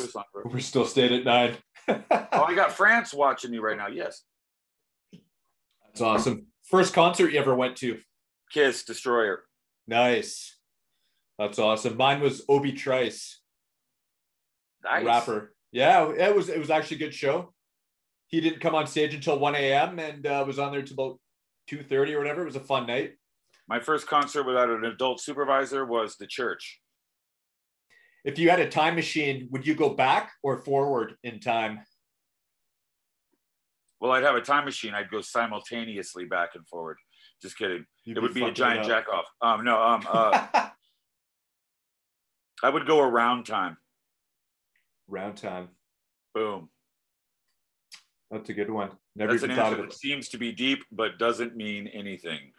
we're 0.45 0.61
still 0.61 0.84
staying 0.84 1.14
at 1.14 1.24
nine. 1.24 1.57
oh, 1.88 2.05
I 2.11 2.55
got 2.55 2.72
France 2.72 3.14
watching 3.14 3.53
you 3.53 3.62
right 3.62 3.76
now. 3.76 3.88
Yes. 3.88 4.22
That's 5.86 6.01
awesome. 6.01 6.47
First 6.64 6.93
concert 6.93 7.32
you 7.32 7.38
ever 7.38 7.55
went 7.55 7.76
to? 7.78 7.99
Kiss 8.53 8.84
Destroyer. 8.84 9.45
Nice. 9.86 10.57
That's 11.41 11.59
awesome. 11.59 11.97
Mine 11.97 12.20
was 12.20 12.45
Obi 12.51 12.72
Trice. 12.72 13.41
Nice. 14.84 15.07
Rapper. 15.07 15.55
Yeah, 15.72 16.11
it 16.11 16.36
was 16.36 16.51
it 16.51 16.59
was 16.59 16.68
actually 16.68 16.99
a 16.99 17.01
good 17.01 17.14
show. 17.14 17.55
He 18.26 18.43
didn't 18.43 18.61
come 18.61 18.74
on 18.74 18.86
stage 18.86 19.14
until 19.14 19.38
1 19.38 19.55
a.m. 19.55 19.99
and 19.99 20.26
uh, 20.26 20.45
was 20.47 20.59
on 20.59 20.70
there 20.70 20.82
till 20.82 20.95
about 20.95 21.18
2:30 21.70 22.12
or 22.12 22.18
whatever. 22.18 22.43
It 22.43 22.45
was 22.45 22.57
a 22.57 22.61
fun 22.61 22.86
night. 22.86 23.12
My 23.66 23.80
first 23.80 24.07
concert 24.07 24.43
without 24.43 24.68
an 24.68 24.84
adult 24.84 25.22
supervisor 25.22 25.86
was 25.86 26.16
the 26.16 26.26
church. 26.26 26.78
If 28.22 28.38
you 28.38 28.51
had 28.51 28.61
a 28.61 28.68
time 28.68 28.95
machine, 28.95 29.49
would 29.51 29.66
you 29.66 29.74
go 29.74 29.95
back 29.95 30.32
or 30.43 30.59
forward 30.59 31.14
in 31.24 31.41
time? 31.41 31.80
Well, 33.99 34.12
I'd 34.12 34.24
have 34.24 34.36
a 34.36 34.43
time 34.43 34.66
machine. 34.66 34.93
I'd 34.93 35.11
go 35.11 35.22
simultaneously 35.22 36.26
back 36.26 36.51
and 36.55 36.68
forward. 36.68 36.99
Just 37.41 37.57
kidding. 37.57 37.86
You'd 38.05 38.18
it 38.18 38.20
would 38.20 38.34
be 38.34 38.45
a 38.45 38.53
giant 38.53 38.86
jack 38.86 39.07
off. 39.09 39.24
Um, 39.41 39.64
no, 39.64 39.82
um, 39.82 40.07
uh, 40.07 40.68
I 42.63 42.71
would 42.71 42.87
go 42.87 43.01
around 43.01 43.45
time. 43.45 43.77
Round 45.09 45.37
time. 45.37 45.69
Boom. 46.35 46.69
That's 48.31 48.49
a 48.49 48.55
good 48.55 48.71
one. 48.71 48.91
Never 49.17 49.33
That's 49.33 49.45
even 49.45 49.57
thought 49.57 49.73
of 49.73 49.81
it. 49.81 49.93
Seems 49.93 50.29
to 50.31 50.39
be 50.39 50.53
deep, 50.53 50.85
but 50.93 51.19
doesn't 51.19 51.57
mean 51.57 51.89
anything. 51.89 52.53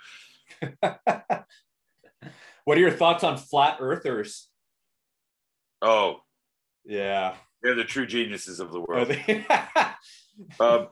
what 0.82 2.78
are 2.78 2.82
your 2.82 2.91
thoughts 2.91 3.24
on 3.24 3.38
flat 3.38 3.78
earthers? 3.80 4.49
Oh, 5.82 6.18
yeah. 6.84 7.36
They're 7.64 7.76
the 7.76 7.84
true 7.84 8.06
geniuses 8.06 8.60
of 8.60 8.72
the 8.72 8.82
world. 8.82 9.16
um, 10.60 10.88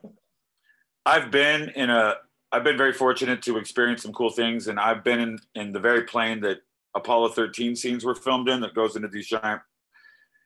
I've 1.05 1.31
been 1.31 1.69
in 1.69 1.89
a 1.89 2.15
I've 2.51 2.63
been 2.63 2.77
very 2.77 2.93
fortunate 2.93 3.43
to 3.43 3.57
experience 3.57 4.01
some 4.01 4.13
cool 4.13 4.31
things, 4.31 4.67
and 4.67 4.79
I've 4.79 5.03
been 5.03 5.19
in, 5.19 5.39
in 5.53 5.71
the 5.71 5.79
very 5.79 6.03
plane 6.03 6.41
that 6.41 6.57
Apollo 6.99 7.29
13 7.29 7.75
scenes 7.75 8.05
were 8.05 8.15
filmed 8.15 8.49
in 8.49 8.61
that 8.61 8.75
goes 8.75 8.95
into 8.95 9.07
these 9.07 9.27
giant. 9.27 9.61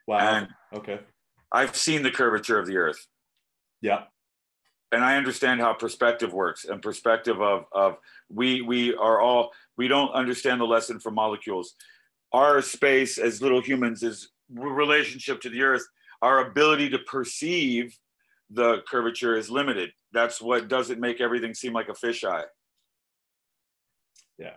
Wow. 0.07 0.19
And 0.19 0.47
okay. 0.73 0.99
I've 1.51 1.75
seen 1.75 2.03
the 2.03 2.11
curvature 2.11 2.59
of 2.59 2.67
the 2.67 2.77
Earth. 2.77 3.05
Yeah. 3.81 4.03
And 4.91 5.03
I 5.03 5.17
understand 5.17 5.59
how 5.59 5.73
perspective 5.73 6.33
works 6.33 6.65
and 6.65 6.81
perspective 6.81 7.41
of 7.41 7.65
of 7.71 7.97
we 8.29 8.61
we 8.61 8.95
are 8.95 9.19
all 9.19 9.51
we 9.77 9.87
don't 9.87 10.11
understand 10.11 10.61
the 10.61 10.65
lesson 10.65 10.99
from 10.99 11.15
molecules. 11.15 11.75
Our 12.31 12.61
space 12.61 13.17
as 13.17 13.41
little 13.41 13.61
humans 13.61 14.03
is 14.03 14.29
relationship 14.49 15.41
to 15.41 15.49
the 15.49 15.61
Earth. 15.63 15.85
Our 16.21 16.47
ability 16.47 16.89
to 16.89 16.99
perceive 16.99 17.97
the 18.49 18.83
curvature 18.87 19.35
is 19.35 19.49
limited. 19.49 19.91
That's 20.11 20.41
what 20.41 20.67
doesn't 20.67 20.99
make 20.99 21.21
everything 21.21 21.53
seem 21.53 21.73
like 21.73 21.89
a 21.89 21.93
fisheye. 21.93 22.43
Yeah. 24.37 24.55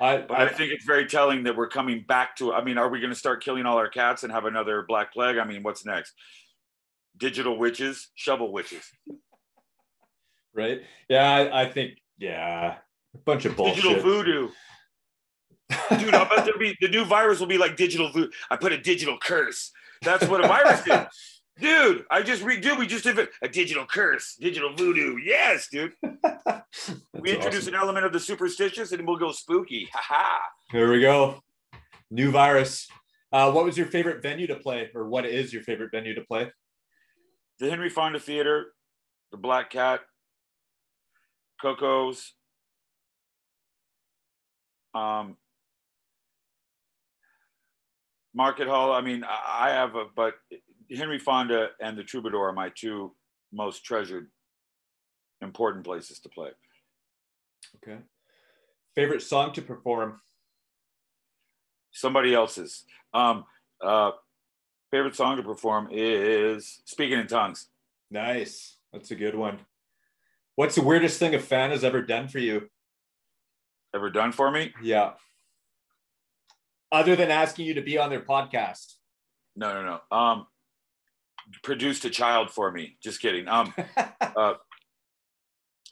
I, 0.00 0.18
but 0.18 0.38
I, 0.38 0.44
I 0.44 0.48
think 0.48 0.72
it's 0.72 0.84
very 0.84 1.06
telling 1.06 1.44
that 1.44 1.56
we're 1.56 1.68
coming 1.68 2.04
back 2.06 2.36
to. 2.36 2.52
I 2.52 2.62
mean, 2.64 2.78
are 2.78 2.88
we 2.88 3.00
going 3.00 3.12
to 3.12 3.18
start 3.18 3.42
killing 3.42 3.66
all 3.66 3.76
our 3.76 3.88
cats 3.88 4.22
and 4.22 4.32
have 4.32 4.44
another 4.44 4.84
black 4.86 5.12
plague? 5.12 5.38
I 5.38 5.44
mean, 5.44 5.62
what's 5.62 5.84
next? 5.84 6.14
Digital 7.16 7.58
witches, 7.58 8.08
shovel 8.14 8.52
witches. 8.52 8.84
Right? 10.54 10.82
Yeah, 11.08 11.30
I, 11.30 11.62
I 11.62 11.70
think. 11.70 11.98
Yeah, 12.18 12.76
a 13.14 13.18
bunch 13.18 13.44
of 13.44 13.56
bullshit. 13.56 13.82
Digital 13.82 14.02
voodoo. 14.02 14.48
Dude, 15.98 16.14
I 16.14 16.28
bet 16.28 16.44
there 16.44 16.58
be 16.58 16.76
the 16.80 16.88
new 16.88 17.04
virus 17.04 17.40
will 17.40 17.46
be 17.46 17.58
like 17.58 17.76
digital 17.76 18.10
voodoo. 18.10 18.30
I 18.50 18.56
put 18.56 18.72
a 18.72 18.78
digital 18.78 19.18
curse. 19.18 19.72
That's 20.02 20.26
what 20.26 20.44
a 20.44 20.48
virus 20.48 20.86
is. 20.86 21.06
Dude, 21.62 22.04
I 22.10 22.22
just 22.22 22.42
re 22.42 22.58
dude, 22.58 22.76
we 22.76 22.88
just 22.88 23.04
did 23.04 23.28
a 23.40 23.48
digital 23.48 23.86
curse, 23.86 24.34
digital 24.34 24.74
voodoo. 24.74 25.16
Yes, 25.24 25.68
dude. 25.68 25.92
we 26.02 27.32
introduce 27.32 27.62
awesome. 27.62 27.74
an 27.74 27.80
element 27.80 28.04
of 28.04 28.12
the 28.12 28.18
superstitious 28.18 28.90
and 28.90 29.06
we'll 29.06 29.16
go 29.16 29.30
spooky. 29.30 29.88
Ha 29.92 30.00
ha. 30.02 30.40
There 30.72 30.90
we 30.90 31.00
go. 31.00 31.40
New 32.10 32.32
virus. 32.32 32.88
Uh, 33.30 33.52
what 33.52 33.64
was 33.64 33.78
your 33.78 33.86
favorite 33.86 34.22
venue 34.22 34.48
to 34.48 34.56
play, 34.56 34.90
or 34.92 35.08
what 35.08 35.24
is 35.24 35.52
your 35.52 35.62
favorite 35.62 35.92
venue 35.92 36.14
to 36.16 36.22
play? 36.22 36.50
The 37.60 37.70
Henry 37.70 37.90
Fonda 37.90 38.18
Theater, 38.18 38.72
the 39.30 39.38
Black 39.38 39.70
Cat, 39.70 40.00
Coco's, 41.62 42.34
um, 44.94 45.36
Market 48.34 48.66
Hall. 48.66 48.92
I 48.92 49.00
mean, 49.00 49.24
I 49.24 49.70
have 49.70 49.94
a, 49.94 50.06
but 50.14 50.34
Henry 50.96 51.18
Fonda 51.18 51.68
and 51.80 51.96
the 51.96 52.04
Troubadour 52.04 52.48
are 52.48 52.52
my 52.52 52.70
two 52.74 53.14
most 53.52 53.84
treasured, 53.84 54.30
important 55.40 55.84
places 55.84 56.20
to 56.20 56.28
play. 56.28 56.50
Okay. 57.76 57.98
Favorite 58.94 59.22
song 59.22 59.52
to 59.52 59.62
perform? 59.62 60.20
Somebody 61.92 62.34
else's. 62.34 62.84
Um, 63.14 63.44
uh, 63.82 64.12
favorite 64.90 65.14
song 65.14 65.36
to 65.36 65.42
perform 65.42 65.88
is 65.90 66.82
Speaking 66.84 67.18
in 67.18 67.26
Tongues. 67.26 67.68
Nice. 68.10 68.76
That's 68.92 69.10
a 69.10 69.16
good 69.16 69.34
one. 69.34 69.60
What's 70.56 70.74
the 70.74 70.82
weirdest 70.82 71.18
thing 71.18 71.34
a 71.34 71.38
fan 71.38 71.70
has 71.70 71.82
ever 71.82 72.02
done 72.02 72.28
for 72.28 72.38
you? 72.38 72.68
Ever 73.94 74.10
done 74.10 74.32
for 74.32 74.50
me? 74.50 74.72
Yeah. 74.82 75.12
Other 76.90 77.16
than 77.16 77.30
asking 77.30 77.66
you 77.66 77.74
to 77.74 77.82
be 77.82 77.96
on 77.96 78.10
their 78.10 78.20
podcast. 78.20 78.94
No, 79.56 79.72
no, 79.72 80.00
no. 80.10 80.16
Um, 80.16 80.46
produced 81.62 82.04
a 82.04 82.10
child 82.10 82.50
for 82.50 82.70
me. 82.70 82.96
Just 83.02 83.20
kidding. 83.20 83.48
Um, 83.48 83.74
uh, 84.20 84.54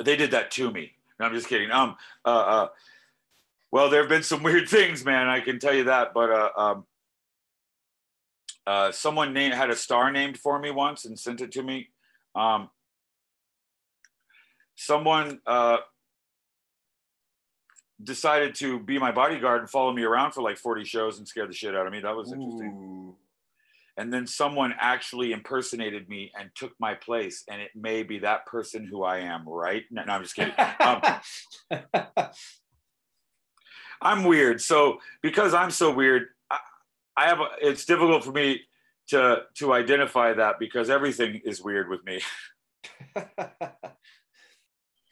they 0.02 0.16
did 0.16 0.32
that 0.32 0.50
to 0.52 0.70
me. 0.70 0.92
No, 1.18 1.26
I'm 1.26 1.34
just 1.34 1.48
kidding. 1.48 1.70
Um, 1.70 1.96
uh, 2.24 2.28
uh, 2.28 2.68
well, 3.70 3.90
there 3.90 4.00
have 4.00 4.08
been 4.08 4.22
some 4.22 4.42
weird 4.44 4.68
things, 4.68 5.04
man. 5.04 5.28
I 5.28 5.40
can 5.40 5.58
tell 5.58 5.74
you 5.74 5.84
that. 5.84 6.14
But 6.14 6.30
uh, 6.30 6.50
um, 6.56 6.84
uh, 8.66 8.92
someone 8.92 9.32
named, 9.32 9.54
had 9.54 9.70
a 9.70 9.76
star 9.76 10.10
named 10.10 10.38
for 10.38 10.58
me 10.58 10.70
once 10.70 11.04
and 11.04 11.18
sent 11.18 11.40
it 11.40 11.52
to 11.52 11.62
me. 11.62 11.88
Um, 12.34 12.70
someone 14.76 15.40
uh, 15.46 15.78
decided 18.02 18.54
to 18.56 18.78
be 18.78 18.98
my 18.98 19.12
bodyguard 19.12 19.60
and 19.60 19.70
follow 19.70 19.92
me 19.92 20.04
around 20.04 20.32
for 20.32 20.42
like 20.42 20.56
40 20.56 20.84
shows 20.84 21.18
and 21.18 21.28
scare 21.28 21.46
the 21.46 21.52
shit 21.52 21.76
out 21.76 21.86
of 21.86 21.92
me. 21.92 22.00
That 22.00 22.16
was 22.16 22.32
interesting. 22.32 22.68
Ooh 22.68 23.16
and 24.00 24.10
then 24.10 24.26
someone 24.26 24.74
actually 24.80 25.32
impersonated 25.32 26.08
me 26.08 26.32
and 26.38 26.50
took 26.54 26.72
my 26.80 26.94
place 26.94 27.44
and 27.50 27.60
it 27.60 27.70
may 27.74 28.02
be 28.02 28.20
that 28.20 28.46
person 28.46 28.86
who 28.86 29.02
i 29.02 29.18
am 29.18 29.46
right? 29.46 29.84
No, 29.90 30.02
no 30.04 30.14
i'm 30.14 30.22
just 30.22 30.34
kidding. 30.34 30.54
Um, 30.80 31.02
i'm 34.02 34.24
weird. 34.24 34.60
So 34.62 34.98
because 35.22 35.52
i'm 35.52 35.70
so 35.70 35.92
weird 35.92 36.28
I, 36.50 36.58
I 37.16 37.28
have 37.28 37.40
a, 37.40 37.48
it's 37.60 37.84
difficult 37.84 38.24
for 38.24 38.32
me 38.32 38.62
to 39.08 39.42
to 39.56 39.72
identify 39.74 40.32
that 40.32 40.58
because 40.58 40.88
everything 40.88 41.42
is 41.44 41.62
weird 41.62 41.88
with 41.88 42.04
me. 42.04 42.20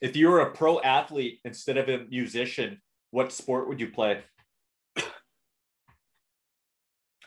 If 0.00 0.14
you 0.14 0.28
were 0.28 0.42
a 0.42 0.52
pro 0.52 0.80
athlete 0.80 1.40
instead 1.44 1.76
of 1.76 1.88
a 1.88 2.04
musician 2.08 2.80
what 3.10 3.32
sport 3.32 3.66
would 3.68 3.80
you 3.80 3.88
play 3.88 4.22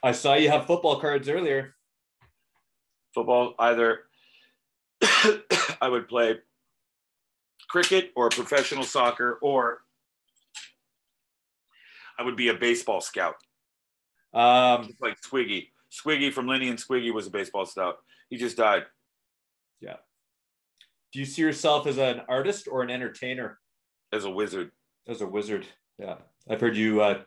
I 0.03 0.11
saw 0.13 0.35
you 0.35 0.49
have 0.49 0.65
football 0.65 0.99
cards 0.99 1.29
earlier. 1.29 1.75
Football, 3.13 3.55
either 3.59 3.99
I 5.81 5.87
would 5.89 6.07
play 6.07 6.37
cricket 7.69 8.11
or 8.15 8.29
professional 8.29 8.83
soccer, 8.83 9.37
or 9.41 9.79
I 12.17 12.23
would 12.23 12.35
be 12.35 12.49
a 12.49 12.53
baseball 12.53 13.01
scout. 13.01 13.35
Um, 14.33 14.87
Just 14.87 15.01
like 15.01 15.17
Squiggy. 15.21 15.67
Squiggy 15.91 16.31
from 16.31 16.47
Lenny 16.47 16.69
and 16.69 16.79
Squiggy 16.79 17.13
was 17.13 17.27
a 17.27 17.31
baseball 17.31 17.65
scout. 17.65 17.97
He 18.29 18.37
just 18.37 18.57
died. 18.57 18.85
yeah. 19.81 19.97
Do 21.11 21.19
you 21.19 21.25
see 21.25 21.41
yourself 21.41 21.85
as 21.87 21.97
an 21.97 22.21
artist 22.29 22.67
or 22.71 22.81
an 22.81 22.89
entertainer? 22.89 23.59
as 24.13 24.25
a 24.25 24.29
wizard. 24.29 24.71
As 25.07 25.21
a 25.21 25.27
wizard. 25.27 25.65
Yeah. 25.97 26.15
I've 26.49 26.61
heard 26.61 26.75
you 26.75 27.01
uh, 27.01 27.21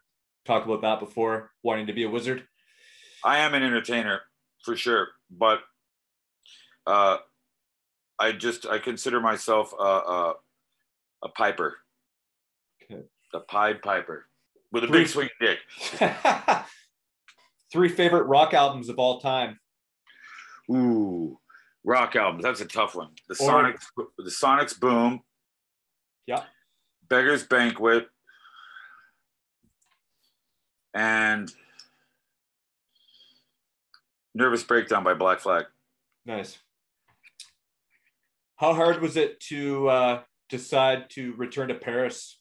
talk 0.44 0.64
about 0.64 0.82
that 0.82 1.00
before, 1.00 1.50
wanting 1.62 1.86
to 1.86 1.92
be 1.92 2.04
a 2.04 2.10
wizard. 2.10 2.46
I 3.24 3.38
am 3.38 3.54
an 3.54 3.62
entertainer 3.62 4.20
for 4.64 4.76
sure, 4.76 5.08
but 5.30 5.60
uh, 6.86 7.16
I 8.18 8.32
just 8.32 8.66
I 8.66 8.78
consider 8.78 9.20
myself 9.20 9.72
a 9.78 9.82
a, 9.82 10.34
a 11.24 11.28
piper, 11.30 11.78
Okay. 12.82 13.02
a 13.32 13.40
pied 13.40 13.80
piper 13.82 14.26
with 14.72 14.84
a 14.84 14.86
Three- 14.86 14.98
big 15.00 15.08
swing 15.08 15.28
dick. 15.40 15.58
Three 17.72 17.88
favorite 17.88 18.24
rock 18.24 18.54
albums 18.54 18.88
of 18.88 18.98
all 18.98 19.20
time. 19.20 19.58
Ooh, 20.70 21.38
rock 21.82 22.14
albums. 22.16 22.44
That's 22.44 22.60
a 22.60 22.66
tough 22.66 22.94
one. 22.94 23.10
The 23.28 23.36
Or- 23.42 23.48
Sonics, 23.64 23.84
the 24.18 24.30
Sonics 24.30 24.78
Boom. 24.78 25.22
Yeah. 26.26 26.44
Beggar's 27.08 27.44
Banquet. 27.44 28.06
And 30.94 31.52
Nervous 34.34 34.64
Breakdown 34.64 35.04
by 35.04 35.14
Black 35.14 35.40
Flag. 35.40 35.66
Nice. 36.26 36.58
How 38.56 38.74
hard 38.74 39.00
was 39.00 39.16
it 39.16 39.40
to 39.40 39.88
uh, 39.88 40.20
decide 40.48 41.10
to 41.10 41.34
return 41.34 41.68
to 41.68 41.74
Paris 41.74 42.38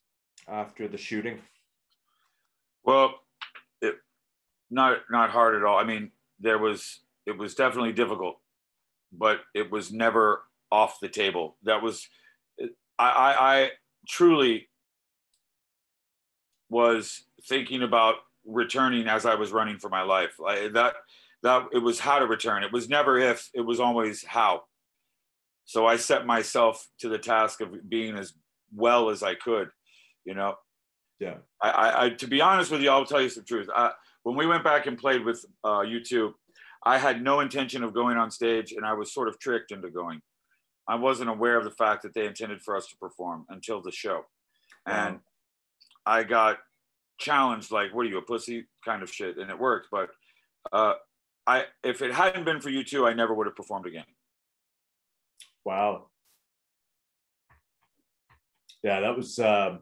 after 0.48 0.88
the 0.88 0.98
shooting? 0.98 1.40
Well, 2.84 3.16
it 3.82 3.96
not 4.70 5.00
not 5.10 5.30
hard 5.30 5.56
at 5.56 5.64
all. 5.64 5.78
I 5.78 5.84
mean, 5.84 6.12
there 6.40 6.58
was 6.58 7.00
it 7.26 7.38
was 7.38 7.56
definitely 7.56 7.94
difficult, 7.94 8.40
but 9.12 9.42
it 9.54 9.72
was 9.72 9.92
never 9.92 10.44
off 10.72 11.00
the 11.00 11.10
table. 11.10 11.58
That 11.64 11.82
was 11.82 12.08
I 13.00 13.10
I, 13.10 13.56
I 13.56 13.70
truly 14.08 14.70
was 16.70 17.24
thinking 17.48 17.84
about 17.84 18.16
returning 18.46 19.08
as 19.08 19.26
I 19.26 19.36
was 19.36 19.52
running 19.52 19.78
for 19.78 19.90
my 19.90 20.02
life. 20.02 20.36
I, 20.46 20.68
that 20.70 20.96
that 21.44 21.68
it 21.74 21.80
was 21.80 22.00
how 22.00 22.20
to 22.20 22.26
return. 22.26 22.64
It 22.64 22.72
was 22.72 22.90
never 22.90 23.20
if, 23.20 23.50
it 23.54 23.62
was 23.62 23.80
always 23.80 24.24
how. 24.24 24.64
So 25.66 25.86
I 25.86 25.98
set 25.98 26.26
myself 26.26 26.86
to 27.00 27.10
the 27.10 27.18
task 27.18 27.62
of 27.62 27.90
being 27.90 28.18
as 28.18 28.34
well 28.74 29.10
as 29.10 29.24
I 29.24 29.36
could, 29.36 29.70
you 30.26 30.34
know. 30.34 30.56
Yeah. 31.20 31.36
I, 31.62 31.70
I, 31.70 32.06
I 32.06 32.10
to 32.10 32.28
be 32.28 32.42
honest 32.42 32.72
with 32.72 32.82
you, 32.82 32.90
I'll 32.90 33.06
tell 33.06 33.22
you 33.22 33.30
some 33.30 33.46
truth. 33.46 33.70
I, 33.74 33.92
when 34.24 34.36
we 34.36 34.48
went 34.48 34.64
back 34.64 34.88
and 34.88 34.98
played 34.98 35.24
with 35.24 35.46
uh, 35.64 35.80
U2, 35.82 36.34
I 36.86 36.98
had 36.98 37.22
no 37.22 37.42
intention 37.42 37.84
of 37.84 37.94
going 37.94 38.18
on 38.18 38.32
stage, 38.32 38.74
and 38.74 38.86
I 38.86 38.94
was 38.94 39.14
sort 39.14 39.28
of 39.28 39.40
tricked 39.40 39.72
into 39.72 39.90
going. 39.90 40.22
I 40.88 40.96
wasn't 40.96 41.30
aware 41.30 41.58
of 41.58 41.64
the 41.64 41.72
fact 41.72 42.04
that 42.04 42.14
they 42.14 42.26
intended 42.26 42.62
for 42.62 42.76
us 42.76 42.88
to 42.88 42.98
perform 42.98 43.46
until 43.50 43.82
the 43.82 43.92
show, 43.92 44.26
and 44.86 45.20
I 46.06 46.24
got 46.24 46.58
challenged 47.20 47.72
like, 47.72 47.94
"What 47.94 48.06
are 48.06 48.10
you, 48.10 48.18
a 48.18 48.22
pussy?" 48.22 48.66
kind 48.84 49.02
of 49.02 49.10
shit, 49.10 49.38
and 49.38 49.50
it 49.50 49.58
worked. 49.58 49.88
But 49.92 50.10
uh, 50.74 50.96
I, 51.46 51.66
if 51.84 52.02
it 52.02 52.14
hadn't 52.14 52.46
been 52.46 52.62
for 52.62 52.70
U2, 52.70 53.08
I 53.10 53.14
never 53.14 53.34
would 53.34 53.48
have 53.48 53.56
performed 53.56 53.86
again. 53.86 54.06
Wow. 55.66 56.08
Yeah, 58.84 59.02
that 59.02 59.16
was. 59.16 59.40
Um, 59.40 59.80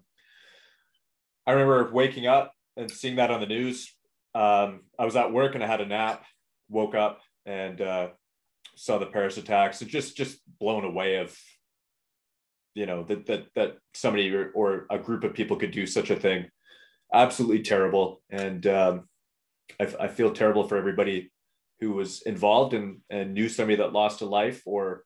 I 1.45 1.53
remember 1.53 1.91
waking 1.91 2.27
up 2.27 2.53
and 2.77 2.89
seeing 2.89 3.15
that 3.15 3.31
on 3.31 3.39
the 3.39 3.47
news. 3.47 3.93
Um, 4.33 4.81
I 4.97 5.05
was 5.05 5.15
at 5.15 5.33
work 5.33 5.55
and 5.55 5.63
I 5.63 5.67
had 5.67 5.81
a 5.81 5.85
nap. 5.85 6.23
Woke 6.69 6.95
up 6.95 7.19
and 7.45 7.81
uh, 7.81 8.09
saw 8.75 8.97
the 8.97 9.07
Paris 9.07 9.37
attacks. 9.37 9.81
And 9.81 9.89
just 9.89 10.15
just 10.15 10.39
blown 10.59 10.85
away 10.85 11.17
of, 11.17 11.35
you 12.75 12.85
know, 12.85 13.03
that 13.03 13.25
that 13.25 13.45
that 13.55 13.77
somebody 13.93 14.33
or, 14.33 14.51
or 14.51 14.85
a 14.89 14.99
group 14.99 15.23
of 15.23 15.33
people 15.33 15.57
could 15.57 15.71
do 15.71 15.85
such 15.85 16.11
a 16.11 16.15
thing. 16.15 16.45
Absolutely 17.13 17.63
terrible. 17.63 18.21
And 18.29 18.65
um, 18.67 19.09
I, 19.79 19.93
I 20.01 20.07
feel 20.07 20.31
terrible 20.31 20.67
for 20.67 20.77
everybody 20.77 21.31
who 21.81 21.91
was 21.91 22.21
involved 22.21 22.73
and 22.73 22.99
and 23.09 23.33
knew 23.33 23.49
somebody 23.49 23.75
that 23.77 23.91
lost 23.91 24.21
a 24.21 24.25
life 24.25 24.61
or 24.65 25.03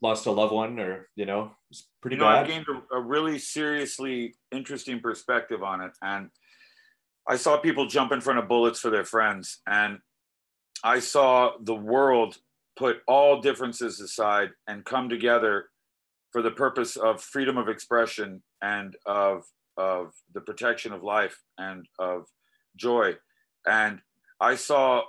lost 0.00 0.26
a 0.26 0.30
loved 0.30 0.52
one 0.52 0.80
or 0.80 1.08
you 1.14 1.26
know 1.26 1.52
it's 1.70 1.88
pretty 2.00 2.16
you 2.16 2.22
know, 2.22 2.28
I've 2.28 2.46
gained 2.46 2.66
a, 2.68 2.96
a 2.96 3.00
really 3.00 3.38
seriously 3.38 4.34
interesting 4.50 5.00
perspective 5.00 5.62
on 5.62 5.80
it. 5.80 5.92
And 6.02 6.28
I 7.28 7.36
saw 7.36 7.56
people 7.56 7.86
jump 7.86 8.12
in 8.12 8.20
front 8.20 8.38
of 8.38 8.48
bullets 8.48 8.80
for 8.80 8.90
their 8.90 9.04
friends. 9.04 9.60
And 9.66 9.98
I 10.84 10.98
saw 10.98 11.52
the 11.60 11.74
world 11.74 12.36
put 12.76 12.98
all 13.06 13.40
differences 13.40 14.00
aside 14.00 14.50
and 14.66 14.84
come 14.84 15.08
together 15.08 15.66
for 16.32 16.42
the 16.42 16.50
purpose 16.50 16.96
of 16.96 17.22
freedom 17.22 17.56
of 17.56 17.68
expression 17.68 18.42
and 18.60 18.96
of, 19.06 19.44
of 19.76 20.12
the 20.34 20.40
protection 20.40 20.92
of 20.92 21.02
life 21.02 21.38
and 21.58 21.86
of 21.98 22.26
joy. 22.76 23.14
And 23.66 24.00
I 24.40 24.56
saw 24.56 25.02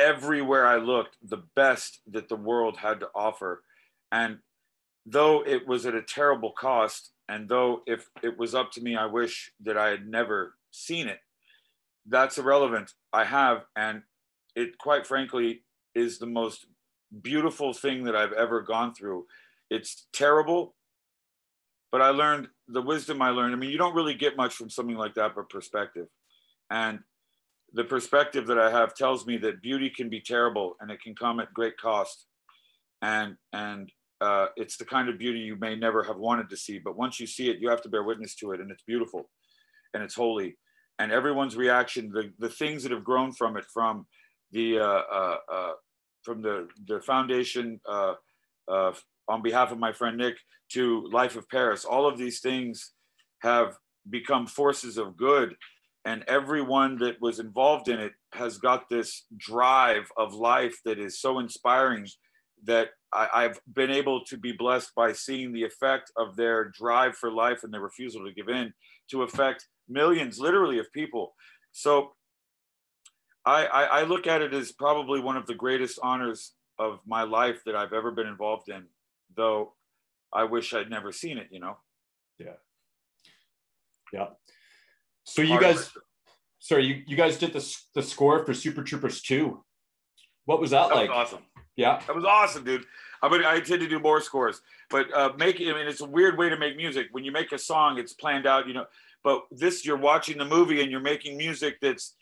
everywhere 0.00 0.66
I 0.66 0.76
looked 0.76 1.16
the 1.22 1.44
best 1.54 2.00
that 2.10 2.28
the 2.28 2.36
world 2.36 2.78
had 2.78 3.00
to 3.00 3.08
offer. 3.14 3.62
And 4.10 4.38
though 5.06 5.44
it 5.46 5.68
was 5.68 5.86
at 5.86 5.94
a 5.94 6.02
terrible 6.02 6.52
cost, 6.52 7.12
and 7.28 7.48
though 7.48 7.82
if 7.86 8.08
it 8.22 8.38
was 8.38 8.54
up 8.54 8.72
to 8.72 8.80
me, 8.80 8.96
I 8.96 9.06
wish 9.06 9.52
that 9.62 9.76
I 9.76 9.88
had 9.88 10.08
never 10.08 10.54
seen 10.70 11.06
it, 11.06 11.20
that's 12.06 12.38
irrelevant. 12.38 12.92
I 13.12 13.24
have, 13.24 13.64
and 13.76 14.02
it 14.56 14.78
quite 14.78 15.06
frankly 15.06 15.62
is 15.94 16.18
the 16.18 16.26
most 16.26 16.66
beautiful 17.22 17.72
thing 17.72 18.04
that 18.04 18.16
I've 18.16 18.32
ever 18.32 18.62
gone 18.62 18.94
through. 18.94 19.26
It's 19.68 20.06
terrible, 20.12 20.74
but 21.92 22.00
I 22.00 22.08
learned 22.08 22.48
the 22.68 22.82
wisdom 22.82 23.20
I 23.20 23.30
learned. 23.30 23.54
I 23.54 23.58
mean, 23.58 23.70
you 23.70 23.78
don't 23.78 23.94
really 23.94 24.14
get 24.14 24.36
much 24.36 24.54
from 24.54 24.70
something 24.70 24.96
like 24.96 25.14
that, 25.14 25.34
but 25.34 25.50
perspective. 25.50 26.06
And 26.70 27.00
the 27.72 27.84
perspective 27.84 28.46
that 28.48 28.58
I 28.58 28.70
have 28.70 28.94
tells 28.94 29.26
me 29.26 29.36
that 29.38 29.62
beauty 29.62 29.90
can 29.90 30.08
be 30.08 30.20
terrible 30.20 30.76
and 30.80 30.90
it 30.90 31.00
can 31.02 31.14
come 31.14 31.40
at 31.40 31.52
great 31.54 31.76
cost. 31.76 32.26
And 33.02 33.36
and 33.52 33.90
uh, 34.20 34.48
it's 34.56 34.76
the 34.76 34.84
kind 34.84 35.08
of 35.08 35.18
beauty 35.18 35.38
you 35.40 35.56
may 35.56 35.74
never 35.74 36.02
have 36.02 36.18
wanted 36.18 36.50
to 36.50 36.56
see, 36.56 36.78
but 36.78 36.96
once 36.96 37.18
you 37.18 37.26
see 37.26 37.48
it, 37.48 37.58
you 37.58 37.70
have 37.70 37.80
to 37.82 37.88
bear 37.88 38.02
witness 38.02 38.34
to 38.36 38.52
it, 38.52 38.60
and 38.60 38.70
it's 38.70 38.82
beautiful, 38.82 39.30
and 39.94 40.02
it's 40.02 40.14
holy, 40.14 40.58
and 40.98 41.10
everyone's 41.10 41.56
reaction, 41.56 42.12
the 42.12 42.30
the 42.38 42.50
things 42.50 42.82
that 42.82 42.92
have 42.92 43.04
grown 43.04 43.32
from 43.32 43.56
it, 43.56 43.64
from 43.72 44.06
the 44.52 44.78
uh, 44.78 45.02
uh, 45.10 45.36
uh, 45.50 45.72
from 46.22 46.42
the 46.42 46.68
the 46.86 47.00
foundation 47.00 47.80
uh, 47.88 48.12
uh, 48.68 48.92
on 49.26 49.40
behalf 49.40 49.72
of 49.72 49.78
my 49.78 49.92
friend 49.92 50.18
Nick 50.18 50.36
to 50.72 51.08
Life 51.10 51.36
of 51.36 51.48
Paris, 51.48 51.86
all 51.86 52.06
of 52.06 52.18
these 52.18 52.40
things 52.40 52.92
have 53.40 53.78
become 54.10 54.46
forces 54.46 54.98
of 54.98 55.16
good 55.16 55.56
and 56.04 56.24
everyone 56.26 56.96
that 56.98 57.20
was 57.20 57.38
involved 57.38 57.88
in 57.88 58.00
it 58.00 58.12
has 58.32 58.58
got 58.58 58.88
this 58.88 59.26
drive 59.36 60.10
of 60.16 60.34
life 60.34 60.76
that 60.84 60.98
is 60.98 61.20
so 61.20 61.38
inspiring 61.38 62.06
that 62.64 62.88
I, 63.12 63.42
have 63.42 63.60
been 63.72 63.90
able 63.90 64.24
to 64.26 64.36
be 64.36 64.52
blessed 64.52 64.94
by 64.94 65.12
seeing 65.12 65.52
the 65.52 65.64
effect 65.64 66.12
of 66.16 66.36
their 66.36 66.66
drive 66.66 67.16
for 67.16 67.30
life 67.30 67.64
and 67.64 67.72
their 67.72 67.80
refusal 67.80 68.24
to 68.24 68.32
give 68.32 68.48
in 68.48 68.72
to 69.10 69.22
affect 69.22 69.66
millions, 69.88 70.38
literally, 70.38 70.78
of 70.78 70.92
people. 70.92 71.34
So 71.72 72.12
I, 73.44 73.66
I, 73.66 73.82
I 73.82 74.02
look 74.02 74.26
at 74.26 74.42
it 74.42 74.54
as 74.54 74.72
probably 74.72 75.20
one 75.20 75.36
of 75.36 75.46
the 75.46 75.54
greatest 75.54 75.98
honors 76.02 76.52
of 76.78 77.00
my 77.06 77.22
life 77.22 77.62
that 77.66 77.74
I've 77.74 77.92
ever 77.92 78.10
been 78.10 78.26
involved 78.26 78.68
in, 78.68 78.84
though 79.36 79.74
I 80.32 80.44
wish 80.44 80.72
I'd 80.72 80.90
never 80.90 81.12
seen 81.12 81.38
it, 81.38 81.48
you 81.50 81.60
know? 81.60 81.78
Yeah. 82.38 82.56
Yeah. 84.12 84.26
So 85.30 85.42
you 85.42 85.60
guys, 85.60 85.92
sorry, 86.58 86.86
you, 86.86 87.02
you 87.06 87.16
guys 87.16 87.38
did 87.38 87.52
the, 87.52 87.76
the 87.94 88.02
score 88.02 88.44
for 88.44 88.52
Super 88.52 88.82
Troopers 88.82 89.22
2. 89.22 89.62
What 90.46 90.60
was 90.60 90.70
that, 90.70 90.88
That 90.88 90.94
like? 90.96 91.08
was 91.10 91.16
awesome. 91.32 91.44
Yeah. 91.76 92.00
That 92.06 92.16
was 92.16 92.24
awesome, 92.24 92.64
dude. 92.64 92.84
I 93.22 93.28
mean, 93.28 93.44
I 93.44 93.56
intend 93.56 93.80
to 93.82 93.88
do 93.88 93.98
more 94.00 94.20
scores, 94.20 94.60
but 94.88 95.12
uh, 95.14 95.32
make. 95.38 95.60
I 95.60 95.64
mean, 95.64 95.86
it's 95.86 96.00
a 96.00 96.06
weird 96.06 96.36
way 96.38 96.48
to 96.48 96.56
make 96.58 96.76
music. 96.76 97.08
When 97.12 97.22
you 97.24 97.30
make 97.32 97.52
a 97.52 97.58
song, 97.58 97.98
it's 97.98 98.12
planned 98.14 98.46
out, 98.46 98.66
you 98.66 98.72
know. 98.74 98.86
But 99.22 99.42
this, 99.50 99.84
you're 99.84 99.98
watching 99.98 100.38
the 100.38 100.46
movie 100.46 100.80
and 100.80 100.90
you're 100.90 101.00
making 101.00 101.36
music 101.36 101.76
that's, 101.82 102.14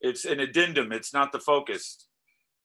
it's 0.00 0.24
an 0.24 0.40
addendum. 0.40 0.92
It's 0.92 1.12
not 1.12 1.30
the 1.30 1.38
focus, 1.38 2.06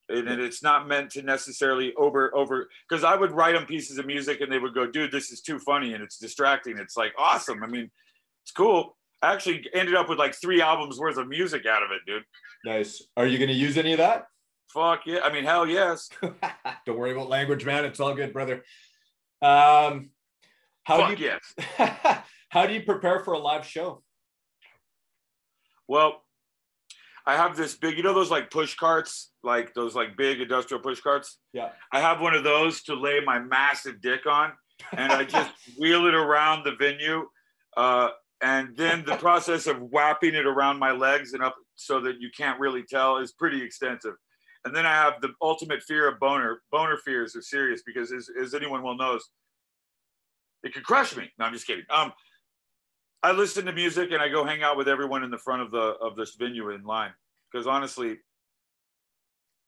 and 0.07 0.27
it- 0.29 0.39
it's 0.39 0.63
not 0.63 0.87
meant 0.87 1.11
to 1.11 1.21
necessarily 1.21 1.93
over 1.95 2.33
over. 2.35 2.69
Because 2.89 3.03
I 3.03 3.15
would 3.15 3.33
write 3.33 3.53
them 3.53 3.65
pieces 3.65 3.97
of 3.97 4.05
music 4.05 4.39
and 4.41 4.49
they 4.51 4.57
would 4.59 4.73
go, 4.73 4.87
"Dude, 4.87 5.11
this 5.11 5.29
is 5.31 5.41
too 5.41 5.59
funny 5.59 5.93
and 5.93 6.01
it's 6.01 6.17
distracting." 6.17 6.77
It's 6.79 6.95
like 6.97 7.13
awesome. 7.17 7.61
I 7.61 7.67
mean, 7.67 7.91
it's 8.43 8.51
cool. 8.53 8.95
I 9.21 9.33
actually 9.33 9.67
ended 9.73 9.95
up 9.95 10.09
with 10.09 10.17
like 10.17 10.33
three 10.33 10.61
albums 10.61 10.99
worth 10.99 11.17
of 11.17 11.27
music 11.27 11.65
out 11.65 11.83
of 11.83 11.91
it, 11.91 12.01
dude. 12.07 12.23
Nice. 12.65 13.03
Are 13.15 13.25
you 13.25 13.37
going 13.37 13.49
to 13.49 13.55
use 13.55 13.77
any 13.77 13.91
of 13.93 13.99
that? 13.99 14.25
Fuck 14.73 15.01
yeah. 15.05 15.19
I 15.23 15.31
mean, 15.31 15.43
hell 15.43 15.67
yes. 15.67 16.09
Don't 16.85 16.97
worry 16.97 17.11
about 17.11 17.29
language, 17.29 17.65
man. 17.65 17.85
It's 17.85 17.99
all 17.99 18.15
good, 18.15 18.33
brother. 18.33 18.63
Um, 19.41 20.11
how 20.83 20.97
Fuck 20.97 21.15
do 21.15 21.23
you 21.23 21.31
yes. 21.77 22.23
how 22.49 22.65
do 22.65 22.73
you 22.73 22.81
prepare 22.81 23.19
for 23.19 23.33
a 23.33 23.39
live 23.39 23.65
show? 23.65 24.01
Well, 25.87 26.21
I 27.25 27.35
have 27.35 27.55
this 27.55 27.75
big, 27.75 27.97
you 27.97 28.03
know, 28.03 28.13
those 28.13 28.31
like 28.31 28.49
push 28.49 28.75
carts, 28.75 29.31
like 29.43 29.73
those 29.73 29.95
like 29.95 30.17
big 30.17 30.41
industrial 30.41 30.81
push 30.81 31.01
carts. 31.01 31.37
Yeah. 31.53 31.69
I 31.91 31.99
have 31.99 32.21
one 32.21 32.33
of 32.33 32.43
those 32.43 32.81
to 32.83 32.95
lay 32.95 33.19
my 33.19 33.39
massive 33.39 34.01
dick 34.01 34.25
on, 34.25 34.53
and 34.93 35.11
I 35.11 35.25
just 35.25 35.51
wheel 35.79 36.07
it 36.07 36.13
around 36.13 36.63
the 36.63 36.75
venue. 36.75 37.27
Uh, 37.77 38.09
and 38.41 38.75
then 38.75 39.03
the 39.05 39.15
process 39.17 39.67
of 39.67 39.77
wrapping 39.91 40.33
it 40.33 40.45
around 40.45 40.79
my 40.79 40.91
legs 40.91 41.33
and 41.33 41.43
up 41.43 41.55
so 41.75 41.99
that 42.01 42.19
you 42.19 42.29
can't 42.35 42.59
really 42.59 42.83
tell 42.83 43.17
is 43.17 43.31
pretty 43.31 43.61
extensive. 43.61 44.13
And 44.65 44.75
then 44.75 44.85
I 44.85 44.93
have 44.93 45.21
the 45.21 45.29
ultimate 45.41 45.81
fear 45.83 46.07
of 46.07 46.19
boner. 46.19 46.61
Boner 46.71 46.97
fears 46.97 47.35
are 47.35 47.41
serious 47.41 47.81
because, 47.85 48.11
as, 48.11 48.29
as 48.41 48.53
anyone 48.53 48.83
well 48.83 48.95
knows, 48.95 49.29
it 50.63 50.73
could 50.73 50.83
crush 50.83 51.15
me. 51.15 51.31
No, 51.39 51.45
I'm 51.45 51.53
just 51.53 51.65
kidding. 51.65 51.85
Um, 51.89 52.13
I 53.23 53.31
listen 53.31 53.65
to 53.65 53.71
music 53.71 54.11
and 54.11 54.21
I 54.21 54.29
go 54.29 54.43
hang 54.43 54.63
out 54.63 54.77
with 54.77 54.87
everyone 54.87 55.23
in 55.23 55.31
the 55.31 55.37
front 55.37 55.61
of 55.61 55.71
the 55.71 55.95
of 56.01 56.15
this 56.15 56.35
venue 56.35 56.71
in 56.71 56.83
line 56.83 57.11
because 57.51 57.67
honestly, 57.67 58.17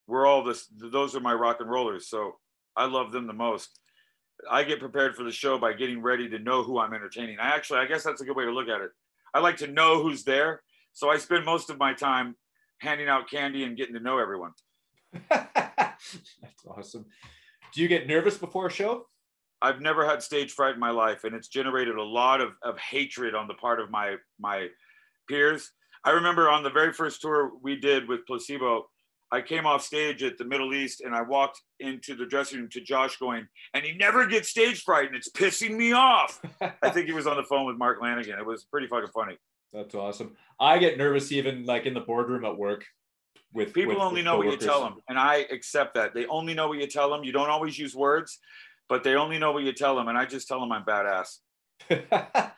we're 0.06 0.26
all 0.26 0.42
this. 0.42 0.68
Those 0.76 1.14
are 1.14 1.20
my 1.20 1.34
rock 1.34 1.58
and 1.60 1.70
rollers, 1.70 2.08
so 2.08 2.36
I 2.76 2.86
love 2.86 3.12
them 3.12 3.26
the 3.26 3.32
most. 3.32 3.80
I 4.50 4.64
get 4.64 4.80
prepared 4.80 5.16
for 5.16 5.22
the 5.22 5.32
show 5.32 5.58
by 5.58 5.72
getting 5.72 6.02
ready 6.02 6.28
to 6.28 6.38
know 6.38 6.62
who 6.62 6.78
I'm 6.78 6.92
entertaining. 6.92 7.38
I 7.38 7.54
actually, 7.54 7.80
I 7.80 7.86
guess 7.86 8.02
that's 8.02 8.20
a 8.20 8.24
good 8.24 8.36
way 8.36 8.44
to 8.44 8.52
look 8.52 8.68
at 8.68 8.80
it. 8.80 8.90
I 9.32 9.40
like 9.40 9.56
to 9.58 9.66
know 9.66 10.02
who's 10.02 10.24
there, 10.24 10.62
so 10.92 11.10
I 11.10 11.18
spend 11.18 11.44
most 11.44 11.70
of 11.70 11.78
my 11.78 11.94
time 11.94 12.36
handing 12.78 13.08
out 13.08 13.30
candy 13.30 13.64
and 13.64 13.76
getting 13.76 13.94
to 13.94 14.00
know 14.00 14.18
everyone. 14.18 14.52
That's 15.30 16.64
awesome. 16.68 17.06
Do 17.74 17.82
you 17.82 17.88
get 17.88 18.06
nervous 18.06 18.36
before 18.36 18.66
a 18.66 18.70
show? 18.70 19.06
I've 19.62 19.80
never 19.80 20.06
had 20.06 20.22
stage 20.22 20.52
fright 20.52 20.74
in 20.74 20.80
my 20.80 20.90
life, 20.90 21.24
and 21.24 21.34
it's 21.34 21.48
generated 21.48 21.96
a 21.96 22.02
lot 22.02 22.40
of, 22.40 22.52
of 22.62 22.78
hatred 22.78 23.34
on 23.34 23.48
the 23.48 23.54
part 23.54 23.80
of 23.80 23.90
my 23.90 24.16
my 24.38 24.68
peers. 25.28 25.72
I 26.04 26.10
remember 26.10 26.50
on 26.50 26.62
the 26.62 26.70
very 26.70 26.92
first 26.92 27.22
tour 27.22 27.52
we 27.62 27.76
did 27.76 28.06
with 28.06 28.26
Placebo, 28.26 28.90
I 29.34 29.42
came 29.42 29.66
off 29.66 29.82
stage 29.82 30.22
at 30.22 30.38
the 30.38 30.44
Middle 30.44 30.72
East 30.72 31.00
and 31.00 31.12
I 31.12 31.22
walked 31.22 31.60
into 31.80 32.14
the 32.14 32.24
dressing 32.24 32.60
room 32.60 32.68
to 32.70 32.80
Josh 32.80 33.16
going, 33.16 33.48
and 33.74 33.84
he 33.84 33.92
never 33.92 34.26
gets 34.26 34.48
stage 34.48 34.84
fright 34.84 35.08
and 35.08 35.16
it's 35.16 35.28
pissing 35.28 35.76
me 35.76 35.92
off. 35.92 36.40
I 36.60 36.90
think 36.90 37.06
he 37.06 37.12
was 37.12 37.26
on 37.26 37.36
the 37.36 37.42
phone 37.42 37.66
with 37.66 37.76
Mark 37.76 38.00
Lanegan. 38.00 38.38
It 38.38 38.46
was 38.46 38.64
pretty 38.64 38.86
fucking 38.86 39.10
funny. 39.12 39.36
That's 39.72 39.92
awesome. 39.96 40.36
I 40.60 40.78
get 40.78 40.98
nervous 40.98 41.32
even 41.32 41.64
like 41.64 41.84
in 41.84 41.94
the 41.94 42.00
boardroom 42.00 42.44
at 42.44 42.56
work 42.56 42.84
with 43.52 43.72
people 43.72 43.94
with, 43.94 44.02
only 44.02 44.20
with 44.20 44.24
know 44.24 44.36
what 44.36 44.46
you 44.46 44.56
tell 44.56 44.82
them. 44.82 44.94
And 45.08 45.18
I 45.18 45.46
accept 45.50 45.94
that. 45.94 46.14
They 46.14 46.26
only 46.26 46.54
know 46.54 46.68
what 46.68 46.78
you 46.78 46.86
tell 46.86 47.10
them. 47.10 47.24
You 47.24 47.32
don't 47.32 47.50
always 47.50 47.76
use 47.76 47.92
words, 47.92 48.38
but 48.88 49.02
they 49.02 49.16
only 49.16 49.40
know 49.40 49.50
what 49.50 49.64
you 49.64 49.72
tell 49.72 49.96
them. 49.96 50.06
And 50.06 50.16
I 50.16 50.26
just 50.26 50.46
tell 50.46 50.60
them 50.60 50.70
I'm 50.70 50.84
badass. 50.84 51.38
uh, 51.90 52.50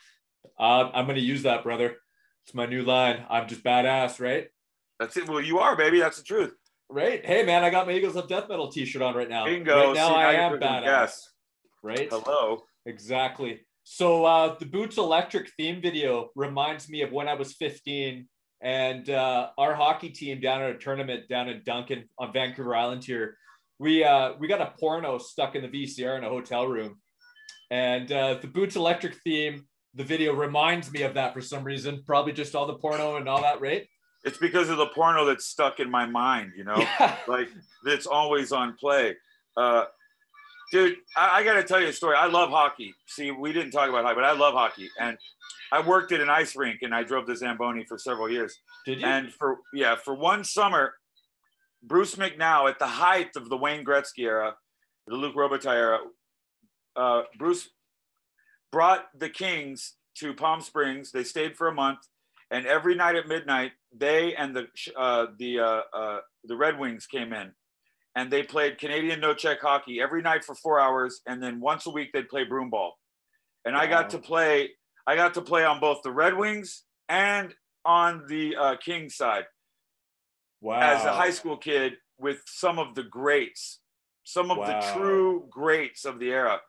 I'm 0.58 1.06
gonna 1.06 1.20
use 1.20 1.44
that, 1.44 1.62
brother. 1.62 1.96
It's 2.44 2.54
my 2.54 2.66
new 2.66 2.82
line. 2.82 3.24
I'm 3.30 3.48
just 3.48 3.64
badass, 3.64 4.20
right? 4.20 4.48
That's 5.00 5.16
it. 5.16 5.28
Well, 5.28 5.40
you 5.40 5.58
are, 5.58 5.74
baby. 5.74 6.00
That's 6.00 6.18
the 6.18 6.22
truth. 6.22 6.54
Right. 6.88 7.24
Hey, 7.24 7.42
man, 7.42 7.64
I 7.64 7.70
got 7.70 7.86
my 7.86 7.92
Eagles 7.94 8.16
of 8.16 8.28
Death 8.28 8.48
Metal 8.48 8.70
T-shirt 8.70 9.02
on 9.02 9.14
right 9.14 9.28
now. 9.28 9.44
Bingo. 9.44 9.88
Right 9.88 9.94
now, 9.94 10.08
See, 10.08 10.14
I 10.14 10.32
you're 10.32 10.40
am 10.40 10.60
badass. 10.60 11.20
Right. 11.82 12.08
Hello. 12.10 12.62
Exactly. 12.86 13.60
So 13.82 14.24
uh, 14.24 14.56
the 14.58 14.66
Boots 14.66 14.96
Electric 14.96 15.50
theme 15.56 15.80
video 15.80 16.30
reminds 16.34 16.88
me 16.88 17.02
of 17.02 17.12
when 17.12 17.28
I 17.28 17.34
was 17.34 17.54
15 17.54 18.28
and 18.60 19.10
uh, 19.10 19.50
our 19.58 19.74
hockey 19.74 20.10
team 20.10 20.40
down 20.40 20.62
at 20.62 20.70
a 20.70 20.78
tournament 20.78 21.28
down 21.28 21.48
in 21.48 21.62
Duncan 21.64 22.08
on 22.18 22.32
Vancouver 22.32 22.74
Island 22.74 23.04
here. 23.04 23.36
We 23.78 24.02
uh, 24.04 24.32
we 24.38 24.48
got 24.48 24.60
a 24.60 24.72
porno 24.80 25.18
stuck 25.18 25.54
in 25.54 25.62
the 25.62 25.68
VCR 25.68 26.16
in 26.16 26.24
a 26.24 26.28
hotel 26.28 26.66
room, 26.66 26.96
and 27.70 28.10
uh, 28.10 28.34
the 28.40 28.46
Boots 28.46 28.74
Electric 28.74 29.16
theme, 29.22 29.66
the 29.94 30.04
video 30.04 30.34
reminds 30.34 30.90
me 30.90 31.02
of 31.02 31.14
that 31.14 31.34
for 31.34 31.42
some 31.42 31.62
reason. 31.62 32.02
Probably 32.06 32.32
just 32.32 32.54
all 32.54 32.66
the 32.66 32.78
porno 32.78 33.16
and 33.16 33.28
all 33.28 33.42
that, 33.42 33.60
right? 33.60 33.86
It's 34.26 34.38
because 34.38 34.68
of 34.68 34.76
the 34.76 34.86
porno 34.86 35.24
that's 35.24 35.46
stuck 35.46 35.78
in 35.78 35.88
my 35.88 36.04
mind, 36.04 36.52
you 36.56 36.64
know? 36.64 36.84
like 37.28 37.48
it's 37.86 38.06
always 38.06 38.50
on 38.50 38.74
play. 38.74 39.14
Uh, 39.56 39.84
dude, 40.72 40.96
I, 41.16 41.38
I 41.38 41.44
got 41.44 41.54
to 41.54 41.62
tell 41.62 41.80
you 41.80 41.86
a 41.86 41.92
story. 41.92 42.16
I 42.18 42.26
love 42.26 42.50
hockey. 42.50 42.92
See, 43.06 43.30
we 43.30 43.52
didn't 43.52 43.70
talk 43.70 43.88
about 43.88 44.04
hockey, 44.04 44.16
but 44.16 44.24
I 44.24 44.32
love 44.32 44.54
hockey. 44.54 44.90
And 45.00 45.16
I 45.70 45.80
worked 45.80 46.10
at 46.10 46.20
an 46.20 46.28
ice 46.28 46.56
rink 46.56 46.80
and 46.82 46.92
I 46.92 47.04
drove 47.04 47.26
the 47.26 47.36
Zamboni 47.36 47.84
for 47.84 47.98
several 47.98 48.28
years. 48.28 48.58
Did 48.84 49.00
you? 49.00 49.06
And 49.06 49.32
for, 49.32 49.58
yeah, 49.72 49.94
for 49.94 50.14
one 50.14 50.42
summer, 50.42 50.94
Bruce 51.82 52.16
McNall, 52.16 52.68
at 52.68 52.80
the 52.80 52.86
height 52.86 53.36
of 53.36 53.48
the 53.48 53.56
Wayne 53.56 53.84
Gretzky 53.84 54.24
era, 54.24 54.56
the 55.06 55.14
Luc 55.14 55.36
Robitaille 55.36 55.66
era, 55.66 55.98
uh, 56.96 57.22
Bruce 57.38 57.68
brought 58.72 59.06
the 59.16 59.28
Kings 59.28 59.94
to 60.16 60.34
Palm 60.34 60.60
Springs. 60.60 61.12
They 61.12 61.22
stayed 61.22 61.56
for 61.56 61.68
a 61.68 61.72
month, 61.72 62.00
and 62.50 62.66
every 62.66 62.94
night 62.94 63.16
at 63.16 63.28
midnight, 63.28 63.72
they 63.96 64.34
and 64.34 64.54
the 64.54 64.66
uh, 64.96 65.26
the 65.38 65.60
uh, 65.60 65.80
uh, 65.92 66.18
the 66.44 66.56
Red 66.56 66.78
Wings 66.78 67.06
came 67.06 67.32
in, 67.32 67.52
and 68.14 68.30
they 68.30 68.42
played 68.42 68.78
Canadian 68.78 69.20
no 69.20 69.34
check 69.34 69.60
hockey 69.60 70.00
every 70.00 70.22
night 70.22 70.44
for 70.44 70.54
four 70.54 70.80
hours, 70.80 71.20
and 71.26 71.42
then 71.42 71.60
once 71.60 71.86
a 71.86 71.90
week 71.90 72.10
they'd 72.12 72.28
play 72.28 72.44
broom 72.44 72.70
ball, 72.70 72.98
and 73.64 73.76
I 73.76 73.86
got 73.86 74.10
to 74.10 74.18
play. 74.18 74.70
I 75.06 75.14
got 75.14 75.34
to 75.34 75.42
play 75.42 75.64
on 75.64 75.80
both 75.80 76.02
the 76.02 76.10
Red 76.10 76.36
Wings 76.36 76.82
and 77.08 77.54
on 77.84 78.24
the 78.28 78.56
uh, 78.56 78.76
Kings 78.84 79.14
side 79.14 79.44
wow. 80.60 80.80
as 80.80 81.04
a 81.04 81.12
high 81.12 81.30
school 81.30 81.56
kid 81.56 81.94
with 82.18 82.42
some 82.46 82.78
of 82.80 82.94
the 82.94 83.04
greats, 83.04 83.80
some 84.24 84.50
of 84.50 84.58
Wow. 84.58 84.66
the 84.66 84.92
true 84.92 85.46
greats 85.48 86.04
of 86.04 86.18
the 86.18 86.30
era. 86.30 86.60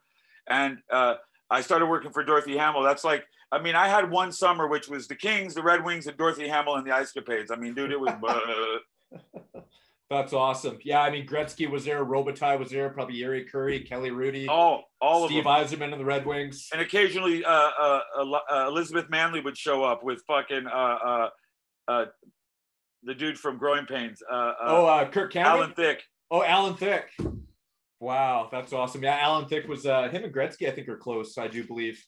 And 0.48 0.78
uh, 0.92 1.16
I 1.50 1.62
started 1.62 1.88
working 1.88 2.12
for 2.12 2.24
Dorothy 2.24 2.58
Hamill. 2.58 2.84
That's 2.84 3.04
like, 3.04 3.26
I 3.52 3.62
mean, 3.62 3.76
I 3.76 3.88
had 3.88 4.12
one 4.12 4.32
summer, 4.32 4.68
which 4.68 4.90
was 4.90 5.08
the 5.08 5.16
Kings, 5.16 5.54
the 5.54 5.64
Red 5.64 5.84
Wings, 5.86 6.08
and 6.08 6.18
Dorothy 6.18 6.48
Hamill 6.48 6.76
and 6.76 6.86
the 6.86 6.92
Ice 6.92 7.14
Capades. 7.14 7.52
I 7.52 7.56
mean, 7.56 7.74
dude, 7.74 7.92
it 7.92 8.00
was. 8.00 8.14
uh, 9.54 9.62
That's 10.10 10.32
awesome. 10.34 10.80
Yeah, 10.84 11.02
I 11.02 11.10
mean 11.10 11.28
Gretzky 11.28 11.70
was 11.70 11.84
there, 11.84 12.04
Robitaille 12.06 12.60
was 12.60 12.72
there, 12.72 12.90
probably 12.90 13.20
Jari 13.20 13.46
Kurri, 13.50 13.88
Kelly 13.88 14.10
Hrudey, 14.10 14.48
all, 14.48 14.86
all 15.02 15.26
of 15.26 15.32
Steve. 15.32 15.44
Yzerman 15.44 15.92
and 15.92 16.00
the 16.00 16.06
Red 16.06 16.26
Wings. 16.26 16.70
And 16.72 16.82
occasionally, 16.82 17.44
uh, 17.44 17.52
uh, 17.52 18.00
uh, 18.18 18.68
Elizabeth 18.68 19.10
Manley 19.10 19.42
would 19.42 19.58
show 19.58 19.84
up 19.84 20.04
with 20.04 20.24
fucking 20.26 20.66
uh, 20.66 20.70
uh, 21.06 21.30
uh, 21.90 22.06
the 23.04 23.16
dude 23.16 23.38
from 23.38 23.58
Growing 23.58 23.86
Pains, 23.86 24.22
oh, 24.30 24.86
uh, 24.86 25.10
Kirk 25.10 25.34
Cameron. 25.34 25.58
Alan 25.58 25.74
Thicke. 25.74 26.04
Oh, 26.32 26.44
Alan 26.44 26.76
Thicke. 26.76 27.10
Wow, 28.00 28.48
that's 28.52 28.74
awesome. 28.74 29.04
Yeah, 29.04 29.18
Alan 29.20 29.48
Thicke 29.48 29.68
was 29.68 29.86
uh, 29.86 30.08
him 30.10 30.24
and 30.24 30.34
Gretzky. 30.34 30.68
I 30.68 30.72
think 30.72 30.88
are 30.88 30.98
close. 30.98 31.38
I 31.38 31.48
do 31.48 31.66
believe. 31.66 32.02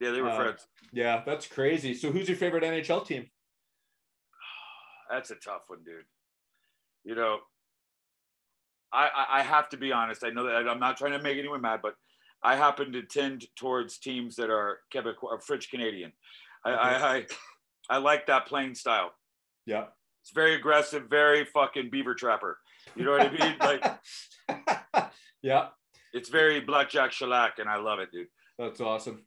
Yeah, 0.00 0.10
they 0.10 0.20
were 0.20 0.30
Uh, 0.30 0.36
friends. 0.36 0.66
Yeah, 0.92 1.22
that's 1.24 1.46
crazy. 1.46 1.94
So, 1.94 2.10
who's 2.12 2.28
your 2.28 2.36
favorite 2.36 2.64
NHL 2.64 3.06
team? 3.06 3.30
That's 5.10 5.30
a 5.30 5.36
tough 5.36 5.64
one, 5.68 5.80
dude. 5.84 6.04
You 7.04 7.14
know, 7.14 7.38
I, 8.92 9.08
I 9.08 9.38
I 9.38 9.42
have 9.42 9.68
to 9.70 9.76
be 9.76 9.92
honest. 9.92 10.24
I 10.24 10.30
know 10.30 10.44
that 10.44 10.68
I'm 10.68 10.80
not 10.80 10.96
trying 10.96 11.12
to 11.12 11.22
make 11.22 11.38
anyone 11.38 11.60
mad, 11.60 11.80
but 11.82 11.94
I 12.42 12.56
happen 12.56 12.92
to 12.92 13.02
tend 13.02 13.46
towards 13.56 13.98
teams 13.98 14.36
that 14.36 14.50
are 14.50 14.80
Quebec 14.90 15.22
or 15.22 15.40
French 15.40 15.70
Canadian. 15.70 16.12
I, 16.64 16.70
I, 16.70 17.16
I 17.16 17.26
I 17.90 17.96
like 17.98 18.26
that 18.26 18.46
playing 18.46 18.74
style. 18.74 19.12
Yeah. 19.66 19.86
It's 20.22 20.32
very 20.32 20.54
aggressive, 20.54 21.04
very 21.08 21.44
fucking 21.44 21.90
beaver 21.90 22.14
trapper. 22.14 22.58
You 22.96 23.04
know 23.04 23.12
what 23.12 23.20
I 23.20 23.30
mean? 23.30 23.56
Like 23.60 25.10
yeah, 25.42 25.68
it's 26.12 26.28
very 26.28 26.60
blackjack 26.60 27.12
shellac, 27.12 27.58
and 27.58 27.68
I 27.68 27.76
love 27.76 28.00
it, 28.00 28.10
dude. 28.10 28.26
that's 28.58 28.80
awesome. 28.80 29.24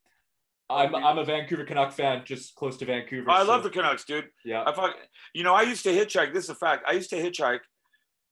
I'm 0.69 0.93
I'm 0.95 1.17
a 1.17 1.25
Vancouver 1.25 1.65
Canuck 1.65 1.91
fan, 1.91 2.23
just 2.25 2.55
close 2.55 2.77
to 2.77 2.85
Vancouver. 2.85 3.29
I 3.29 3.43
love 3.43 3.63
the 3.63 3.69
Canucks, 3.69 4.03
dude. 4.03 4.29
yeah. 4.45 4.63
I 4.65 4.73
fuck, 4.73 4.95
you 5.33 5.43
know, 5.43 5.53
I 5.53 5.63
used 5.63 5.83
to 5.83 5.89
hitchhike. 5.89 6.33
This 6.33 6.45
is 6.45 6.49
a 6.51 6.55
fact. 6.55 6.85
I 6.87 6.93
used 6.93 7.09
to 7.09 7.15
hitchhike 7.15 7.61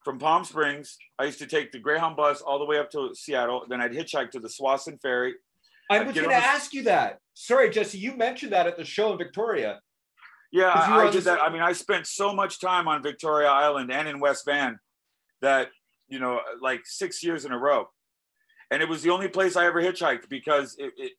from 0.04 0.20
Palm 0.20 0.44
Springs. 0.46 0.98
I 1.18 1.26
used 1.26 1.40
to 1.40 1.48
take 1.48 1.72
the 1.72 1.80
Greyhound 1.80 2.16
bus 2.16 2.42
all 2.42 2.60
the 2.60 2.66
way 2.66 2.78
up 2.78 2.92
to 2.92 3.10
Seattle. 3.14 3.66
Then 3.68 3.82
I'd 3.82 3.92
hitchhike 3.92 4.32
to 4.32 4.40
the 4.40 4.48
Tsawwassen 4.48 5.02
Ferry. 5.02 5.36
I 5.90 6.04
was 6.04 6.16
going 6.16 6.30
to 6.30 6.36
ask 6.36 6.74
you 6.74 6.84
that. 6.84 7.20
Sorry, 7.34 7.70
Jesse, 7.70 7.98
you 7.98 8.16
mentioned 8.16 8.52
that 8.52 8.68
at 8.68 8.78
the 8.78 8.84
show 8.84 9.12
in 9.12 9.18
Victoria. 9.18 9.80
Yeah, 10.52 10.70
I, 10.70 11.08
I 11.08 11.12
did 11.12 11.24
that. 11.24 11.42
I 11.42 11.50
mean, 11.50 11.62
I 11.62 11.74
spent 11.74 12.08
so 12.08 12.34
much 12.34 12.60
time 12.60 12.88
on 12.88 13.04
Victoria 13.04 13.50
Island 13.50 13.92
and 13.92 14.08
in 14.08 14.20
West 14.20 14.46
Van 14.46 14.80
that, 15.42 15.70
you 16.08 16.20
know, 16.20 16.40
like 16.62 16.82
six 16.86 17.24
years 17.24 17.46
in 17.46 17.52
a 17.52 17.58
row. 17.58 17.90
And 18.72 18.82
it 18.82 18.90
was 18.90 19.02
the 19.02 19.10
only 19.10 19.28
place 19.28 19.56
I 19.56 19.66
ever 19.66 19.82
hitchhiked 19.82 20.30
because 20.30 20.76
it, 20.78 20.94
it 20.98 21.12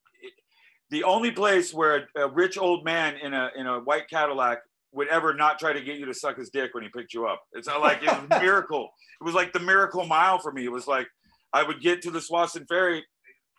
the 0.91 1.05
only 1.05 1.31
place 1.31 1.73
where 1.75 2.09
a, 2.17 2.23
a 2.23 2.29
rich 2.29 2.59
old 2.59 2.85
man 2.85 3.17
in 3.17 3.35
a 3.35 3.51
in 3.57 3.67
a 3.67 3.81
white 3.81 4.09
Cadillac 4.09 4.59
would 4.93 5.09
ever 5.09 5.35
not 5.35 5.59
try 5.59 5.73
to 5.73 5.81
get 5.81 5.99
you 5.99 6.07
to 6.07 6.15
suck 6.15 6.37
his 6.37 6.51
dick 6.51 6.75
when 6.75 6.83
he 6.83 6.89
picked 6.89 7.13
you 7.13 7.27
up. 7.27 7.43
It's 7.53 7.69
not 7.69 7.81
like 7.81 8.03
it 8.03 8.09
was 8.09 8.25
a 8.31 8.41
miracle. 8.41 8.89
It 9.21 9.25
was 9.25 9.35
like 9.35 9.53
the 9.53 9.61
miracle 9.61 10.05
mile 10.07 10.39
for 10.39 10.53
me. 10.53 10.65
It 10.65 10.73
was 10.73 10.87
like 10.87 11.07
I 11.53 11.63
would 11.63 11.81
get 11.81 12.03
to 12.03 12.11
the 12.11 12.19
Tsawwassen 12.19 12.67
Ferry, 12.69 13.05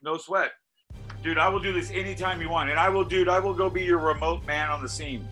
no 0.03 0.18
sweat. 0.18 0.51
Dude, 1.22 1.38
I 1.38 1.49
will 1.49 1.60
do 1.60 1.73
this 1.73 1.91
anytime 1.91 2.41
you 2.41 2.49
want. 2.49 2.69
And 2.69 2.80
I 2.80 2.88
will, 2.89 3.03
dude, 3.03 3.27
I 3.27 3.39
will 3.39 3.53
go 3.53 3.69
be 3.69 3.84
your 3.84 3.97
remote 3.97 4.45
man 4.45 4.69
on 4.69 4.81
the 4.81 4.88
scene. 4.88 5.27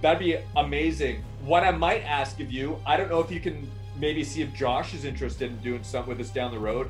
That'd 0.00 0.20
be 0.20 0.38
amazing. 0.56 1.24
What 1.42 1.64
I 1.64 1.72
might 1.72 2.02
ask 2.02 2.38
of 2.40 2.52
you, 2.52 2.78
I 2.86 2.96
don't 2.96 3.08
know 3.08 3.20
if 3.20 3.30
you 3.30 3.40
can 3.40 3.68
maybe 3.98 4.22
see 4.22 4.42
if 4.42 4.54
Josh 4.54 4.94
is 4.94 5.04
interested 5.04 5.50
in 5.50 5.58
doing 5.58 5.82
something 5.82 6.16
with 6.16 6.24
us 6.24 6.32
down 6.32 6.52
the 6.52 6.58
road. 6.58 6.88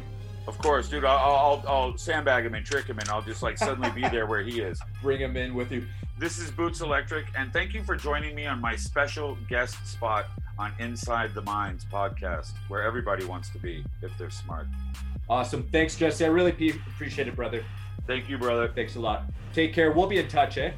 Of 0.48 0.56
course, 0.56 0.88
dude. 0.88 1.04
I'll, 1.04 1.18
I'll, 1.18 1.64
I'll 1.68 1.98
sandbag 1.98 2.46
him 2.46 2.54
and 2.54 2.64
trick 2.64 2.86
him, 2.86 2.98
and 2.98 3.06
I'll 3.10 3.20
just 3.20 3.42
like 3.42 3.58
suddenly 3.58 3.90
be 3.90 4.00
there 4.08 4.24
where 4.24 4.40
he 4.40 4.60
is. 4.60 4.80
Bring 5.02 5.20
him 5.20 5.36
in 5.36 5.52
with 5.52 5.70
you. 5.70 5.86
This 6.18 6.38
is 6.38 6.50
Boots 6.50 6.80
Electric, 6.80 7.26
and 7.36 7.52
thank 7.52 7.74
you 7.74 7.84
for 7.84 7.94
joining 7.94 8.34
me 8.34 8.46
on 8.46 8.58
my 8.58 8.74
special 8.74 9.36
guest 9.50 9.86
spot 9.86 10.24
on 10.58 10.72
Inside 10.78 11.34
the 11.34 11.42
Minds 11.42 11.84
podcast, 11.92 12.52
where 12.68 12.82
everybody 12.82 13.26
wants 13.26 13.50
to 13.50 13.58
be 13.58 13.84
if 14.00 14.10
they're 14.16 14.30
smart. 14.30 14.66
Awesome. 15.28 15.68
Thanks, 15.70 15.96
Jesse. 15.96 16.24
I 16.24 16.28
really 16.28 16.50
appreciate 16.50 17.28
it, 17.28 17.36
brother. 17.36 17.62
Thank 18.06 18.30
you, 18.30 18.38
brother. 18.38 18.72
Thanks 18.74 18.96
a 18.96 19.00
lot. 19.00 19.24
Take 19.52 19.74
care. 19.74 19.92
We'll 19.92 20.06
be 20.06 20.16
in 20.16 20.28
touch, 20.28 20.56
eh? 20.56 20.72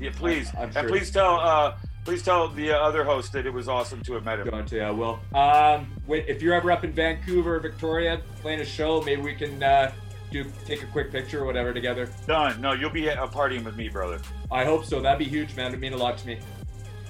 Yeah, 0.00 0.10
please. 0.16 0.50
I'm, 0.54 0.62
I'm 0.62 0.72
sure. 0.72 0.80
And 0.80 0.90
please 0.90 1.12
tell 1.12 1.38
uh, 1.38 1.76
please 2.04 2.22
tell 2.22 2.48
the 2.48 2.72
other 2.76 3.04
host 3.04 3.32
that 3.32 3.46
it 3.46 3.52
was 3.52 3.68
awesome 3.68 4.02
to 4.02 4.14
have 4.14 4.24
met 4.24 4.38
him. 4.40 4.48
Going 4.48 4.66
to, 4.66 4.76
yeah, 4.76 4.90
well, 4.90 5.20
Um, 5.34 5.88
if 6.08 6.42
you're 6.42 6.54
ever 6.54 6.70
up 6.72 6.84
in 6.84 6.92
Vancouver, 6.92 7.58
Victoria, 7.60 8.20
playing 8.40 8.60
a 8.60 8.64
show, 8.64 9.00
maybe 9.02 9.22
we 9.22 9.34
can 9.34 9.62
uh, 9.62 9.92
do 10.30 10.44
take 10.64 10.82
a 10.82 10.86
quick 10.86 11.10
picture 11.10 11.42
or 11.42 11.46
whatever 11.46 11.72
together. 11.72 12.08
Done. 12.26 12.60
No, 12.60 12.72
you'll 12.72 12.90
be 12.90 13.08
a 13.08 13.16
partying 13.26 13.64
with 13.64 13.76
me, 13.76 13.88
brother. 13.88 14.20
I 14.50 14.64
hope 14.64 14.84
so. 14.84 15.00
That'd 15.00 15.18
be 15.18 15.24
huge, 15.24 15.54
man. 15.56 15.68
It'd 15.68 15.80
mean 15.80 15.92
a 15.92 15.96
lot 15.96 16.18
to 16.18 16.26
me. 16.26 16.38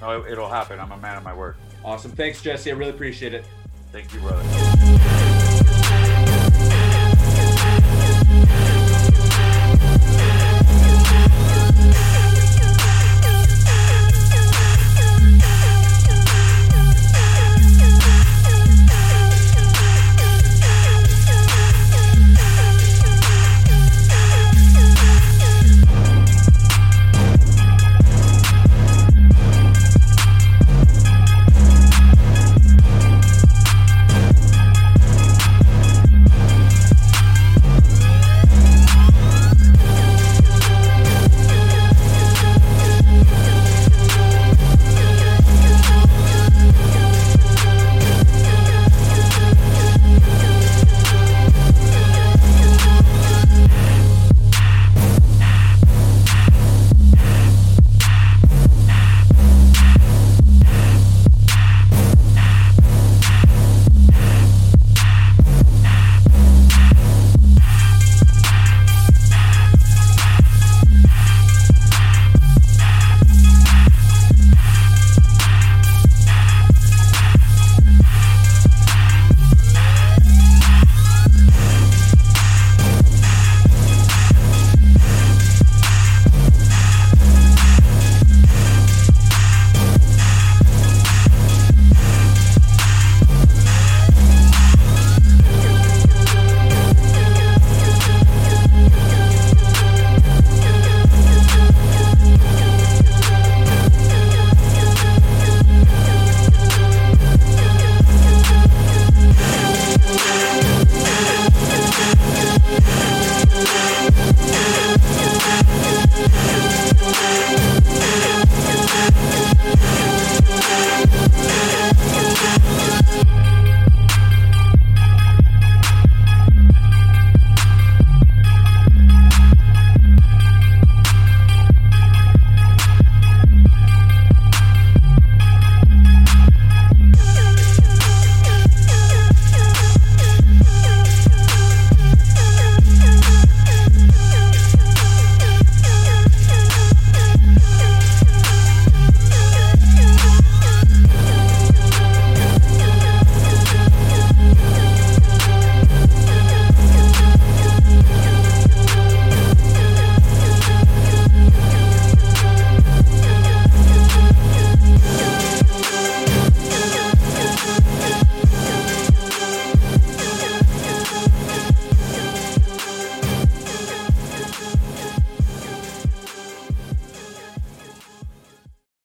Oh, 0.03 0.25
it'll 0.27 0.49
happen. 0.49 0.81
I'm 0.81 0.93
a 0.93 0.97
man 0.97 1.17
of 1.17 1.23
my 1.25 1.35
word. 1.35 1.57
Awesome. 1.85 2.11
Thanks, 2.11 2.43
Jesse. 2.43 2.71
I 2.71 2.75
really 2.75 2.91
appreciate 2.91 3.35
it. 3.35 3.45
Thank 3.93 4.13
you, 4.15 4.21
brother. 4.21 4.43